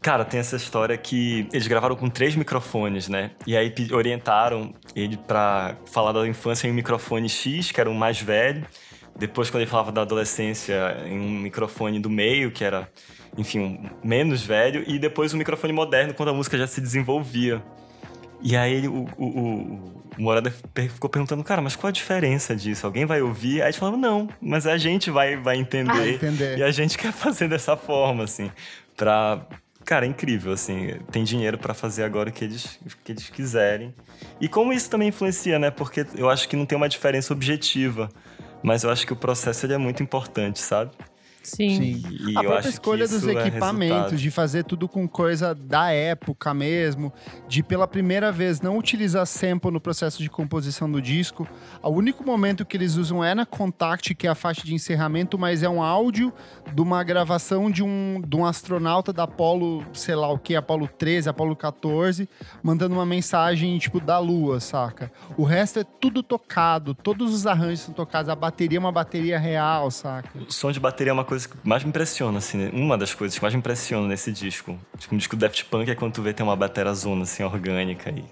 Cara, 0.00 0.24
tem 0.24 0.38
essa 0.38 0.54
história 0.54 0.96
que 0.96 1.48
eles 1.52 1.66
gravaram 1.66 1.96
com 1.96 2.08
três 2.08 2.36
microfones, 2.36 3.08
né? 3.08 3.32
E 3.44 3.56
aí 3.56 3.74
orientaram 3.92 4.72
ele 4.94 5.16
pra 5.16 5.76
falar 5.86 6.12
da 6.12 6.26
infância 6.28 6.68
em 6.68 6.70
um 6.70 6.74
microfone 6.74 7.28
X, 7.28 7.72
que 7.72 7.80
era 7.80 7.90
o 7.90 7.94
mais 7.94 8.20
velho. 8.20 8.64
Depois, 9.18 9.50
quando 9.50 9.62
ele 9.62 9.70
falava 9.70 9.90
da 9.90 10.02
adolescência, 10.02 10.96
em 11.06 11.18
um 11.18 11.40
microfone 11.40 11.98
do 11.98 12.10
meio, 12.10 12.52
que 12.52 12.62
era, 12.62 12.88
enfim, 13.36 13.90
menos 14.04 14.42
velho. 14.44 14.84
E 14.86 14.98
depois 14.98 15.34
um 15.34 15.38
microfone 15.38 15.72
moderno, 15.72 16.14
quando 16.14 16.28
a 16.28 16.32
música 16.34 16.56
já 16.56 16.66
se 16.66 16.80
desenvolvia. 16.80 17.62
E 18.40 18.56
aí 18.56 18.86
o, 18.86 19.08
o, 19.16 19.24
o, 19.24 19.96
o 20.18 20.22
Morada 20.22 20.50
ficou 20.50 21.08
perguntando, 21.10 21.42
cara, 21.42 21.60
mas 21.60 21.76
qual 21.76 21.88
a 21.88 21.92
diferença 21.92 22.54
disso? 22.54 22.86
Alguém 22.86 23.04
vai 23.04 23.20
ouvir? 23.22 23.62
Aí 23.62 23.68
eles 23.68 23.76
falavam, 23.76 23.98
não, 23.98 24.28
mas 24.40 24.66
a 24.66 24.76
gente 24.76 25.10
vai, 25.10 25.36
vai 25.36 25.56
entender. 25.56 26.14
entender. 26.14 26.58
E 26.58 26.62
a 26.62 26.70
gente 26.70 26.96
quer 26.96 27.12
fazer 27.12 27.48
dessa 27.48 27.76
forma, 27.76 28.24
assim, 28.24 28.50
pra... 28.96 29.46
Cara, 29.84 30.04
é 30.04 30.08
incrível, 30.08 30.52
assim, 30.52 30.96
tem 31.12 31.22
dinheiro 31.22 31.56
pra 31.58 31.72
fazer 31.72 32.02
agora 32.02 32.28
o 32.28 32.32
que 32.32 32.44
eles, 32.44 32.76
o 32.84 33.04
que 33.04 33.12
eles 33.12 33.30
quiserem. 33.30 33.94
E 34.40 34.48
como 34.48 34.72
isso 34.72 34.90
também 34.90 35.08
influencia, 35.10 35.60
né? 35.60 35.70
Porque 35.70 36.04
eu 36.16 36.28
acho 36.28 36.48
que 36.48 36.56
não 36.56 36.66
tem 36.66 36.76
uma 36.76 36.88
diferença 36.88 37.32
objetiva, 37.32 38.08
mas 38.64 38.82
eu 38.82 38.90
acho 38.90 39.06
que 39.06 39.12
o 39.12 39.16
processo 39.16 39.64
ele 39.64 39.74
é 39.74 39.78
muito 39.78 40.02
importante, 40.02 40.58
sabe? 40.58 40.90
Sim. 41.46 42.02
E 42.26 42.36
a 42.36 42.40
eu 42.40 42.42
própria 42.42 42.58
acho 42.58 42.68
escolha 42.68 43.06
dos 43.06 43.26
é 43.26 43.32
equipamentos, 43.32 43.94
resultado. 43.96 44.16
de 44.16 44.30
fazer 44.30 44.64
tudo 44.64 44.88
com 44.88 45.06
coisa 45.06 45.54
da 45.54 45.90
época 45.92 46.52
mesmo, 46.52 47.12
de 47.46 47.62
pela 47.62 47.86
primeira 47.86 48.32
vez 48.32 48.60
não 48.60 48.76
utilizar 48.78 49.26
sample 49.26 49.70
no 49.70 49.80
processo 49.80 50.22
de 50.22 50.28
composição 50.28 50.90
do 50.90 51.00
disco. 51.00 51.46
O 51.82 51.90
único 51.90 52.24
momento 52.24 52.64
que 52.64 52.76
eles 52.76 52.96
usam 52.96 53.22
é 53.22 53.34
na 53.34 53.46
Contact, 53.46 54.14
que 54.14 54.26
é 54.26 54.30
a 54.30 54.34
faixa 54.34 54.62
de 54.62 54.74
encerramento, 54.74 55.38
mas 55.38 55.62
é 55.62 55.68
um 55.68 55.82
áudio 55.82 56.32
de 56.72 56.80
uma 56.80 57.02
gravação 57.04 57.70
de 57.70 57.82
um, 57.82 58.22
de 58.26 58.36
um 58.36 58.44
astronauta 58.44 59.12
da 59.12 59.24
Apollo, 59.24 59.84
sei 59.92 60.14
lá 60.14 60.32
o 60.32 60.38
que, 60.38 60.56
Apollo 60.56 60.88
13, 60.88 61.28
Apollo 61.28 61.54
14, 61.54 62.28
mandando 62.62 62.94
uma 62.94 63.04
mensagem 63.06 63.76
tipo 63.78 64.00
da 64.00 64.18
Lua, 64.18 64.60
saca? 64.60 65.12
O 65.36 65.44
resto 65.44 65.80
é 65.80 65.84
tudo 65.84 66.22
tocado, 66.22 66.94
todos 66.94 67.34
os 67.34 67.46
arranjos 67.46 67.80
são 67.80 67.94
tocados, 67.94 68.28
a 68.28 68.34
bateria 68.34 68.78
é 68.78 68.80
uma 68.80 68.92
bateria 68.92 69.38
real, 69.38 69.90
saca? 69.90 70.30
O 70.38 70.52
som 70.52 70.72
de 70.72 70.80
bateria 70.80 71.10
é 71.10 71.12
uma 71.12 71.24
coisa 71.24 71.35
que 71.44 71.56
mais 71.64 71.82
me 71.82 71.90
impressiona, 71.90 72.38
assim, 72.38 72.56
né? 72.56 72.70
uma 72.72 72.96
das 72.96 73.12
coisas 73.14 73.36
que 73.36 73.42
mais 73.42 73.52
me 73.52 73.58
impressiona 73.58 74.06
nesse 74.08 74.32
disco. 74.32 74.78
Tipo, 74.96 75.14
um 75.14 75.18
disco 75.18 75.36
Daft 75.36 75.64
Punk 75.66 75.90
é 75.90 75.94
quando 75.94 76.14
tu 76.14 76.22
vê 76.22 76.32
tem 76.32 76.46
uma 76.46 76.56
bateria 76.56 76.94
zona, 76.94 77.24
assim, 77.24 77.42
orgânica 77.42 78.08
aí. 78.10 78.24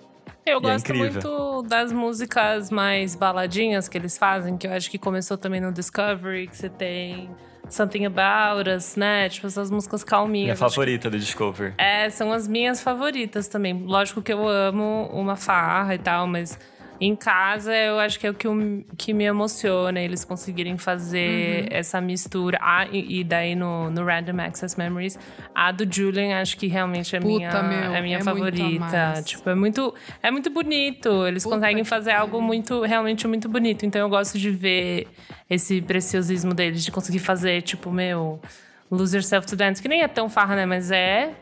Eu 0.47 0.55
E 0.57 0.59
é 0.59 0.61
gosto 0.61 0.85
incrível. 0.91 1.13
muito 1.13 1.63
das 1.69 1.91
músicas 1.93 2.71
mais 2.71 3.15
baladinhas 3.15 3.89
que 3.89 3.99
eles 3.99 4.17
fazem, 4.17 4.57
que 4.57 4.67
eu 4.67 4.73
acho 4.73 4.91
que 4.91 4.99
começou 4.99 5.37
também 5.37 5.61
no 5.61 5.73
Discovery, 5.73 6.47
que 6.47 6.57
você 6.57 6.69
tem 6.69 7.31
Something 7.69 8.05
About 8.07 8.69
Us, 8.69 8.95
né? 8.95 9.29
Tipo, 9.31 9.47
essas 9.47 9.71
músicas 9.71 10.05
calminhas. 10.05 10.45
Minha 10.45 10.57
favorita 10.57 11.09
do 11.09 11.19
Discover. 11.19 11.73
É, 11.79 12.11
são 12.11 12.31
as 12.31 12.47
minhas 12.47 12.83
favoritas 12.83 13.49
também. 13.49 13.73
Lógico 13.87 14.21
que 14.21 14.33
eu 14.33 14.47
amo 14.47 15.09
uma 15.13 15.35
farra 15.35 15.95
e 15.95 15.99
tal, 15.99 16.27
mas 16.27 16.59
em 17.01 17.17
casa, 17.17 17.75
eu 17.75 17.99
acho 17.99 18.19
que 18.19 18.27
é 18.27 18.31
o 18.31 18.35
que, 18.35 18.49
que 18.97 19.13
me 19.13 19.25
emociona, 19.25 20.01
eles 20.01 20.25
conseguirem 20.25 20.79
fazer 20.79 21.67
essa 21.73 22.01
mistura. 22.01 22.59
Ah, 22.61 22.87
e, 22.91 23.21
e 23.21 23.25
daí 23.25 23.55
no, 23.55 23.91
no 23.91 24.05
Random 24.05 24.41
Access 24.41 24.79
Memories, 24.79 25.19
a 25.55 25.73
do 25.73 25.87
Julian, 25.91 26.41
acho 26.41 26.57
que 26.57 26.67
realmente 26.67 27.15
é 27.17 27.21
Puta, 27.21 27.63
minha, 27.63 27.63
meu, 27.63 27.95
é 27.95 28.03
minha 28.03 28.19
é 28.19 28.23
favorita. 28.23 29.23
Tipo, 29.25 29.51
é 29.51 29.55
muito, 29.55 29.95
é 30.23 30.31
muito 30.31 30.51
bonito. 30.51 31.27
Eles 31.27 31.43
Puta 31.43 31.57
conseguem 31.57 31.85
fazer 31.85 32.13
algo 32.13 32.41
muito, 32.41 32.83
realmente 32.83 33.27
muito 33.27 33.49
bonito. 33.49 33.85
Então 33.85 34.01
eu 34.01 34.09
gosto 34.09 34.39
de 34.39 34.51
ver 34.51 35.09
esse 35.51 35.83
preciosismo 35.83 36.55
deles, 36.55 36.85
de 36.85 36.93
conseguir 36.93 37.19
fazer, 37.19 37.63
tipo, 37.63 37.91
meu, 37.91 38.41
Lose 38.91 39.17
Yourself 39.17 39.47
to 39.47 39.57
Dance, 39.57 39.83
que 39.83 39.89
nem 39.89 40.03
é 40.03 40.09
tão 40.09 40.29
farra, 40.29 40.55
né? 40.57 40.67
Mas 40.67 40.91
é. 40.91 41.35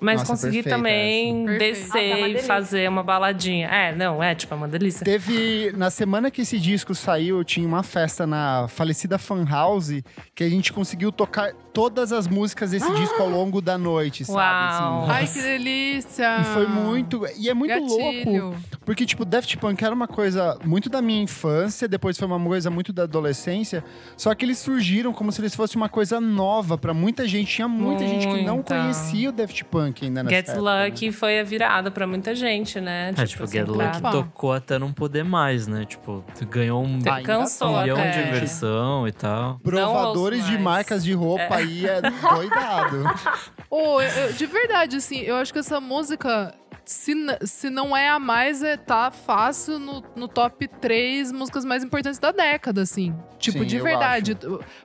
Mas 0.00 0.20
Nossa, 0.20 0.32
conseguir 0.32 0.62
perfeita 0.62 0.76
também 0.76 1.44
essa. 1.46 1.58
Perfeita. 1.58 1.98
Ah, 1.98 2.20
tá 2.20 2.26
descer 2.28 2.36
e 2.36 2.46
fazer 2.46 2.88
uma 2.88 3.02
baladinha. 3.02 3.68
É, 3.68 3.94
não, 3.94 4.22
é 4.22 4.34
tipo, 4.34 4.54
é 4.54 4.56
uma 4.56 4.66
delícia. 4.68 5.04
Teve. 5.04 5.72
Na 5.76 5.90
semana 5.90 6.30
que 6.30 6.40
esse 6.40 6.58
disco 6.58 6.94
saiu, 6.94 7.44
tinha 7.44 7.66
uma 7.68 7.82
festa 7.82 8.26
na 8.26 8.66
falecida 8.68 9.18
Fan 9.18 9.44
House 9.44 10.02
que 10.34 10.42
a 10.42 10.48
gente 10.48 10.72
conseguiu 10.72 11.12
tocar 11.12 11.52
todas 11.72 12.12
as 12.12 12.26
músicas 12.26 12.70
desse 12.70 12.90
disco 12.94 13.22
ao 13.22 13.28
longo 13.30 13.60
da 13.60 13.76
noite, 13.76 14.24
sabe? 14.24 14.38
Uau. 14.38 15.02
Assim, 15.02 15.12
Ai, 15.12 15.26
que 15.26 15.42
delícia! 15.42 16.40
E 16.40 16.44
foi 16.54 16.66
muito. 16.66 17.22
E 17.36 17.48
é 17.48 17.54
muito 17.54 17.70
Gatilho. 17.74 18.44
louco. 18.44 18.56
Porque, 18.84 19.04
tipo, 19.04 19.24
Daft 19.24 19.56
Punk 19.58 19.84
era 19.84 19.94
uma 19.94 20.08
coisa 20.08 20.58
muito 20.64 20.88
da 20.88 21.02
minha 21.02 21.22
infância, 21.22 21.86
depois 21.86 22.16
foi 22.18 22.26
uma 22.26 22.40
coisa 22.40 22.70
muito 22.70 22.92
da 22.92 23.02
adolescência. 23.02 23.84
Só 24.16 24.34
que 24.34 24.44
eles 24.44 24.58
surgiram 24.58 25.12
como 25.12 25.30
se 25.30 25.40
eles 25.40 25.54
fossem 25.54 25.76
uma 25.76 25.88
coisa 25.88 26.20
nova 26.20 26.78
pra 26.78 26.94
muita 26.94 27.28
gente. 27.28 27.50
Tinha 27.54 27.68
muita, 27.68 28.06
gente 28.06 28.26
que 28.26 28.42
não 28.42 28.56
Muita. 28.56 28.74
conhecia 28.76 29.28
o 29.28 29.32
Daft 29.32 29.64
Punk 29.64 29.89
ainda 30.04 30.22
nessa 30.22 30.36
Get 30.36 30.48
época, 30.48 30.62
né? 30.64 30.86
Lucky 30.86 31.12
foi 31.12 31.38
a 31.40 31.42
virada 31.44 31.90
pra 31.90 32.06
muita 32.06 32.34
gente, 32.34 32.80
né? 32.80 33.12
É, 33.16 33.26
tipo, 33.26 33.46
Get 33.46 33.62
assim, 33.68 33.72
Lucky 33.72 34.00
pra- 34.00 34.10
tocou 34.10 34.52
até 34.52 34.78
não 34.78 34.92
poder 34.92 35.24
mais, 35.24 35.66
né? 35.66 35.84
Tipo, 35.84 36.24
ganhou 36.48 36.82
um 36.82 37.00
Cansou 37.22 37.68
toca. 37.68 37.80
milhão 37.82 37.98
até. 37.98 38.10
de 38.24 38.30
versão 38.30 39.06
e 39.08 39.12
tal. 39.12 39.58
Provadores 39.60 40.44
de 40.46 40.56
marcas 40.58 41.02
de 41.04 41.12
roupa 41.12 41.56
aí 41.56 41.86
é 41.86 42.00
doidado. 42.00 43.04
Ô, 43.70 44.00
eu- 44.00 44.08
eu- 44.08 44.32
de 44.32 44.46
verdade, 44.46 44.96
assim, 44.96 45.18
eu 45.20 45.36
acho 45.36 45.52
que 45.52 45.58
essa 45.58 45.80
música, 45.80 46.54
se, 46.90 47.14
se 47.42 47.70
não 47.70 47.96
é 47.96 48.08
a 48.08 48.18
mais, 48.18 48.62
é, 48.64 48.76
tá 48.76 49.10
fácil 49.12 49.78
no, 49.78 50.02
no 50.16 50.26
top 50.26 50.66
3 50.66 51.30
músicas 51.30 51.64
mais 51.64 51.84
importantes 51.84 52.18
da 52.18 52.32
década, 52.32 52.82
assim. 52.82 53.14
Tipo, 53.38 53.60
Sim, 53.60 53.64
de 53.66 53.78
verdade. 53.80 54.36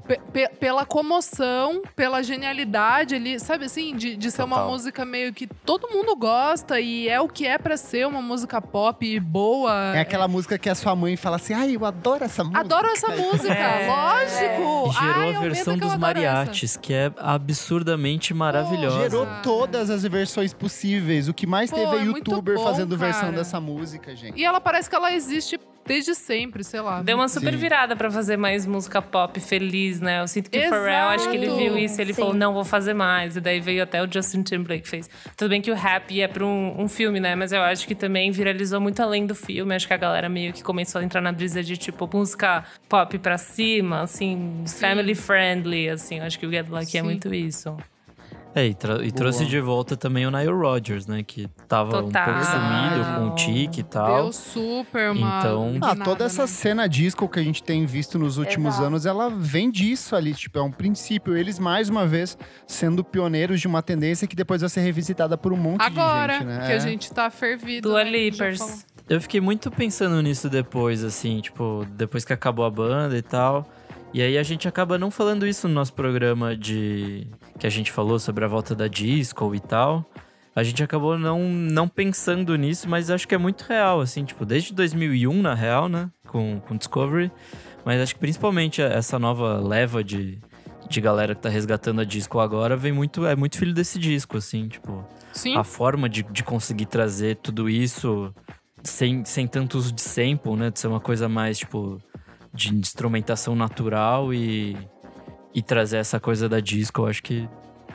Pe- 0.08 0.20
pe- 0.32 0.48
pela 0.60 0.86
comoção, 0.86 1.82
pela 1.96 2.22
genialidade 2.24 3.16
ali, 3.16 3.40
sabe 3.40 3.66
assim? 3.66 3.96
De, 3.96 4.16
de 4.16 4.32
ser 4.32 4.44
uma 4.44 4.56
Total. 4.58 4.72
música 4.72 5.04
meio 5.04 5.34
que 5.34 5.46
todo 5.48 5.90
mundo 5.90 6.16
gosta 6.16 6.80
e 6.80 7.10
é 7.10 7.20
o 7.20 7.28
que 7.28 7.46
é 7.46 7.58
pra 7.58 7.76
ser 7.76 8.08
uma 8.08 8.22
música 8.22 8.62
pop 8.62 9.20
boa. 9.20 9.94
É 9.96 10.00
aquela 10.02 10.28
música 10.28 10.58
que 10.58 10.70
a 10.70 10.76
sua 10.76 10.96
mãe 10.96 11.18
fala 11.18 11.36
assim: 11.38 11.54
ai, 11.54 11.76
eu 11.76 11.84
adoro 11.86 12.24
essa 12.24 12.44
música. 12.44 12.60
Adoro 12.62 12.88
essa 12.88 13.08
música, 13.10 13.54
É. 13.54 13.88
lógico! 13.88 14.94
Gerou 14.94 15.24
Ai, 15.24 15.36
a 15.36 15.40
versão 15.42 15.78
dos 15.78 15.90
essa. 15.90 15.98
mariachis, 15.98 16.78
que 16.78 16.94
é 16.94 17.12
absurdamente 17.18 18.34
maravilhosa. 18.34 19.00
Gerou 19.02 19.28
todas 19.44 19.90
as 19.90 20.04
versões 20.04 20.54
possíveis. 20.54 21.28
O 21.28 21.34
que 21.34 21.46
mais 21.48 21.70
Pô, 21.72 21.76
teve 21.78 21.95
é 21.98 22.02
é 22.02 22.06
youtuber 22.06 22.56
bom, 22.56 22.64
fazendo 22.64 22.98
versão 22.98 23.22
cara. 23.22 23.38
dessa 23.38 23.60
música, 23.60 24.16
gente. 24.16 24.40
E 24.40 24.46
ela 24.46 24.60
parece 24.60 24.90
que 24.90 24.96
ela 24.96 25.14
existe 25.14 25.60
desde 25.86 26.16
sempre, 26.16 26.64
sei 26.64 26.82
lá. 26.82 27.02
Deu 27.04 27.16
uma 27.16 27.28
super 27.28 27.54
Sim. 27.54 27.60
virada 27.60 27.96
pra 27.96 28.10
fazer 28.10 28.38
mais 28.38 28.66
música 28.66 29.02
pop 29.02 29.40
feliz, 29.40 30.02
né? 30.02 30.22
Eu 30.22 30.28
sinto 30.28 30.50
que 30.50 30.58
o 30.58 30.70
Pharrell, 30.70 31.10
acho 31.10 31.30
que 31.30 31.38
ele 31.38 31.50
viu 31.50 31.78
isso 31.78 32.00
e 32.00 32.02
ele 32.02 32.14
Sim. 32.14 32.22
falou, 32.22 32.34
não, 32.34 32.54
vou 32.54 32.66
fazer 32.66 32.94
mais. 32.94 33.38
E 33.38 33.42
daí 33.42 33.60
veio 33.60 33.84
até 33.84 34.02
o 34.04 34.12
Justin 34.12 34.42
Timberlake 34.42 34.84
que 34.84 34.90
fez. 34.90 35.10
Tudo 35.38 35.50
bem 35.50 35.62
que 35.62 35.70
o 35.70 35.76
rap 35.76 36.12
ia 36.12 36.28
pra 36.28 36.44
um, 36.44 36.82
um 36.82 36.88
filme, 36.88 37.20
né? 37.20 37.36
Mas 37.36 37.52
eu 37.52 37.62
acho 37.62 37.88
que 37.88 37.94
também 37.94 38.32
viralizou 38.32 38.82
muito 38.82 39.00
além 39.02 39.26
do 39.28 39.36
filme. 39.36 39.76
Acho 39.76 39.88
que 39.88 39.94
a 39.94 39.98
galera 39.98 40.28
meio 40.28 40.52
que 40.54 40.64
começou 40.64 41.02
a 41.02 41.04
entrar 41.04 41.22
na 41.22 41.32
brisa 41.32 41.62
de, 41.62 41.78
tipo, 41.78 42.10
música 42.12 42.64
pop 42.90 43.18
pra 43.20 43.38
cima, 43.38 44.02
assim, 44.02 44.64
family 44.80 45.14
friendly, 45.14 45.90
assim. 45.90 46.18
Eu 46.18 46.26
acho 46.26 46.40
que 46.40 46.48
o 46.48 46.52
Get 46.52 46.68
Lucky 46.68 46.98
é 46.98 47.02
Sim. 47.02 47.04
muito 47.04 47.34
isso. 47.34 47.78
É, 48.58 48.68
e, 48.68 48.74
tra- 48.74 49.04
e 49.06 49.12
trouxe 49.12 49.46
de 49.46 49.60
volta 49.60 49.98
também 49.98 50.26
o 50.26 50.32
Nile 50.32 50.50
Rodgers, 50.54 51.06
né? 51.06 51.22
Que 51.24 51.48
tava 51.68 52.00
um 52.00 52.04
Total. 52.06 52.26
pouco 52.26 52.46
sumido 52.46 53.16
com 53.20 53.28
o 53.28 53.36
tique 53.36 53.82
e 53.82 53.84
tal. 53.84 54.24
Deu 54.24 54.32
super 54.32 55.12
uma. 55.12 55.40
Então- 55.40 55.78
Ah, 55.82 55.94
toda 55.94 56.24
essa 56.24 56.44
né? 56.44 56.48
cena 56.48 56.88
disco 56.88 57.28
que 57.28 57.38
a 57.38 57.44
gente 57.44 57.62
tem 57.62 57.86
visto 57.86 58.18
nos 58.18 58.38
últimos 58.38 58.76
Exato. 58.76 58.86
anos, 58.88 59.06
ela 59.06 59.30
vem 59.30 59.70
disso 59.70 60.16
ali, 60.16 60.34
tipo, 60.34 60.58
é 60.58 60.62
um 60.62 60.72
princípio. 60.72 61.36
Eles, 61.36 61.60
mais 61.60 61.90
uma 61.90 62.08
vez, 62.08 62.38
sendo 62.66 63.04
pioneiros 63.04 63.60
de 63.60 63.68
uma 63.68 63.82
tendência 63.84 64.26
que 64.26 64.38
depois 64.38 64.62
vai 64.62 64.70
ser 64.70 64.80
revisitada 64.80 65.38
por 65.38 65.52
um 65.52 65.58
monte 65.58 65.82
Agora, 65.82 66.34
de 66.34 66.40
gente, 66.40 66.48
né? 66.48 66.66
que 66.66 66.72
a 66.72 66.80
gente 66.80 67.12
tá 67.12 67.30
fervido. 67.30 67.90
Dua 67.90 68.06
né, 68.06 68.32
falou. 68.56 68.74
Eu 69.10 69.20
fiquei 69.20 69.42
muito 69.42 69.70
pensando 69.70 70.22
nisso 70.22 70.50
depois, 70.50 71.04
assim, 71.04 71.42
tipo, 71.42 71.86
depois 71.92 72.24
que 72.24 72.32
acabou 72.32 72.64
a 72.64 72.72
banda 72.72 73.18
e 73.18 73.22
tal. 73.22 73.68
E 74.14 74.22
aí 74.22 74.38
a 74.38 74.44
gente 74.44 74.66
acaba 74.66 74.98
não 74.98 75.12
falando 75.12 75.46
isso 75.46 75.68
no 75.68 75.74
nosso 75.74 75.92
programa 75.94 76.56
de. 76.56 77.28
Que 77.58 77.66
a 77.66 77.70
gente 77.70 77.92
falou 77.92 78.20
sobre 78.20 78.46
a 78.46 78.48
volta 78.48 78.76
da 78.76 78.88
disco 78.88 79.54
e 79.56 79.60
tal. 79.60 80.06
A 80.56 80.64
gente 80.64 80.82
acabou 80.82 81.18
não, 81.18 81.40
não 81.50 81.88
pensando 81.88 82.56
nisso, 82.56 82.88
mas 82.90 83.10
acho 83.10 83.28
que 83.28 83.36
é 83.36 83.38
muito 83.38 83.64
real, 83.64 84.00
assim, 84.00 84.24
tipo, 84.24 84.46
desde 84.46 84.74
2001, 84.74 85.42
na 85.42 85.54
real, 85.54 85.90
né? 85.90 86.10
Com, 86.28 86.62
com 86.62 86.78
Discovery. 86.78 87.30
Mas 87.84 88.02
acho 88.02 88.14
que 88.14 88.20
principalmente 88.20 88.82
essa 88.82 89.20
nova 89.20 89.60
leva 89.60 90.04
de, 90.04 90.40
de 90.90 91.02
galera 91.02 91.36
que 91.36 91.42
tá 91.42 91.50
resgatando 91.50 92.02
a 92.02 92.06
disco 92.06 92.40
agora 92.40 92.78
vem 92.78 92.92
muito. 92.92 93.26
É 93.26 93.36
muito 93.36 93.58
filho 93.58 93.74
desse 93.74 94.00
disco, 94.00 94.38
assim, 94.38 94.68
tipo 94.70 95.06
Sim. 95.34 95.58
a 95.58 95.64
forma 95.64 96.08
de, 96.08 96.24
de 96.24 96.44
conseguir 96.44 96.86
trazer 96.86 97.36
tudo 97.36 97.70
isso 97.70 98.34
sem, 98.82 99.26
sem 99.26 99.48
tanto 99.48 99.78
uso 99.78 99.92
de 99.92 100.02
sample, 100.02 100.56
né? 100.56 100.72
De 100.72 100.80
ser 100.80 100.88
uma 100.88 101.02
coisa 101.02 101.28
mais, 101.28 101.60
tipo, 101.60 102.02
de 102.54 102.74
instrumentação 102.74 103.56
natural 103.56 104.34
e, 104.34 104.78
e 105.56 105.62
trazer 105.62 105.98
essa 105.98 106.20
coisa 106.20 106.50
da 106.50 106.60
disco. 106.60 107.02
Eu 107.02 107.08
acho 107.08 107.24
que 107.24 107.50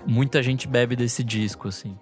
muita 0.06 0.42
gente 0.42 0.66
bebe 0.66 0.96
desse 0.96 1.22
disco, 1.22 1.68
assim. 1.68 1.96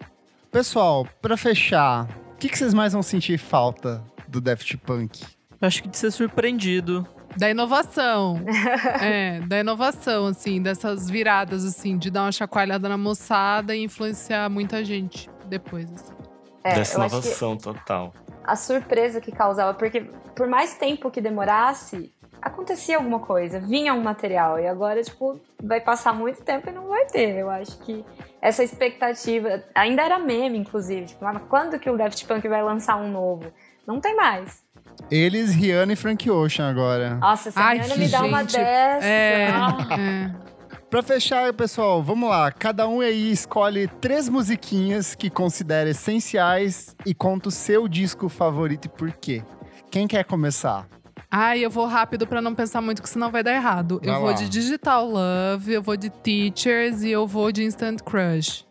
Pessoal, 0.52 1.06
pra 1.20 1.36
fechar, 1.36 2.09
o 2.32 2.36
que, 2.36 2.48
que 2.48 2.56
vocês 2.56 2.72
mais 2.72 2.92
vão 2.92 3.02
sentir 3.02 3.36
falta 3.36 4.02
do 4.28 4.40
Daft 4.40 4.76
Punk? 4.78 5.24
Eu 5.61 5.66
acho 5.66 5.82
que 5.82 5.88
de 5.88 5.98
ser 5.98 6.12
surpreendido. 6.12 7.06
Da 7.36 7.50
inovação. 7.50 8.40
é, 9.02 9.40
da 9.40 9.59
inovação, 9.59 10.26
assim, 10.26 10.62
dessas 10.62 11.11
viradas, 11.11 11.64
assim, 11.64 11.98
de 11.98 12.11
dar 12.11 12.22
uma 12.22 12.32
chacoalhada 12.32 12.88
na 12.88 12.96
moçada 12.96 13.74
e 13.74 13.82
influenciar 13.82 14.48
muita 14.48 14.84
gente 14.84 15.28
depois, 15.46 15.92
assim. 15.92 16.14
É, 16.62 16.74
Dessa 16.76 16.98
inovação 16.98 17.56
total. 17.56 18.14
a 18.44 18.56
surpresa 18.56 19.20
que 19.20 19.32
causava, 19.32 19.74
porque 19.74 20.00
por 20.34 20.46
mais 20.46 20.74
tempo 20.74 21.11
que 21.11 21.20
demorasse, 21.20 22.12
acontecia 22.41 22.97
alguma 22.97 23.20
coisa, 23.20 23.61
vinha 23.61 23.95
um 23.95 24.03
material, 24.03 24.59
e 24.59 24.66
agora, 24.66 25.03
tipo, 25.03 25.41
vai 25.62 25.80
passar 25.80 26.12
muito 26.12 26.43
tempo 26.43 26.68
e 26.68 26.72
não 26.72 26.89
vai 26.89 27.07
ter. 27.07 27.36
Eu 27.36 27.51
acho 27.51 27.78
que 27.78 28.05
essa 28.41 28.62
expectativa, 28.62 29.62
ainda 29.74 30.03
era 30.03 30.18
meme, 30.18 30.59
inclusive, 30.59 31.07
tipo, 31.07 31.24
mas 31.24 31.41
quando 31.49 31.78
que 31.78 31.91
o 31.91 31.97
Daft 31.97 32.24
Punk 32.26 32.49
vai 32.49 32.62
lançar 32.62 32.97
um 32.97 33.11
novo? 33.11 33.53
Não 33.86 34.01
tem 34.01 34.14
mais. 34.14 34.62
Eles, 35.11 35.55
Rihanna 35.55 35.93
e 35.93 35.97
Frank 35.97 36.28
Ocean 36.30 36.68
agora. 36.68 37.14
Nossa, 37.16 37.51
se 37.51 37.59
a 37.59 37.66
Ai, 37.66 37.78
Rihanna 37.78 37.97
me 37.97 38.09
dá 38.09 38.22
uma 38.22 38.43
dessa. 38.43 39.07
É, 39.07 39.49
é. 39.49 40.49
Pra 40.91 41.03
fechar, 41.03 41.53
pessoal, 41.53 42.03
vamos 42.03 42.30
lá. 42.30 42.51
Cada 42.51 42.89
um 42.89 43.01
aí 43.01 43.30
escolhe 43.30 43.86
três 43.86 44.26
musiquinhas 44.26 45.14
que 45.14 45.28
considera 45.28 45.91
essenciais 45.91 46.97
e 47.05 47.14
conta 47.14 47.49
o 47.49 47.53
seu 47.53 47.86
disco 47.86 48.28
favorito 48.30 48.86
e 48.86 48.89
por 48.89 49.12
quê. 49.12 49.43
Quem 49.91 50.07
quer 50.07 50.24
começar? 50.24 50.86
Ai, 51.30 51.60
eu 51.60 51.68
vou 51.70 51.86
rápido 51.86 52.26
pra 52.26 52.40
não 52.40 52.54
pensar 52.54 52.80
muito, 52.80 53.02
que 53.02 53.08
senão 53.08 53.30
vai 53.30 53.42
dar 53.42 53.52
errado. 53.52 54.00
Vai 54.02 54.14
eu 54.14 54.20
vou 54.20 54.28
lá. 54.30 54.32
de 54.32 54.48
Digital 54.48 55.06
Love, 55.06 55.72
eu 55.74 55.82
vou 55.82 55.96
de 55.96 56.08
Teachers 56.08 57.02
e 57.02 57.10
eu 57.10 57.26
vou 57.26 57.52
de 57.52 57.64
Instant 57.64 58.00
Crush. 58.02 58.66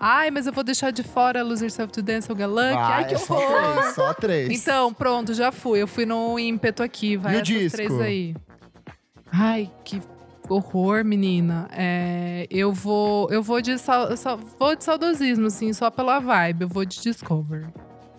Ai, 0.00 0.30
mas 0.30 0.46
eu 0.46 0.52
vou 0.52 0.64
deixar 0.64 0.90
de 0.90 1.02
fora 1.02 1.42
Lose 1.42 1.62
Yourself 1.62 1.92
to 1.92 2.02
Dance 2.02 2.30
ou 2.30 2.36
Galuck. 2.36 2.74
Ah, 2.76 2.96
Ai, 2.96 3.06
que 3.06 3.14
é 3.14 3.18
só 3.18 3.34
horror! 3.34 3.72
três, 3.82 3.94
só 3.94 4.14
três. 4.14 4.50
Então, 4.50 4.92
pronto, 4.92 5.32
já 5.34 5.52
fui. 5.52 5.80
Eu 5.82 5.86
fui 5.86 6.06
no 6.06 6.38
ímpeto 6.38 6.82
aqui, 6.82 7.16
vai 7.16 7.34
E 7.34 7.36
o 7.36 7.40
essas 7.42 7.46
disco? 7.46 7.76
três 7.76 8.00
aí. 8.00 8.34
Ai, 9.30 9.70
que 9.84 10.00
horror, 10.48 11.04
menina. 11.04 11.68
É, 11.72 12.46
eu 12.50 12.72
vou, 12.72 13.30
eu 13.30 13.42
vou 13.42 13.60
de 13.60 13.78
sau- 13.78 14.08
vou 14.58 14.74
de 14.74 14.82
saudosismo, 14.82 15.46
assim, 15.46 15.72
só 15.74 15.90
pela 15.90 16.18
vibe. 16.18 16.62
Eu 16.62 16.68
vou 16.68 16.84
de 16.84 17.00
Discover. 17.00 17.68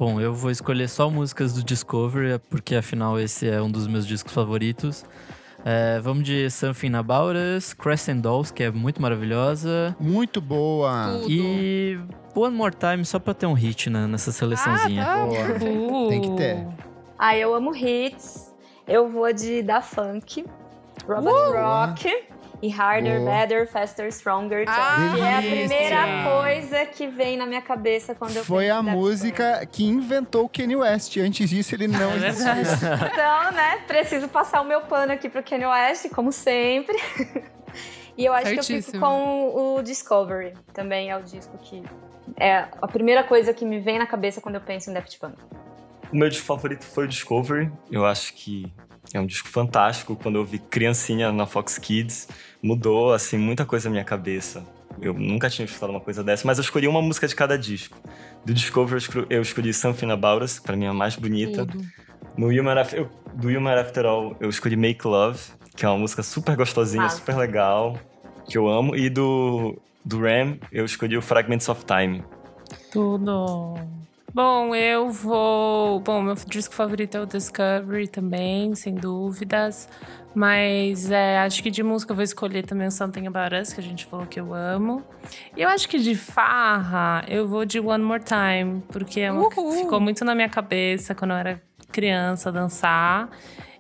Bom, 0.02 0.20
eu 0.20 0.34
vou 0.34 0.50
escolher 0.50 0.90
só 0.90 1.12
músicas 1.12 1.54
do 1.54 1.64
Discovery, 1.64 2.42
porque 2.50 2.74
afinal 2.74 3.20
esse 3.20 3.48
é 3.48 3.62
um 3.62 3.70
dos 3.70 3.86
meus 3.86 4.08
discos 4.08 4.34
favoritos. 4.34 5.06
É, 5.64 6.00
vamos 6.00 6.24
de 6.24 6.50
Something 6.50 6.96
About 6.96 7.38
Us, 7.38 7.72
Crescent 7.76 8.20
Dolls, 8.20 8.52
que 8.52 8.64
é 8.64 8.72
muito 8.72 9.00
maravilhosa. 9.00 9.96
Muito 10.00 10.42
boa. 10.42 11.20
Tudo. 11.22 11.32
E 11.32 12.00
One 12.34 12.56
More 12.56 12.74
Time, 12.76 13.06
só 13.06 13.20
pra 13.20 13.36
ter 13.36 13.46
um 13.46 13.54
hit 13.54 13.92
né, 13.92 14.08
nessa 14.08 14.32
seleçãozinha. 14.32 15.04
Ah, 15.04 15.28
tá. 15.28 15.60
Boa. 15.60 16.06
Uh. 16.06 16.10
Tem 16.10 16.22
que 16.22 16.32
ter. 16.36 16.68
Ah, 17.20 17.38
eu 17.38 17.54
amo 17.54 17.72
hits. 17.76 18.52
Eu 18.88 19.08
vou 19.08 19.32
de 19.32 19.62
Da 19.62 19.84
Funk, 19.84 20.44
Robert 21.08 21.32
Uh! 21.32 21.52
Rock 21.54 22.31
e 22.62 22.72
Harder, 22.72 23.20
Boa. 23.20 23.32
Better, 23.32 23.68
Faster, 23.68 24.08
Stronger, 24.12 24.66
que 24.66 24.72
Ah, 24.72 25.16
é 25.18 25.34
a 25.38 25.42
delícia! 25.42 25.68
primeira 25.68 26.24
coisa 26.24 26.86
que 26.86 27.08
vem 27.08 27.36
na 27.38 27.46
minha 27.46 27.62
cabeça 27.62 28.14
quando 28.14 28.36
eu 28.38 28.44
Foi 28.46 28.70
a 28.70 28.82
música 28.84 29.66
que 29.66 29.84
inventou 29.84 30.46
o 30.46 30.50
Kanye 30.50 30.76
West. 30.76 31.18
Antes 31.18 31.50
disso, 31.50 31.74
ele 31.76 31.88
não 31.88 32.12
É 32.12 32.28
existia. 32.28 32.52
Então, 33.12 33.52
né, 33.52 33.78
preciso 33.88 34.28
passar 34.28 34.62
o 34.62 34.66
meu 34.66 34.82
pano 34.82 35.12
aqui 35.12 35.28
pro 35.30 35.42
Kanye 35.44 35.66
West, 35.66 36.10
como 36.10 36.32
sempre. 36.32 36.96
e 38.18 38.26
eu 38.26 38.34
acho 38.34 38.46
que 38.46 38.60
eu 38.60 38.64
fico 38.64 38.82
Certíssimo. 38.82 39.00
com 39.00 39.76
o 39.78 39.82
Discovery. 39.82 40.54
Também 40.74 41.10
é 41.10 41.18
o 41.18 41.24
disco 41.24 41.58
que 41.58 41.84
é 42.40 42.68
a 42.82 42.88
primeira 42.88 43.24
coisa 43.24 43.54
que 43.54 43.66
me 43.66 43.80
vem 43.80 43.98
na 43.98 44.06
cabeça 44.06 44.40
quando 44.40 44.56
eu 44.56 44.62
penso 44.62 44.90
em 44.90 44.94
Daft 44.94 45.18
Punk. 45.20 45.36
O 46.12 46.16
meu 46.16 46.30
disco 46.30 46.46
favorito 46.46 46.84
foi 46.86 47.06
o 47.06 47.08
Discovery. 47.08 47.72
Eu 47.90 48.06
acho 48.06 48.34
que 48.34 48.72
é 49.14 49.20
um 49.20 49.26
disco 49.26 49.48
fantástico. 49.48 50.16
Quando 50.16 50.36
eu 50.38 50.46
vi 50.46 50.60
criancinha 50.60 51.32
na 51.32 51.46
Fox 51.46 51.78
Kids, 51.78 52.28
mudou, 52.62 53.14
assim, 53.14 53.38
muita 53.38 53.66
coisa 53.66 53.90
na 53.90 53.94
minha 53.94 54.06
cabeça. 54.06 54.64
Eu 55.02 55.14
nunca 55.14 55.50
tinha 55.50 55.66
escutado 55.66 55.90
uma 55.90 56.02
coisa 56.02 56.24
dessa, 56.24 56.46
mas 56.46 56.58
eu 56.58 56.64
escolhi 56.64 56.88
uma 56.88 57.02
música 57.02 57.28
de 57.28 57.36
cada 57.36 57.58
disco. 57.58 57.98
Do 58.46 58.54
Discovery, 58.54 59.04
eu 59.30 59.42
escolhi 59.42 59.74
Something 59.74 60.12
About 60.12 60.44
Us, 60.44 60.60
pra 60.60 60.76
mim 60.76 60.86
é 60.86 60.90
a 60.90 60.94
mais 60.94 61.16
bonita. 61.16 61.66
Tudo. 61.66 61.84
No 62.38 62.48
Human 62.48 62.80
After, 62.80 63.08
do 63.34 63.48
Human 63.48 63.80
After 63.80 64.06
All, 64.06 64.36
eu 64.40 64.50
escolhi 64.50 64.76
Make 64.76 65.08
Love, 65.08 65.40
que 65.76 65.86
é 65.86 65.90
uma 65.90 65.98
música 65.98 66.24
super 66.24 66.56
gostosinha, 66.56 67.10
super 67.10 67.36
legal, 67.36 67.98
que 68.48 68.58
eu 68.58 68.68
amo. 68.68 68.96
E 68.96 69.10
do, 69.10 69.78
do 70.04 70.20
Ram, 70.20 70.58
eu 70.72 70.86
escolhi 70.86 71.18
o 71.18 71.22
Fragments 71.22 71.68
of 71.70 71.84
Time. 71.86 72.24
Tudo. 72.92 73.76
Bom, 74.34 74.74
eu 74.74 75.10
vou. 75.10 76.00
Bom, 76.00 76.22
meu 76.22 76.36
disco 76.36 76.74
favorito 76.74 77.16
é 77.18 77.22
o 77.22 77.26
Discovery 77.26 78.08
também, 78.08 78.74
sem 78.76 78.96
dúvidas. 78.96 79.90
Mas 80.34 81.12
é, 81.12 81.40
acho 81.40 81.62
que 81.62 81.70
de 81.70 81.84
música 81.84 82.12
eu 82.12 82.16
vou 82.16 82.24
escolher 82.24 82.66
também 82.66 82.88
o 82.88 82.92
Something 82.92 83.28
About 83.28 83.56
Us, 83.56 83.74
que 83.74 83.80
a 83.82 83.84
gente 83.84 84.06
falou 84.06 84.26
que 84.26 84.40
eu 84.40 84.54
amo. 84.54 85.04
E 85.56 85.62
eu 85.62 85.70
acho 85.70 85.90
que 85.90 86.00
de 86.00 86.16
farra 86.16 87.24
eu 87.28 87.48
vou 87.48 87.66
de 87.66 87.80
One 87.80 88.04
More 88.04 88.24
Time, 88.24 88.82
porque 88.92 89.20
é 89.20 89.32
Uhul. 89.32 89.72
ficou 89.74 90.00
muito 90.00 90.24
na 90.24 90.34
minha 90.34 90.50
cabeça 90.50 91.14
quando 91.14 91.32
eu 91.32 91.38
era 91.38 91.62
criança 91.92 92.52
dançar. 92.52 93.30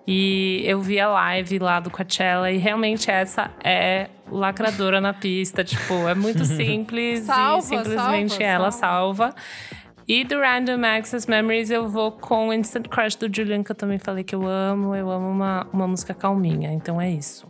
E 0.06 0.61
eu 0.65 0.82
vi 0.82 0.99
a 0.99 1.07
live 1.07 1.60
lá 1.60 1.80
do 1.80 1.90
Coachella 1.90 2.52
e 2.52 2.57
realmente 2.57 3.10
essa 3.10 3.52
é 3.64 4.10
lacradora 4.30 4.99
na 4.99 5.14
pista. 5.14 5.64
Tipo, 5.64 6.07
é 6.10 6.15
muito 6.15 6.44
simples 6.45 7.22
Salva, 7.22 7.60
e 7.60 7.61
simplesmente 7.61 8.32
salva, 8.32 8.44
ela 8.44 8.72
salva. 8.72 9.26
salva. 9.32 9.36
E 10.07 10.23
do 10.23 10.40
Random 10.40 10.84
Access 10.86 11.30
Memories 11.30 11.69
eu 11.69 11.88
vou 11.88 12.11
com 12.11 12.52
Instant 12.53 12.88
Crush 12.88 13.15
do 13.15 13.34
Julian, 13.34 13.64
que 13.64 13.72
eu 13.72 13.76
também 13.76 13.98
falei 13.98 14.23
que 14.23 14.36
eu 14.36 14.45
amo. 14.45 14.95
Eu 14.95 15.10
amo 15.10 15.30
uma, 15.30 15.68
uma 15.72 15.88
música 15.88 16.14
calminha, 16.14 16.72
então 16.73 16.99
é 16.99 17.10
isso. 17.10 17.48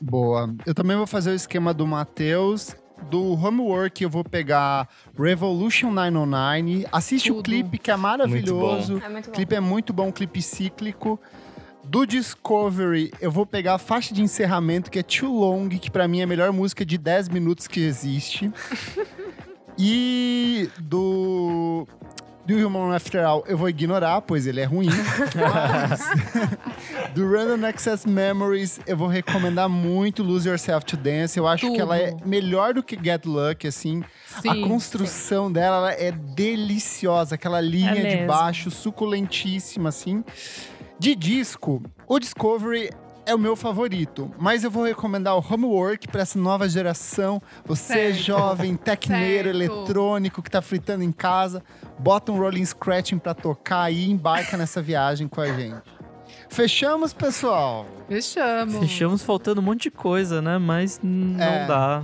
Boa. 0.00 0.54
Eu 0.66 0.74
também 0.74 0.96
vou 0.96 1.06
fazer 1.06 1.30
o 1.30 1.34
esquema 1.34 1.72
do 1.72 1.86
Matheus. 1.86 2.76
Do 3.10 3.32
Homework, 3.32 4.02
eu 4.02 4.08
vou 4.10 4.22
pegar 4.22 4.88
Revolution 5.18 5.90
909. 5.90 6.86
Assiste 6.92 7.32
o 7.32 7.36
Tudo. 7.36 7.44
clipe, 7.44 7.78
que 7.78 7.90
é 7.90 7.96
maravilhoso. 7.96 9.02
É 9.04 9.08
muito 9.08 9.26
O 9.26 9.30
bom. 9.30 9.34
clipe 9.34 9.54
é 9.54 9.60
muito 9.60 9.92
bom, 9.92 10.06
um 10.08 10.12
clipe 10.12 10.40
cíclico. 10.40 11.18
Do 11.84 12.06
Discovery, 12.06 13.10
eu 13.20 13.28
vou 13.30 13.44
pegar 13.44 13.74
a 13.74 13.78
faixa 13.78 14.14
de 14.14 14.22
encerramento, 14.22 14.88
que 14.88 15.00
é 15.00 15.02
Too 15.02 15.32
Long, 15.32 15.68
que 15.68 15.90
pra 15.90 16.06
mim 16.06 16.20
é 16.20 16.22
a 16.22 16.26
melhor 16.28 16.52
música 16.52 16.84
de 16.86 16.96
10 16.96 17.28
minutos 17.28 17.66
que 17.66 17.80
existe. 17.80 18.52
e 19.78 20.68
do. 20.78 21.86
Do 22.44 22.54
Human 22.56 22.92
After 22.92 23.24
All, 23.24 23.44
eu 23.46 23.56
vou 23.56 23.68
ignorar, 23.68 24.20
pois 24.22 24.48
ele 24.48 24.60
é 24.60 24.64
ruim. 24.64 24.88
Do 27.14 27.30
Random 27.30 27.64
Access 27.66 28.08
Memories, 28.08 28.80
eu 28.84 28.96
vou 28.96 29.06
recomendar 29.06 29.68
muito 29.68 30.24
Lose 30.24 30.48
Yourself 30.48 30.84
to 30.86 30.96
Dance. 30.96 31.38
Eu 31.38 31.46
acho 31.46 31.72
que 31.72 31.80
ela 31.80 31.96
é 31.96 32.10
Tudo. 32.10 32.28
melhor 32.28 32.74
do 32.74 32.82
que 32.82 32.98
Get 33.00 33.26
Lucky, 33.26 33.68
assim. 33.68 34.02
Sim. 34.40 34.64
A 34.64 34.66
construção 34.66 35.52
dela 35.52 35.76
ela 35.76 35.92
é 35.92 36.10
deliciosa, 36.10 37.36
aquela 37.36 37.60
linha 37.60 37.94
de 37.94 38.02
mesmo. 38.02 38.26
baixo 38.26 38.72
suculentíssima, 38.72 39.90
assim. 39.90 40.24
De 40.98 41.14
disco, 41.14 41.80
o 42.08 42.18
Discovery 42.18 42.90
é 43.24 43.34
o 43.34 43.38
meu 43.38 43.54
favorito, 43.56 44.30
mas 44.38 44.64
eu 44.64 44.70
vou 44.70 44.84
recomendar 44.84 45.36
o 45.36 45.44
Homework 45.48 46.08
para 46.08 46.22
essa 46.22 46.38
nova 46.38 46.68
geração. 46.68 47.40
Você 47.64 47.94
Certo. 48.12 48.16
jovem, 48.18 48.76
tecneiro, 48.76 49.44
Certo. 49.52 49.56
eletrônico 49.56 50.42
que 50.42 50.50
tá 50.50 50.60
fritando 50.60 51.04
em 51.04 51.12
casa, 51.12 51.62
bota 51.98 52.32
um 52.32 52.38
rolling 52.38 52.64
scratching 52.64 53.18
para 53.18 53.34
tocar 53.34 53.90
e 53.92 54.10
embarca 54.10 54.56
nessa 54.56 54.82
viagem 54.82 55.28
com 55.28 55.40
a 55.40 55.46
gente. 55.52 55.82
Fechamos, 56.48 57.12
pessoal. 57.12 57.86
Fechamos. 58.08 58.76
Fechamos 58.76 59.22
faltando 59.22 59.60
um 59.60 59.64
monte 59.64 59.82
de 59.84 59.90
coisa, 59.90 60.42
né? 60.42 60.58
Mas 60.58 61.00
não 61.02 61.40
É. 61.42 61.66
dá. 61.66 62.02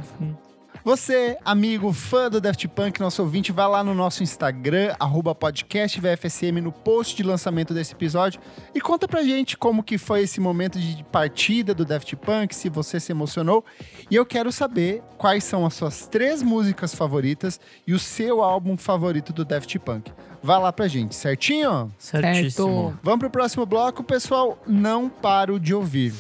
Você, 0.89 1.37
amigo, 1.45 1.93
fã 1.93 2.31
do 2.31 2.41
Daft 2.41 2.67
Punk, 2.69 2.99
nosso 2.99 3.21
ouvinte, 3.21 3.53
vai 3.53 3.69
lá 3.69 3.85
no 3.85 3.93
nosso 3.93 4.23
Instagram, 4.23 4.97
arroba 4.99 5.35
podcast 5.35 6.01
VFSM, 6.01 6.63
no 6.63 6.73
post 6.73 7.15
de 7.15 7.23
lançamento 7.23 7.75
desse 7.75 7.93
episódio 7.93 8.41
e 8.75 8.81
conta 8.81 9.07
pra 9.07 9.23
gente 9.23 9.55
como 9.55 9.83
que 9.83 9.99
foi 9.99 10.23
esse 10.23 10.41
momento 10.41 10.81
de 10.81 11.05
partida 11.13 11.75
do 11.75 11.85
Daft 11.85 12.17
Punk, 12.17 12.57
se 12.57 12.71
você 12.71 12.99
se 12.99 13.13
emocionou. 13.13 13.63
E 14.11 14.17
eu 14.17 14.25
quero 14.25 14.51
saber 14.51 15.03
quais 15.19 15.45
são 15.45 15.67
as 15.67 15.75
suas 15.75 16.07
três 16.07 16.43
músicas 16.43 16.95
favoritas 16.95 17.61
e 17.87 17.93
o 17.93 17.99
seu 17.99 18.43
álbum 18.43 18.75
favorito 18.75 19.31
do 19.31 19.45
Daft 19.45 19.79
Punk. 19.81 20.11
Vai 20.43 20.59
lá 20.59 20.73
pra 20.73 20.89
gente, 20.89 21.15
certinho? 21.15 21.93
Certíssimo. 21.99 22.99
Vamos 23.03 23.19
pro 23.19 23.29
próximo 23.29 23.67
bloco, 23.67 24.03
pessoal. 24.03 24.59
Não 24.67 25.11
paro 25.11 25.61
de 25.61 25.75
ouvir. 25.75 26.15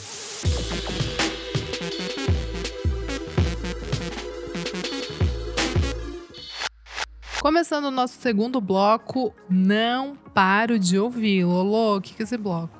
Começando 7.40 7.84
o 7.84 7.90
nosso 7.92 8.20
segundo 8.20 8.60
bloco, 8.60 9.32
não 9.48 10.16
paro 10.34 10.76
de 10.76 10.98
ouvir. 10.98 11.44
Lolo, 11.44 11.98
o 11.98 12.00
que 12.00 12.12
que 12.14 12.22
é 12.22 12.24
esse 12.24 12.36
bloco? 12.36 12.76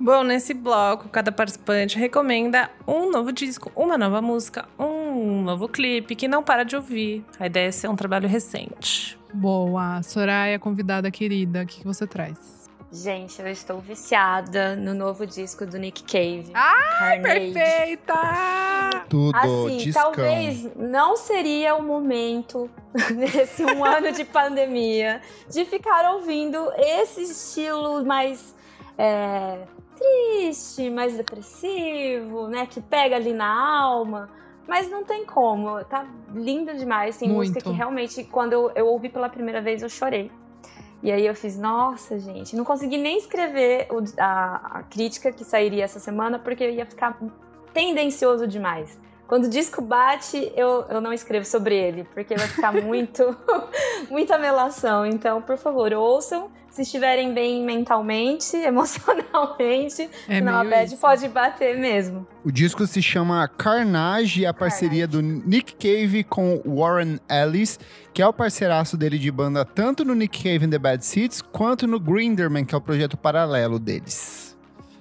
Bom, 0.00 0.24
nesse 0.24 0.54
bloco, 0.54 1.10
cada 1.10 1.30
participante 1.30 1.98
recomenda 1.98 2.70
um 2.88 3.10
novo 3.10 3.30
disco, 3.30 3.70
uma 3.76 3.98
nova 3.98 4.22
música, 4.22 4.66
um 4.78 5.42
novo 5.42 5.68
clipe 5.68 6.16
que 6.16 6.26
não 6.26 6.42
para 6.42 6.64
de 6.64 6.74
ouvir. 6.74 7.22
A 7.38 7.46
ideia 7.46 7.68
é 7.68 7.70
ser 7.70 7.88
um 7.88 7.94
trabalho 7.94 8.26
recente. 8.26 9.18
Boa. 9.32 10.02
Soraya, 10.02 10.58
convidada 10.58 11.10
querida, 11.10 11.62
o 11.62 11.66
que 11.66 11.84
você 11.84 12.06
traz? 12.06 12.61
Gente, 12.92 13.40
eu 13.40 13.48
estou 13.48 13.78
viciada 13.78 14.76
no 14.76 14.92
novo 14.92 15.26
disco 15.26 15.64
do 15.64 15.78
Nick 15.78 16.02
Cave. 16.02 16.50
Ai, 16.52 17.22
Carnage. 17.22 17.52
Perfeita! 17.54 19.04
Tudo, 19.08 19.34
Assim, 19.34 19.76
discão. 19.78 20.12
talvez 20.12 20.76
não 20.76 21.16
seria 21.16 21.74
o 21.74 21.82
momento, 21.82 22.68
nesse 23.16 23.64
um 23.64 23.82
ano 23.82 24.12
de 24.12 24.26
pandemia, 24.26 25.22
de 25.48 25.64
ficar 25.64 26.12
ouvindo 26.12 26.70
esse 26.76 27.22
estilo 27.22 28.04
mais 28.04 28.54
é, 28.98 29.60
triste, 29.96 30.90
mais 30.90 31.16
depressivo, 31.16 32.46
né? 32.48 32.66
Que 32.66 32.82
pega 32.82 33.16
ali 33.16 33.32
na 33.32 33.48
alma. 33.48 34.28
Mas 34.68 34.90
não 34.90 35.02
tem 35.02 35.24
como, 35.24 35.82
tá 35.86 36.06
lindo 36.34 36.74
demais. 36.74 37.16
Tem 37.16 37.28
música 37.30 37.54
Muito. 37.54 37.70
que 37.70 37.74
realmente, 37.74 38.22
quando 38.24 38.52
eu, 38.52 38.70
eu 38.74 38.86
ouvi 38.86 39.08
pela 39.08 39.30
primeira 39.30 39.62
vez, 39.62 39.82
eu 39.82 39.88
chorei. 39.88 40.30
E 41.02 41.10
aí 41.10 41.26
eu 41.26 41.34
fiz, 41.34 41.58
nossa, 41.58 42.18
gente, 42.18 42.54
não 42.54 42.64
consegui 42.64 42.96
nem 42.96 43.18
escrever 43.18 43.88
o- 43.90 44.04
a, 44.20 44.78
a 44.78 44.82
crítica 44.84 45.32
que 45.32 45.44
sairia 45.44 45.84
essa 45.84 45.98
semana, 45.98 46.38
porque 46.38 46.70
ia 46.70 46.86
ficar 46.86 47.18
tendencioso 47.72 48.46
demais. 48.46 48.98
Quando 49.32 49.46
o 49.46 49.48
disco 49.48 49.80
bate, 49.80 50.52
eu, 50.54 50.84
eu 50.90 51.00
não 51.00 51.10
escrevo 51.10 51.46
sobre 51.46 51.74
ele, 51.74 52.04
porque 52.12 52.34
vai 52.36 52.46
ficar 52.46 52.70
muito, 52.84 53.34
muita 54.10 54.36
melação. 54.36 55.06
Então, 55.06 55.40
por 55.40 55.56
favor, 55.56 55.90
ouçam. 55.94 56.50
Se 56.68 56.82
estiverem 56.82 57.32
bem 57.32 57.64
mentalmente, 57.64 58.54
emocionalmente, 58.60 60.02
É 60.28 60.34
senão 60.34 60.60
a 60.60 60.64
bad 60.64 60.84
isso. 60.84 60.98
pode 60.98 61.26
bater 61.28 61.78
mesmo. 61.78 62.26
O 62.44 62.52
disco 62.52 62.86
se 62.86 63.00
chama 63.00 63.48
Carnage, 63.48 64.44
a 64.44 64.52
parceria 64.52 65.08
do 65.08 65.22
Nick 65.22 65.76
Cave 65.76 66.24
com 66.24 66.60
Warren 66.66 67.18
Ellis, 67.26 67.80
que 68.12 68.20
é 68.20 68.26
o 68.28 68.34
parceiraço 68.34 68.98
dele 68.98 69.18
de 69.18 69.30
banda 69.30 69.64
tanto 69.64 70.04
no 70.04 70.14
Nick 70.14 70.42
Cave 70.42 70.66
and 70.66 70.70
the 70.70 70.78
Bad 70.78 71.02
Seeds, 71.06 71.40
quanto 71.40 71.86
no 71.86 71.98
Grinderman, 71.98 72.66
que 72.66 72.74
é 72.74 72.76
o 72.78 72.82
projeto 72.82 73.16
paralelo 73.16 73.78
deles. 73.78 74.54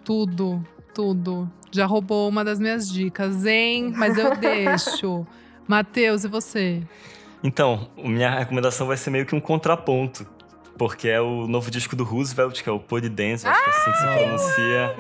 Tudo, 0.06 0.66
tudo. 0.94 1.50
Já 1.72 1.86
roubou 1.86 2.28
uma 2.28 2.44
das 2.44 2.60
minhas 2.60 2.90
dicas, 2.90 3.46
hein? 3.46 3.94
Mas 3.96 4.18
eu 4.18 4.36
deixo. 4.38 5.26
Matheus, 5.68 6.24
e 6.24 6.28
você? 6.28 6.84
Então, 7.44 7.88
minha 7.98 8.38
recomendação 8.38 8.88
vai 8.88 8.98
ser 8.98 9.10
meio 9.10 9.26
que 9.26 9.36
um 9.36 9.40
contraponto. 9.40 10.26
Porque 10.78 11.08
é 11.08 11.22
o 11.22 11.48
novo 11.48 11.70
disco 11.70 11.96
do 11.96 12.04
Roosevelt, 12.04 12.64
que 12.64 12.70
é 12.70 12.72
o 12.72 12.80
Poddy 12.80 13.10
Dance, 13.10 13.48
acho 13.48 13.64
que 13.64 13.70
é 13.70 13.74
assim 13.74 13.92
que 13.92 13.98
se 13.98 14.18
pronuncia. 14.18 14.96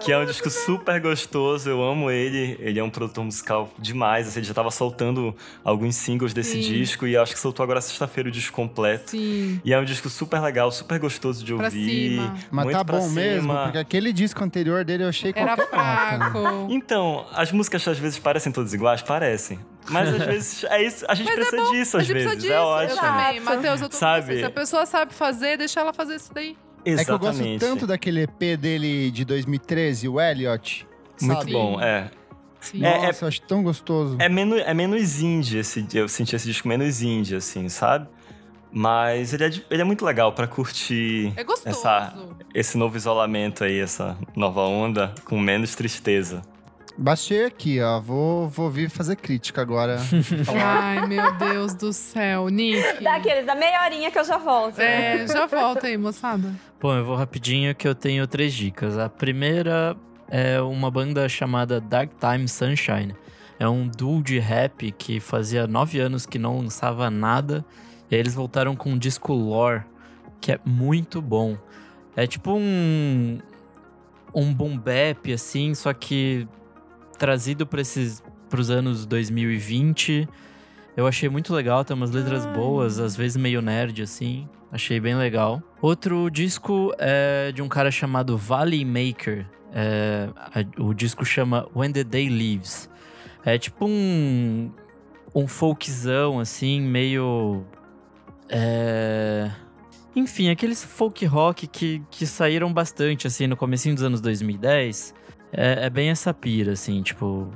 Que 0.00 0.12
é 0.12 0.18
um 0.18 0.24
disco 0.26 0.50
super 0.50 1.00
gostoso, 1.00 1.68
eu 1.70 1.82
amo 1.82 2.10
ele. 2.10 2.56
Ele 2.60 2.78
é 2.78 2.84
um 2.84 2.90
produtor 2.90 3.24
musical 3.24 3.70
demais. 3.78 4.28
Assim, 4.28 4.40
ele 4.40 4.46
já 4.46 4.52
tava 4.54 4.70
soltando 4.70 5.34
alguns 5.64 5.96
singles 5.96 6.34
desse 6.34 6.62
Sim. 6.62 6.72
disco 6.72 7.06
e 7.06 7.16
acho 7.16 7.32
que 7.32 7.38
soltou 7.40 7.62
agora 7.64 7.80
sexta-feira 7.80 8.28
o 8.28 8.32
disco 8.32 8.54
completo. 8.54 9.10
Sim. 9.12 9.60
E 9.64 9.72
é 9.72 9.78
um 9.78 9.84
disco 9.84 10.08
super 10.08 10.40
legal, 10.40 10.70
super 10.70 10.98
gostoso 10.98 11.44
de 11.44 11.54
Pra 11.54 11.66
ouvir. 11.66 12.10
cima. 12.18 12.34
Mas 12.50 12.64
muito 12.64 12.76
tá 12.78 12.84
pra 12.84 12.98
bom 12.98 13.08
mesmo, 13.08 13.42
cima. 13.50 13.62
porque 13.64 13.78
aquele 13.78 14.12
disco 14.12 14.44
anterior 14.44 14.84
dele 14.84 15.04
eu 15.04 15.08
achei 15.08 15.32
Era 15.34 15.56
qualquer 15.56 15.78
nota. 15.78 16.30
fraco. 16.30 16.66
Então, 16.70 17.26
as 17.32 17.50
músicas 17.52 17.86
às 17.88 17.98
vezes 17.98 18.18
parecem 18.18 18.52
todas 18.52 18.74
iguais, 18.74 19.00
parecem. 19.02 19.58
Mas 19.88 20.08
às 20.14 20.22
vezes 20.26 20.64
é 20.64 20.82
isso, 20.82 21.04
a 21.08 21.14
gente 21.14 21.32
precisa 21.32 21.62
disso 21.70 21.96
A 21.96 22.00
às 22.00 22.06
gente 22.06 22.14
vezes. 22.14 22.32
precisa 22.32 22.36
disso. 22.36 22.52
É 22.52 22.56
Eu 22.56 22.62
ótimo. 22.62 23.00
também. 23.00 23.40
Matheus, 23.40 23.80
eu 23.80 23.88
tô 23.88 23.96
Sabe? 23.96 24.20
com 24.26 24.32
você. 24.32 24.38
Se 24.38 24.44
a 24.44 24.50
pessoa 24.50 24.86
sabe 24.86 25.14
fazer, 25.14 25.56
deixa 25.56 25.80
ela 25.80 25.92
fazer 25.92 26.16
isso 26.16 26.32
daí. 26.34 26.56
É 26.84 27.04
que 27.04 27.10
eu 27.10 27.18
gosto 27.18 27.34
Exatamente. 27.34 27.60
tanto 27.60 27.86
daquele 27.86 28.22
EP 28.22 28.56
dele 28.58 29.10
de 29.10 29.24
2013, 29.24 30.08
o 30.08 30.20
Elliot. 30.20 30.86
Muito 31.20 31.38
sabe? 31.38 31.52
bom, 31.52 31.80
é. 31.80 32.10
Sim. 32.60 32.84
É- 32.84 33.06
Nossa, 33.06 33.24
eu 33.24 33.28
acho 33.28 33.42
tão 33.42 33.62
gostoso. 33.62 34.16
É 34.18 34.28
menos, 34.28 34.60
é 34.60 34.72
menos 34.74 35.20
indie, 35.20 35.58
esse, 35.58 35.86
eu 35.94 36.08
senti 36.08 36.34
esse 36.34 36.46
disco 36.46 36.66
menos 36.68 37.02
indie, 37.02 37.36
assim, 37.36 37.68
sabe? 37.68 38.08
Mas 38.72 39.32
ele 39.32 39.44
é, 39.44 39.48
de- 39.48 39.64
ele 39.70 39.82
é 39.82 39.84
muito 39.84 40.04
legal 40.04 40.32
pra 40.32 40.46
curtir 40.48 41.32
É 41.36 41.44
gostoso. 41.44 41.68
essa, 41.68 42.14
esse 42.52 42.76
novo 42.76 42.96
isolamento 42.96 43.62
aí, 43.64 43.78
essa 43.78 44.16
nova 44.34 44.62
onda, 44.62 45.14
com 45.24 45.38
menos 45.38 45.74
tristeza. 45.76 46.42
Baixei 46.96 47.44
aqui, 47.44 47.80
ó. 47.80 48.00
Vou, 48.00 48.48
vou 48.48 48.70
vir 48.70 48.88
fazer 48.88 49.16
crítica 49.16 49.60
agora. 49.60 49.96
Ai, 50.64 51.06
meu 51.06 51.36
Deus 51.36 51.74
do 51.74 51.92
céu. 51.92 52.48
Nick. 52.48 53.02
Daqueles, 53.02 53.44
da 53.46 53.54
meia 53.54 53.84
horinha 53.84 54.10
que 54.12 54.18
eu 54.18 54.24
já 54.24 54.38
volto. 54.38 54.78
É, 54.80 55.26
já 55.26 55.46
volta 55.46 55.86
aí, 55.88 55.96
moçada. 55.96 56.52
Bom, 56.84 56.94
eu 56.94 57.02
vou 57.02 57.16
rapidinho 57.16 57.74
que 57.74 57.88
eu 57.88 57.94
tenho 57.94 58.26
três 58.26 58.52
dicas. 58.52 58.98
A 58.98 59.08
primeira 59.08 59.96
é 60.28 60.60
uma 60.60 60.90
banda 60.90 61.26
chamada 61.30 61.80
Dark 61.80 62.10
Time 62.20 62.46
Sunshine. 62.46 63.14
É 63.58 63.66
um 63.66 63.88
duo 63.88 64.22
de 64.22 64.38
rap 64.38 64.92
que 64.92 65.18
fazia 65.18 65.66
nove 65.66 65.98
anos 65.98 66.26
que 66.26 66.38
não 66.38 66.58
lançava 66.58 67.08
nada. 67.08 67.64
E 68.10 68.14
eles 68.14 68.34
voltaram 68.34 68.76
com 68.76 68.90
um 68.90 68.98
disco 68.98 69.32
Lore, 69.32 69.84
que 70.42 70.52
é 70.52 70.60
muito 70.62 71.22
bom. 71.22 71.56
É 72.14 72.26
tipo 72.26 72.52
um. 72.52 73.38
Um 74.34 74.52
boom 74.52 74.76
bap, 74.76 75.32
assim, 75.32 75.74
só 75.74 75.94
que 75.94 76.46
trazido 77.18 77.66
para 77.66 77.80
esses 77.80 78.22
anos 78.68 79.06
2020. 79.06 80.28
Eu 80.96 81.06
achei 81.06 81.28
muito 81.28 81.52
legal, 81.54 81.84
tem 81.84 81.94
umas 81.96 82.10
letras 82.10 82.46
boas, 82.46 83.00
às 83.00 83.16
vezes 83.16 83.36
meio 83.36 83.60
nerd, 83.60 84.00
assim. 84.02 84.48
Achei 84.70 85.00
bem 85.00 85.16
legal. 85.16 85.62
Outro 85.82 86.30
disco 86.30 86.92
é 86.98 87.50
de 87.52 87.62
um 87.62 87.68
cara 87.68 87.90
chamado 87.90 88.36
Valley 88.38 88.84
Maker. 88.84 89.46
É, 89.72 90.28
a- 90.36 90.82
o 90.82 90.94
disco 90.94 91.24
chama 91.24 91.68
When 91.74 91.92
the 91.92 92.04
Day 92.04 92.28
Leaves. 92.28 92.88
É 93.44 93.58
tipo 93.58 93.86
um. 93.86 94.70
Um 95.34 95.48
folkzão, 95.48 96.38
assim, 96.38 96.80
meio. 96.80 97.64
É. 98.48 99.50
Enfim, 100.14 100.48
aqueles 100.48 100.84
folk 100.84 101.24
rock 101.26 101.66
que, 101.66 102.00
que 102.08 102.24
saíram 102.24 102.72
bastante, 102.72 103.26
assim, 103.26 103.48
no 103.48 103.56
comecinho 103.56 103.96
dos 103.96 104.04
anos 104.04 104.20
2010. 104.20 105.12
É, 105.52 105.86
é 105.86 105.90
bem 105.90 106.08
essa 106.10 106.32
pira, 106.32 106.72
assim, 106.72 107.02
tipo... 107.02 107.50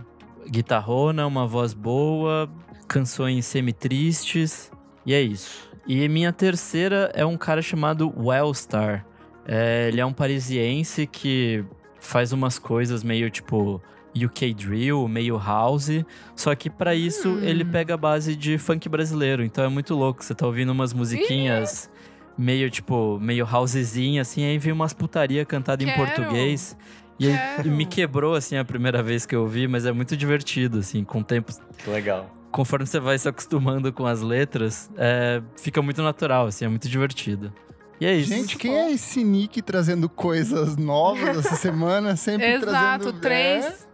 Guitarrona, 0.51 1.27
uma 1.27 1.47
voz 1.47 1.75
boa, 1.75 2.49
canções 2.89 3.45
semi-tristes, 3.47 4.71
e 5.05 5.15
é 5.15 5.21
isso. 5.21 5.69
E 5.87 6.09
minha 6.09 6.33
terceira 6.33 7.11
é 7.15 7.25
um 7.25 7.37
cara 7.37 7.63
chamado 7.63 8.13
Wellstar. 8.17 9.07
É, 9.47 9.89
ele 9.89 10.01
é 10.01 10.05
um 10.07 10.13
parisiense 10.13 11.07
que 11.07 11.65
faz 12.01 12.33
umas 12.33 12.59
coisas 12.59 13.03
meio, 13.03 13.31
tipo... 13.31 13.81
UK 14.17 14.53
Drill, 14.55 15.07
meio 15.07 15.39
house, 15.39 16.03
só 16.35 16.53
que 16.55 16.69
pra 16.69 16.93
isso 16.93 17.29
Hum. 17.29 17.41
ele 17.41 17.65
pega 17.65 17.95
a 17.95 17.97
base 17.97 18.35
de 18.35 18.59
funk 18.59 18.89
brasileiro, 18.89 19.45
então 19.45 19.63
é 19.63 19.69
muito 19.69 19.95
louco. 19.95 20.25
Você 20.25 20.35
tá 20.35 20.45
ouvindo 20.47 20.73
umas 20.73 20.93
musiquinhas 20.93 21.89
meio 22.37 22.69
tipo, 22.71 23.19
meio 23.21 23.47
housezinha, 23.47 24.23
assim, 24.23 24.45
aí 24.45 24.59
vem 24.59 24.73
umas 24.73 24.93
putaria 24.93 25.45
cantada 25.45 25.85
em 25.85 25.87
Quero. 25.87 25.99
português. 25.99 26.77
E 27.21 27.29
me 27.69 27.85
quebrou, 27.85 28.35
assim, 28.35 28.57
a 28.57 28.65
primeira 28.65 29.03
vez 29.03 29.25
que 29.27 29.37
eu 29.37 29.43
ouvi, 29.43 29.69
mas 29.69 29.85
é 29.87 29.93
muito 29.93 30.17
divertido, 30.17 30.79
assim, 30.79 31.05
com 31.05 31.21
o 31.21 31.25
tempo. 31.25 31.53
Que 31.77 31.91
legal. 31.91 32.29
Conforme 32.51 32.87
você 32.87 32.99
vai 32.99 33.19
se 33.19 33.29
acostumando 33.29 33.93
com 33.93 34.07
as 34.07 34.23
letras, 34.23 34.91
é, 34.97 35.43
fica 35.57 35.83
muito 35.83 36.03
natural, 36.03 36.47
assim, 36.47 36.65
é 36.65 36.69
muito 36.69 36.89
divertido. 36.89 37.53
E 38.01 38.07
é 38.07 38.15
isso. 38.15 38.31
Gente, 38.31 38.57
quem 38.57 38.75
é 38.75 38.93
esse 38.93 39.25
Nick 39.25 39.61
trazendo 39.61 40.09
coisas 40.09 40.77
novas 40.77 41.39
essa 41.39 41.55
semana? 41.57 42.17
Sempre 42.17 42.47
Exato, 42.47 43.13
trazendo... 43.13 43.21
três. 43.21 43.89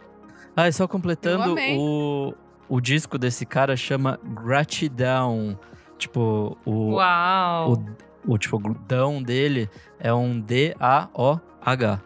Ah, 0.55 0.69
e 0.69 0.73
só 0.73 0.87
completando, 0.87 1.57
o, 1.77 2.35
o 2.69 2.81
disco 2.81 3.19
desse 3.19 3.45
cara 3.45 3.77
chama 3.77 4.21
Gratidão. 4.23 5.59
Tipo, 5.99 6.57
o, 6.65 6.95
Uau! 6.95 7.73
o, 8.27 8.35
o 8.35 8.39
tipo, 8.39 8.57
o 8.57 8.75
dão 8.87 9.23
dele 9.23 9.71
é 9.99 10.13
um 10.13 10.39
D-A-O-H. 10.39 12.01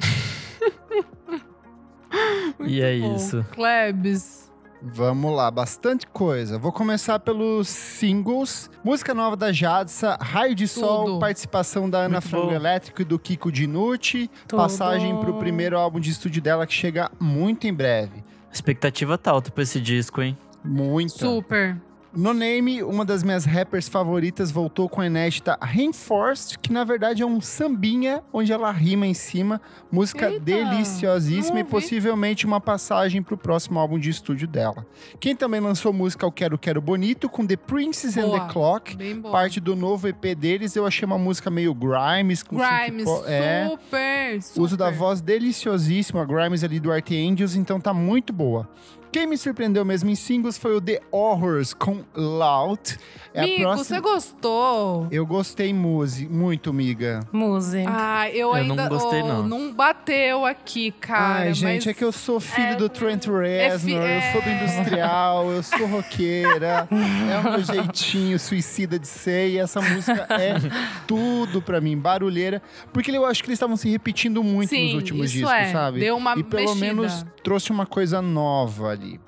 e 2.66 2.80
é 2.80 2.98
Bom, 2.98 3.16
isso. 3.16 3.44
Klebs. 3.52 4.43
Vamos 4.86 5.34
lá, 5.34 5.50
bastante 5.50 6.06
coisa. 6.06 6.58
Vou 6.58 6.70
começar 6.70 7.18
pelos 7.18 7.68
singles. 7.68 8.70
Música 8.84 9.14
nova 9.14 9.34
da 9.34 9.50
Jadsa, 9.50 10.18
Raio 10.20 10.54
de 10.54 10.68
Sol, 10.68 11.06
Tudo. 11.06 11.20
participação 11.20 11.88
da 11.88 12.00
Ana 12.00 12.20
Muito 12.20 12.28
Frango 12.28 12.46
bom. 12.48 12.52
Elétrico 12.52 13.00
e 13.00 13.04
do 13.04 13.18
Kiko 13.18 13.50
Dinucci. 13.50 14.30
Tudo. 14.46 14.60
Passagem 14.60 15.16
pro 15.20 15.34
primeiro 15.38 15.78
álbum 15.78 15.98
de 15.98 16.10
estúdio 16.10 16.42
dela 16.42 16.66
que 16.66 16.74
chega 16.74 17.10
muito 17.18 17.66
em 17.66 17.72
breve. 17.72 18.22
A 18.50 18.52
expectativa 18.52 19.16
tá 19.16 19.30
alta 19.30 19.50
pra 19.50 19.62
esse 19.62 19.80
disco, 19.80 20.20
hein? 20.20 20.36
Muita. 20.62 21.18
Super. 21.18 21.80
No 22.16 22.32
Name, 22.32 22.80
uma 22.82 23.04
das 23.04 23.24
minhas 23.24 23.44
rappers 23.44 23.88
favoritas 23.88 24.50
voltou 24.52 24.88
com 24.88 25.00
a 25.00 25.06
inédita 25.06 25.58
Reinforced, 25.60 26.58
que 26.60 26.72
na 26.72 26.84
verdade 26.84 27.22
é 27.22 27.26
um 27.26 27.40
sambinha 27.40 28.22
onde 28.32 28.52
ela 28.52 28.70
rima 28.70 29.04
em 29.06 29.14
cima. 29.14 29.60
Música 29.90 30.28
Eita, 30.30 30.38
deliciosíssima 30.40 31.58
e 31.60 31.64
possivelmente 31.64 32.46
uma 32.46 32.60
passagem 32.60 33.20
pro 33.20 33.36
próximo 33.36 33.80
álbum 33.80 33.98
de 33.98 34.10
estúdio 34.10 34.46
dela. 34.46 34.86
Quem 35.18 35.34
também 35.34 35.60
lançou 35.60 35.92
música 35.92 36.24
é 36.24 36.28
o 36.28 36.32
Quero 36.32 36.56
Quero 36.56 36.80
Bonito 36.80 37.28
com 37.28 37.44
The 37.44 37.56
Princess 37.56 38.16
and 38.16 38.22
Boa. 38.28 38.40
the 38.46 38.52
Clock. 38.52 38.96
Parte 39.32 39.58
do 39.58 39.74
novo 39.74 40.06
EP 40.06 40.36
deles, 40.36 40.76
eu 40.76 40.86
achei 40.86 41.04
uma 41.04 41.18
música 41.18 41.50
meio 41.50 41.74
Grimes, 41.74 42.42
com 42.44 42.56
Grimes, 42.56 43.04
pop- 43.04 43.24
é, 43.26 43.68
super, 43.70 44.42
super. 44.42 44.60
Uso 44.62 44.76
da 44.76 44.90
voz 44.90 45.20
deliciosíssima, 45.20 46.22
a 46.22 46.24
Grimes 46.24 46.62
ali 46.62 46.78
do 46.78 46.92
Art 46.92 47.10
Angels, 47.10 47.56
então 47.56 47.80
tá 47.80 47.92
muito 47.92 48.32
boa. 48.32 48.68
Quem 49.14 49.28
me 49.28 49.38
surpreendeu 49.38 49.84
mesmo 49.84 50.10
em 50.10 50.16
singles 50.16 50.58
foi 50.58 50.74
o 50.74 50.80
The 50.80 51.00
Horrors 51.12 51.72
com 51.72 52.02
Loud. 52.16 52.98
É 53.32 53.58
próxima... 53.58 53.76
você 53.84 54.00
gostou? 54.00 55.06
Eu 55.08 55.24
gostei 55.24 55.72
muse, 55.72 56.26
muito, 56.26 56.72
miga. 56.72 57.20
Muse. 57.32 57.84
Ah, 57.86 58.28
eu, 58.30 58.48
Eu 58.48 58.54
ainda... 58.54 58.74
não 58.74 58.88
gostei, 58.88 59.22
oh, 59.22 59.26
não. 59.28 59.42
Não 59.46 59.72
bateu 59.72 60.44
aqui, 60.44 60.90
cara. 60.90 61.42
Ai, 61.44 61.54
gente, 61.54 61.86
mas... 61.86 61.86
é 61.86 61.94
que 61.94 62.02
eu 62.02 62.10
sou 62.10 62.40
filho 62.40 62.72
é- 62.72 62.74
do 62.74 62.88
Trent 62.88 63.24
fi- 63.24 63.30
Reznor, 63.30 64.02
eu 64.02 64.32
sou 64.32 64.42
do 64.42 64.48
é. 64.48 64.62
industrial, 64.62 65.50
eu 65.52 65.62
sou 65.62 65.86
roqueira, 65.86 66.88
é 66.90 67.38
o 67.38 67.52
meu 67.52 67.62
jeitinho 67.62 68.36
suicida 68.36 68.98
de 68.98 69.06
ser, 69.06 69.50
e 69.50 69.58
essa 69.58 69.80
música 69.80 70.26
é 70.30 70.54
tudo 71.06 71.62
pra 71.62 71.80
mim, 71.80 71.96
barulheira, 71.96 72.60
porque 72.92 73.12
eu 73.12 73.24
acho 73.24 73.42
que 73.44 73.48
eles 73.48 73.56
estavam 73.56 73.76
se 73.76 73.88
repetindo 73.88 74.42
muito 74.42 74.70
Sim, 74.70 74.86
nos 74.86 74.94
últimos 74.94 75.26
isso 75.26 75.38
discos, 75.38 75.52
é. 75.52 75.72
sabe? 75.72 76.00
Deu 76.00 76.16
uma 76.16 76.36
e 76.36 76.42
pelo 76.42 76.62
mexida. 76.62 76.86
menos 76.86 77.24
trouxe 77.44 77.70
uma 77.70 77.84
coisa 77.86 78.22
nova 78.22 78.96
ali. 79.04 79.18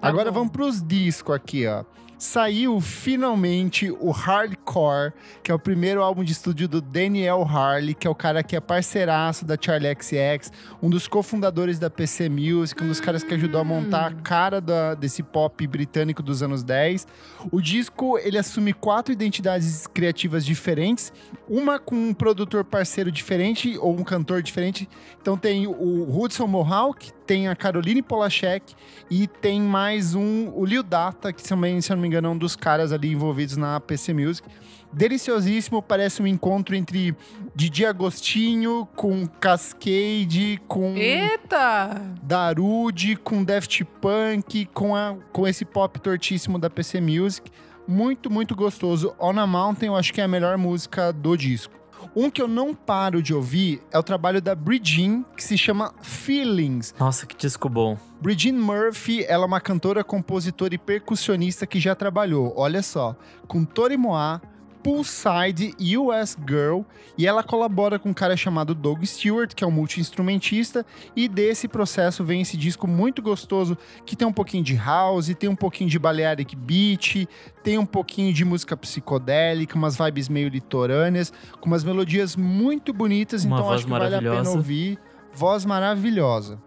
Tá 0.00 0.08
Agora 0.08 0.30
bom. 0.30 0.38
vamos 0.40 0.52
pros 0.52 0.82
discos 0.82 1.34
aqui, 1.36 1.66
ó. 1.66 1.84
Saiu 2.18 2.80
finalmente 2.80 3.90
o 3.90 4.10
Hardcore, 4.10 5.12
que 5.42 5.50
é 5.50 5.54
o 5.54 5.58
primeiro 5.58 6.02
álbum 6.02 6.24
de 6.24 6.32
estúdio 6.32 6.66
do 6.66 6.80
Daniel 6.80 7.42
Harley, 7.42 7.94
que 7.94 8.06
é 8.06 8.10
o 8.10 8.14
cara 8.14 8.42
que 8.42 8.56
é 8.56 8.60
parceiraço 8.60 9.44
da 9.44 9.54
Charlie 9.60 9.94
XX, 10.00 10.50
um 10.82 10.88
dos 10.88 11.06
cofundadores 11.06 11.78
da 11.78 11.90
PC 11.90 12.30
Music, 12.30 12.82
um 12.82 12.88
dos 12.88 13.00
caras 13.00 13.22
que 13.22 13.34
ajudou 13.34 13.60
a 13.60 13.64
montar 13.64 14.06
a 14.06 14.12
cara 14.14 14.62
da- 14.62 14.94
desse 14.94 15.22
pop 15.22 15.66
britânico 15.66 16.22
dos 16.22 16.42
anos 16.42 16.62
10. 16.64 17.06
O 17.52 17.60
disco, 17.60 18.16
ele 18.18 18.38
assume 18.38 18.72
quatro 18.72 19.12
identidades 19.12 19.86
criativas 19.86 20.42
diferentes, 20.44 21.12
uma 21.46 21.78
com 21.78 21.94
um 21.94 22.14
produtor 22.14 22.64
parceiro 22.64 23.12
diferente 23.12 23.76
ou 23.78 23.92
um 23.94 24.02
cantor 24.02 24.40
diferente. 24.40 24.88
Então 25.20 25.36
tem 25.36 25.66
o 25.66 26.18
Hudson 26.18 26.46
Mohawk, 26.46 27.12
tem 27.26 27.48
a 27.48 27.56
Caroline 27.56 28.02
Polachek 28.02 28.74
e 29.10 29.26
tem 29.26 29.60
mais 29.60 30.14
um, 30.14 30.50
o 30.54 30.64
Lil 30.64 30.82
Data, 30.82 31.32
que 31.32 31.42
também, 31.42 31.80
se 31.80 31.90
eu 31.90 31.96
não 31.96 32.02
me 32.02 32.08
engano, 32.08 32.28
é 32.28 32.30
um 32.30 32.38
dos 32.38 32.54
caras 32.54 32.92
ali 32.92 33.10
envolvidos 33.10 33.56
na 33.56 33.80
PC 33.80 34.14
Music. 34.14 34.48
Deliciosíssimo, 34.92 35.82
parece 35.82 36.22
um 36.22 36.26
encontro 36.26 36.74
entre 36.76 37.14
Didi 37.54 37.84
Agostinho 37.84 38.88
com 38.94 39.26
Cascade, 39.26 40.60
com 40.68 40.96
Eita! 40.96 42.00
Darude, 42.22 43.16
com 43.16 43.42
Daft 43.42 43.84
Punk, 44.00 44.66
com, 44.66 44.94
a, 44.94 45.16
com 45.32 45.46
esse 45.46 45.64
pop 45.64 45.98
tortíssimo 46.00 46.58
da 46.58 46.70
PC 46.70 47.00
Music. 47.00 47.50
Muito, 47.86 48.30
muito 48.30 48.54
gostoso. 48.54 49.14
On 49.18 49.38
a 49.38 49.46
Mountain, 49.46 49.88
eu 49.88 49.96
acho 49.96 50.14
que 50.14 50.20
é 50.20 50.24
a 50.24 50.28
melhor 50.28 50.56
música 50.56 51.12
do 51.12 51.36
disco. 51.36 51.74
Um 52.18 52.30
que 52.30 52.40
eu 52.40 52.48
não 52.48 52.74
paro 52.74 53.22
de 53.22 53.34
ouvir 53.34 53.82
é 53.92 53.98
o 53.98 54.02
trabalho 54.02 54.40
da 54.40 54.54
Bridgin, 54.54 55.22
que 55.36 55.44
se 55.44 55.58
chama 55.58 55.92
Feelings. 56.00 56.94
Nossa, 56.98 57.26
que 57.26 57.36
disco 57.36 57.68
bom. 57.68 57.98
Bridgin 58.22 58.52
Murphy, 58.52 59.22
ela 59.28 59.44
é 59.44 59.46
uma 59.46 59.60
cantora, 59.60 60.02
compositora 60.02 60.74
e 60.74 60.78
percussionista 60.78 61.66
que 61.66 61.78
já 61.78 61.94
trabalhou, 61.94 62.54
olha 62.56 62.82
só, 62.82 63.14
com 63.46 63.66
Tori 63.66 63.98
Moa, 63.98 64.40
Poolside 64.86 65.74
US 65.98 66.38
Girl 66.48 66.82
e 67.18 67.26
ela 67.26 67.42
colabora 67.42 67.98
com 67.98 68.10
um 68.10 68.14
cara 68.14 68.36
chamado 68.36 68.72
Doug 68.72 69.02
Stewart, 69.02 69.52
que 69.52 69.64
é 69.64 69.66
um 69.66 69.70
multi-instrumentista, 69.72 70.86
e 71.16 71.26
desse 71.26 71.66
processo 71.66 72.22
vem 72.22 72.42
esse 72.42 72.56
disco 72.56 72.86
muito 72.86 73.20
gostoso 73.20 73.76
que 74.04 74.14
tem 74.14 74.28
um 74.28 74.32
pouquinho 74.32 74.62
de 74.62 74.76
house, 74.76 75.34
tem 75.36 75.48
um 75.48 75.56
pouquinho 75.56 75.90
de 75.90 75.98
Balearic 75.98 76.54
Beat, 76.54 77.26
tem 77.64 77.78
um 77.78 77.84
pouquinho 77.84 78.32
de 78.32 78.44
música 78.44 78.76
psicodélica, 78.76 79.74
umas 79.74 79.96
vibes 79.96 80.28
meio 80.28 80.48
litorâneas, 80.48 81.32
com 81.60 81.66
umas 81.66 81.82
melodias 81.82 82.36
muito 82.36 82.92
bonitas, 82.92 83.44
Uma 83.44 83.56
então 83.56 83.66
voz 83.66 83.76
acho 83.78 83.86
que 83.86 83.90
vale 83.90 84.14
a 84.14 84.20
pena 84.22 84.50
ouvir. 84.50 85.00
Voz 85.34 85.64
maravilhosa. 85.64 86.62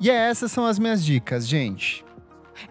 E 0.00 0.08
é, 0.08 0.14
essas 0.14 0.50
são 0.50 0.64
as 0.64 0.78
minhas 0.78 1.04
dicas, 1.04 1.46
gente. 1.46 2.02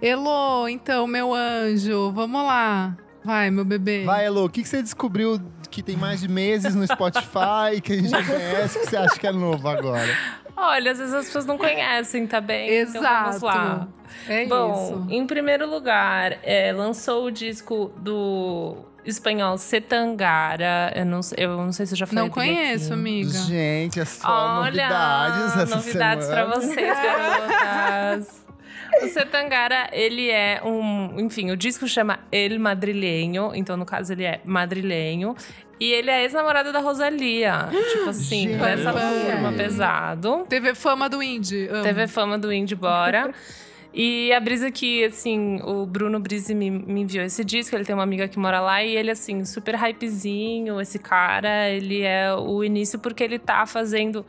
Elo, 0.02 0.68
então, 0.68 1.06
meu 1.06 1.32
anjo, 1.32 2.12
vamos 2.12 2.42
lá. 2.42 2.98
Vai, 3.24 3.50
meu 3.52 3.66
bebê. 3.66 4.04
Vai, 4.06 4.26
Elo, 4.26 4.46
o 4.46 4.50
que, 4.50 4.64
que 4.64 4.70
você 4.70 4.82
descobriu 4.82 5.40
que 5.70 5.84
tem 5.84 5.96
mais 5.96 6.20
de 6.22 6.28
meses 6.28 6.74
no 6.74 6.86
Spotify, 6.88 7.80
que 7.84 7.94
a 7.94 7.96
gente 7.98 8.10
já 8.10 8.24
conhece, 8.24 8.80
que 8.80 8.86
você 8.88 8.98
acha 8.98 9.20
que 9.20 9.28
é 9.28 9.32
novo 9.32 9.68
agora? 9.68 10.08
Olha, 10.56 10.92
às 10.92 10.98
vezes 10.98 11.14
as 11.14 11.26
pessoas 11.26 11.46
não 11.46 11.58
conhecem, 11.58 12.26
tá 12.28 12.42
bem? 12.42 12.70
Exato. 12.70 12.98
Então 12.98 13.24
vamos 13.26 13.42
lá. 13.42 13.88
É 14.28 14.46
Bom, 14.46 15.06
isso. 15.08 15.08
em 15.14 15.26
primeiro 15.28 15.70
lugar, 15.70 16.38
é, 16.44 16.72
lançou 16.74 17.26
o 17.26 17.32
disco 17.32 17.92
do 17.98 18.78
espanhol 19.06 19.58
Setangara. 19.58 20.92
Eu 20.96 21.06
não, 21.06 21.20
eu 21.38 21.58
não 21.58 21.72
sei 21.72 21.86
se 21.86 21.94
eu 21.94 21.98
já 21.98 22.06
falei 22.08 22.24
Não 22.24 22.30
conheço, 22.30 22.86
aqui. 22.86 22.94
amiga. 22.94 23.30
Gente, 23.32 24.00
é 24.00 24.06
só 24.06 24.28
Olha, 24.62 24.90
novidades 24.90 25.56
essa 25.62 25.76
novidades 25.76 26.26
semana. 26.26 26.46
pra 26.52 26.56
vocês, 26.60 26.98
garotas. 27.00 28.39
O 29.02 29.08
Setangara, 29.08 29.90
ele 29.92 30.30
é 30.30 30.62
um. 30.64 31.20
Enfim, 31.20 31.52
o 31.52 31.58
disco 31.58 31.88
chama 31.88 32.20
El 32.32 32.60
Madrilenho, 32.60 33.52
então 33.54 33.78
no 33.78 33.86
caso 33.86 34.14
ele 34.14 34.24
é 34.24 34.42
madrilenho. 34.46 35.36
E 35.80 35.94
ele 35.94 36.10
é 36.10 36.24
ex-namorado 36.24 36.74
da 36.74 36.80
Rosalia. 36.80 37.70
Tipo 37.92 38.10
assim, 38.10 38.50
Gente. 38.50 38.60
dessa 38.60 38.92
turma 38.92 39.54
pesado. 39.54 40.46
Teve 40.50 40.76
fama 40.76 41.08
do 41.08 41.24
indie. 41.24 41.70
amo. 41.70 41.84
Teve 41.84 42.08
fama 42.08 42.38
do 42.38 42.52
indie 42.52 42.76
bora. 42.76 43.34
E 43.94 44.32
a 44.34 44.40
brisa 44.40 44.70
que, 44.70 45.04
assim, 45.06 45.60
o 45.64 45.86
Bruno 45.86 46.20
Brise 46.20 46.54
me, 46.54 46.70
me 46.70 47.02
enviou 47.02 47.26
esse 47.26 47.44
disco, 47.44 47.76
ele 47.76 47.86
tem 47.86 47.96
uma 47.96 48.04
amiga 48.04 48.28
que 48.28 48.38
mora 48.38 48.60
lá, 48.60 48.84
e 48.84 48.96
ele, 48.96 49.10
assim, 49.10 49.44
super 49.46 49.74
hypezinho, 49.76 50.80
esse 50.80 51.00
cara, 51.00 51.70
ele 51.70 52.02
é 52.04 52.34
o 52.36 52.64
início 52.64 53.00
porque 53.00 53.24
ele 53.24 53.40
tá 53.40 53.66
fazendo. 53.66 54.26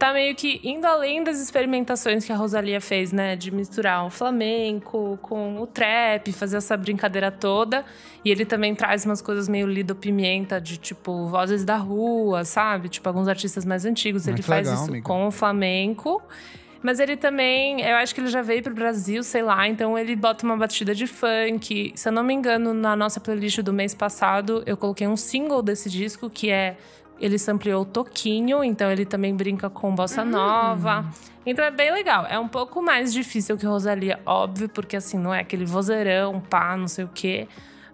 Tá 0.00 0.14
meio 0.14 0.34
que 0.34 0.62
indo 0.64 0.86
além 0.86 1.22
das 1.22 1.38
experimentações 1.38 2.24
que 2.24 2.32
a 2.32 2.34
Rosalia 2.34 2.80
fez, 2.80 3.12
né? 3.12 3.36
De 3.36 3.50
misturar 3.50 4.06
o 4.06 4.08
flamenco 4.08 5.18
com 5.20 5.60
o 5.60 5.66
trap, 5.66 6.32
fazer 6.32 6.56
essa 6.56 6.74
brincadeira 6.74 7.30
toda. 7.30 7.84
E 8.24 8.30
ele 8.30 8.46
também 8.46 8.74
traz 8.74 9.04
umas 9.04 9.20
coisas 9.20 9.46
meio 9.46 9.66
Lido 9.66 9.94
Pimenta, 9.94 10.58
de 10.58 10.78
tipo, 10.78 11.26
vozes 11.26 11.66
da 11.66 11.76
rua, 11.76 12.46
sabe? 12.46 12.88
Tipo, 12.88 13.10
alguns 13.10 13.28
artistas 13.28 13.66
mais 13.66 13.84
antigos. 13.84 14.26
Ele 14.26 14.40
faz 14.40 14.66
legal, 14.66 14.82
isso 14.82 14.90
amiga. 14.90 15.06
com 15.06 15.26
o 15.26 15.30
flamenco. 15.30 16.22
Mas 16.82 16.98
ele 16.98 17.14
também, 17.14 17.82
eu 17.82 17.96
acho 17.96 18.14
que 18.14 18.22
ele 18.22 18.28
já 18.28 18.40
veio 18.40 18.62
pro 18.62 18.74
Brasil, 18.74 19.22
sei 19.22 19.42
lá, 19.42 19.68
então 19.68 19.98
ele 19.98 20.16
bota 20.16 20.46
uma 20.46 20.56
batida 20.56 20.94
de 20.94 21.06
funk. 21.06 21.92
Se 21.94 22.08
eu 22.08 22.12
não 22.12 22.24
me 22.24 22.32
engano, 22.32 22.72
na 22.72 22.96
nossa 22.96 23.20
playlist 23.20 23.60
do 23.60 23.70
mês 23.70 23.94
passado, 23.94 24.62
eu 24.64 24.78
coloquei 24.78 25.06
um 25.06 25.16
single 25.16 25.60
desse 25.62 25.90
disco 25.90 26.30
que 26.30 26.50
é. 26.50 26.78
Ele 27.20 27.38
sampleou 27.38 27.84
Toquinho, 27.84 28.64
então 28.64 28.90
ele 28.90 29.04
também 29.04 29.34
brinca 29.34 29.68
com 29.68 29.94
bossa 29.94 30.24
nova. 30.24 31.04
Então 31.44 31.64
é 31.64 31.70
bem 31.70 31.92
legal. 31.92 32.26
É 32.28 32.38
um 32.38 32.48
pouco 32.48 32.82
mais 32.82 33.12
difícil 33.12 33.56
que 33.58 33.66
Rosalia, 33.66 34.18
óbvio, 34.24 34.68
porque 34.68 34.96
assim, 34.96 35.18
não 35.18 35.32
é 35.34 35.40
aquele 35.40 35.64
vozeirão, 35.64 36.40
pá, 36.40 36.76
não 36.76 36.88
sei 36.88 37.04
o 37.04 37.10
quê. 37.12 37.46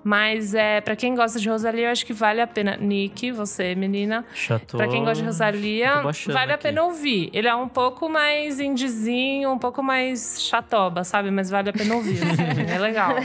Mas 0.05 0.55
é, 0.55 0.81
para 0.81 0.95
quem 0.95 1.17
gosta 1.17 1.41
de 1.41 1.49
Rosalia, 1.49 1.87
eu 1.87 1.91
acho 1.91 2.07
que 2.07 2.13
vale 2.13 2.41
a 2.41 2.47
pena. 2.47 2.77
Nick, 2.77 3.33
você, 3.33 3.75
menina, 3.75 4.25
tô... 4.69 4.77
Pra 4.77 4.87
quem 4.87 5.01
gosta 5.03 5.17
de 5.21 5.25
Rosalia, 5.25 6.03
vale 6.29 6.53
a 6.53 6.55
aqui. 6.55 6.63
pena 6.63 6.85
ouvir. 6.85 7.29
Ele 7.33 7.49
é 7.49 7.55
um 7.57 7.67
pouco 7.69 8.09
mais 8.09 8.61
indizinho, 8.61 9.51
um 9.51 9.59
pouco 9.59 9.83
mais 9.83 10.41
chatoba, 10.43 11.03
sabe? 11.03 11.33
Mas 11.33 11.51
vale 11.51 11.71
a 11.71 11.73
pena 11.73 11.97
ouvir. 11.97 12.19
assim, 12.23 12.71
é 12.73 12.79
legal. 12.79 13.17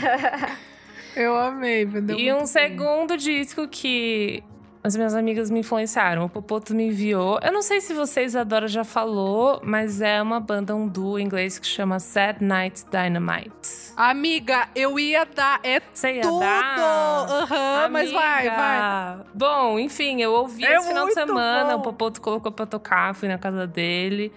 Eu 1.14 1.36
amei, 1.38 1.84
vendeu 1.84 2.18
E 2.18 2.32
um 2.32 2.38
bem. 2.38 2.46
segundo 2.46 3.16
disco 3.16 3.68
que 3.68 4.42
as 4.84 4.96
minhas 4.96 5.14
amigas 5.14 5.48
me 5.50 5.60
influenciaram. 5.60 6.24
O 6.24 6.28
Popoto 6.28 6.74
me 6.74 6.88
enviou. 6.88 7.38
Eu 7.42 7.52
não 7.52 7.62
sei 7.62 7.80
se 7.80 7.94
vocês, 7.94 8.34
a 8.34 8.42
Dora 8.42 8.66
já 8.66 8.82
falou, 8.82 9.60
mas 9.62 10.00
é 10.00 10.20
uma 10.20 10.40
banda, 10.40 10.74
um 10.74 10.88
duo 10.88 11.18
em 11.18 11.24
inglês 11.24 11.58
que 11.58 11.66
chama 11.66 12.00
Sad 12.00 12.44
Night 12.44 12.84
Dynamite. 12.90 13.92
Amiga, 13.96 14.68
eu 14.74 14.98
ia 14.98 15.24
dar. 15.24 15.60
É 15.62 15.80
Você 15.92 16.14
ia 16.14 16.22
tudo! 16.22 16.42
Aham, 16.42 17.88
mas 17.90 18.10
vai, 18.10 18.50
vai. 18.50 19.18
Bom, 19.32 19.78
enfim, 19.78 20.20
eu 20.20 20.32
ouvi 20.32 20.64
É 20.64 20.76
esse 20.76 20.88
final 20.88 21.06
de 21.06 21.14
semana. 21.14 21.74
bom. 21.74 21.80
O 21.80 21.82
Popoto 21.82 22.20
colocou 22.20 22.50
pra 22.50 22.66
tocar, 22.66 23.14
fui 23.14 23.28
na 23.28 23.38
casa 23.38 23.66
dele. 23.66 24.32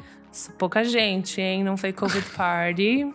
Pouca 0.58 0.84
gente, 0.84 1.42
hein? 1.42 1.64
Não 1.64 1.78
foi 1.78 1.94
Covid 1.94 2.30
Party. 2.32 3.12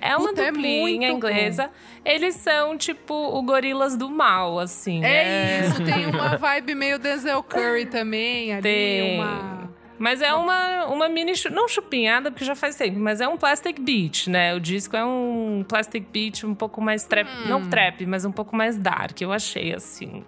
É 0.00 0.16
uma 0.16 0.30
Puta, 0.30 0.42
é 0.42 0.50
duplinha 0.50 1.10
muito 1.10 1.26
inglesa. 1.26 1.70
Eles 2.04 2.34
são, 2.36 2.76
tipo, 2.76 3.14
o 3.14 3.42
gorilas 3.42 3.96
do 3.96 4.10
mal, 4.10 4.58
assim. 4.58 5.04
É 5.04 5.66
isso, 5.66 5.84
tem 5.84 6.06
uma 6.06 6.36
vibe 6.36 6.74
meio 6.74 6.98
Denzel 6.98 7.42
Curry 7.42 7.86
também 7.86 8.52
ali, 8.52 8.62
Tem. 8.62 9.20
uma... 9.20 9.62
Mas 9.98 10.20
é 10.20 10.34
uma, 10.34 10.86
uma 10.86 11.08
mini. 11.08 11.32
Não 11.52 11.68
chupinhada, 11.68 12.28
porque 12.32 12.44
já 12.44 12.56
faz 12.56 12.74
tempo, 12.74 12.98
mas 12.98 13.20
é 13.20 13.28
um 13.28 13.36
plastic 13.36 13.78
beat, 13.78 14.26
né? 14.26 14.52
O 14.52 14.58
disco 14.58 14.96
é 14.96 15.04
um 15.04 15.64
plastic 15.68 16.04
beat 16.10 16.42
um 16.42 16.56
pouco 16.56 16.80
mais 16.80 17.06
trap. 17.06 17.28
Hum. 17.28 17.48
Não 17.48 17.70
trap, 17.70 18.04
mas 18.04 18.24
um 18.24 18.32
pouco 18.32 18.56
mais 18.56 18.76
dark, 18.76 19.20
eu 19.20 19.32
achei 19.32 19.72
assim. 19.72 20.24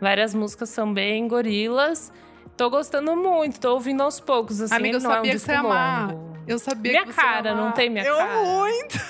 Várias 0.00 0.34
músicas 0.34 0.68
são 0.70 0.92
bem 0.92 1.28
gorilas. 1.28 2.12
Tô 2.56 2.68
gostando 2.68 3.14
muito, 3.14 3.60
tô 3.60 3.74
ouvindo 3.74 4.02
aos 4.02 4.18
poucos, 4.18 4.60
assim. 4.60 4.74
Amiga, 4.74 4.96
eu 4.96 5.00
não 5.00 5.10
é 5.10 5.12
um 5.12 5.16
sabia 5.16 5.32
que 5.32 5.38
você 5.38 5.58
longo. 5.58 6.33
Eu 6.46 6.58
sabia 6.58 6.92
Minha 6.92 7.04
que 7.06 7.12
você 7.12 7.20
cara, 7.20 7.52
amar. 7.52 7.64
não 7.64 7.72
tem 7.72 7.88
minha 7.90 8.04
eu 8.04 8.16
cara? 8.16 8.42
muito! 8.42 9.00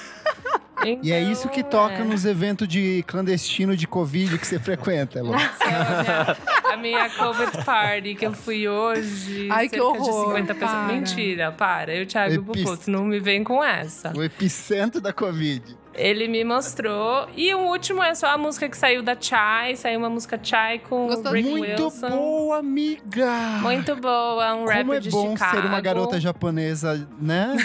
E 1.02 1.12
é 1.12 1.20
isso 1.22 1.48
que 1.48 1.60
Então, 1.60 1.88
toca 1.88 2.02
é. 2.02 2.04
nos 2.04 2.24
eventos 2.26 2.66
de 2.68 3.02
clandestino 3.06 3.76
de 3.76 3.86
Covid 3.86 4.36
que 4.36 4.46
você 4.46 4.58
frequenta, 4.58 5.18
Elo. 5.20 5.34
Essa 5.34 5.64
é 5.64 5.74
a 5.74 6.02
minha, 6.02 6.36
a 6.72 6.76
minha 6.76 7.10
Covid 7.10 7.64
Party 7.64 8.14
que 8.14 8.26
eu 8.26 8.32
fui 8.34 8.68
hoje. 8.68 9.48
Ai, 9.50 9.68
que 9.68 9.76
cerca 9.76 9.84
horror, 9.86 10.02
de 10.02 10.26
50 10.28 10.54
pessoas. 10.54 10.70
para. 10.72 10.86
Mentira, 10.92 11.52
para. 11.52 11.94
Eu, 11.94 12.06
Thiago 12.06 12.34
e 12.34 12.38
o 12.38 12.42
Epis- 12.50 12.64
Puputo, 12.64 12.90
não 12.90 13.04
me 13.04 13.18
vem 13.20 13.42
com 13.44 13.62
essa. 13.64 14.12
O 14.14 14.22
epicentro 14.22 15.00
da 15.00 15.12
Covid. 15.12 15.76
Ele 15.96 16.26
me 16.26 16.42
mostrou. 16.44 17.28
E 17.36 17.54
o 17.54 17.58
último 17.68 18.02
é 18.02 18.14
só 18.14 18.26
a 18.28 18.38
música 18.38 18.68
que 18.68 18.76
saiu 18.76 19.02
da 19.02 19.16
Chai. 19.18 19.76
Saiu 19.76 19.98
uma 20.00 20.10
música 20.10 20.38
Chai 20.42 20.80
com 20.80 21.04
o 21.06 21.08
Gostou? 21.08 21.32
Rick 21.32 21.48
Muito 21.48 21.84
Wilson. 21.84 22.08
boa, 22.10 22.58
amiga! 22.58 23.30
Muito 23.62 23.94
boa, 23.96 24.54
um 24.54 24.64
Como 24.66 24.92
é 24.94 25.00
de 25.00 25.10
bom 25.10 25.32
Chicago. 25.36 25.56
ser 25.60 25.64
uma 25.66 25.80
garota 25.80 26.18
japonesa, 26.20 27.08
né? 27.20 27.56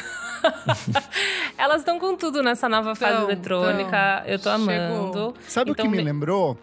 Elas 1.58 1.82
estão 1.82 2.00
com 2.00 2.16
tudo 2.16 2.42
nessa 2.44 2.70
nova 2.70 2.96
fase 2.96 3.14
Tão, 3.18 3.24
eletrônica. 3.26 4.22
tão. 4.24 4.32
Eu 4.32 4.40
tô 4.40 4.50
amando. 4.50 5.34
Sabe 5.48 5.72
Então, 5.72 5.86
o 5.86 5.90
que 5.90 5.96
me 5.98 6.02
lembrou? 6.04 6.58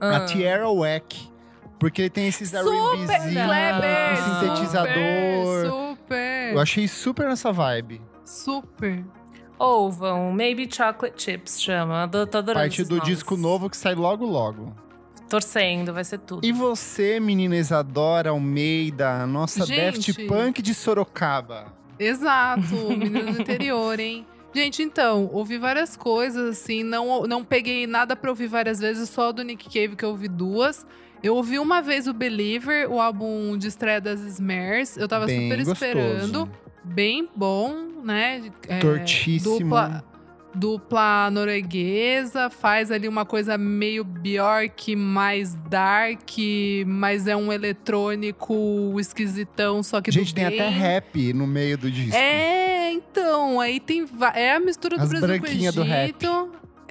A 0.00 0.16
Ah. 0.16 0.20
Tierra 0.24 0.68
Wack. 0.70 1.30
Porque 1.78 2.02
ele 2.02 2.10
tem 2.10 2.28
esses 2.28 2.50
Super 2.50 2.68
R&Bzinho 2.72 4.40
sintetizador. 4.40 5.66
Super, 5.68 6.52
Eu 6.54 6.60
achei 6.60 6.86
super 6.86 7.28
nessa 7.28 7.52
vibe. 7.52 8.00
super. 8.24 9.04
Ouvam, 9.62 10.32
Maybe 10.32 10.68
Chocolate 10.68 11.22
Chips 11.22 11.60
chama. 11.62 12.10
Eu 12.12 12.26
tô 12.26 12.38
adorando 12.38 12.64
Parte 12.64 12.82
do 12.84 12.96
nomes. 12.96 13.04
disco 13.08 13.36
novo 13.36 13.70
que 13.70 13.76
sai 13.76 13.94
logo 13.94 14.26
logo. 14.26 14.74
Torcendo, 15.28 15.92
vai 15.94 16.04
ser 16.04 16.18
tudo. 16.18 16.44
E 16.44 16.52
você, 16.52 17.20
menina 17.20 17.56
Isadora 17.56 18.30
Almeida, 18.30 19.26
nossa 19.26 19.64
Gente. 19.64 20.12
Daft 20.12 20.26
Punk 20.26 20.60
de 20.60 20.74
Sorocaba. 20.74 21.72
Exato, 21.98 22.74
menino 22.90 23.32
do 23.32 23.40
interior, 23.40 23.98
hein? 24.00 24.26
Gente, 24.54 24.82
então, 24.82 25.30
ouvi 25.32 25.56
várias 25.56 25.96
coisas, 25.96 26.58
assim, 26.58 26.82
não, 26.82 27.22
não 27.22 27.42
peguei 27.42 27.86
nada 27.86 28.14
pra 28.14 28.28
ouvir 28.30 28.48
várias 28.48 28.80
vezes, 28.80 29.08
só 29.08 29.32
do 29.32 29.42
Nick 29.42 29.64
Cave 29.66 29.96
que 29.96 30.04
eu 30.04 30.10
ouvi 30.10 30.28
duas. 30.28 30.84
Eu 31.22 31.36
ouvi 31.36 31.58
uma 31.58 31.80
vez 31.80 32.06
o 32.08 32.12
Believer, 32.12 32.90
o 32.92 33.00
álbum 33.00 33.56
de 33.56 33.68
estreia 33.68 34.00
das 34.00 34.20
Smears. 34.20 34.96
Eu 34.96 35.06
tava 35.06 35.24
Bem 35.26 35.42
super 35.42 35.64
gostoso. 35.64 35.72
esperando. 35.72 36.50
Bem 36.84 37.28
bom, 37.34 37.74
né? 38.04 38.50
É, 38.68 38.78
Tortíssimo. 38.78 39.58
Dupla, 39.58 40.04
dupla 40.54 41.30
norueguesa, 41.30 42.50
faz 42.50 42.90
ali 42.90 43.08
uma 43.08 43.24
coisa 43.24 43.56
meio 43.56 44.04
Bjork, 44.04 44.94
mais 44.96 45.54
dark, 45.68 46.30
mas 46.86 47.26
é 47.26 47.36
um 47.36 47.52
eletrônico 47.52 48.96
esquisitão, 48.98 49.82
só 49.82 50.00
que 50.00 50.10
Gente, 50.10 50.34
tem 50.34 50.48
bem. 50.48 50.60
até 50.60 50.68
rap 50.68 51.32
no 51.32 51.46
meio 51.46 51.78
do 51.78 51.90
disco. 51.90 52.16
É, 52.16 52.92
então, 52.92 53.60
aí 53.60 53.80
tem. 53.80 54.04
É 54.34 54.52
a 54.52 54.60
mistura 54.60 54.96
do 54.96 55.02
As 55.02 55.08
Brasil 55.08 55.28
com 55.28 55.34
o 55.34 55.38
branquinhas 55.40 55.74
do 55.74 55.82
rap. 55.82 56.14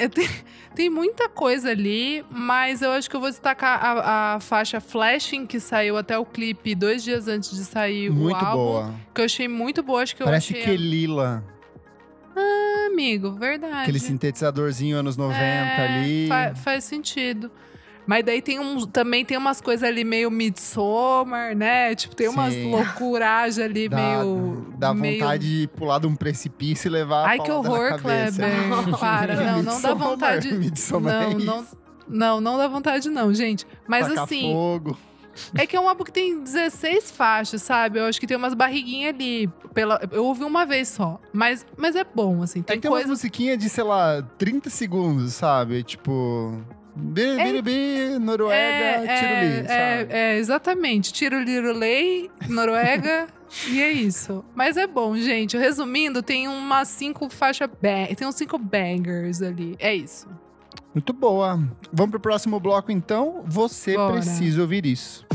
É, 0.04 0.08
tem, 0.10 0.28
tem 0.76 0.90
muita 0.90 1.30
coisa 1.30 1.70
ali, 1.70 2.26
mas 2.30 2.82
eu 2.82 2.92
acho 2.92 3.10
que 3.10 3.16
eu 3.16 3.20
vou 3.20 3.30
destacar 3.30 3.80
a, 3.84 4.36
a 4.36 4.40
faixa 4.40 4.80
Flashing, 4.82 5.46
que 5.46 5.60
saiu 5.60 5.96
até 5.98 6.18
o 6.18 6.26
clipe 6.26 6.74
dois 6.74 7.04
dias 7.04 7.28
antes 7.28 7.56
de 7.56 7.64
sair 7.64 8.10
Muito 8.10 8.34
o 8.42 8.46
álbum. 8.46 8.64
boa. 8.64 8.96
Que 9.14 9.22
eu 9.22 9.26
achei 9.26 9.48
muito 9.48 9.84
boa. 9.84 10.02
Acho 10.02 10.16
que 10.16 10.24
eu 10.24 10.26
Parece 10.26 10.54
achei 10.54 10.64
que 10.64 10.76
Lila. 10.78 11.44
Ah, 12.36 12.88
amigo, 12.92 13.32
verdade. 13.34 13.82
Aquele 13.84 14.00
sintetizadorzinho 14.00 14.98
anos 14.98 15.18
90 15.18 15.38
É, 15.40 16.00
ali. 16.00 16.28
fa- 16.28 16.56
faz 16.56 16.84
sentido. 16.86 17.52
Mas 18.06 18.26
daí 18.26 18.42
tem 18.42 18.60
um, 18.60 18.86
também 18.86 19.24
tem 19.24 19.38
umas 19.38 19.62
coisas 19.62 19.88
ali 19.88 20.04
meio 20.04 20.30
Midsommar, 20.32 21.56
né? 21.56 21.94
Tipo, 21.96 22.16
tem 22.16 22.28
umas 22.28 22.56
loucuragens 22.56 23.60
ali 23.60 23.88
Dá, 23.88 23.96
meio. 23.96 24.74
dá 24.78 24.94
meio... 24.94 25.20
vontade 25.20 25.62
de 25.62 25.68
pular 25.68 26.00
de 26.00 26.08
um 26.08 26.16
precipício 26.16 26.88
e 26.88 26.92
levar 26.92 27.26
a 27.26 27.30
Ai, 27.30 27.40
que 27.40 27.48
paulada 27.48 27.70
na 27.70 27.76
horror. 27.76 28.02
Kleber. 28.02 28.98
Para, 29.00 29.36
não, 29.36 29.64
não 29.64 29.82
dá 29.82 29.94
vontade. 29.94 30.54
Midsommar 30.54 31.14
é 31.14 31.34
Não, 31.34 31.40
não, 31.40 31.66
não, 32.08 32.42
não 32.42 32.58
dá 32.58 32.68
vontade, 32.68 33.10
não, 33.10 33.34
gente. 33.34 33.66
Mas 33.88 34.08
Tacar 34.08 34.24
assim, 34.24 34.52
fogo. 34.52 34.98
é 35.56 35.66
que 35.66 35.76
é 35.76 35.80
um 35.80 35.88
álbum 35.88 36.04
que 36.04 36.12
tem 36.12 36.44
16 36.44 37.12
faixas, 37.12 37.62
sabe? 37.62 38.00
Eu 38.00 38.06
acho 38.06 38.20
que 38.20 38.28
tem 38.28 38.36
umas 38.36 38.54
barriguinhas 38.54 39.14
ali. 39.16 39.48
Pela, 39.74 40.02
eu 40.12 40.26
ouvi 40.26 40.44
uma 40.44 40.66
vez 40.66 40.90
só. 40.90 41.20
Mas, 41.32 41.66
mas 41.78 41.96
é 41.96 42.04
bom, 42.04 42.42
assim. 42.44 42.60
É 42.60 42.64
Tem 42.64 42.76
que 42.78 42.82
tem 42.82 42.92
umas 42.92 43.04
coisas. 43.04 43.10
musiquinhas 43.10 43.58
de, 43.58 43.70
sei 43.70 43.84
lá, 43.84 44.22
30 44.38 44.70
segundos, 44.70 45.34
sabe? 45.34 45.84
Tipo. 45.84 46.62
Bi, 47.02 47.36
bi, 47.36 47.62
bi, 47.62 48.20
Noruega, 48.20 49.02
Tiroli, 49.02 49.68
é, 49.68 49.68
é, 49.68 50.08
é, 50.10 50.38
exatamente. 50.38 51.12
Tirolirolei, 51.12 52.30
Noruega, 52.48 53.28
e 53.68 53.82
é 53.82 53.92
isso. 53.92 54.46
Mas 54.56 54.78
é 54.78 54.86
bom, 54.86 55.18
gente. 55.18 55.58
Resumindo, 55.58 56.22
tem 56.22 56.48
umas 56.48 56.88
cinco 56.88 57.30
faixas. 57.30 57.70
Tem 58.16 58.28
uns 58.28 58.36
cinco 58.36 58.58
bangers 58.58 59.42
ali. 59.42 59.76
É 59.80 59.94
isso. 59.94 60.28
Muito 60.94 61.12
boa. 61.12 61.60
Vamos 61.92 62.12
pro 62.12 62.20
próximo 62.20 62.60
bloco, 62.60 62.92
então. 62.92 63.44
Você 63.46 63.96
Bora. 63.96 64.14
precisa 64.14 64.62
ouvir 64.62 64.86
isso. 64.86 65.26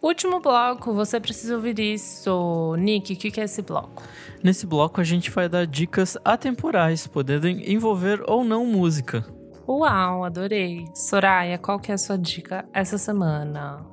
Último 0.00 0.40
bloco, 0.40 0.92
você 0.92 1.18
precisa 1.18 1.56
ouvir 1.56 1.78
isso. 1.78 2.76
Nick, 2.78 3.12
o 3.14 3.16
que, 3.16 3.40
é 3.40 3.44
esse 3.44 3.62
bloco? 3.62 4.02
Nesse 4.42 4.64
bloco 4.64 5.00
a 5.00 5.04
gente 5.04 5.30
vai 5.30 5.48
dar 5.48 5.66
dicas 5.66 6.16
atemporais, 6.24 7.06
podendo 7.06 7.48
envolver 7.48 8.22
ou 8.26 8.44
não 8.44 8.64
música. 8.64 9.26
Uau, 9.66 10.24
adorei. 10.24 10.86
Soraya, 10.94 11.58
qual 11.58 11.80
que 11.80 11.90
é 11.90 11.94
a 11.94 11.98
sua 11.98 12.16
dica 12.16 12.64
essa 12.72 12.96
semana? 12.96 13.84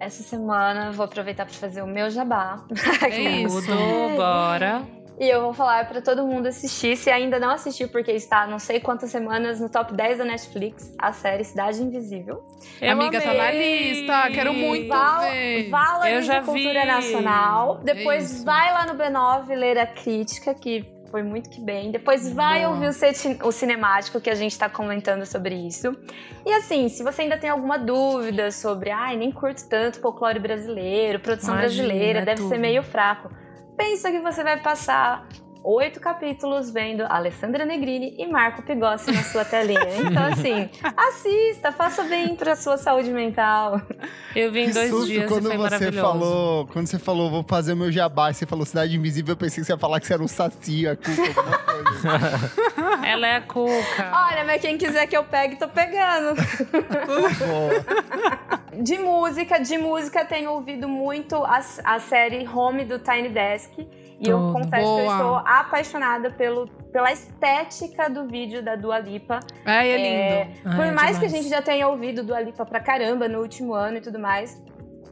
Essa 0.00 0.22
semana 0.22 0.86
eu 0.86 0.92
vou 0.92 1.04
aproveitar 1.04 1.44
para 1.44 1.54
fazer 1.54 1.82
o 1.82 1.86
meu 1.86 2.10
jabá. 2.10 2.64
É 3.04 3.42
isso. 3.42 3.60
Tudo, 3.60 4.16
bora. 4.16 4.82
E 5.22 5.28
eu 5.28 5.40
vou 5.40 5.54
falar 5.54 5.86
para 5.86 6.02
todo 6.02 6.26
mundo 6.26 6.48
assistir. 6.48 6.96
Se 6.96 7.08
ainda 7.08 7.38
não 7.38 7.50
assistiu, 7.50 7.88
porque 7.88 8.10
está 8.10 8.44
não 8.44 8.58
sei 8.58 8.80
quantas 8.80 9.08
semanas 9.08 9.60
no 9.60 9.68
top 9.68 9.94
10 9.94 10.18
da 10.18 10.24
Netflix, 10.24 10.92
a 10.98 11.12
série 11.12 11.44
Cidade 11.44 11.80
Invisível. 11.80 12.44
Eu 12.80 12.90
Amiga, 12.90 13.20
tá 13.20 13.32
na 13.32 13.50
amei. 13.50 13.92
lista. 13.92 14.28
Quero 14.32 14.52
muito 14.52 14.88
Val 14.88 15.20
ver. 15.20 15.70
valoriza 15.70 16.16
Eu 16.16 16.22
já 16.22 16.38
a 16.40 16.42
cultura 16.42 16.80
vi. 16.80 16.86
nacional. 16.88 17.76
Depois 17.84 18.32
isso. 18.32 18.44
vai 18.44 18.72
lá 18.72 18.84
no 18.84 18.94
B9 18.94 19.54
ler 19.54 19.78
a 19.78 19.86
crítica, 19.86 20.52
que 20.54 20.84
foi 21.08 21.22
muito 21.22 21.50
que 21.50 21.60
bem. 21.60 21.92
Depois 21.92 22.28
vai 22.32 22.62
Boa. 22.64 22.70
ouvir 22.74 22.88
o, 22.88 23.46
o 23.46 23.52
cinemático, 23.52 24.20
que 24.20 24.28
a 24.28 24.34
gente 24.34 24.58
tá 24.58 24.68
comentando 24.68 25.24
sobre 25.24 25.54
isso. 25.54 25.96
E 26.44 26.52
assim, 26.52 26.88
se 26.88 27.04
você 27.04 27.22
ainda 27.22 27.38
tem 27.38 27.48
alguma 27.48 27.78
dúvida 27.78 28.50
sobre, 28.50 28.90
ai, 28.90 29.16
nem 29.16 29.30
curto 29.30 29.68
tanto 29.68 30.00
folclore 30.00 30.40
brasileiro, 30.40 31.20
produção 31.20 31.54
Imagina, 31.54 31.86
brasileira, 31.86 32.18
é 32.18 32.24
deve 32.24 32.38
tudo. 32.38 32.48
ser 32.48 32.58
meio 32.58 32.82
fraco. 32.82 33.30
Pensa 33.76 34.10
que 34.10 34.20
você 34.20 34.42
vai 34.42 34.60
passar 34.60 35.26
oito 35.64 36.00
capítulos 36.00 36.70
vendo 36.70 37.02
Alessandra 37.02 37.64
Negrini 37.64 38.14
e 38.18 38.26
Marco 38.26 38.62
Pigossi 38.62 39.12
na 39.12 39.22
sua 39.22 39.44
telinha. 39.44 39.82
Então, 40.12 40.24
assim, 40.26 40.68
assista, 40.96 41.72
faça 41.72 42.02
bem 42.04 42.34
pra 42.34 42.54
sua 42.56 42.76
saúde 42.76 43.10
mental. 43.10 43.80
Eu 44.34 44.50
vi 44.52 44.62
em 44.62 44.66
Que 44.66 44.74
dois 44.74 44.90
susto 44.90 45.06
dias 45.06 45.28
quando 45.28 45.52
e 45.52 45.56
foi 45.56 45.70
você 45.70 45.92
falou. 45.92 46.66
Quando 46.66 46.86
você 46.86 46.98
falou, 46.98 47.30
vou 47.30 47.44
fazer 47.44 47.72
o 47.72 47.76
meu 47.76 47.90
jabá, 47.90 48.30
e 48.30 48.34
você 48.34 48.44
falou 48.44 48.66
Cidade 48.66 48.96
Invisível, 48.96 49.32
eu 49.32 49.36
pensei 49.36 49.60
que 49.60 49.66
você 49.66 49.72
ia 49.72 49.78
falar 49.78 50.00
que 50.00 50.06
você 50.06 50.14
era 50.14 50.22
um 50.22 50.28
saci, 50.28 50.86
a 50.86 50.96
cuca, 50.96 51.40
alguma 51.40 51.58
coisa. 51.58 52.08
Ela 53.06 53.26
é 53.26 53.36
a 53.36 53.40
Cuca. 53.40 54.12
Olha, 54.12 54.44
mas 54.44 54.60
quem 54.60 54.76
quiser 54.76 55.06
que 55.06 55.16
eu 55.16 55.24
pegue, 55.24 55.56
tô 55.56 55.68
pegando. 55.68 56.34
De 58.82 58.98
música, 58.98 59.58
de 59.58 59.78
música 59.78 60.24
tenho 60.24 60.52
ouvido 60.52 60.88
muito 60.88 61.36
a, 61.44 61.60
a 61.84 62.00
série 62.00 62.46
Home 62.48 62.84
do 62.84 62.98
Tiny 62.98 63.28
Desk. 63.28 63.70
E 64.22 64.28
eu 64.28 64.38
Tudo. 64.38 64.52
confesso 64.52 64.70
que 64.70 64.78
eu 64.78 65.04
Boa. 65.04 65.12
estou 65.16 65.36
apaixonada 65.36 66.30
pelo, 66.30 66.68
pela 66.92 67.10
estética 67.10 68.08
do 68.08 68.28
vídeo 68.28 68.62
da 68.62 68.76
Dua 68.76 69.00
Lipa. 69.00 69.40
Ai, 69.66 69.88
é 69.88 69.94
É, 69.94 70.44
lindo. 70.44 70.60
Ai, 70.64 70.76
Por 70.76 70.84
é 70.86 70.90
mais 70.92 71.18
que 71.18 71.24
a 71.24 71.28
demais. 71.28 71.44
gente 71.44 71.48
já 71.50 71.60
tenha 71.60 71.88
ouvido 71.88 72.22
Dua 72.22 72.40
Lipa 72.40 72.64
pra 72.64 72.78
caramba 72.78 73.26
no 73.28 73.40
último 73.40 73.74
ano 73.74 73.96
e 73.96 74.00
tudo 74.00 74.20
mais, 74.20 74.62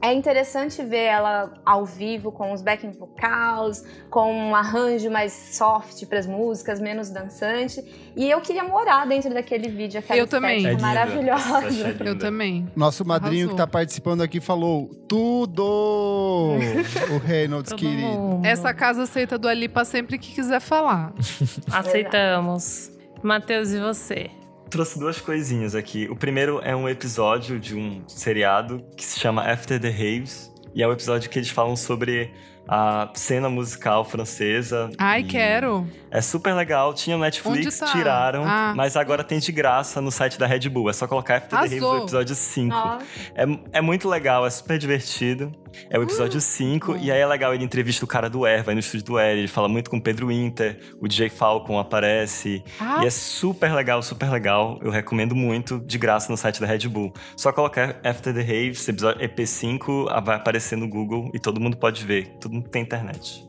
é 0.03 0.15
interessante 0.15 0.83
ver 0.83 1.05
ela 1.05 1.53
ao 1.65 1.85
vivo 1.85 2.33
com 2.33 2.53
os 2.53 2.63
backing 2.63 2.93
vocals, 2.93 3.85
com 4.09 4.33
um 4.33 4.55
arranjo 4.55 5.11
mais 5.11 5.33
soft 5.33 6.07
pras 6.07 6.27
músicas, 6.27 6.81
menos 6.81 7.11
dançante. 7.11 7.85
E 8.17 8.31
eu 8.31 8.41
queria 8.41 8.65
morar 8.65 9.07
dentro 9.07 9.33
daquele 9.33 9.69
vídeo, 9.69 9.99
aquela 9.99 10.19
Eu 10.19 10.27
também. 10.27 10.67
É 10.67 10.79
maravilhosa. 10.79 12.05
É. 12.05 12.09
Eu 12.09 12.19
também. 12.19 12.67
Nosso 12.75 13.05
madrinho 13.05 13.49
Arrasou. 13.49 13.51
que 13.51 13.57
tá 13.57 13.67
participando 13.67 14.23
aqui 14.23 14.41
falou 14.41 14.89
tudo! 15.07 16.57
o 17.15 17.19
Reynolds, 17.19 17.73
querido. 17.73 18.01
mundo. 18.01 18.47
Essa 18.47 18.73
casa 18.73 19.03
aceita 19.03 19.39
do 19.39 19.49
Alipa 19.49 19.85
sempre 19.85 20.19
que 20.19 20.35
quiser 20.35 20.61
falar. 20.61 21.13
Aceitamos. 21.71 22.91
Matheus, 23.23 23.71
e 23.73 23.79
você? 23.79 24.31
Trouxe 24.71 25.01
duas 25.01 25.21
coisinhas 25.21 25.75
aqui. 25.75 26.07
O 26.09 26.15
primeiro 26.15 26.61
é 26.63 26.77
um 26.77 26.89
episódio 26.89 27.59
de 27.59 27.75
um 27.75 28.05
seriado 28.07 28.85
que 28.97 29.05
se 29.05 29.19
chama 29.19 29.43
After 29.43 29.81
the 29.81 29.91
Raves. 29.91 30.49
E 30.73 30.81
é 30.81 30.87
um 30.87 30.93
episódio 30.93 31.29
que 31.29 31.41
eles 31.41 31.51
falam 31.51 31.75
sobre 31.75 32.33
a 32.69 33.11
cena 33.15 33.49
musical 33.49 34.05
francesa. 34.05 34.89
Ai, 34.97 35.25
quero. 35.25 35.85
É 36.09 36.21
super 36.21 36.55
legal. 36.55 36.95
Tinha 36.95 37.17
no 37.17 37.25
Netflix, 37.25 37.81
tá? 37.81 37.87
tiraram. 37.87 38.45
Ah. 38.47 38.73
Mas 38.77 38.97
agora 38.97 39.25
tem 39.25 39.41
de 39.41 39.51
graça 39.51 40.01
no 40.01 40.13
site 40.13 40.39
da 40.39 40.47
Red 40.47 40.69
Bull. 40.69 40.89
É 40.89 40.93
só 40.93 41.09
colocar 41.09 41.39
After 41.39 41.59
the 41.59 41.65
Raves 41.65 41.81
no 41.81 41.99
episódio 41.99 42.37
5. 42.37 42.69
Nossa. 42.69 43.05
É, 43.35 43.79
é 43.79 43.81
muito 43.81 44.09
legal, 44.09 44.47
é 44.47 44.51
super 44.51 44.79
divertido. 44.79 45.51
É 45.89 45.99
o 45.99 46.03
episódio 46.03 46.41
5, 46.41 46.97
e 46.97 47.11
aí 47.11 47.21
é 47.21 47.27
legal, 47.27 47.55
ele 47.55 47.65
entrevista 47.65 48.05
o 48.05 48.09
cara 48.09 48.29
do 48.29 48.45
Air, 48.45 48.65
vai 48.65 48.75
no 48.75 48.81
estúdio 48.81 49.07
do 49.07 49.19
Air, 49.19 49.39
ele 49.39 49.49
fala 49.49 49.69
muito 49.69 49.91
com 49.91 49.97
o 49.97 50.03
Pedro 50.03 50.29
Winter, 50.29 50.79
o 51.01 51.09
DJ 51.09 51.29
Falcon 51.29 51.79
aparece. 51.79 52.63
Ah, 52.79 53.01
E 53.03 53.07
é 53.07 53.11
super 53.11 53.73
legal, 53.73 54.03
super 54.03 54.31
legal. 54.31 54.79
Eu 54.83 54.91
recomendo 54.91 55.35
muito, 55.35 55.81
de 55.81 55.99
graça, 55.99 56.31
no 56.31 56.37
site 56.37 56.61
da 56.61 56.67
Red 56.67 56.89
Bull. 56.89 57.13
Só 57.37 57.53
colocar 57.53 58.01
After 58.05 58.33
the 58.33 58.41
Raves, 58.43 58.89
episódio 58.89 59.21
EP5, 59.21 60.07
ah, 60.09 60.21
vai 60.21 60.37
aparecer 60.37 60.77
no 60.77 60.89
Google 60.89 61.31
e 61.35 61.39
todo 61.39 61.61
mundo 61.61 61.77
pode 61.77 62.05
ver. 62.05 62.29
Todo 62.41 62.53
mundo 62.53 62.69
tem 62.69 62.83
internet. 62.83 63.49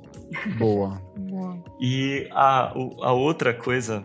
Boa. 1.20 1.62
E 1.80 2.28
a, 2.32 2.74
a 3.02 3.12
outra 3.12 3.54
coisa 3.54 4.04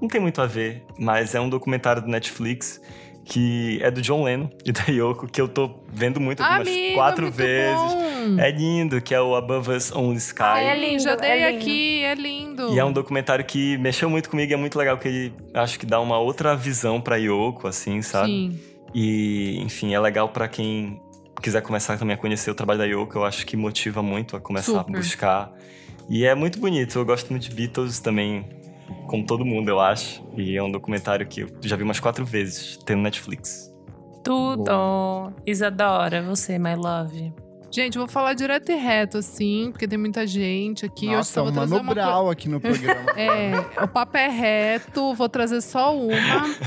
não 0.00 0.08
tem 0.08 0.20
muito 0.20 0.40
a 0.42 0.46
ver, 0.46 0.82
mas 0.98 1.34
é 1.34 1.40
um 1.40 1.48
documentário 1.48 2.02
do 2.02 2.08
Netflix 2.08 2.80
que 3.24 3.78
é 3.82 3.90
do 3.90 4.02
John 4.02 4.22
Lennon 4.24 4.48
e 4.64 4.72
da 4.72 4.84
Yoko, 4.88 5.26
que 5.26 5.40
eu 5.40 5.48
tô 5.48 5.70
vendo 5.92 6.20
muito, 6.20 6.42
eu 6.42 6.46
vi 6.46 6.52
umas 6.54 6.68
amigo, 6.68 6.94
quatro 6.94 7.22
muito 7.22 7.36
vezes. 7.36 7.94
bom. 7.94 8.38
É 8.38 8.50
lindo, 8.50 9.00
que 9.00 9.14
é 9.14 9.20
o 9.20 9.34
Above 9.34 9.70
Us 9.70 9.92
Only 9.92 10.16
Sky. 10.16 10.42
É 10.42 10.78
lindo, 10.78 11.02
Já 11.02 11.14
dei 11.16 11.30
é 11.30 11.50
lindo. 11.50 11.62
aqui, 11.62 12.04
é 12.04 12.14
lindo. 12.14 12.74
E 12.74 12.78
é 12.78 12.84
um 12.84 12.92
documentário 12.92 13.44
que 13.44 13.76
mexeu 13.78 14.08
muito 14.10 14.28
comigo 14.30 14.50
e 14.50 14.54
é 14.54 14.56
muito 14.56 14.78
legal 14.78 14.96
que 14.98 15.08
ele 15.08 15.32
acho 15.54 15.78
que 15.78 15.86
dá 15.86 16.00
uma 16.00 16.18
outra 16.18 16.54
visão 16.56 17.00
pra 17.00 17.16
Yoko, 17.16 17.66
assim, 17.66 18.02
sabe? 18.02 18.28
Sim. 18.28 18.60
E, 18.94 19.58
enfim, 19.60 19.92
é 19.94 20.00
legal 20.00 20.28
pra 20.28 20.46
quem 20.46 21.00
quiser 21.42 21.60
começar 21.62 21.98
também 21.98 22.14
a 22.14 22.16
conhecer 22.16 22.50
o 22.50 22.54
trabalho 22.54 22.78
da 22.78 22.84
Yoko, 22.86 23.18
eu 23.18 23.24
acho 23.24 23.44
que 23.44 23.56
motiva 23.56 24.02
muito 24.02 24.36
a 24.36 24.40
começar 24.40 24.78
Super. 24.78 24.94
a 24.94 24.98
buscar. 24.98 25.52
E 26.08 26.24
é 26.24 26.34
muito 26.34 26.58
bonito, 26.60 26.98
eu 26.98 27.04
gosto 27.04 27.30
muito 27.30 27.48
de 27.48 27.54
Beatles 27.54 27.98
também, 28.00 28.46
como 29.06 29.24
todo 29.26 29.44
mundo, 29.44 29.68
eu 29.68 29.80
acho. 29.80 30.22
E 30.36 30.56
é 30.56 30.62
um 30.62 30.70
documentário 30.70 31.26
que 31.26 31.42
eu 31.42 31.50
já 31.62 31.76
vi 31.76 31.82
umas 31.82 32.00
quatro 32.00 32.24
vezes, 32.24 32.76
tem 32.78 32.96
no 32.96 33.02
Netflix. 33.02 33.72
Tudo. 34.22 35.32
Isadora, 35.46 36.22
você, 36.22 36.58
my 36.58 36.74
love. 36.74 37.32
Gente, 37.70 37.96
eu 37.96 38.02
vou 38.02 38.08
falar 38.08 38.34
direto 38.34 38.70
e 38.70 38.76
reto, 38.76 39.18
assim, 39.18 39.70
porque 39.72 39.88
tem 39.88 39.98
muita 39.98 40.24
gente 40.26 40.86
aqui. 40.86 41.06
eu 41.06 41.16
Nossa, 41.16 41.32
só 41.32 41.42
vou 41.42 41.50
trazer 41.52 41.74
Mano 41.82 42.00
uma 42.22 42.32
aqui 42.32 42.48
no 42.48 42.60
programa. 42.60 43.10
É, 43.18 43.82
o 43.82 43.88
papo 43.88 44.16
é 44.16 44.28
reto, 44.28 45.12
vou 45.14 45.28
trazer 45.28 45.60
só 45.60 45.94
uma. 45.94 46.14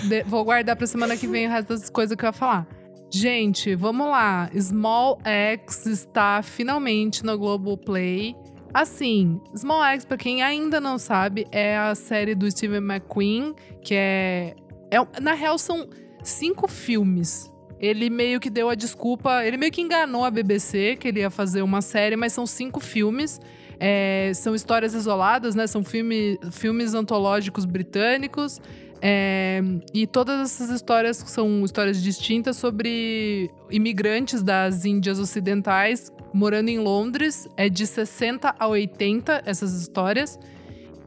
de- 0.03 0.23
vou 0.23 0.44
guardar 0.44 0.76
pra 0.76 0.85
semana 0.85 1.15
que 1.15 1.26
vem 1.26 1.48
o 1.48 1.49
resto 1.49 1.69
das 1.69 1.89
coisas 1.89 2.15
que 2.15 2.26
eu 2.26 2.27
ia 2.27 2.34
falar. 2.34 2.68
Gente, 3.10 3.73
vamos 3.73 4.06
lá. 4.07 4.49
Small 4.60 5.18
X 5.23 5.85
está 5.85 6.41
finalmente 6.44 7.23
no 7.26 7.38
Globoplay. 7.38 8.35
Assim, 8.78 9.41
Small 9.56 9.84
X, 9.86 10.06
pra 10.06 10.18
quem 10.18 10.44
ainda 10.44 10.80
não 10.80 10.99
sabe, 10.99 11.48
é 11.52 11.76
a 11.76 11.95
série 11.95 12.36
do 12.36 12.49
Steven 12.52 12.78
McQueen, 12.78 13.56
que 13.82 13.95
é, 13.95 14.56
é. 14.91 15.20
Na 15.20 15.34
real, 15.34 15.58
são 15.58 15.90
cinco 16.24 16.68
filmes. 16.68 17.52
ele 17.80 18.08
meio 18.08 18.40
que 18.40 18.52
deu 18.52 18.70
a 18.70 18.76
desculpa, 18.76 19.44
ele 19.44 19.58
meio 19.58 19.72
que 19.72 19.82
enganou 19.82 20.24
a 20.24 20.30
BBC 20.30 20.95
que 20.95 21.08
ele 21.08 21.22
ia 21.22 21.32
fazer 21.32 21.64
uma 21.64 21.82
série, 21.82 22.16
mas 22.16 22.34
são 22.34 22.45
cinco 22.45 22.80
filmes. 22.80 23.40
É, 23.80 24.32
são 24.36 24.54
histórias 24.54 24.94
isoladas, 24.94 25.56
né? 25.56 25.66
São 25.66 25.84
filme, 25.84 26.40
filmes 26.52 26.94
antológicos 26.94 27.66
britânicos. 27.66 28.62
É, 29.02 29.61
e 29.94 30.07
todas 30.07 30.40
essas 30.41 30.69
histórias 30.69 31.18
são 31.18 31.64
histórias 31.64 32.02
distintas 32.02 32.57
sobre 32.57 33.52
imigrantes 33.69 34.41
das 34.41 34.86
Índias 34.86 35.19
Ocidentais 35.19 36.11
morando 36.34 36.69
em 36.69 36.80
Londres. 36.80 37.48
É 37.56 37.69
de 37.69 37.86
60 37.86 38.56
a 38.57 38.68
80 38.68 39.44
essas 39.45 39.74
histórias. 39.74 40.40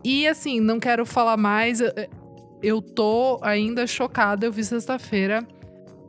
E 0.05 0.27
assim, 0.27 0.61
não 0.61 0.79
quero 0.79 1.05
falar 1.05 1.37
mais. 1.37 1.81
Eu 2.63 2.81
tô 2.81 3.39
ainda 3.43 3.87
chocada. 3.87 4.47
Eu 4.47 4.53
vi 4.53 4.65
sexta-feira. 4.65 5.47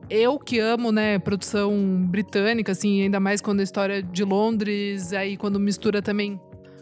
Eu 0.10 0.38
que 0.38 0.60
amo, 0.60 0.92
né, 0.92 1.18
produção 1.20 2.06
britânica, 2.06 2.74
assim, 2.74 3.02
ainda 3.02 3.18
mais 3.18 3.40
quando 3.40 3.62
a 3.62 3.64
história 3.64 4.04
de 4.04 4.26
Londres, 4.26 5.14
aí 5.14 5.38
quando 5.38 5.58
mistura 5.58 6.02
também 6.02 6.38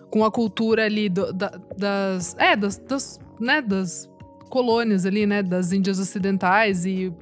com 0.09 0.25
a 0.25 0.31
cultura 0.31 0.85
ali 0.85 1.09
do, 1.09 1.31
da, 1.31 1.51
das. 1.77 2.35
É, 2.39 2.55
das, 2.55 2.77
das, 2.77 3.19
né, 3.39 3.61
das 3.61 4.09
colônias 4.49 5.05
ali, 5.05 5.25
né, 5.25 5.41
das 5.41 5.71
Índias 5.71 5.97
Ocidentais 5.99 6.85
e 6.85 7.13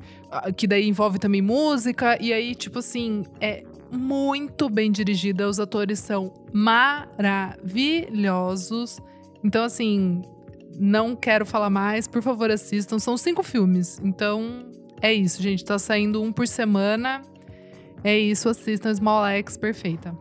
que 0.56 0.66
daí 0.68 0.88
envolve 0.88 1.20
também 1.20 1.42
música 1.42 2.18
e 2.22 2.32
aí 2.34 2.56
tipo 2.56 2.80
assim, 2.80 3.24
é 3.40 3.64
muito 3.92 4.70
bem 4.70 4.92
dirigida, 4.92 5.48
os 5.48 5.60
atores 5.60 6.00
são 6.00 6.34
maravilhosos. 6.54 9.00
Então 9.44 9.64
assim, 9.64 10.24
não 10.80 11.16
quero 11.16 11.46
falar 11.46 11.70
mais, 11.70 12.08
por 12.08 12.22
favor, 12.22 12.52
assistam. 12.52 13.00
São 13.00 13.18
cinco 13.18 13.42
filmes. 13.42 14.00
Então, 14.04 14.70
é 15.02 15.14
isso, 15.14 15.42
gente. 15.42 15.66
Tá 15.66 15.80
saindo 15.80 16.22
um 16.22 16.32
por 16.32 16.48
semana. 16.48 17.22
É 18.04 18.18
isso, 18.18 18.48
assistam 18.48 18.94
Small 18.94 19.26
X, 19.26 19.58
perfeita. 19.58 20.16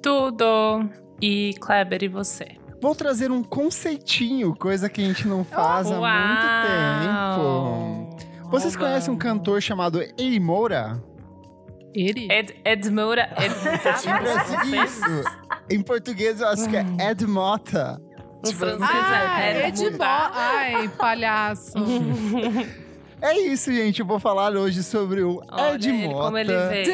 Tudo. 0.00 0.88
E 1.20 1.54
Kleber, 1.60 2.04
e 2.04 2.08
você? 2.08 2.46
Vou 2.80 2.94
trazer 2.94 3.30
um 3.30 3.42
conceitinho, 3.42 4.54
coisa 4.54 4.88
que 4.88 5.00
a 5.00 5.04
gente 5.04 5.26
não 5.26 5.44
faz 5.44 5.88
oh, 5.90 6.04
há 6.04 7.36
muito 7.36 8.16
tempo. 8.16 8.50
Vocês 8.50 8.76
oh, 8.76 8.78
conhecem 8.78 9.12
um 9.12 9.18
cantor 9.18 9.60
chamado 9.60 10.00
Eri 10.00 10.38
Moura? 10.38 11.02
Ele? 11.94 12.28
Ed, 12.30 12.54
Ed 12.64 12.90
Moura. 12.90 13.28
Ed, 13.36 13.54
Isso. 14.84 15.24
Em 15.68 15.82
português 15.82 16.40
eu 16.40 16.48
acho 16.48 16.68
que 16.68 16.76
é 16.76 16.86
Ed 17.10 17.26
Mota. 17.26 18.00
Em 18.46 18.52
francês 18.52 18.90
ah, 18.90 19.42
é 19.42 19.68
Ed 19.68 19.90
Mota. 19.90 20.30
Ai, 20.32 20.88
palhaço. 20.88 21.72
É 23.20 23.36
isso, 23.38 23.72
gente. 23.72 24.00
Eu 24.00 24.06
vou 24.06 24.20
falar 24.20 24.52
hoje 24.52 24.82
sobre 24.82 25.22
o 25.22 25.42
Olha 25.50 25.74
Ed 25.74 25.88
ele, 25.88 26.08
Mota. 26.08 26.24
Como 26.24 26.38
ele 26.38 26.56
veio. 26.68 26.84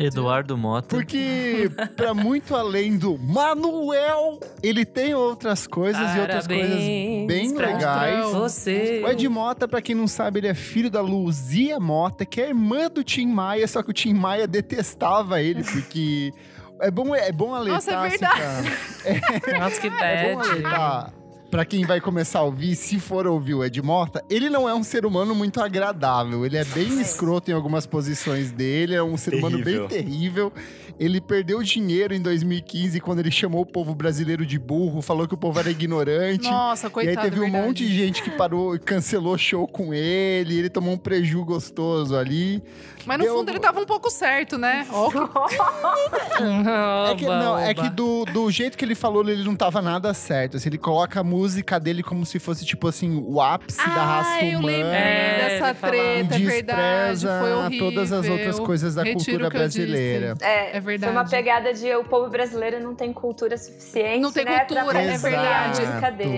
Eduardo 0.00 0.56
Mota. 0.56 0.88
Porque, 0.88 1.70
para 1.96 2.12
muito 2.12 2.54
além 2.54 2.98
do 2.98 3.16
Manuel, 3.18 4.38
ele 4.62 4.84
tem 4.84 5.14
outras 5.14 5.66
coisas 5.66 6.00
Parabéns 6.00 6.16
e 6.16 6.20
outras 6.20 6.46
coisas 6.46 6.78
bem 7.26 7.54
legais. 7.54 8.26
Você. 8.32 9.02
O 9.04 9.08
Ed 9.08 9.28
Mota, 9.28 9.66
pra 9.66 9.80
quem 9.80 9.94
não 9.94 10.06
sabe, 10.06 10.40
ele 10.40 10.48
é 10.48 10.54
filho 10.54 10.90
da 10.90 11.00
Luzia 11.00 11.80
Mota, 11.80 12.26
que 12.26 12.40
é 12.40 12.48
irmã 12.48 12.88
do 12.88 13.02
Tim 13.02 13.26
Maia, 13.26 13.66
só 13.66 13.82
que 13.82 13.90
o 13.90 13.94
Tim 13.94 14.14
Maia 14.14 14.46
detestava 14.46 15.40
ele, 15.40 15.64
porque. 15.64 16.32
É 16.80 16.92
bom, 16.92 17.12
é 17.12 17.32
bom 17.32 17.54
alertar. 17.54 17.74
Nossa, 17.74 18.06
é 18.06 18.08
verdade. 18.08 18.68
Assim, 18.68 19.40
pra... 19.40 19.58
Nossa, 19.58 19.80
que 19.80 19.90
bad. 19.90 20.04
É 20.06 20.32
bom 20.32 20.40
alertar 20.40 21.17
Pra 21.50 21.64
quem 21.64 21.86
vai 21.86 21.98
começar 21.98 22.40
a 22.40 22.42
ouvir, 22.42 22.76
se 22.76 23.00
for 23.00 23.26
ouvir 23.26 23.54
o 23.54 23.64
Ed 23.64 23.80
Mota, 23.80 24.22
ele 24.28 24.50
não 24.50 24.68
é 24.68 24.74
um 24.74 24.82
ser 24.82 25.06
humano 25.06 25.34
muito 25.34 25.62
agradável. 25.62 26.44
Ele 26.44 26.58
é 26.58 26.64
bem 26.64 27.00
escroto 27.00 27.50
em 27.50 27.54
algumas 27.54 27.86
posições 27.86 28.50
dele, 28.50 28.94
é 28.94 29.02
um 29.02 29.16
ser 29.16 29.30
terrível. 29.30 29.48
humano 29.48 29.64
bem 29.64 29.88
terrível. 29.88 30.52
Ele 31.00 31.22
perdeu 31.22 31.62
dinheiro 31.62 32.12
em 32.12 32.20
2015 32.20 33.00
quando 33.00 33.20
ele 33.20 33.30
chamou 33.30 33.62
o 33.62 33.66
povo 33.66 33.94
brasileiro 33.94 34.44
de 34.44 34.58
burro, 34.58 35.00
falou 35.00 35.26
que 35.26 35.32
o 35.32 35.38
povo 35.38 35.58
era 35.58 35.70
ignorante. 35.70 36.50
Nossa, 36.50 36.90
coitado. 36.90 37.16
E 37.16 37.18
aí 37.18 37.30
teve 37.30 37.40
um 37.40 37.48
monte 37.48 37.86
de 37.86 37.96
gente 37.96 38.22
que 38.22 38.30
parou 38.30 38.74
e 38.74 38.78
cancelou 38.78 39.38
show 39.38 39.66
com 39.66 39.94
ele, 39.94 40.58
ele 40.58 40.68
tomou 40.68 40.92
um 40.94 40.98
preju 40.98 41.44
gostoso 41.46 42.14
ali. 42.14 42.62
Mas 43.08 43.18
no 43.20 43.24
Deu... 43.24 43.36
fundo 43.36 43.50
ele 43.50 43.58
tava 43.58 43.80
um 43.80 43.86
pouco 43.86 44.10
certo, 44.10 44.58
né? 44.58 44.86
Oh, 44.92 45.08
é 47.10 47.14
que, 47.14 47.24
não, 47.24 47.58
é 47.58 47.72
que 47.72 47.88
do, 47.88 48.26
do 48.26 48.50
jeito 48.50 48.76
que 48.76 48.84
ele 48.84 48.94
falou, 48.94 49.26
ele 49.26 49.42
não 49.42 49.56
tava 49.56 49.80
nada 49.80 50.12
certo. 50.12 50.58
Assim, 50.58 50.68
ele 50.68 50.76
coloca 50.76 51.20
a 51.20 51.24
música 51.24 51.80
dele 51.80 52.02
como 52.02 52.26
se 52.26 52.38
fosse, 52.38 52.66
tipo 52.66 52.86
assim, 52.86 53.24
o 53.26 53.40
ápice 53.40 53.80
ah, 53.80 53.94
da 53.94 54.04
raça 54.04 54.44
eu 54.44 54.58
humana. 54.58 54.94
É, 54.94 55.38
dessa 55.38 55.72
treta, 55.72 56.34
é 56.34 56.38
verdade. 56.38 57.26
Foi 57.26 57.52
horrível. 57.54 57.86
todas 57.86 58.12
as 58.12 58.28
outras 58.28 58.60
coisas 58.60 58.94
da 58.94 59.02
Retiro 59.02 59.24
cultura 59.24 59.48
brasileira. 59.48 60.34
É, 60.42 60.76
é 60.76 60.80
verdade. 60.80 61.10
Foi 61.10 61.22
uma 61.22 61.30
pegada 61.30 61.72
de 61.72 61.90
o 61.94 62.04
povo 62.04 62.28
brasileiro 62.28 62.78
não 62.78 62.94
tem 62.94 63.10
cultura 63.10 63.56
suficiente. 63.56 64.20
Não 64.20 64.30
tem 64.30 64.44
né, 64.44 64.66
cultura, 64.66 65.00
é 65.00 65.16
verdade. 65.16 65.80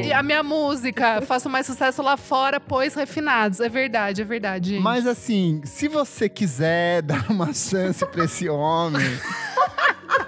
E 0.04 0.12
a 0.12 0.22
minha 0.22 0.44
música, 0.44 1.20
faço 1.22 1.50
mais 1.50 1.66
sucesso 1.66 2.00
lá 2.00 2.16
fora, 2.16 2.60
pois 2.60 2.94
refinados. 2.94 3.58
É 3.58 3.68
verdade, 3.68 4.22
é 4.22 4.24
verdade. 4.24 4.70
Gente. 4.70 4.82
Mas 4.84 5.04
assim, 5.04 5.60
se 5.64 5.88
você 5.88 6.28
quiser 6.28 6.59
dar 7.02 7.30
uma 7.30 7.52
chance 7.52 8.04
pra 8.06 8.24
esse 8.24 8.48
homem. 8.48 9.18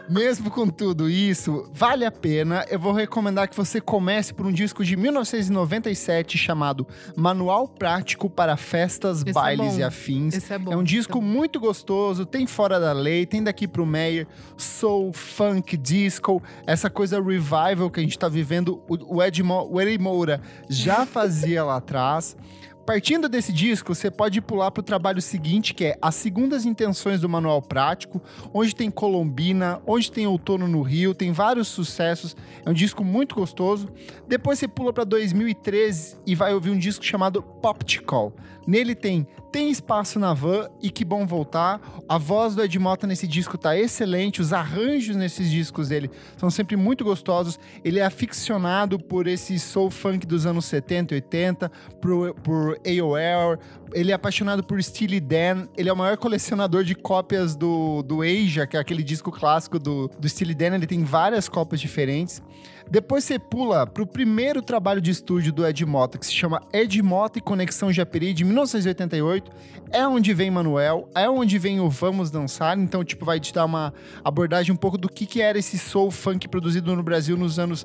Mesmo 0.08 0.50
com 0.50 0.68
tudo 0.68 1.08
isso, 1.08 1.70
vale 1.72 2.04
a 2.04 2.10
pena. 2.10 2.66
Eu 2.68 2.78
vou 2.78 2.92
recomendar 2.92 3.48
que 3.48 3.56
você 3.56 3.80
comece 3.80 4.34
por 4.34 4.44
um 4.44 4.52
disco 4.52 4.84
de 4.84 4.96
1997 4.96 6.36
chamado 6.36 6.86
Manual 7.16 7.68
Prático 7.68 8.28
para 8.28 8.56
Festas, 8.56 9.20
Esse 9.20 9.30
é 9.30 9.32
Bailes 9.32 9.78
é 9.78 9.80
e 9.80 9.82
Afins. 9.82 10.34
Esse 10.34 10.52
é, 10.52 10.58
bom, 10.58 10.72
é 10.72 10.76
um 10.76 10.82
disco 10.82 11.18
é 11.18 11.20
muito 11.20 11.58
gostoso, 11.58 12.26
tem 12.26 12.46
Fora 12.46 12.78
da 12.78 12.92
Lei, 12.92 13.24
tem 13.24 13.42
Daqui 13.42 13.66
pro 13.66 13.86
Meyer, 13.86 14.26
Soul, 14.56 15.12
Funk, 15.12 15.76
Disco, 15.76 16.42
essa 16.66 16.90
coisa 16.90 17.16
revival 17.22 17.90
que 17.90 18.00
a 18.00 18.02
gente 18.02 18.18
tá 18.18 18.28
vivendo. 18.28 18.82
O, 18.88 19.22
Ed 19.22 19.42
Mo, 19.42 19.68
o 19.70 19.80
Eddie 19.80 19.98
Moura 19.98 20.40
já 20.68 21.06
fazia 21.06 21.64
lá 21.64 21.76
atrás. 21.76 22.36
Partindo 22.84 23.28
desse 23.28 23.52
disco, 23.52 23.94
você 23.94 24.10
pode 24.10 24.40
pular 24.40 24.70
para 24.72 24.80
o 24.80 24.84
trabalho 24.84 25.22
seguinte, 25.22 25.72
que 25.72 25.84
é 25.84 25.98
As 26.02 26.16
Segundas 26.16 26.66
Intenções 26.66 27.20
do 27.20 27.28
Manual 27.28 27.62
Prático, 27.62 28.20
onde 28.52 28.74
tem 28.74 28.90
Colombina, 28.90 29.80
onde 29.86 30.10
tem 30.10 30.26
Outono 30.26 30.66
no 30.66 30.82
Rio, 30.82 31.14
tem 31.14 31.30
vários 31.30 31.68
sucessos. 31.68 32.36
É 32.66 32.68
um 32.68 32.72
disco 32.72 33.04
muito 33.04 33.36
gostoso. 33.36 33.88
Depois 34.26 34.58
você 34.58 34.66
pula 34.66 34.92
para 34.92 35.04
2013 35.04 36.16
e 36.26 36.34
vai 36.34 36.52
ouvir 36.52 36.70
um 36.70 36.78
disco 36.78 37.04
chamado 37.04 37.40
Poptical. 37.40 38.32
Nele 38.66 38.94
tem 38.94 39.26
Tem 39.50 39.70
Espaço 39.70 40.18
na 40.18 40.32
Van 40.32 40.68
e 40.80 40.90
Que 40.90 41.04
Bom 41.04 41.26
Voltar. 41.26 41.80
A 42.08 42.18
voz 42.18 42.54
do 42.54 42.62
Ed 42.62 42.78
Mota 42.78 43.06
nesse 43.06 43.26
disco 43.26 43.58
tá 43.58 43.76
excelente, 43.76 44.40
os 44.40 44.52
arranjos 44.52 45.16
nesses 45.16 45.50
discos 45.50 45.88
dele 45.88 46.10
são 46.36 46.50
sempre 46.50 46.76
muito 46.76 47.04
gostosos. 47.04 47.58
Ele 47.84 47.98
é 47.98 48.04
aficionado 48.04 48.98
por 48.98 49.26
esse 49.26 49.58
soul 49.58 49.90
funk 49.90 50.26
dos 50.26 50.46
anos 50.46 50.64
70 50.66 51.14
e 51.14 51.16
80, 51.16 51.70
por, 52.00 52.34
por 52.34 52.78
AOL, 52.86 53.58
ele 53.94 54.10
é 54.10 54.14
apaixonado 54.14 54.62
por 54.62 54.82
Steely 54.82 55.20
Dan. 55.20 55.68
Ele 55.76 55.88
é 55.88 55.92
o 55.92 55.96
maior 55.96 56.16
colecionador 56.16 56.84
de 56.84 56.94
cópias 56.94 57.54
do, 57.54 58.02
do 58.02 58.22
Asia, 58.22 58.66
que 58.66 58.76
é 58.76 58.80
aquele 58.80 59.02
disco 59.02 59.30
clássico 59.30 59.78
do, 59.78 60.08
do 60.18 60.28
Steely 60.28 60.54
Dan. 60.54 60.74
Ele 60.74 60.86
tem 60.86 61.04
várias 61.04 61.48
cópias 61.48 61.80
diferentes. 61.80 62.42
Depois 62.90 63.24
você 63.24 63.38
pula 63.38 63.86
pro 63.86 64.06
primeiro 64.06 64.60
trabalho 64.60 65.00
de 65.00 65.10
estúdio 65.10 65.52
do 65.52 65.66
Ed 65.66 65.84
Mota, 65.86 66.18
que 66.18 66.26
se 66.26 66.32
chama 66.32 66.60
Ed 66.72 67.00
Mota 67.02 67.38
e 67.38 67.42
Conexão 67.42 67.92
Japeri, 67.92 68.32
de 68.32 68.44
1988. 68.44 69.50
É 69.90 70.06
onde 70.06 70.32
vem 70.32 70.50
Manuel, 70.50 71.08
é 71.14 71.28
onde 71.28 71.58
vem 71.58 71.78
o 71.78 71.90
Vamos 71.90 72.30
Dançar. 72.30 72.78
Então, 72.78 73.04
tipo, 73.04 73.26
vai 73.26 73.38
te 73.38 73.52
dar 73.52 73.66
uma 73.66 73.92
abordagem 74.24 74.72
um 74.72 74.76
pouco 74.76 74.96
do 74.96 75.08
que, 75.08 75.26
que 75.26 75.42
era 75.42 75.58
esse 75.58 75.78
soul 75.78 76.10
funk 76.10 76.48
produzido 76.48 76.96
no 76.96 77.02
Brasil 77.02 77.36
nos 77.36 77.58
anos... 77.58 77.84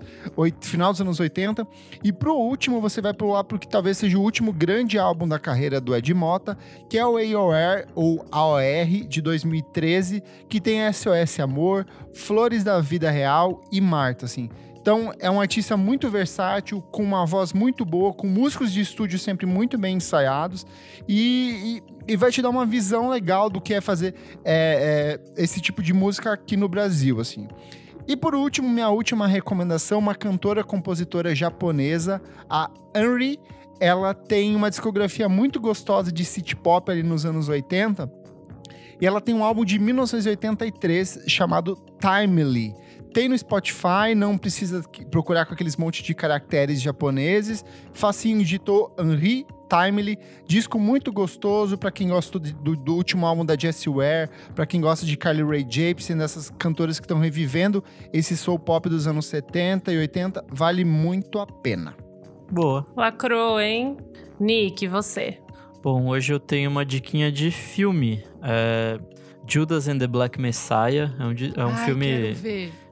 final 0.61 0.91
dos 0.91 1.01
anos 1.01 1.19
80. 1.19 1.67
E 2.03 2.13
pro 2.13 2.33
último, 2.33 2.79
você 2.79 3.01
vai 3.01 3.13
pular 3.13 3.43
pro 3.43 3.59
que 3.59 3.67
talvez 3.67 3.97
seja 3.97 4.17
o 4.17 4.21
último 4.21 4.53
grande 4.53 4.97
álbum 4.97 5.27
da 5.27 5.37
carreira 5.37 5.81
do 5.81 5.93
Ed 5.93 6.13
Mota, 6.13 6.57
que 6.89 6.97
é 6.97 7.05
o 7.05 7.17
AOR, 7.17 7.85
ou 7.93 8.25
AOR, 8.31 9.07
de 9.07 9.21
2013, 9.21 10.23
que 10.47 10.61
tem 10.61 10.91
SOS 10.91 11.39
Amor, 11.41 11.85
Flores 12.13 12.63
da 12.63 12.79
Vida 12.79 13.11
Real 13.11 13.61
e 13.71 13.81
Marta, 13.81 14.25
assim. 14.25 14.49
Então, 14.87 15.11
é 15.19 15.29
um 15.29 15.41
artista 15.41 15.75
muito 15.75 16.09
versátil, 16.09 16.81
com 16.81 17.03
uma 17.03 17.25
voz 17.25 17.51
muito 17.51 17.83
boa, 17.83 18.13
com 18.13 18.25
músicos 18.25 18.71
de 18.71 18.79
estúdio 18.79 19.19
sempre 19.19 19.45
muito 19.45 19.77
bem 19.77 19.97
ensaiados 19.97 20.65
e, 21.05 21.81
e, 22.07 22.13
e 22.13 22.15
vai 22.15 22.31
te 22.31 22.41
dar 22.41 22.49
uma 22.49 22.65
visão 22.65 23.09
legal 23.09 23.49
do 23.49 23.59
que 23.59 23.73
é 23.73 23.81
fazer 23.81 24.15
é, 24.45 25.19
é, 25.35 25.43
esse 25.43 25.59
tipo 25.59 25.83
de 25.83 25.93
música 25.93 26.31
aqui 26.31 26.55
no 26.55 26.69
Brasil, 26.69 27.19
assim. 27.19 27.49
E 28.07 28.15
por 28.15 28.33
último, 28.33 28.69
minha 28.69 28.87
última 28.87 29.27
recomendação, 29.27 29.99
uma 29.99 30.15
cantora 30.15 30.63
compositora 30.63 31.35
japonesa, 31.35 32.21
a 32.49 32.71
Henry. 32.95 33.41
Ela 33.81 34.13
tem 34.13 34.55
uma 34.55 34.69
discografia 34.69 35.27
muito 35.27 35.59
gostosa 35.59 36.13
de 36.13 36.23
city 36.23 36.55
pop 36.55 36.89
ali 36.89 37.03
nos 37.03 37.25
anos 37.25 37.49
80. 37.49 38.09
E 39.01 39.05
ela 39.05 39.19
tem 39.19 39.35
um 39.35 39.43
álbum 39.43 39.65
de 39.65 39.77
1983 39.79 41.25
chamado 41.27 41.75
Timely 41.99 42.86
tem 43.17 43.27
no 43.27 43.35
Spotify, 43.35 44.13
não 44.15 44.37
precisa 44.37 44.83
procurar 45.09 45.47
com 45.47 45.53
aqueles 45.55 45.75
monte 45.75 46.03
de 46.03 46.13
caracteres 46.13 46.79
japoneses. 46.79 47.65
Facinho 47.91 48.37
digitou 48.37 48.95
Henri 48.95 49.43
Timely, 49.67 50.19
disco 50.45 50.77
muito 50.77 51.11
gostoso 51.11 51.79
para 51.79 51.89
quem 51.89 52.09
gosta 52.09 52.37
do, 52.37 52.75
do, 52.75 52.93
último 52.93 53.25
álbum 53.25 53.43
da 53.43 53.57
Jessie 53.57 53.91
Ware, 53.91 54.29
para 54.53 54.67
quem 54.67 54.79
gosta 54.79 55.03
de 55.03 55.17
Carly 55.17 55.41
Rae 55.41 55.65
Jepsen, 55.67 56.15
dessas 56.15 56.51
cantoras 56.59 56.99
que 56.99 57.05
estão 57.05 57.17
revivendo 57.17 57.83
esse 58.13 58.37
soul 58.37 58.59
pop 58.59 58.87
dos 58.87 59.07
anos 59.07 59.25
70 59.25 59.91
e 59.91 59.97
80, 59.97 60.45
vale 60.51 60.85
muito 60.85 61.39
a 61.39 61.47
pena. 61.47 61.95
Boa. 62.51 62.85
Lacrou, 62.95 63.59
hein? 63.59 63.97
Nick, 64.39 64.87
você? 64.87 65.39
Bom, 65.81 66.05
hoje 66.05 66.33
eu 66.33 66.39
tenho 66.39 66.69
uma 66.69 66.85
diquinha 66.85 67.31
de 67.31 67.49
filme. 67.49 68.23
É 68.43 68.99
Judas 69.49 69.87
and 69.87 69.97
the 69.97 70.07
Black 70.07 70.39
Messiah. 70.39 71.09
É 71.17 71.23
um, 71.23 71.31
é 71.55 71.65
um 71.65 71.69
Ai, 71.69 71.85
filme 71.85 72.35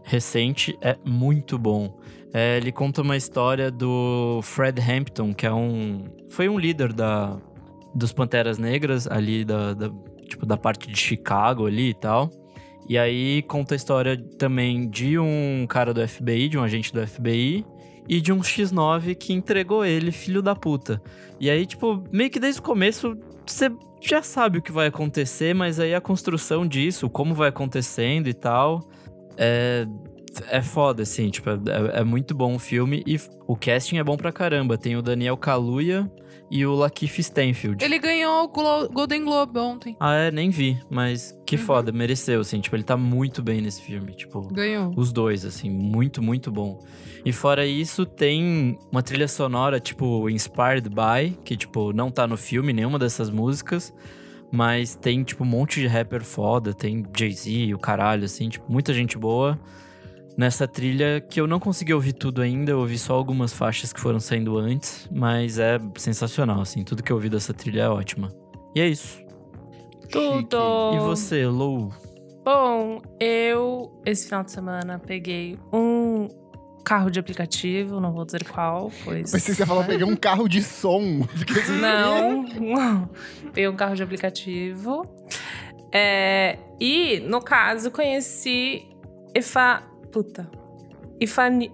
recente, 0.06 0.78
é 0.82 0.96
muito 1.04 1.58
bom. 1.58 2.00
É, 2.34 2.58
ele 2.58 2.72
conta 2.72 3.02
uma 3.02 3.18
história 3.18 3.72
do 3.72 4.40
Fred 4.44 4.82
Hampton, 4.82 5.34
que 5.34 5.46
é 5.46 5.54
um. 5.54 6.06
Foi 6.30 6.48
um 6.48 6.60
líder 6.60 6.94
da, 6.94 7.38
dos 7.94 8.14
Panteras 8.14 8.58
Negras, 8.58 9.08
ali 9.08 9.44
da, 9.46 9.74
da, 9.74 9.90
tipo, 10.28 10.46
da 10.46 10.58
parte 10.58 10.90
de 10.90 10.98
Chicago 10.98 11.66
ali 11.66 11.90
e 11.90 11.94
tal. 11.94 12.30
E 12.88 12.98
aí 12.98 13.42
conta 13.44 13.74
a 13.74 13.78
história 13.78 14.18
também 14.38 14.88
de 14.88 15.18
um 15.18 15.66
cara 15.68 15.94
do 15.94 16.08
FBI, 16.08 16.50
de 16.50 16.58
um 16.58 16.64
agente 16.64 16.94
do 16.94 17.06
FBI, 17.06 17.66
e 18.08 18.22
de 18.22 18.32
um 18.32 18.42
X9 18.42 19.16
que 19.16 19.34
entregou 19.34 19.84
ele, 19.84 20.12
filho 20.12 20.42
da 20.42 20.56
puta. 20.56 21.02
E 21.40 21.50
aí, 21.50 21.66
tipo, 21.66 22.04
meio 22.12 22.30
que 22.30 22.40
desde 22.40 22.60
o 22.60 22.64
começo 22.64 23.18
você 23.46 23.72
já 24.02 24.22
sabe 24.22 24.60
o 24.60 24.62
que 24.62 24.72
vai 24.72 24.88
acontecer, 24.88 25.56
mas 25.56 25.80
aí 25.80 25.96
a 25.96 26.02
construção 26.02 26.68
disso, 26.68 27.10
como 27.10 27.34
vai 27.34 27.50
acontecendo 27.50 28.28
e 28.28 28.34
tal, 28.34 28.88
é 29.38 29.88
é 30.50 30.62
foda, 30.62 31.04
assim, 31.04 31.30
tipo, 31.30 31.50
é, 31.50 32.00
é, 32.00 32.04
muito 32.04 32.36
bom 32.36 32.56
o 32.56 32.60
filme 32.60 33.04
e 33.08 33.18
o 33.48 33.56
casting 33.56 33.98
é 33.98 34.04
bom 34.04 34.18
pra 34.18 34.32
caramba. 34.32 34.78
Tem 34.78 34.96
o 34.98 35.02
Daniel 35.02 35.38
Kaluuya 35.38 36.12
e 36.52 36.66
o 36.66 36.76
Lakeith 36.76 37.20
Stanfield. 37.20 37.84
Ele 37.84 37.98
ganhou 37.98 38.44
o 38.44 38.48
Glo 38.48 38.90
Golden 38.90 39.24
Globe 39.24 39.58
ontem. 39.58 39.96
Ah, 40.00 40.16
é? 40.16 40.32
Nem 40.32 40.50
vi, 40.50 40.80
mas 40.90 41.38
que 41.46 41.56
uhum. 41.56 41.62
foda, 41.62 41.92
mereceu, 41.92 42.42
assim, 42.42 42.60
tipo, 42.60 42.76
ele 42.76 42.84
tá 42.84 42.98
muito 42.98 43.42
bem 43.42 43.62
nesse 43.62 43.82
filme, 43.82 44.14
tipo... 44.14 44.42
Ganhou. 44.54 44.94
Os 44.96 45.12
dois, 45.12 45.46
assim, 45.46 45.70
muito, 45.70 46.22
muito 46.22 46.52
bom. 46.52 46.80
E 47.24 47.32
fora 47.32 47.66
isso, 47.66 48.06
tem 48.06 48.78
uma 48.92 49.02
trilha 49.02 49.28
sonora, 49.28 49.80
tipo, 49.80 50.30
Inspired 50.30 50.90
By, 50.90 51.38
que, 51.44 51.56
tipo, 51.56 51.94
não 51.94 52.12
tá 52.12 52.28
no 52.28 52.38
filme, 52.38 52.74
nenhuma 52.74 53.00
dessas 53.00 53.30
músicas, 53.30 53.94
mas 54.56 54.96
tem, 54.96 55.24
tipo, 55.24 55.44
um 55.44 55.48
monte 55.48 55.80
de 55.80 55.88
rapper 55.88 56.24
foda, 56.24 56.74
tem 56.74 57.04
Jay-Z, 57.16 57.74
o 57.74 57.80
caralho, 57.80 58.26
assim, 58.26 58.50
tipo, 58.50 58.72
muita 58.72 58.94
gente 58.94 59.18
boa 59.18 59.60
nessa 60.38 60.68
trilha 60.68 61.22
que 61.22 61.40
eu 61.40 61.48
não 61.48 61.60
consegui 61.60 61.94
ouvir 61.94 62.14
tudo 62.14 62.42
ainda, 62.42 62.72
eu 62.72 62.80
ouvi 62.80 62.98
só 62.98 63.14
algumas 63.14 63.54
faixas 63.54 63.94
que 63.94 64.00
foram 64.00 64.20
saindo 64.20 64.58
antes, 64.58 65.08
mas 65.12 65.60
é 65.60 65.80
sensacional, 65.98 66.62
assim, 66.62 66.84
tudo 66.84 67.04
que 67.04 67.12
eu 67.12 67.16
ouvi 67.16 67.30
dessa 67.30 67.54
trilha 67.54 67.84
é 67.84 67.90
ótima. 67.90 68.32
E 68.76 68.82
é 68.82 68.88
isso. 68.88 69.24
Tudo! 70.12 70.58
E 70.94 71.00
você, 71.00 71.48
Lou? 71.48 71.92
Bom, 72.44 73.02
eu 73.20 74.02
esse 74.06 74.26
final 74.26 74.44
de 74.44 74.52
semana 74.52 75.00
peguei 75.00 75.58
um 75.74 76.28
carro 76.86 77.10
de 77.10 77.20
aplicativo, 77.20 78.00
não 78.00 78.14
vou 78.14 78.24
dizer 78.24 78.46
qual, 78.46 78.92
pois. 79.04 79.34
Mas 79.34 79.44
você 79.44 79.66
falou, 79.66 79.84
peguei 79.84 80.06
um 80.06 80.16
carro 80.16 80.48
de 80.48 80.62
som. 80.62 81.26
Assim, 81.50 81.82
não, 81.82 83.10
peguei 83.46 83.68
um 83.68 83.76
carro 83.76 83.96
de 83.96 84.04
aplicativo. 84.04 85.04
É, 85.92 86.60
e, 86.80 87.20
no 87.22 87.42
caso, 87.42 87.90
conheci 87.90 88.86
Efa 89.34 89.84
Puta. 90.12 90.50
Ifani. 91.20 91.72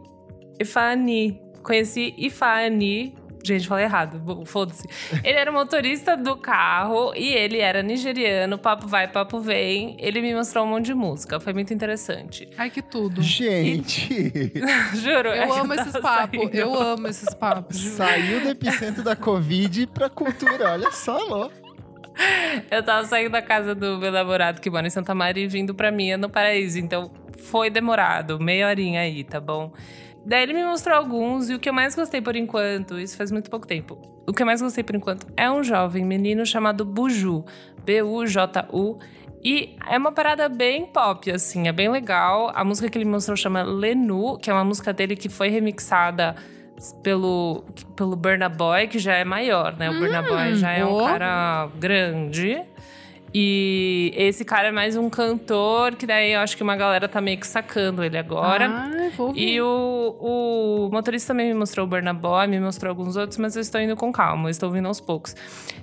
Ifani. 0.59 1.39
Conheci 1.61 2.15
Ifani. 2.17 3.15
Gente, 3.43 3.67
falei 3.67 3.85
errado, 3.85 4.45
foda-se. 4.45 4.87
Ele 5.23 5.37
era 5.37 5.51
motorista 5.51 6.15
do 6.15 6.37
carro 6.37 7.13
e 7.15 7.33
ele 7.33 7.59
era 7.59 7.81
nigeriano, 7.81 8.57
papo 8.57 8.87
vai, 8.87 9.07
papo 9.07 9.39
vem. 9.39 9.95
Ele 9.99 10.21
me 10.21 10.33
mostrou 10.33 10.65
um 10.65 10.69
monte 10.69 10.85
de 10.85 10.93
música, 10.93 11.39
foi 11.39 11.53
muito 11.53 11.73
interessante. 11.73 12.47
Ai, 12.57 12.69
que 12.69 12.81
tudo. 12.81 13.21
Gente! 13.21 14.13
E... 14.13 14.51
Juro. 14.97 15.29
Eu 15.29 15.53
amo 15.53 15.73
esses 15.73 15.97
papos, 15.97 16.49
eu 16.53 16.73
amo 16.79 17.07
esses 17.07 17.33
papos. 17.33 17.77
Saiu 17.77 18.41
do 18.41 18.49
epicentro 18.49 19.03
da 19.03 19.15
Covid 19.15 19.87
pra 19.87 20.09
cultura, 20.09 20.71
olha 20.71 20.91
só, 20.91 21.17
louco. 21.17 21.61
Eu 22.69 22.83
tava 22.83 23.05
saindo 23.05 23.31
da 23.31 23.41
casa 23.41 23.73
do 23.73 23.97
meu 23.97 24.11
namorado 24.11 24.61
que 24.61 24.69
mora 24.69 24.85
em 24.85 24.89
Santa 24.89 25.15
Maria 25.15 25.43
e 25.43 25.47
vindo 25.47 25.73
pra 25.73 25.91
minha 25.91 26.17
no 26.17 26.29
Paraíso. 26.29 26.77
Então 26.77 27.11
foi 27.37 27.69
demorado, 27.69 28.39
meia 28.39 28.67
horinha 28.67 29.01
aí, 29.01 29.23
tá 29.23 29.39
bom? 29.39 29.71
Daí 30.25 30.43
ele 30.43 30.53
me 30.53 30.63
mostrou 30.63 30.95
alguns 30.95 31.49
e 31.49 31.55
o 31.55 31.59
que 31.59 31.67
eu 31.67 31.73
mais 31.73 31.95
gostei 31.95 32.21
por 32.21 32.35
enquanto, 32.35 32.99
isso 32.99 33.17
faz 33.17 33.31
muito 33.31 33.49
pouco 33.49 33.67
tempo. 33.67 33.99
O 34.27 34.33
que 34.33 34.43
eu 34.43 34.45
mais 34.45 34.61
gostei 34.61 34.83
por 34.83 34.95
enquanto 34.95 35.27
é 35.35 35.49
um 35.49 35.63
jovem 35.63 36.05
menino 36.05 36.45
chamado 36.45 36.85
Buju, 36.85 37.43
B-U-J-U. 37.83 38.99
E 39.43 39.75
é 39.89 39.97
uma 39.97 40.11
parada 40.11 40.47
bem 40.47 40.85
pop, 40.85 41.31
assim, 41.31 41.67
é 41.67 41.71
bem 41.71 41.89
legal. 41.89 42.51
A 42.53 42.63
música 42.63 42.87
que 42.87 42.97
ele 42.97 43.05
mostrou 43.05 43.35
chama 43.35 43.63
Lenu, 43.63 44.37
que 44.37 44.51
é 44.51 44.53
uma 44.53 44.63
música 44.63 44.93
dele 44.93 45.15
que 45.15 45.27
foi 45.27 45.49
remixada 45.49 46.35
pelo, 47.01 47.63
pelo 47.95 48.15
Burna 48.15 48.49
Boy, 48.49 48.87
que 48.87 48.99
já 48.99 49.15
é 49.15 49.23
maior, 49.23 49.75
né? 49.77 49.89
O 49.89 49.93
hum, 49.93 49.99
Burna 49.99 50.21
Boy 50.21 50.55
já 50.55 50.71
é 50.71 50.85
um 50.85 50.99
cara 50.99 51.67
grande. 51.79 52.61
E 53.33 54.13
esse 54.15 54.43
cara 54.43 54.67
é 54.67 54.71
mais 54.71 54.97
um 54.97 55.09
cantor, 55.09 55.95
que 55.95 56.05
daí 56.05 56.33
eu 56.33 56.41
acho 56.41 56.57
que 56.57 56.63
uma 56.63 56.75
galera 56.75 57.07
tá 57.07 57.21
meio 57.21 57.37
que 57.37 57.47
sacando 57.47 58.03
ele 58.03 58.17
agora. 58.17 58.67
Ah, 58.67 59.09
vou 59.15 59.31
ver. 59.31 59.39
E 59.39 59.61
o, 59.61 60.15
o 60.19 60.89
motorista 60.91 61.33
também 61.33 61.47
me 61.47 61.53
mostrou 61.53 61.85
o 61.85 61.89
Burna 61.89 62.13
Boy, 62.13 62.47
me 62.47 62.59
mostrou 62.59 62.89
alguns 62.89 63.15
outros, 63.15 63.37
mas 63.37 63.55
eu 63.55 63.61
estou 63.61 63.79
indo 63.79 63.95
com 63.95 64.11
calma, 64.11 64.47
eu 64.47 64.51
estou 64.51 64.67
ouvindo 64.67 64.87
aos 64.87 64.99
poucos. 64.99 65.35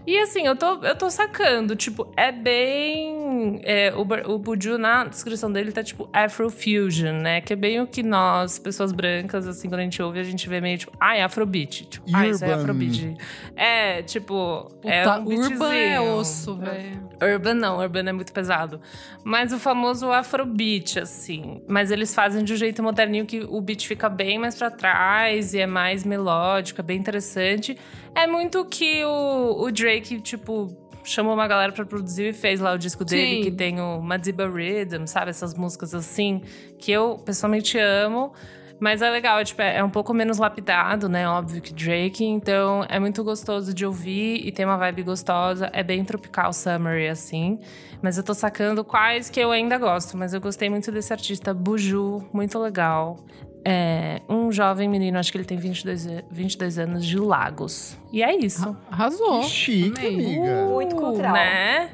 E 0.06 0.18
assim, 0.18 0.46
eu 0.46 0.56
tô, 0.56 0.82
eu 0.84 0.96
tô 0.96 1.10
sacando, 1.10 1.76
tipo, 1.76 2.10
é 2.16 2.32
bem. 2.32 3.60
É, 3.62 3.92
o, 3.94 4.00
o 4.32 4.38
Buju, 4.38 4.78
na 4.78 5.04
descrição 5.04 5.52
dele, 5.52 5.70
tá 5.70 5.82
tipo 5.82 6.08
Afrofusion, 6.12 7.20
né? 7.20 7.40
Que 7.40 7.52
é 7.52 7.56
bem 7.56 7.80
o 7.80 7.86
que 7.86 8.02
nós, 8.02 8.58
pessoas 8.58 8.90
brancas, 8.90 9.46
assim, 9.46 9.68
quando 9.68 9.80
a 9.80 9.84
gente 9.84 10.02
ouve, 10.02 10.18
a 10.18 10.22
gente 10.22 10.48
vê 10.48 10.60
meio 10.60 10.78
tipo, 10.78 10.92
ah, 10.98 11.16
é 11.16 11.22
Afrobeat. 11.22 11.86
Tipo, 11.86 12.06
ah, 12.12 12.26
isso 12.26 12.44
é 12.44 12.52
Afrobeat. 12.54 13.16
É, 13.54 14.02
tipo. 14.02 14.68
Puta, 14.80 14.88
é 14.88 15.08
um 15.18 15.24
Urban 15.24 15.74
é 15.74 16.00
osso, 16.00 16.56
velho. 16.56 17.08
Urban 17.38 17.54
não, 17.54 17.78
Urban 17.78 18.08
é 18.08 18.12
muito 18.12 18.32
pesado. 18.32 18.80
Mas 19.24 19.52
o 19.52 19.58
famoso 19.58 20.10
Afrobeat, 20.10 20.98
assim. 20.98 21.62
Mas 21.66 21.90
eles 21.90 22.14
fazem 22.14 22.44
de 22.44 22.52
um 22.52 22.56
jeito 22.56 22.82
moderninho 22.82 23.24
que 23.24 23.40
o 23.40 23.60
beat 23.60 23.86
fica 23.86 24.08
bem 24.08 24.38
mais 24.38 24.56
para 24.56 24.70
trás 24.70 25.54
e 25.54 25.60
é 25.60 25.66
mais 25.66 26.04
melódico, 26.04 26.80
é 26.80 26.84
bem 26.84 26.98
interessante. 26.98 27.78
É 28.14 28.26
muito 28.26 28.64
que 28.64 29.04
o, 29.04 29.62
o 29.62 29.70
Drake, 29.70 30.20
tipo, 30.20 30.76
chamou 31.04 31.34
uma 31.34 31.46
galera 31.46 31.72
para 31.72 31.86
produzir 31.86 32.30
e 32.30 32.32
fez 32.32 32.60
lá 32.60 32.72
o 32.72 32.78
disco 32.78 33.04
dele, 33.04 33.36
Sim. 33.36 33.50
que 33.50 33.56
tem 33.56 33.80
o 33.80 34.00
Madiba 34.00 34.46
Rhythm, 34.48 35.06
sabe? 35.06 35.30
Essas 35.30 35.54
músicas 35.54 35.94
assim, 35.94 36.42
que 36.78 36.92
eu 36.92 37.16
pessoalmente 37.24 37.78
amo. 37.78 38.32
Mas 38.80 39.02
é 39.02 39.10
legal, 39.10 39.42
tipo, 39.44 39.60
é 39.60 39.82
um 39.82 39.90
pouco 39.90 40.14
menos 40.14 40.38
lapidado, 40.38 41.08
né? 41.08 41.28
Óbvio 41.28 41.60
que 41.60 41.72
Drake. 41.72 42.24
Então 42.24 42.84
é 42.88 42.98
muito 43.00 43.24
gostoso 43.24 43.74
de 43.74 43.84
ouvir 43.84 44.46
e 44.46 44.52
tem 44.52 44.64
uma 44.64 44.76
vibe 44.76 45.02
gostosa. 45.02 45.68
É 45.72 45.82
bem 45.82 46.04
tropical 46.04 46.52
summery, 46.52 47.08
assim. 47.08 47.58
Mas 48.00 48.16
eu 48.16 48.22
tô 48.22 48.32
sacando 48.34 48.84
quais 48.84 49.28
que 49.28 49.40
eu 49.40 49.50
ainda 49.50 49.76
gosto. 49.78 50.16
Mas 50.16 50.32
eu 50.32 50.40
gostei 50.40 50.70
muito 50.70 50.92
desse 50.92 51.12
artista, 51.12 51.52
Buju, 51.52 52.24
muito 52.32 52.58
legal. 52.58 53.16
É 53.64 54.22
um 54.28 54.52
jovem 54.52 54.88
menino, 54.88 55.18
acho 55.18 55.32
que 55.32 55.38
ele 55.38 55.44
tem 55.44 55.58
22, 55.58 56.06
22 56.30 56.78
anos, 56.78 57.04
de 57.04 57.18
Lagos. 57.18 57.98
E 58.12 58.22
é 58.22 58.34
isso. 58.34 58.76
Arrasou. 58.90 59.40
Que 59.40 59.46
chique, 59.48 60.06
amiga. 60.06 60.66
Muito 60.66 60.94
cultural. 60.94 61.32
Né? 61.32 61.90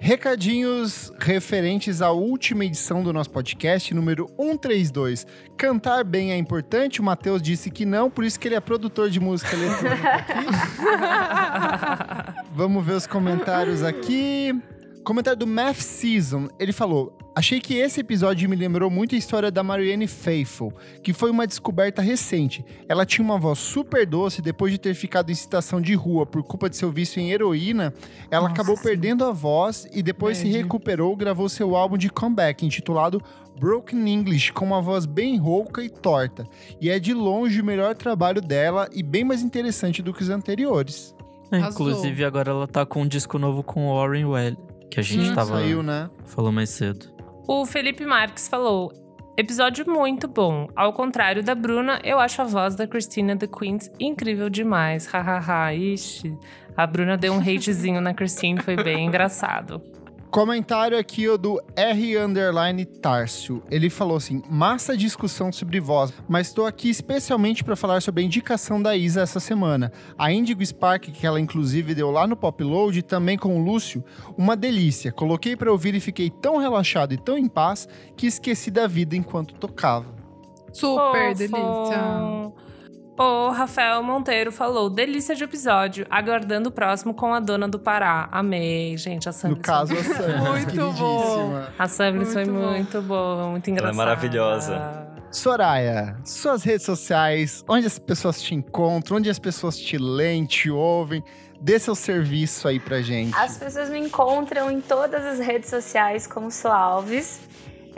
Recadinhos 0.00 1.12
referentes 1.18 2.00
à 2.00 2.12
última 2.12 2.64
edição 2.64 3.02
do 3.02 3.12
nosso 3.12 3.30
podcast, 3.30 3.92
número 3.92 4.26
132. 4.38 5.26
Cantar 5.56 6.04
bem 6.04 6.30
é 6.30 6.36
importante? 6.36 7.00
O 7.00 7.04
Matheus 7.04 7.42
disse 7.42 7.68
que 7.68 7.84
não, 7.84 8.08
por 8.08 8.24
isso 8.24 8.38
que 8.38 8.46
ele 8.46 8.54
é 8.54 8.60
produtor 8.60 9.10
de 9.10 9.18
música 9.18 9.56
eletrônica 9.56 10.08
aqui. 10.08 10.46
Vamos 12.54 12.84
ver 12.86 12.92
os 12.92 13.06
comentários 13.08 13.82
aqui. 13.82 14.54
Comentário 15.08 15.38
do 15.38 15.46
Math 15.46 15.78
Season. 15.78 16.48
Ele 16.58 16.70
falou: 16.70 17.16
Achei 17.34 17.62
que 17.62 17.76
esse 17.76 17.98
episódio 17.98 18.46
me 18.46 18.54
lembrou 18.54 18.90
muito 18.90 19.14
a 19.14 19.18
história 19.18 19.50
da 19.50 19.62
Marianne 19.62 20.06
Faithful, 20.06 20.70
que 21.02 21.14
foi 21.14 21.30
uma 21.30 21.46
descoberta 21.46 22.02
recente. 22.02 22.62
Ela 22.86 23.06
tinha 23.06 23.24
uma 23.24 23.38
voz 23.38 23.58
super 23.58 24.06
doce 24.06 24.42
depois 24.42 24.70
de 24.70 24.76
ter 24.76 24.92
ficado 24.92 25.32
em 25.32 25.34
situação 25.34 25.80
de 25.80 25.94
rua 25.94 26.26
por 26.26 26.42
culpa 26.42 26.68
de 26.68 26.76
seu 26.76 26.92
vício 26.92 27.20
em 27.20 27.32
heroína. 27.32 27.94
Ela 28.30 28.50
Nossa, 28.50 28.52
acabou 28.52 28.76
sim. 28.76 28.82
perdendo 28.82 29.24
a 29.24 29.32
voz 29.32 29.88
e 29.94 30.02
depois 30.02 30.36
se 30.36 30.46
recuperou, 30.46 31.16
gravou 31.16 31.48
seu 31.48 31.74
álbum 31.74 31.96
de 31.96 32.10
comeback 32.10 32.66
intitulado 32.66 33.22
Broken 33.58 34.06
English, 34.06 34.52
com 34.52 34.66
uma 34.66 34.82
voz 34.82 35.06
bem 35.06 35.38
rouca 35.38 35.82
e 35.82 35.88
torta. 35.88 36.44
E 36.78 36.90
é 36.90 36.98
de 36.98 37.14
longe 37.14 37.62
o 37.62 37.64
melhor 37.64 37.94
trabalho 37.94 38.42
dela 38.42 38.86
e 38.92 39.02
bem 39.02 39.24
mais 39.24 39.40
interessante 39.40 40.02
do 40.02 40.12
que 40.12 40.20
os 40.20 40.28
anteriores. 40.28 41.14
É, 41.50 41.60
inclusive, 41.60 42.26
agora 42.26 42.50
ela 42.50 42.68
tá 42.68 42.84
com 42.84 43.00
um 43.00 43.08
disco 43.08 43.38
novo 43.38 43.62
com 43.62 43.86
o 43.86 43.96
Warren 43.96 44.26
Well 44.26 44.77
que 44.90 45.00
a 45.00 45.02
gente 45.02 45.28
Sim, 45.28 45.34
tava 45.34 45.60
saiu, 45.60 45.82
né? 45.82 46.08
falou 46.26 46.52
mais 46.52 46.70
cedo. 46.70 47.06
O 47.46 47.64
Felipe 47.64 48.04
Marques 48.04 48.48
falou: 48.48 48.92
Episódio 49.36 49.88
muito 49.88 50.26
bom. 50.26 50.66
Ao 50.74 50.92
contrário 50.92 51.44
da 51.44 51.54
Bruna, 51.54 52.00
eu 52.02 52.18
acho 52.18 52.42
a 52.42 52.44
voz 52.44 52.74
da 52.74 52.86
Christina 52.88 53.36
The 53.36 53.46
Queens 53.46 53.88
incrível 54.00 54.50
demais. 54.50 55.06
Hahaha. 55.12 55.72
Ixi. 55.72 56.36
A 56.76 56.86
Bruna 56.86 57.16
deu 57.16 57.32
um 57.32 57.38
hatezinho 57.40 58.00
na 58.00 58.12
Christine, 58.12 58.60
foi 58.60 58.76
bem 58.76 59.06
engraçado. 59.06 59.80
Comentário 60.30 60.98
aqui 60.98 61.26
o 61.26 61.38
do 61.38 61.58
R 61.74 62.18
underline 62.18 62.84
Tárcio. 62.84 63.62
Ele 63.70 63.88
falou 63.88 64.18
assim: 64.18 64.42
massa 64.48 64.94
discussão 64.94 65.50
sobre 65.50 65.80
voz, 65.80 66.12
mas 66.28 66.48
estou 66.48 66.66
aqui 66.66 66.90
especialmente 66.90 67.64
para 67.64 67.74
falar 67.74 68.02
sobre 68.02 68.22
a 68.22 68.26
indicação 68.26 68.80
da 68.80 68.94
Isa 68.94 69.22
essa 69.22 69.40
semana. 69.40 69.90
A 70.18 70.30
Indigo 70.30 70.64
Spark, 70.64 71.04
que 71.04 71.26
ela 71.26 71.40
inclusive 71.40 71.94
deu 71.94 72.10
lá 72.10 72.26
no 72.26 72.36
Popload, 72.36 73.02
também 73.02 73.38
com 73.38 73.58
o 73.58 73.64
Lúcio, 73.64 74.04
uma 74.36 74.54
delícia. 74.54 75.10
Coloquei 75.10 75.56
para 75.56 75.72
ouvir 75.72 75.94
e 75.94 76.00
fiquei 76.00 76.28
tão 76.28 76.58
relaxado 76.58 77.14
e 77.14 77.16
tão 77.16 77.38
em 77.38 77.48
paz 77.48 77.88
que 78.14 78.26
esqueci 78.26 78.70
da 78.70 78.86
vida 78.86 79.16
enquanto 79.16 79.54
tocava. 79.54 80.14
Super 80.72 81.34
Fofo. 81.34 81.38
delícia. 81.38 82.67
O 83.18 83.50
Rafael 83.50 84.02
Monteiro 84.02 84.52
falou: 84.52 84.88
delícia 84.88 85.34
de 85.34 85.42
episódio, 85.42 86.06
aguardando 86.08 86.68
o 86.68 86.72
próximo 86.72 87.12
com 87.12 87.34
a 87.34 87.40
dona 87.40 87.66
do 87.66 87.78
Pará. 87.78 88.28
Amei, 88.30 88.96
gente. 88.96 89.28
A 89.28 89.32
Samlis 89.32 89.58
No 89.58 89.62
caso, 89.64 89.92
a 89.92 89.96
foi... 90.02 90.14
Sam, 90.14 90.38
Muito 90.52 90.66
queridíssima. 90.72 91.68
A 91.78 91.88
Samlis 91.88 92.32
foi 92.32 92.44
Muito 92.44 92.60
bom. 92.62 92.70
muito 92.70 93.02
boa, 93.02 93.48
muito 93.48 93.70
engraçada. 93.70 93.96
maravilhosa. 93.96 95.08
Soraya, 95.30 96.16
suas 96.24 96.62
redes 96.62 96.86
sociais, 96.86 97.62
onde 97.68 97.86
as 97.86 97.98
pessoas 97.98 98.40
te 98.40 98.54
encontram, 98.54 99.18
onde 99.18 99.28
as 99.28 99.38
pessoas 99.38 99.76
te 99.78 99.98
leem, 99.98 100.46
te 100.46 100.70
ouvem, 100.70 101.22
dê 101.60 101.78
seu 101.78 101.94
serviço 101.94 102.66
aí 102.66 102.80
pra 102.80 103.02
gente. 103.02 103.36
As 103.36 103.58
pessoas 103.58 103.90
me 103.90 103.98
encontram 103.98 104.70
em 104.70 104.80
todas 104.80 105.22
as 105.26 105.38
redes 105.38 105.68
sociais 105.68 106.26
como 106.26 106.50
Sou 106.50 106.70
Alves. 106.72 107.40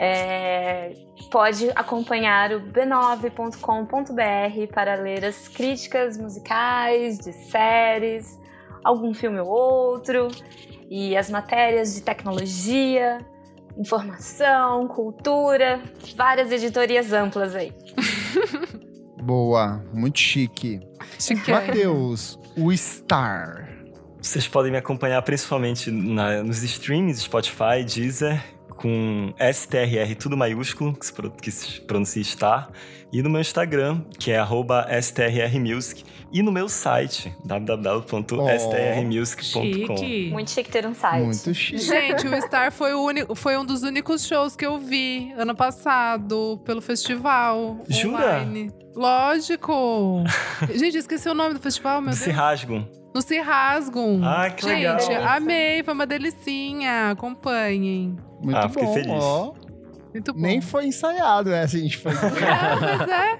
É, 0.03 0.93
pode 1.29 1.69
acompanhar 1.75 2.51
o 2.53 2.59
b9.com.br 2.59 4.73
para 4.73 4.95
ler 4.95 5.23
as 5.23 5.47
críticas 5.47 6.17
musicais 6.17 7.19
de 7.19 7.31
séries, 7.31 8.39
algum 8.83 9.13
filme 9.13 9.39
ou 9.39 9.47
outro, 9.47 10.29
e 10.89 11.15
as 11.15 11.29
matérias 11.29 11.93
de 11.93 12.01
tecnologia, 12.01 13.19
informação, 13.77 14.87
cultura, 14.87 15.79
várias 16.15 16.51
editorias 16.51 17.13
amplas 17.13 17.55
aí. 17.55 17.71
Boa, 19.21 19.85
muito 19.93 20.17
chique. 20.17 20.79
Chique. 21.19 21.51
Matheus, 21.51 22.39
o 22.57 22.75
Star. 22.75 23.69
Vocês 24.19 24.47
podem 24.47 24.71
me 24.71 24.79
acompanhar 24.79 25.21
principalmente 25.21 25.91
na- 25.91 26.41
nos 26.41 26.63
streams, 26.63 27.19
Spotify, 27.21 27.83
Deezer, 27.85 28.43
com 28.81 29.31
STRR 29.53 30.15
tudo 30.19 30.35
maiúsculo, 30.35 30.97
que 31.39 31.51
se, 31.51 31.51
se 31.51 31.81
pronuncia 31.81 32.23
Star, 32.23 32.71
e 33.13 33.21
no 33.21 33.29
meu 33.29 33.41
Instagram, 33.41 34.01
que 34.17 34.31
é 34.31 34.39
arroba 34.39 34.87
STRRmusic, 34.99 36.03
e 36.31 36.41
no 36.41 36.51
meu 36.51 36.67
site, 36.67 37.31
www.strmusic.com. 37.45 39.97
Chique. 39.97 40.29
Muito 40.31 40.49
chique 40.49 40.71
ter 40.71 40.87
um 40.87 40.95
site. 40.95 41.23
Muito 41.23 41.53
chique. 41.53 41.77
Gente, 41.77 42.27
o 42.27 42.41
Star 42.41 42.71
foi, 42.71 42.93
o 42.93 43.03
único, 43.03 43.35
foi 43.35 43.55
um 43.57 43.65
dos 43.65 43.83
únicos 43.83 44.25
shows 44.25 44.55
que 44.55 44.65
eu 44.65 44.79
vi 44.79 45.31
ano 45.37 45.55
passado 45.55 46.59
pelo 46.65 46.81
festival. 46.81 47.79
Jura? 47.87 48.41
Online. 48.41 48.71
Lógico! 48.95 50.23
Gente, 50.73 50.97
esqueci 50.97 51.29
o 51.29 51.33
nome 51.33 51.53
do 51.53 51.59
festival, 51.59 52.01
meu 52.01 52.13
Se 52.13 52.25
Deus. 52.25 52.35
rasgam. 52.35 52.87
No 53.13 53.21
Se 53.21 53.39
Rasgam. 53.39 54.21
Ah, 54.23 54.49
que 54.49 54.61
Gente, 54.67 55.07
legal. 55.09 55.27
amei, 55.35 55.83
foi 55.83 55.93
uma 55.93 56.05
delicinha. 56.05 57.09
Acompanhem. 57.11 58.15
Muito 58.41 58.57
Ah, 58.57 58.69
fiquei 58.69 58.85
bom, 58.85 58.93
feliz. 58.93 59.11
ó. 59.11 59.53
Muito 60.13 60.33
bom. 60.33 60.39
Nem 60.39 60.61
foi 60.61 60.85
ensaiado 60.87 61.51
essa, 61.51 61.77
a 61.77 61.79
gente 61.79 61.97
foi. 61.97 62.11
Mas 62.15 63.09
é. 63.09 63.39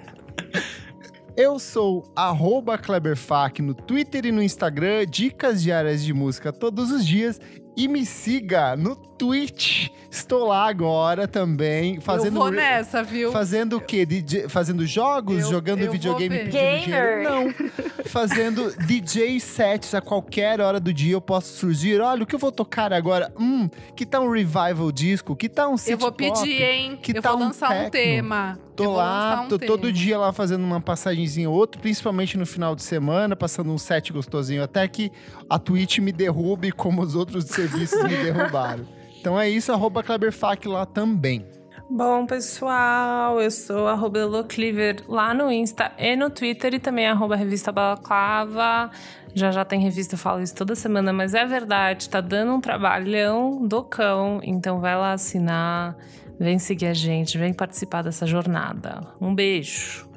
Eu 1.36 1.58
sou 1.58 2.04
arroba 2.14 2.76
Kleberfac 2.76 3.62
no 3.62 3.72
Twitter 3.74 4.26
e 4.26 4.32
no 4.32 4.42
Instagram, 4.42 5.06
dicas 5.06 5.62
diárias 5.62 6.04
de 6.04 6.12
música 6.12 6.52
todos 6.52 6.90
os 6.90 7.06
dias. 7.06 7.40
E 7.76 7.88
me 7.88 8.04
siga 8.04 8.76
no 8.76 8.94
Twitch. 8.94 9.88
Estou 10.10 10.46
lá 10.48 10.66
agora 10.68 11.26
também, 11.26 11.98
fazendo. 12.00 12.36
eu 12.36 12.42
vou 12.42 12.50
nessa, 12.50 13.02
viu? 13.02 13.32
Fazendo 13.32 13.78
o 13.78 13.80
quê? 13.80 14.04
DJ 14.04 14.46
fazendo 14.46 14.84
jogos? 14.84 15.44
Eu- 15.44 15.50
jogando 15.50 15.80
eu 15.80 15.90
videogame 15.90 16.36
pedindo 16.36 16.52
Gamer. 16.52 16.80
dinheiro? 16.82 17.22
Não. 17.22 17.54
fazendo 18.04 18.76
DJ 18.84 19.40
sets 19.40 19.94
a 19.94 20.02
qualquer 20.02 20.60
hora 20.60 20.78
do 20.78 20.92
dia 20.92 21.14
eu 21.14 21.20
posso 21.20 21.56
surgir. 21.56 21.98
Olha, 22.02 22.24
o 22.24 22.26
que 22.26 22.34
eu 22.34 22.38
vou 22.38 22.52
tocar 22.52 22.92
agora? 22.92 23.32
Hum, 23.40 23.70
que 23.96 24.04
tal 24.04 24.24
um 24.26 24.30
revival 24.30 24.92
disco? 24.92 25.34
Que 25.34 25.48
tal 25.48 25.72
um 25.72 25.76
Eu 25.86 25.96
vou 25.96 26.12
pop? 26.12 26.30
pedir, 26.40 26.60
hein? 26.62 26.98
Que 27.00 27.16
eu 27.16 27.22
tal 27.22 27.32
vou 27.38 27.42
um 27.44 27.46
lançar 27.48 27.86
um 27.86 27.88
tema. 27.90 28.58
Tô 28.74 28.92
lá, 28.92 29.42
um 29.42 29.48
tô 29.48 29.58
todo 29.58 29.92
dia 29.92 30.18
lá 30.18 30.32
fazendo 30.32 30.64
uma 30.64 30.80
passagenzinha 30.80 31.48
ou 31.48 31.56
outra, 31.56 31.80
principalmente 31.80 32.38
no 32.38 32.46
final 32.46 32.74
de 32.74 32.82
semana, 32.82 33.36
passando 33.36 33.70
um 33.70 33.78
set 33.78 34.12
gostosinho, 34.12 34.62
até 34.62 34.86
que 34.88 35.12
a 35.48 35.58
Twitch 35.58 35.98
me 35.98 36.10
derrube 36.10 36.72
como 36.72 37.02
os 37.02 37.14
outros 37.14 37.44
serviços 37.52 38.02
me 38.02 38.16
derrubaram. 38.16 38.86
Então 39.20 39.38
é 39.38 39.48
isso, 39.48 39.70
arroba 39.72 40.02
Kleberfac 40.02 40.66
lá 40.66 40.86
também. 40.86 41.46
Bom, 41.94 42.24
pessoal, 42.24 43.38
eu 43.38 43.50
sou 43.50 43.86
arroba 43.86 44.18
Elocliver 44.20 45.04
lá 45.06 45.34
no 45.34 45.52
Insta 45.52 45.92
e 45.98 46.16
no 46.16 46.30
Twitter 46.30 46.72
e 46.72 46.78
também 46.78 47.06
arroba 47.06 47.36
revista 47.36 47.70
Balaclava. 47.70 48.90
Já 49.34 49.50
já 49.50 49.62
tem 49.64 49.78
revista, 49.78 50.14
eu 50.14 50.18
falo 50.18 50.40
isso 50.40 50.54
toda 50.54 50.74
semana, 50.74 51.12
mas 51.12 51.34
é 51.34 51.44
verdade, 51.44 52.08
tá 52.08 52.22
dando 52.22 52.54
um 52.54 52.60
trabalhão 52.60 53.66
do 53.66 53.82
cão, 53.82 54.40
então 54.42 54.80
vai 54.80 54.96
lá 54.96 55.12
assinar, 55.12 55.96
vem 56.42 56.58
seguir 56.58 56.86
a 56.86 56.94
gente, 56.94 57.38
vem 57.38 57.52
participar 57.52 58.02
dessa 58.02 58.26
jornada. 58.26 59.00
Um 59.20 59.34
beijo. 59.34 60.08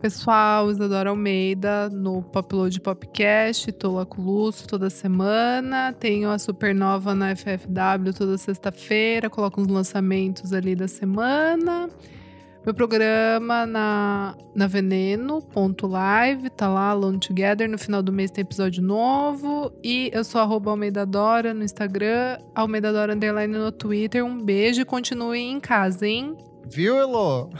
Pessoal, 0.00 0.70
Isadora 0.70 1.10
Almeida 1.10 1.90
no 1.90 2.22
Popload 2.22 2.80
Popcast, 2.80 3.70
tô 3.72 3.92
lá 3.92 4.06
com 4.06 4.22
o 4.22 4.24
Lúcio 4.24 4.66
toda 4.66 4.88
semana. 4.88 5.92
Tenho 5.92 6.30
a 6.30 6.38
Supernova 6.38 7.14
na 7.14 7.34
FFW 7.36 8.14
toda 8.16 8.38
sexta-feira, 8.38 9.28
coloco 9.28 9.60
uns 9.60 9.68
lançamentos 9.68 10.52
ali 10.52 10.74
da 10.74 10.88
semana. 10.88 11.90
Meu 12.64 12.74
programa 12.74 13.64
na, 13.64 14.36
na 14.54 14.66
Veneno.live, 14.66 16.50
tá 16.50 16.68
lá, 16.68 16.90
Alone 16.90 17.18
Together. 17.18 17.66
No 17.68 17.78
final 17.78 18.02
do 18.02 18.12
mês 18.12 18.30
tem 18.30 18.42
episódio 18.42 18.82
novo. 18.82 19.72
E 19.82 20.10
eu 20.12 20.22
sou 20.22 20.40
arroba 20.40 20.70
Almeida 20.70 21.06
Dora 21.06 21.54
no 21.54 21.64
Instagram, 21.64 22.38
Almeida 22.54 22.92
Dora 22.92 23.14
Underline 23.14 23.56
no 23.56 23.72
Twitter. 23.72 24.22
Um 24.24 24.38
beijo 24.42 24.82
e 24.82 24.84
continuem 24.84 25.52
em 25.52 25.58
casa, 25.60 26.06
hein? 26.06 26.36
Viu, 26.66 26.98
Elo? 26.98 27.50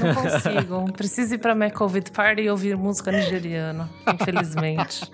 Não 0.00 0.14
consigo. 0.14 0.92
Preciso 0.92 1.34
ir 1.34 1.38
pra 1.38 1.54
minha 1.54 1.70
Covid 1.70 2.10
Party 2.12 2.42
e 2.42 2.50
ouvir 2.50 2.76
música 2.76 3.10
nigeriana, 3.10 3.90
infelizmente. 4.14 5.10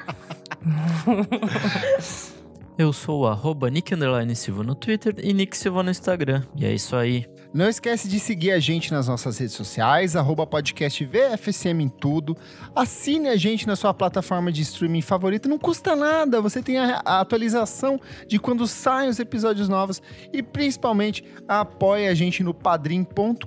Eu 2.76 2.92
sou 2.92 3.22
o 3.22 3.26
arroba 3.26 3.70
Nick 3.70 3.94
Underline 3.94 4.36
Silva 4.36 4.62
no 4.62 4.74
Twitter 4.74 5.14
e 5.18 5.32
Nick 5.32 5.56
Silva 5.56 5.82
no 5.82 5.90
Instagram. 5.90 6.44
E 6.54 6.64
é 6.66 6.72
isso 6.72 6.94
aí. 6.94 7.26
Não 7.52 7.66
esquece 7.66 8.08
de 8.08 8.20
seguir 8.20 8.50
a 8.50 8.58
gente 8.58 8.92
nas 8.92 9.08
nossas 9.08 9.38
redes 9.38 9.54
sociais, 9.54 10.14
arroba 10.14 10.46
podcast 10.46 11.02
VFSM 11.02 11.80
em 11.80 11.88
tudo. 11.88 12.36
Assine 12.76 13.28
a 13.28 13.36
gente 13.36 13.66
na 13.66 13.74
sua 13.74 13.94
plataforma 13.94 14.52
de 14.52 14.60
streaming 14.60 15.00
favorita, 15.00 15.48
não 15.48 15.58
custa 15.58 15.96
nada. 15.96 16.42
Você 16.42 16.62
tem 16.62 16.76
a, 16.76 17.00
a 17.02 17.20
atualização 17.20 17.98
de 18.26 18.38
quando 18.38 18.66
saem 18.66 19.08
os 19.08 19.18
episódios 19.18 19.66
novos 19.66 20.02
e 20.30 20.42
principalmente 20.42 21.24
apoie 21.48 22.08
a 22.08 22.14
gente 22.14 22.42
no 22.42 22.52
padrim.com.br 22.52 23.44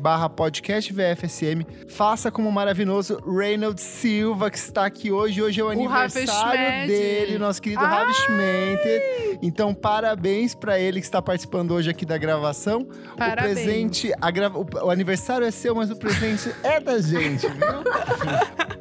barra 0.00 0.28
podcast 0.28 0.92
VFSM. 0.92 1.64
Faça 1.86 2.32
como 2.32 2.48
o 2.48 2.52
maravilhoso 2.52 3.20
Reynolds 3.24 3.84
Silva, 3.84 4.50
que 4.50 4.58
está 4.58 4.84
aqui 4.84 5.12
hoje. 5.12 5.40
Hoje 5.40 5.60
é 5.60 5.64
o, 5.64 5.68
O 5.68 5.70
aniversário 5.70 6.88
dele, 6.88 7.38
nosso 7.38 7.62
querido 7.62 7.84
Ravi 7.84 8.12
Schmented. 8.14 9.38
Então, 9.42 9.72
parabéns 9.72 10.56
para 10.56 10.76
ele 10.76 10.98
que 10.98 11.06
está 11.06 11.22
participando 11.22 11.70
hoje 11.70 11.88
aqui 11.88 12.04
da 12.04 12.18
gravação. 12.18 12.88
Parabéns. 13.16 13.52
O 13.52 13.54
presente, 13.54 14.12
a 14.20 14.30
grava- 14.30 14.58
o, 14.58 14.90
aniversário 14.90 15.46
é 15.46 15.50
seu, 15.50 15.74
mas 15.74 15.90
o 15.90 15.96
presente 15.96 16.54
é 16.62 16.78
da 16.80 17.00
gente, 17.00 17.46
viu? 17.48 17.56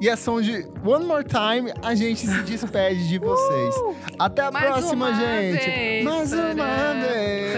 E 0.00 0.10
a 0.10 0.16
som 0.18 0.40
de 0.42 0.66
One 0.84 1.06
More 1.06 1.24
Time, 1.24 1.72
a 1.82 1.94
gente 1.94 2.26
se 2.26 2.42
despede 2.42 3.08
de 3.08 3.18
vocês. 3.18 3.74
Até 4.18 4.42
a 4.42 4.52
próxima, 4.52 5.14
gente. 5.14 5.64
vez. 5.64 6.04
Mais 6.04 6.32
uma 6.32 6.94
vez. 7.00 7.56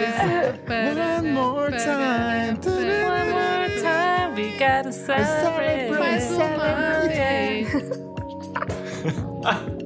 One 0.68 1.32
more 1.32 1.72
time. 1.72 2.56
One 2.68 3.30
more 3.32 3.68
time, 3.80 4.34
we 4.36 4.52
gotta 4.58 4.92
celebrate. 4.92 5.90
Mais 5.98 6.30
uma 6.30 7.00
vez. 7.08 7.72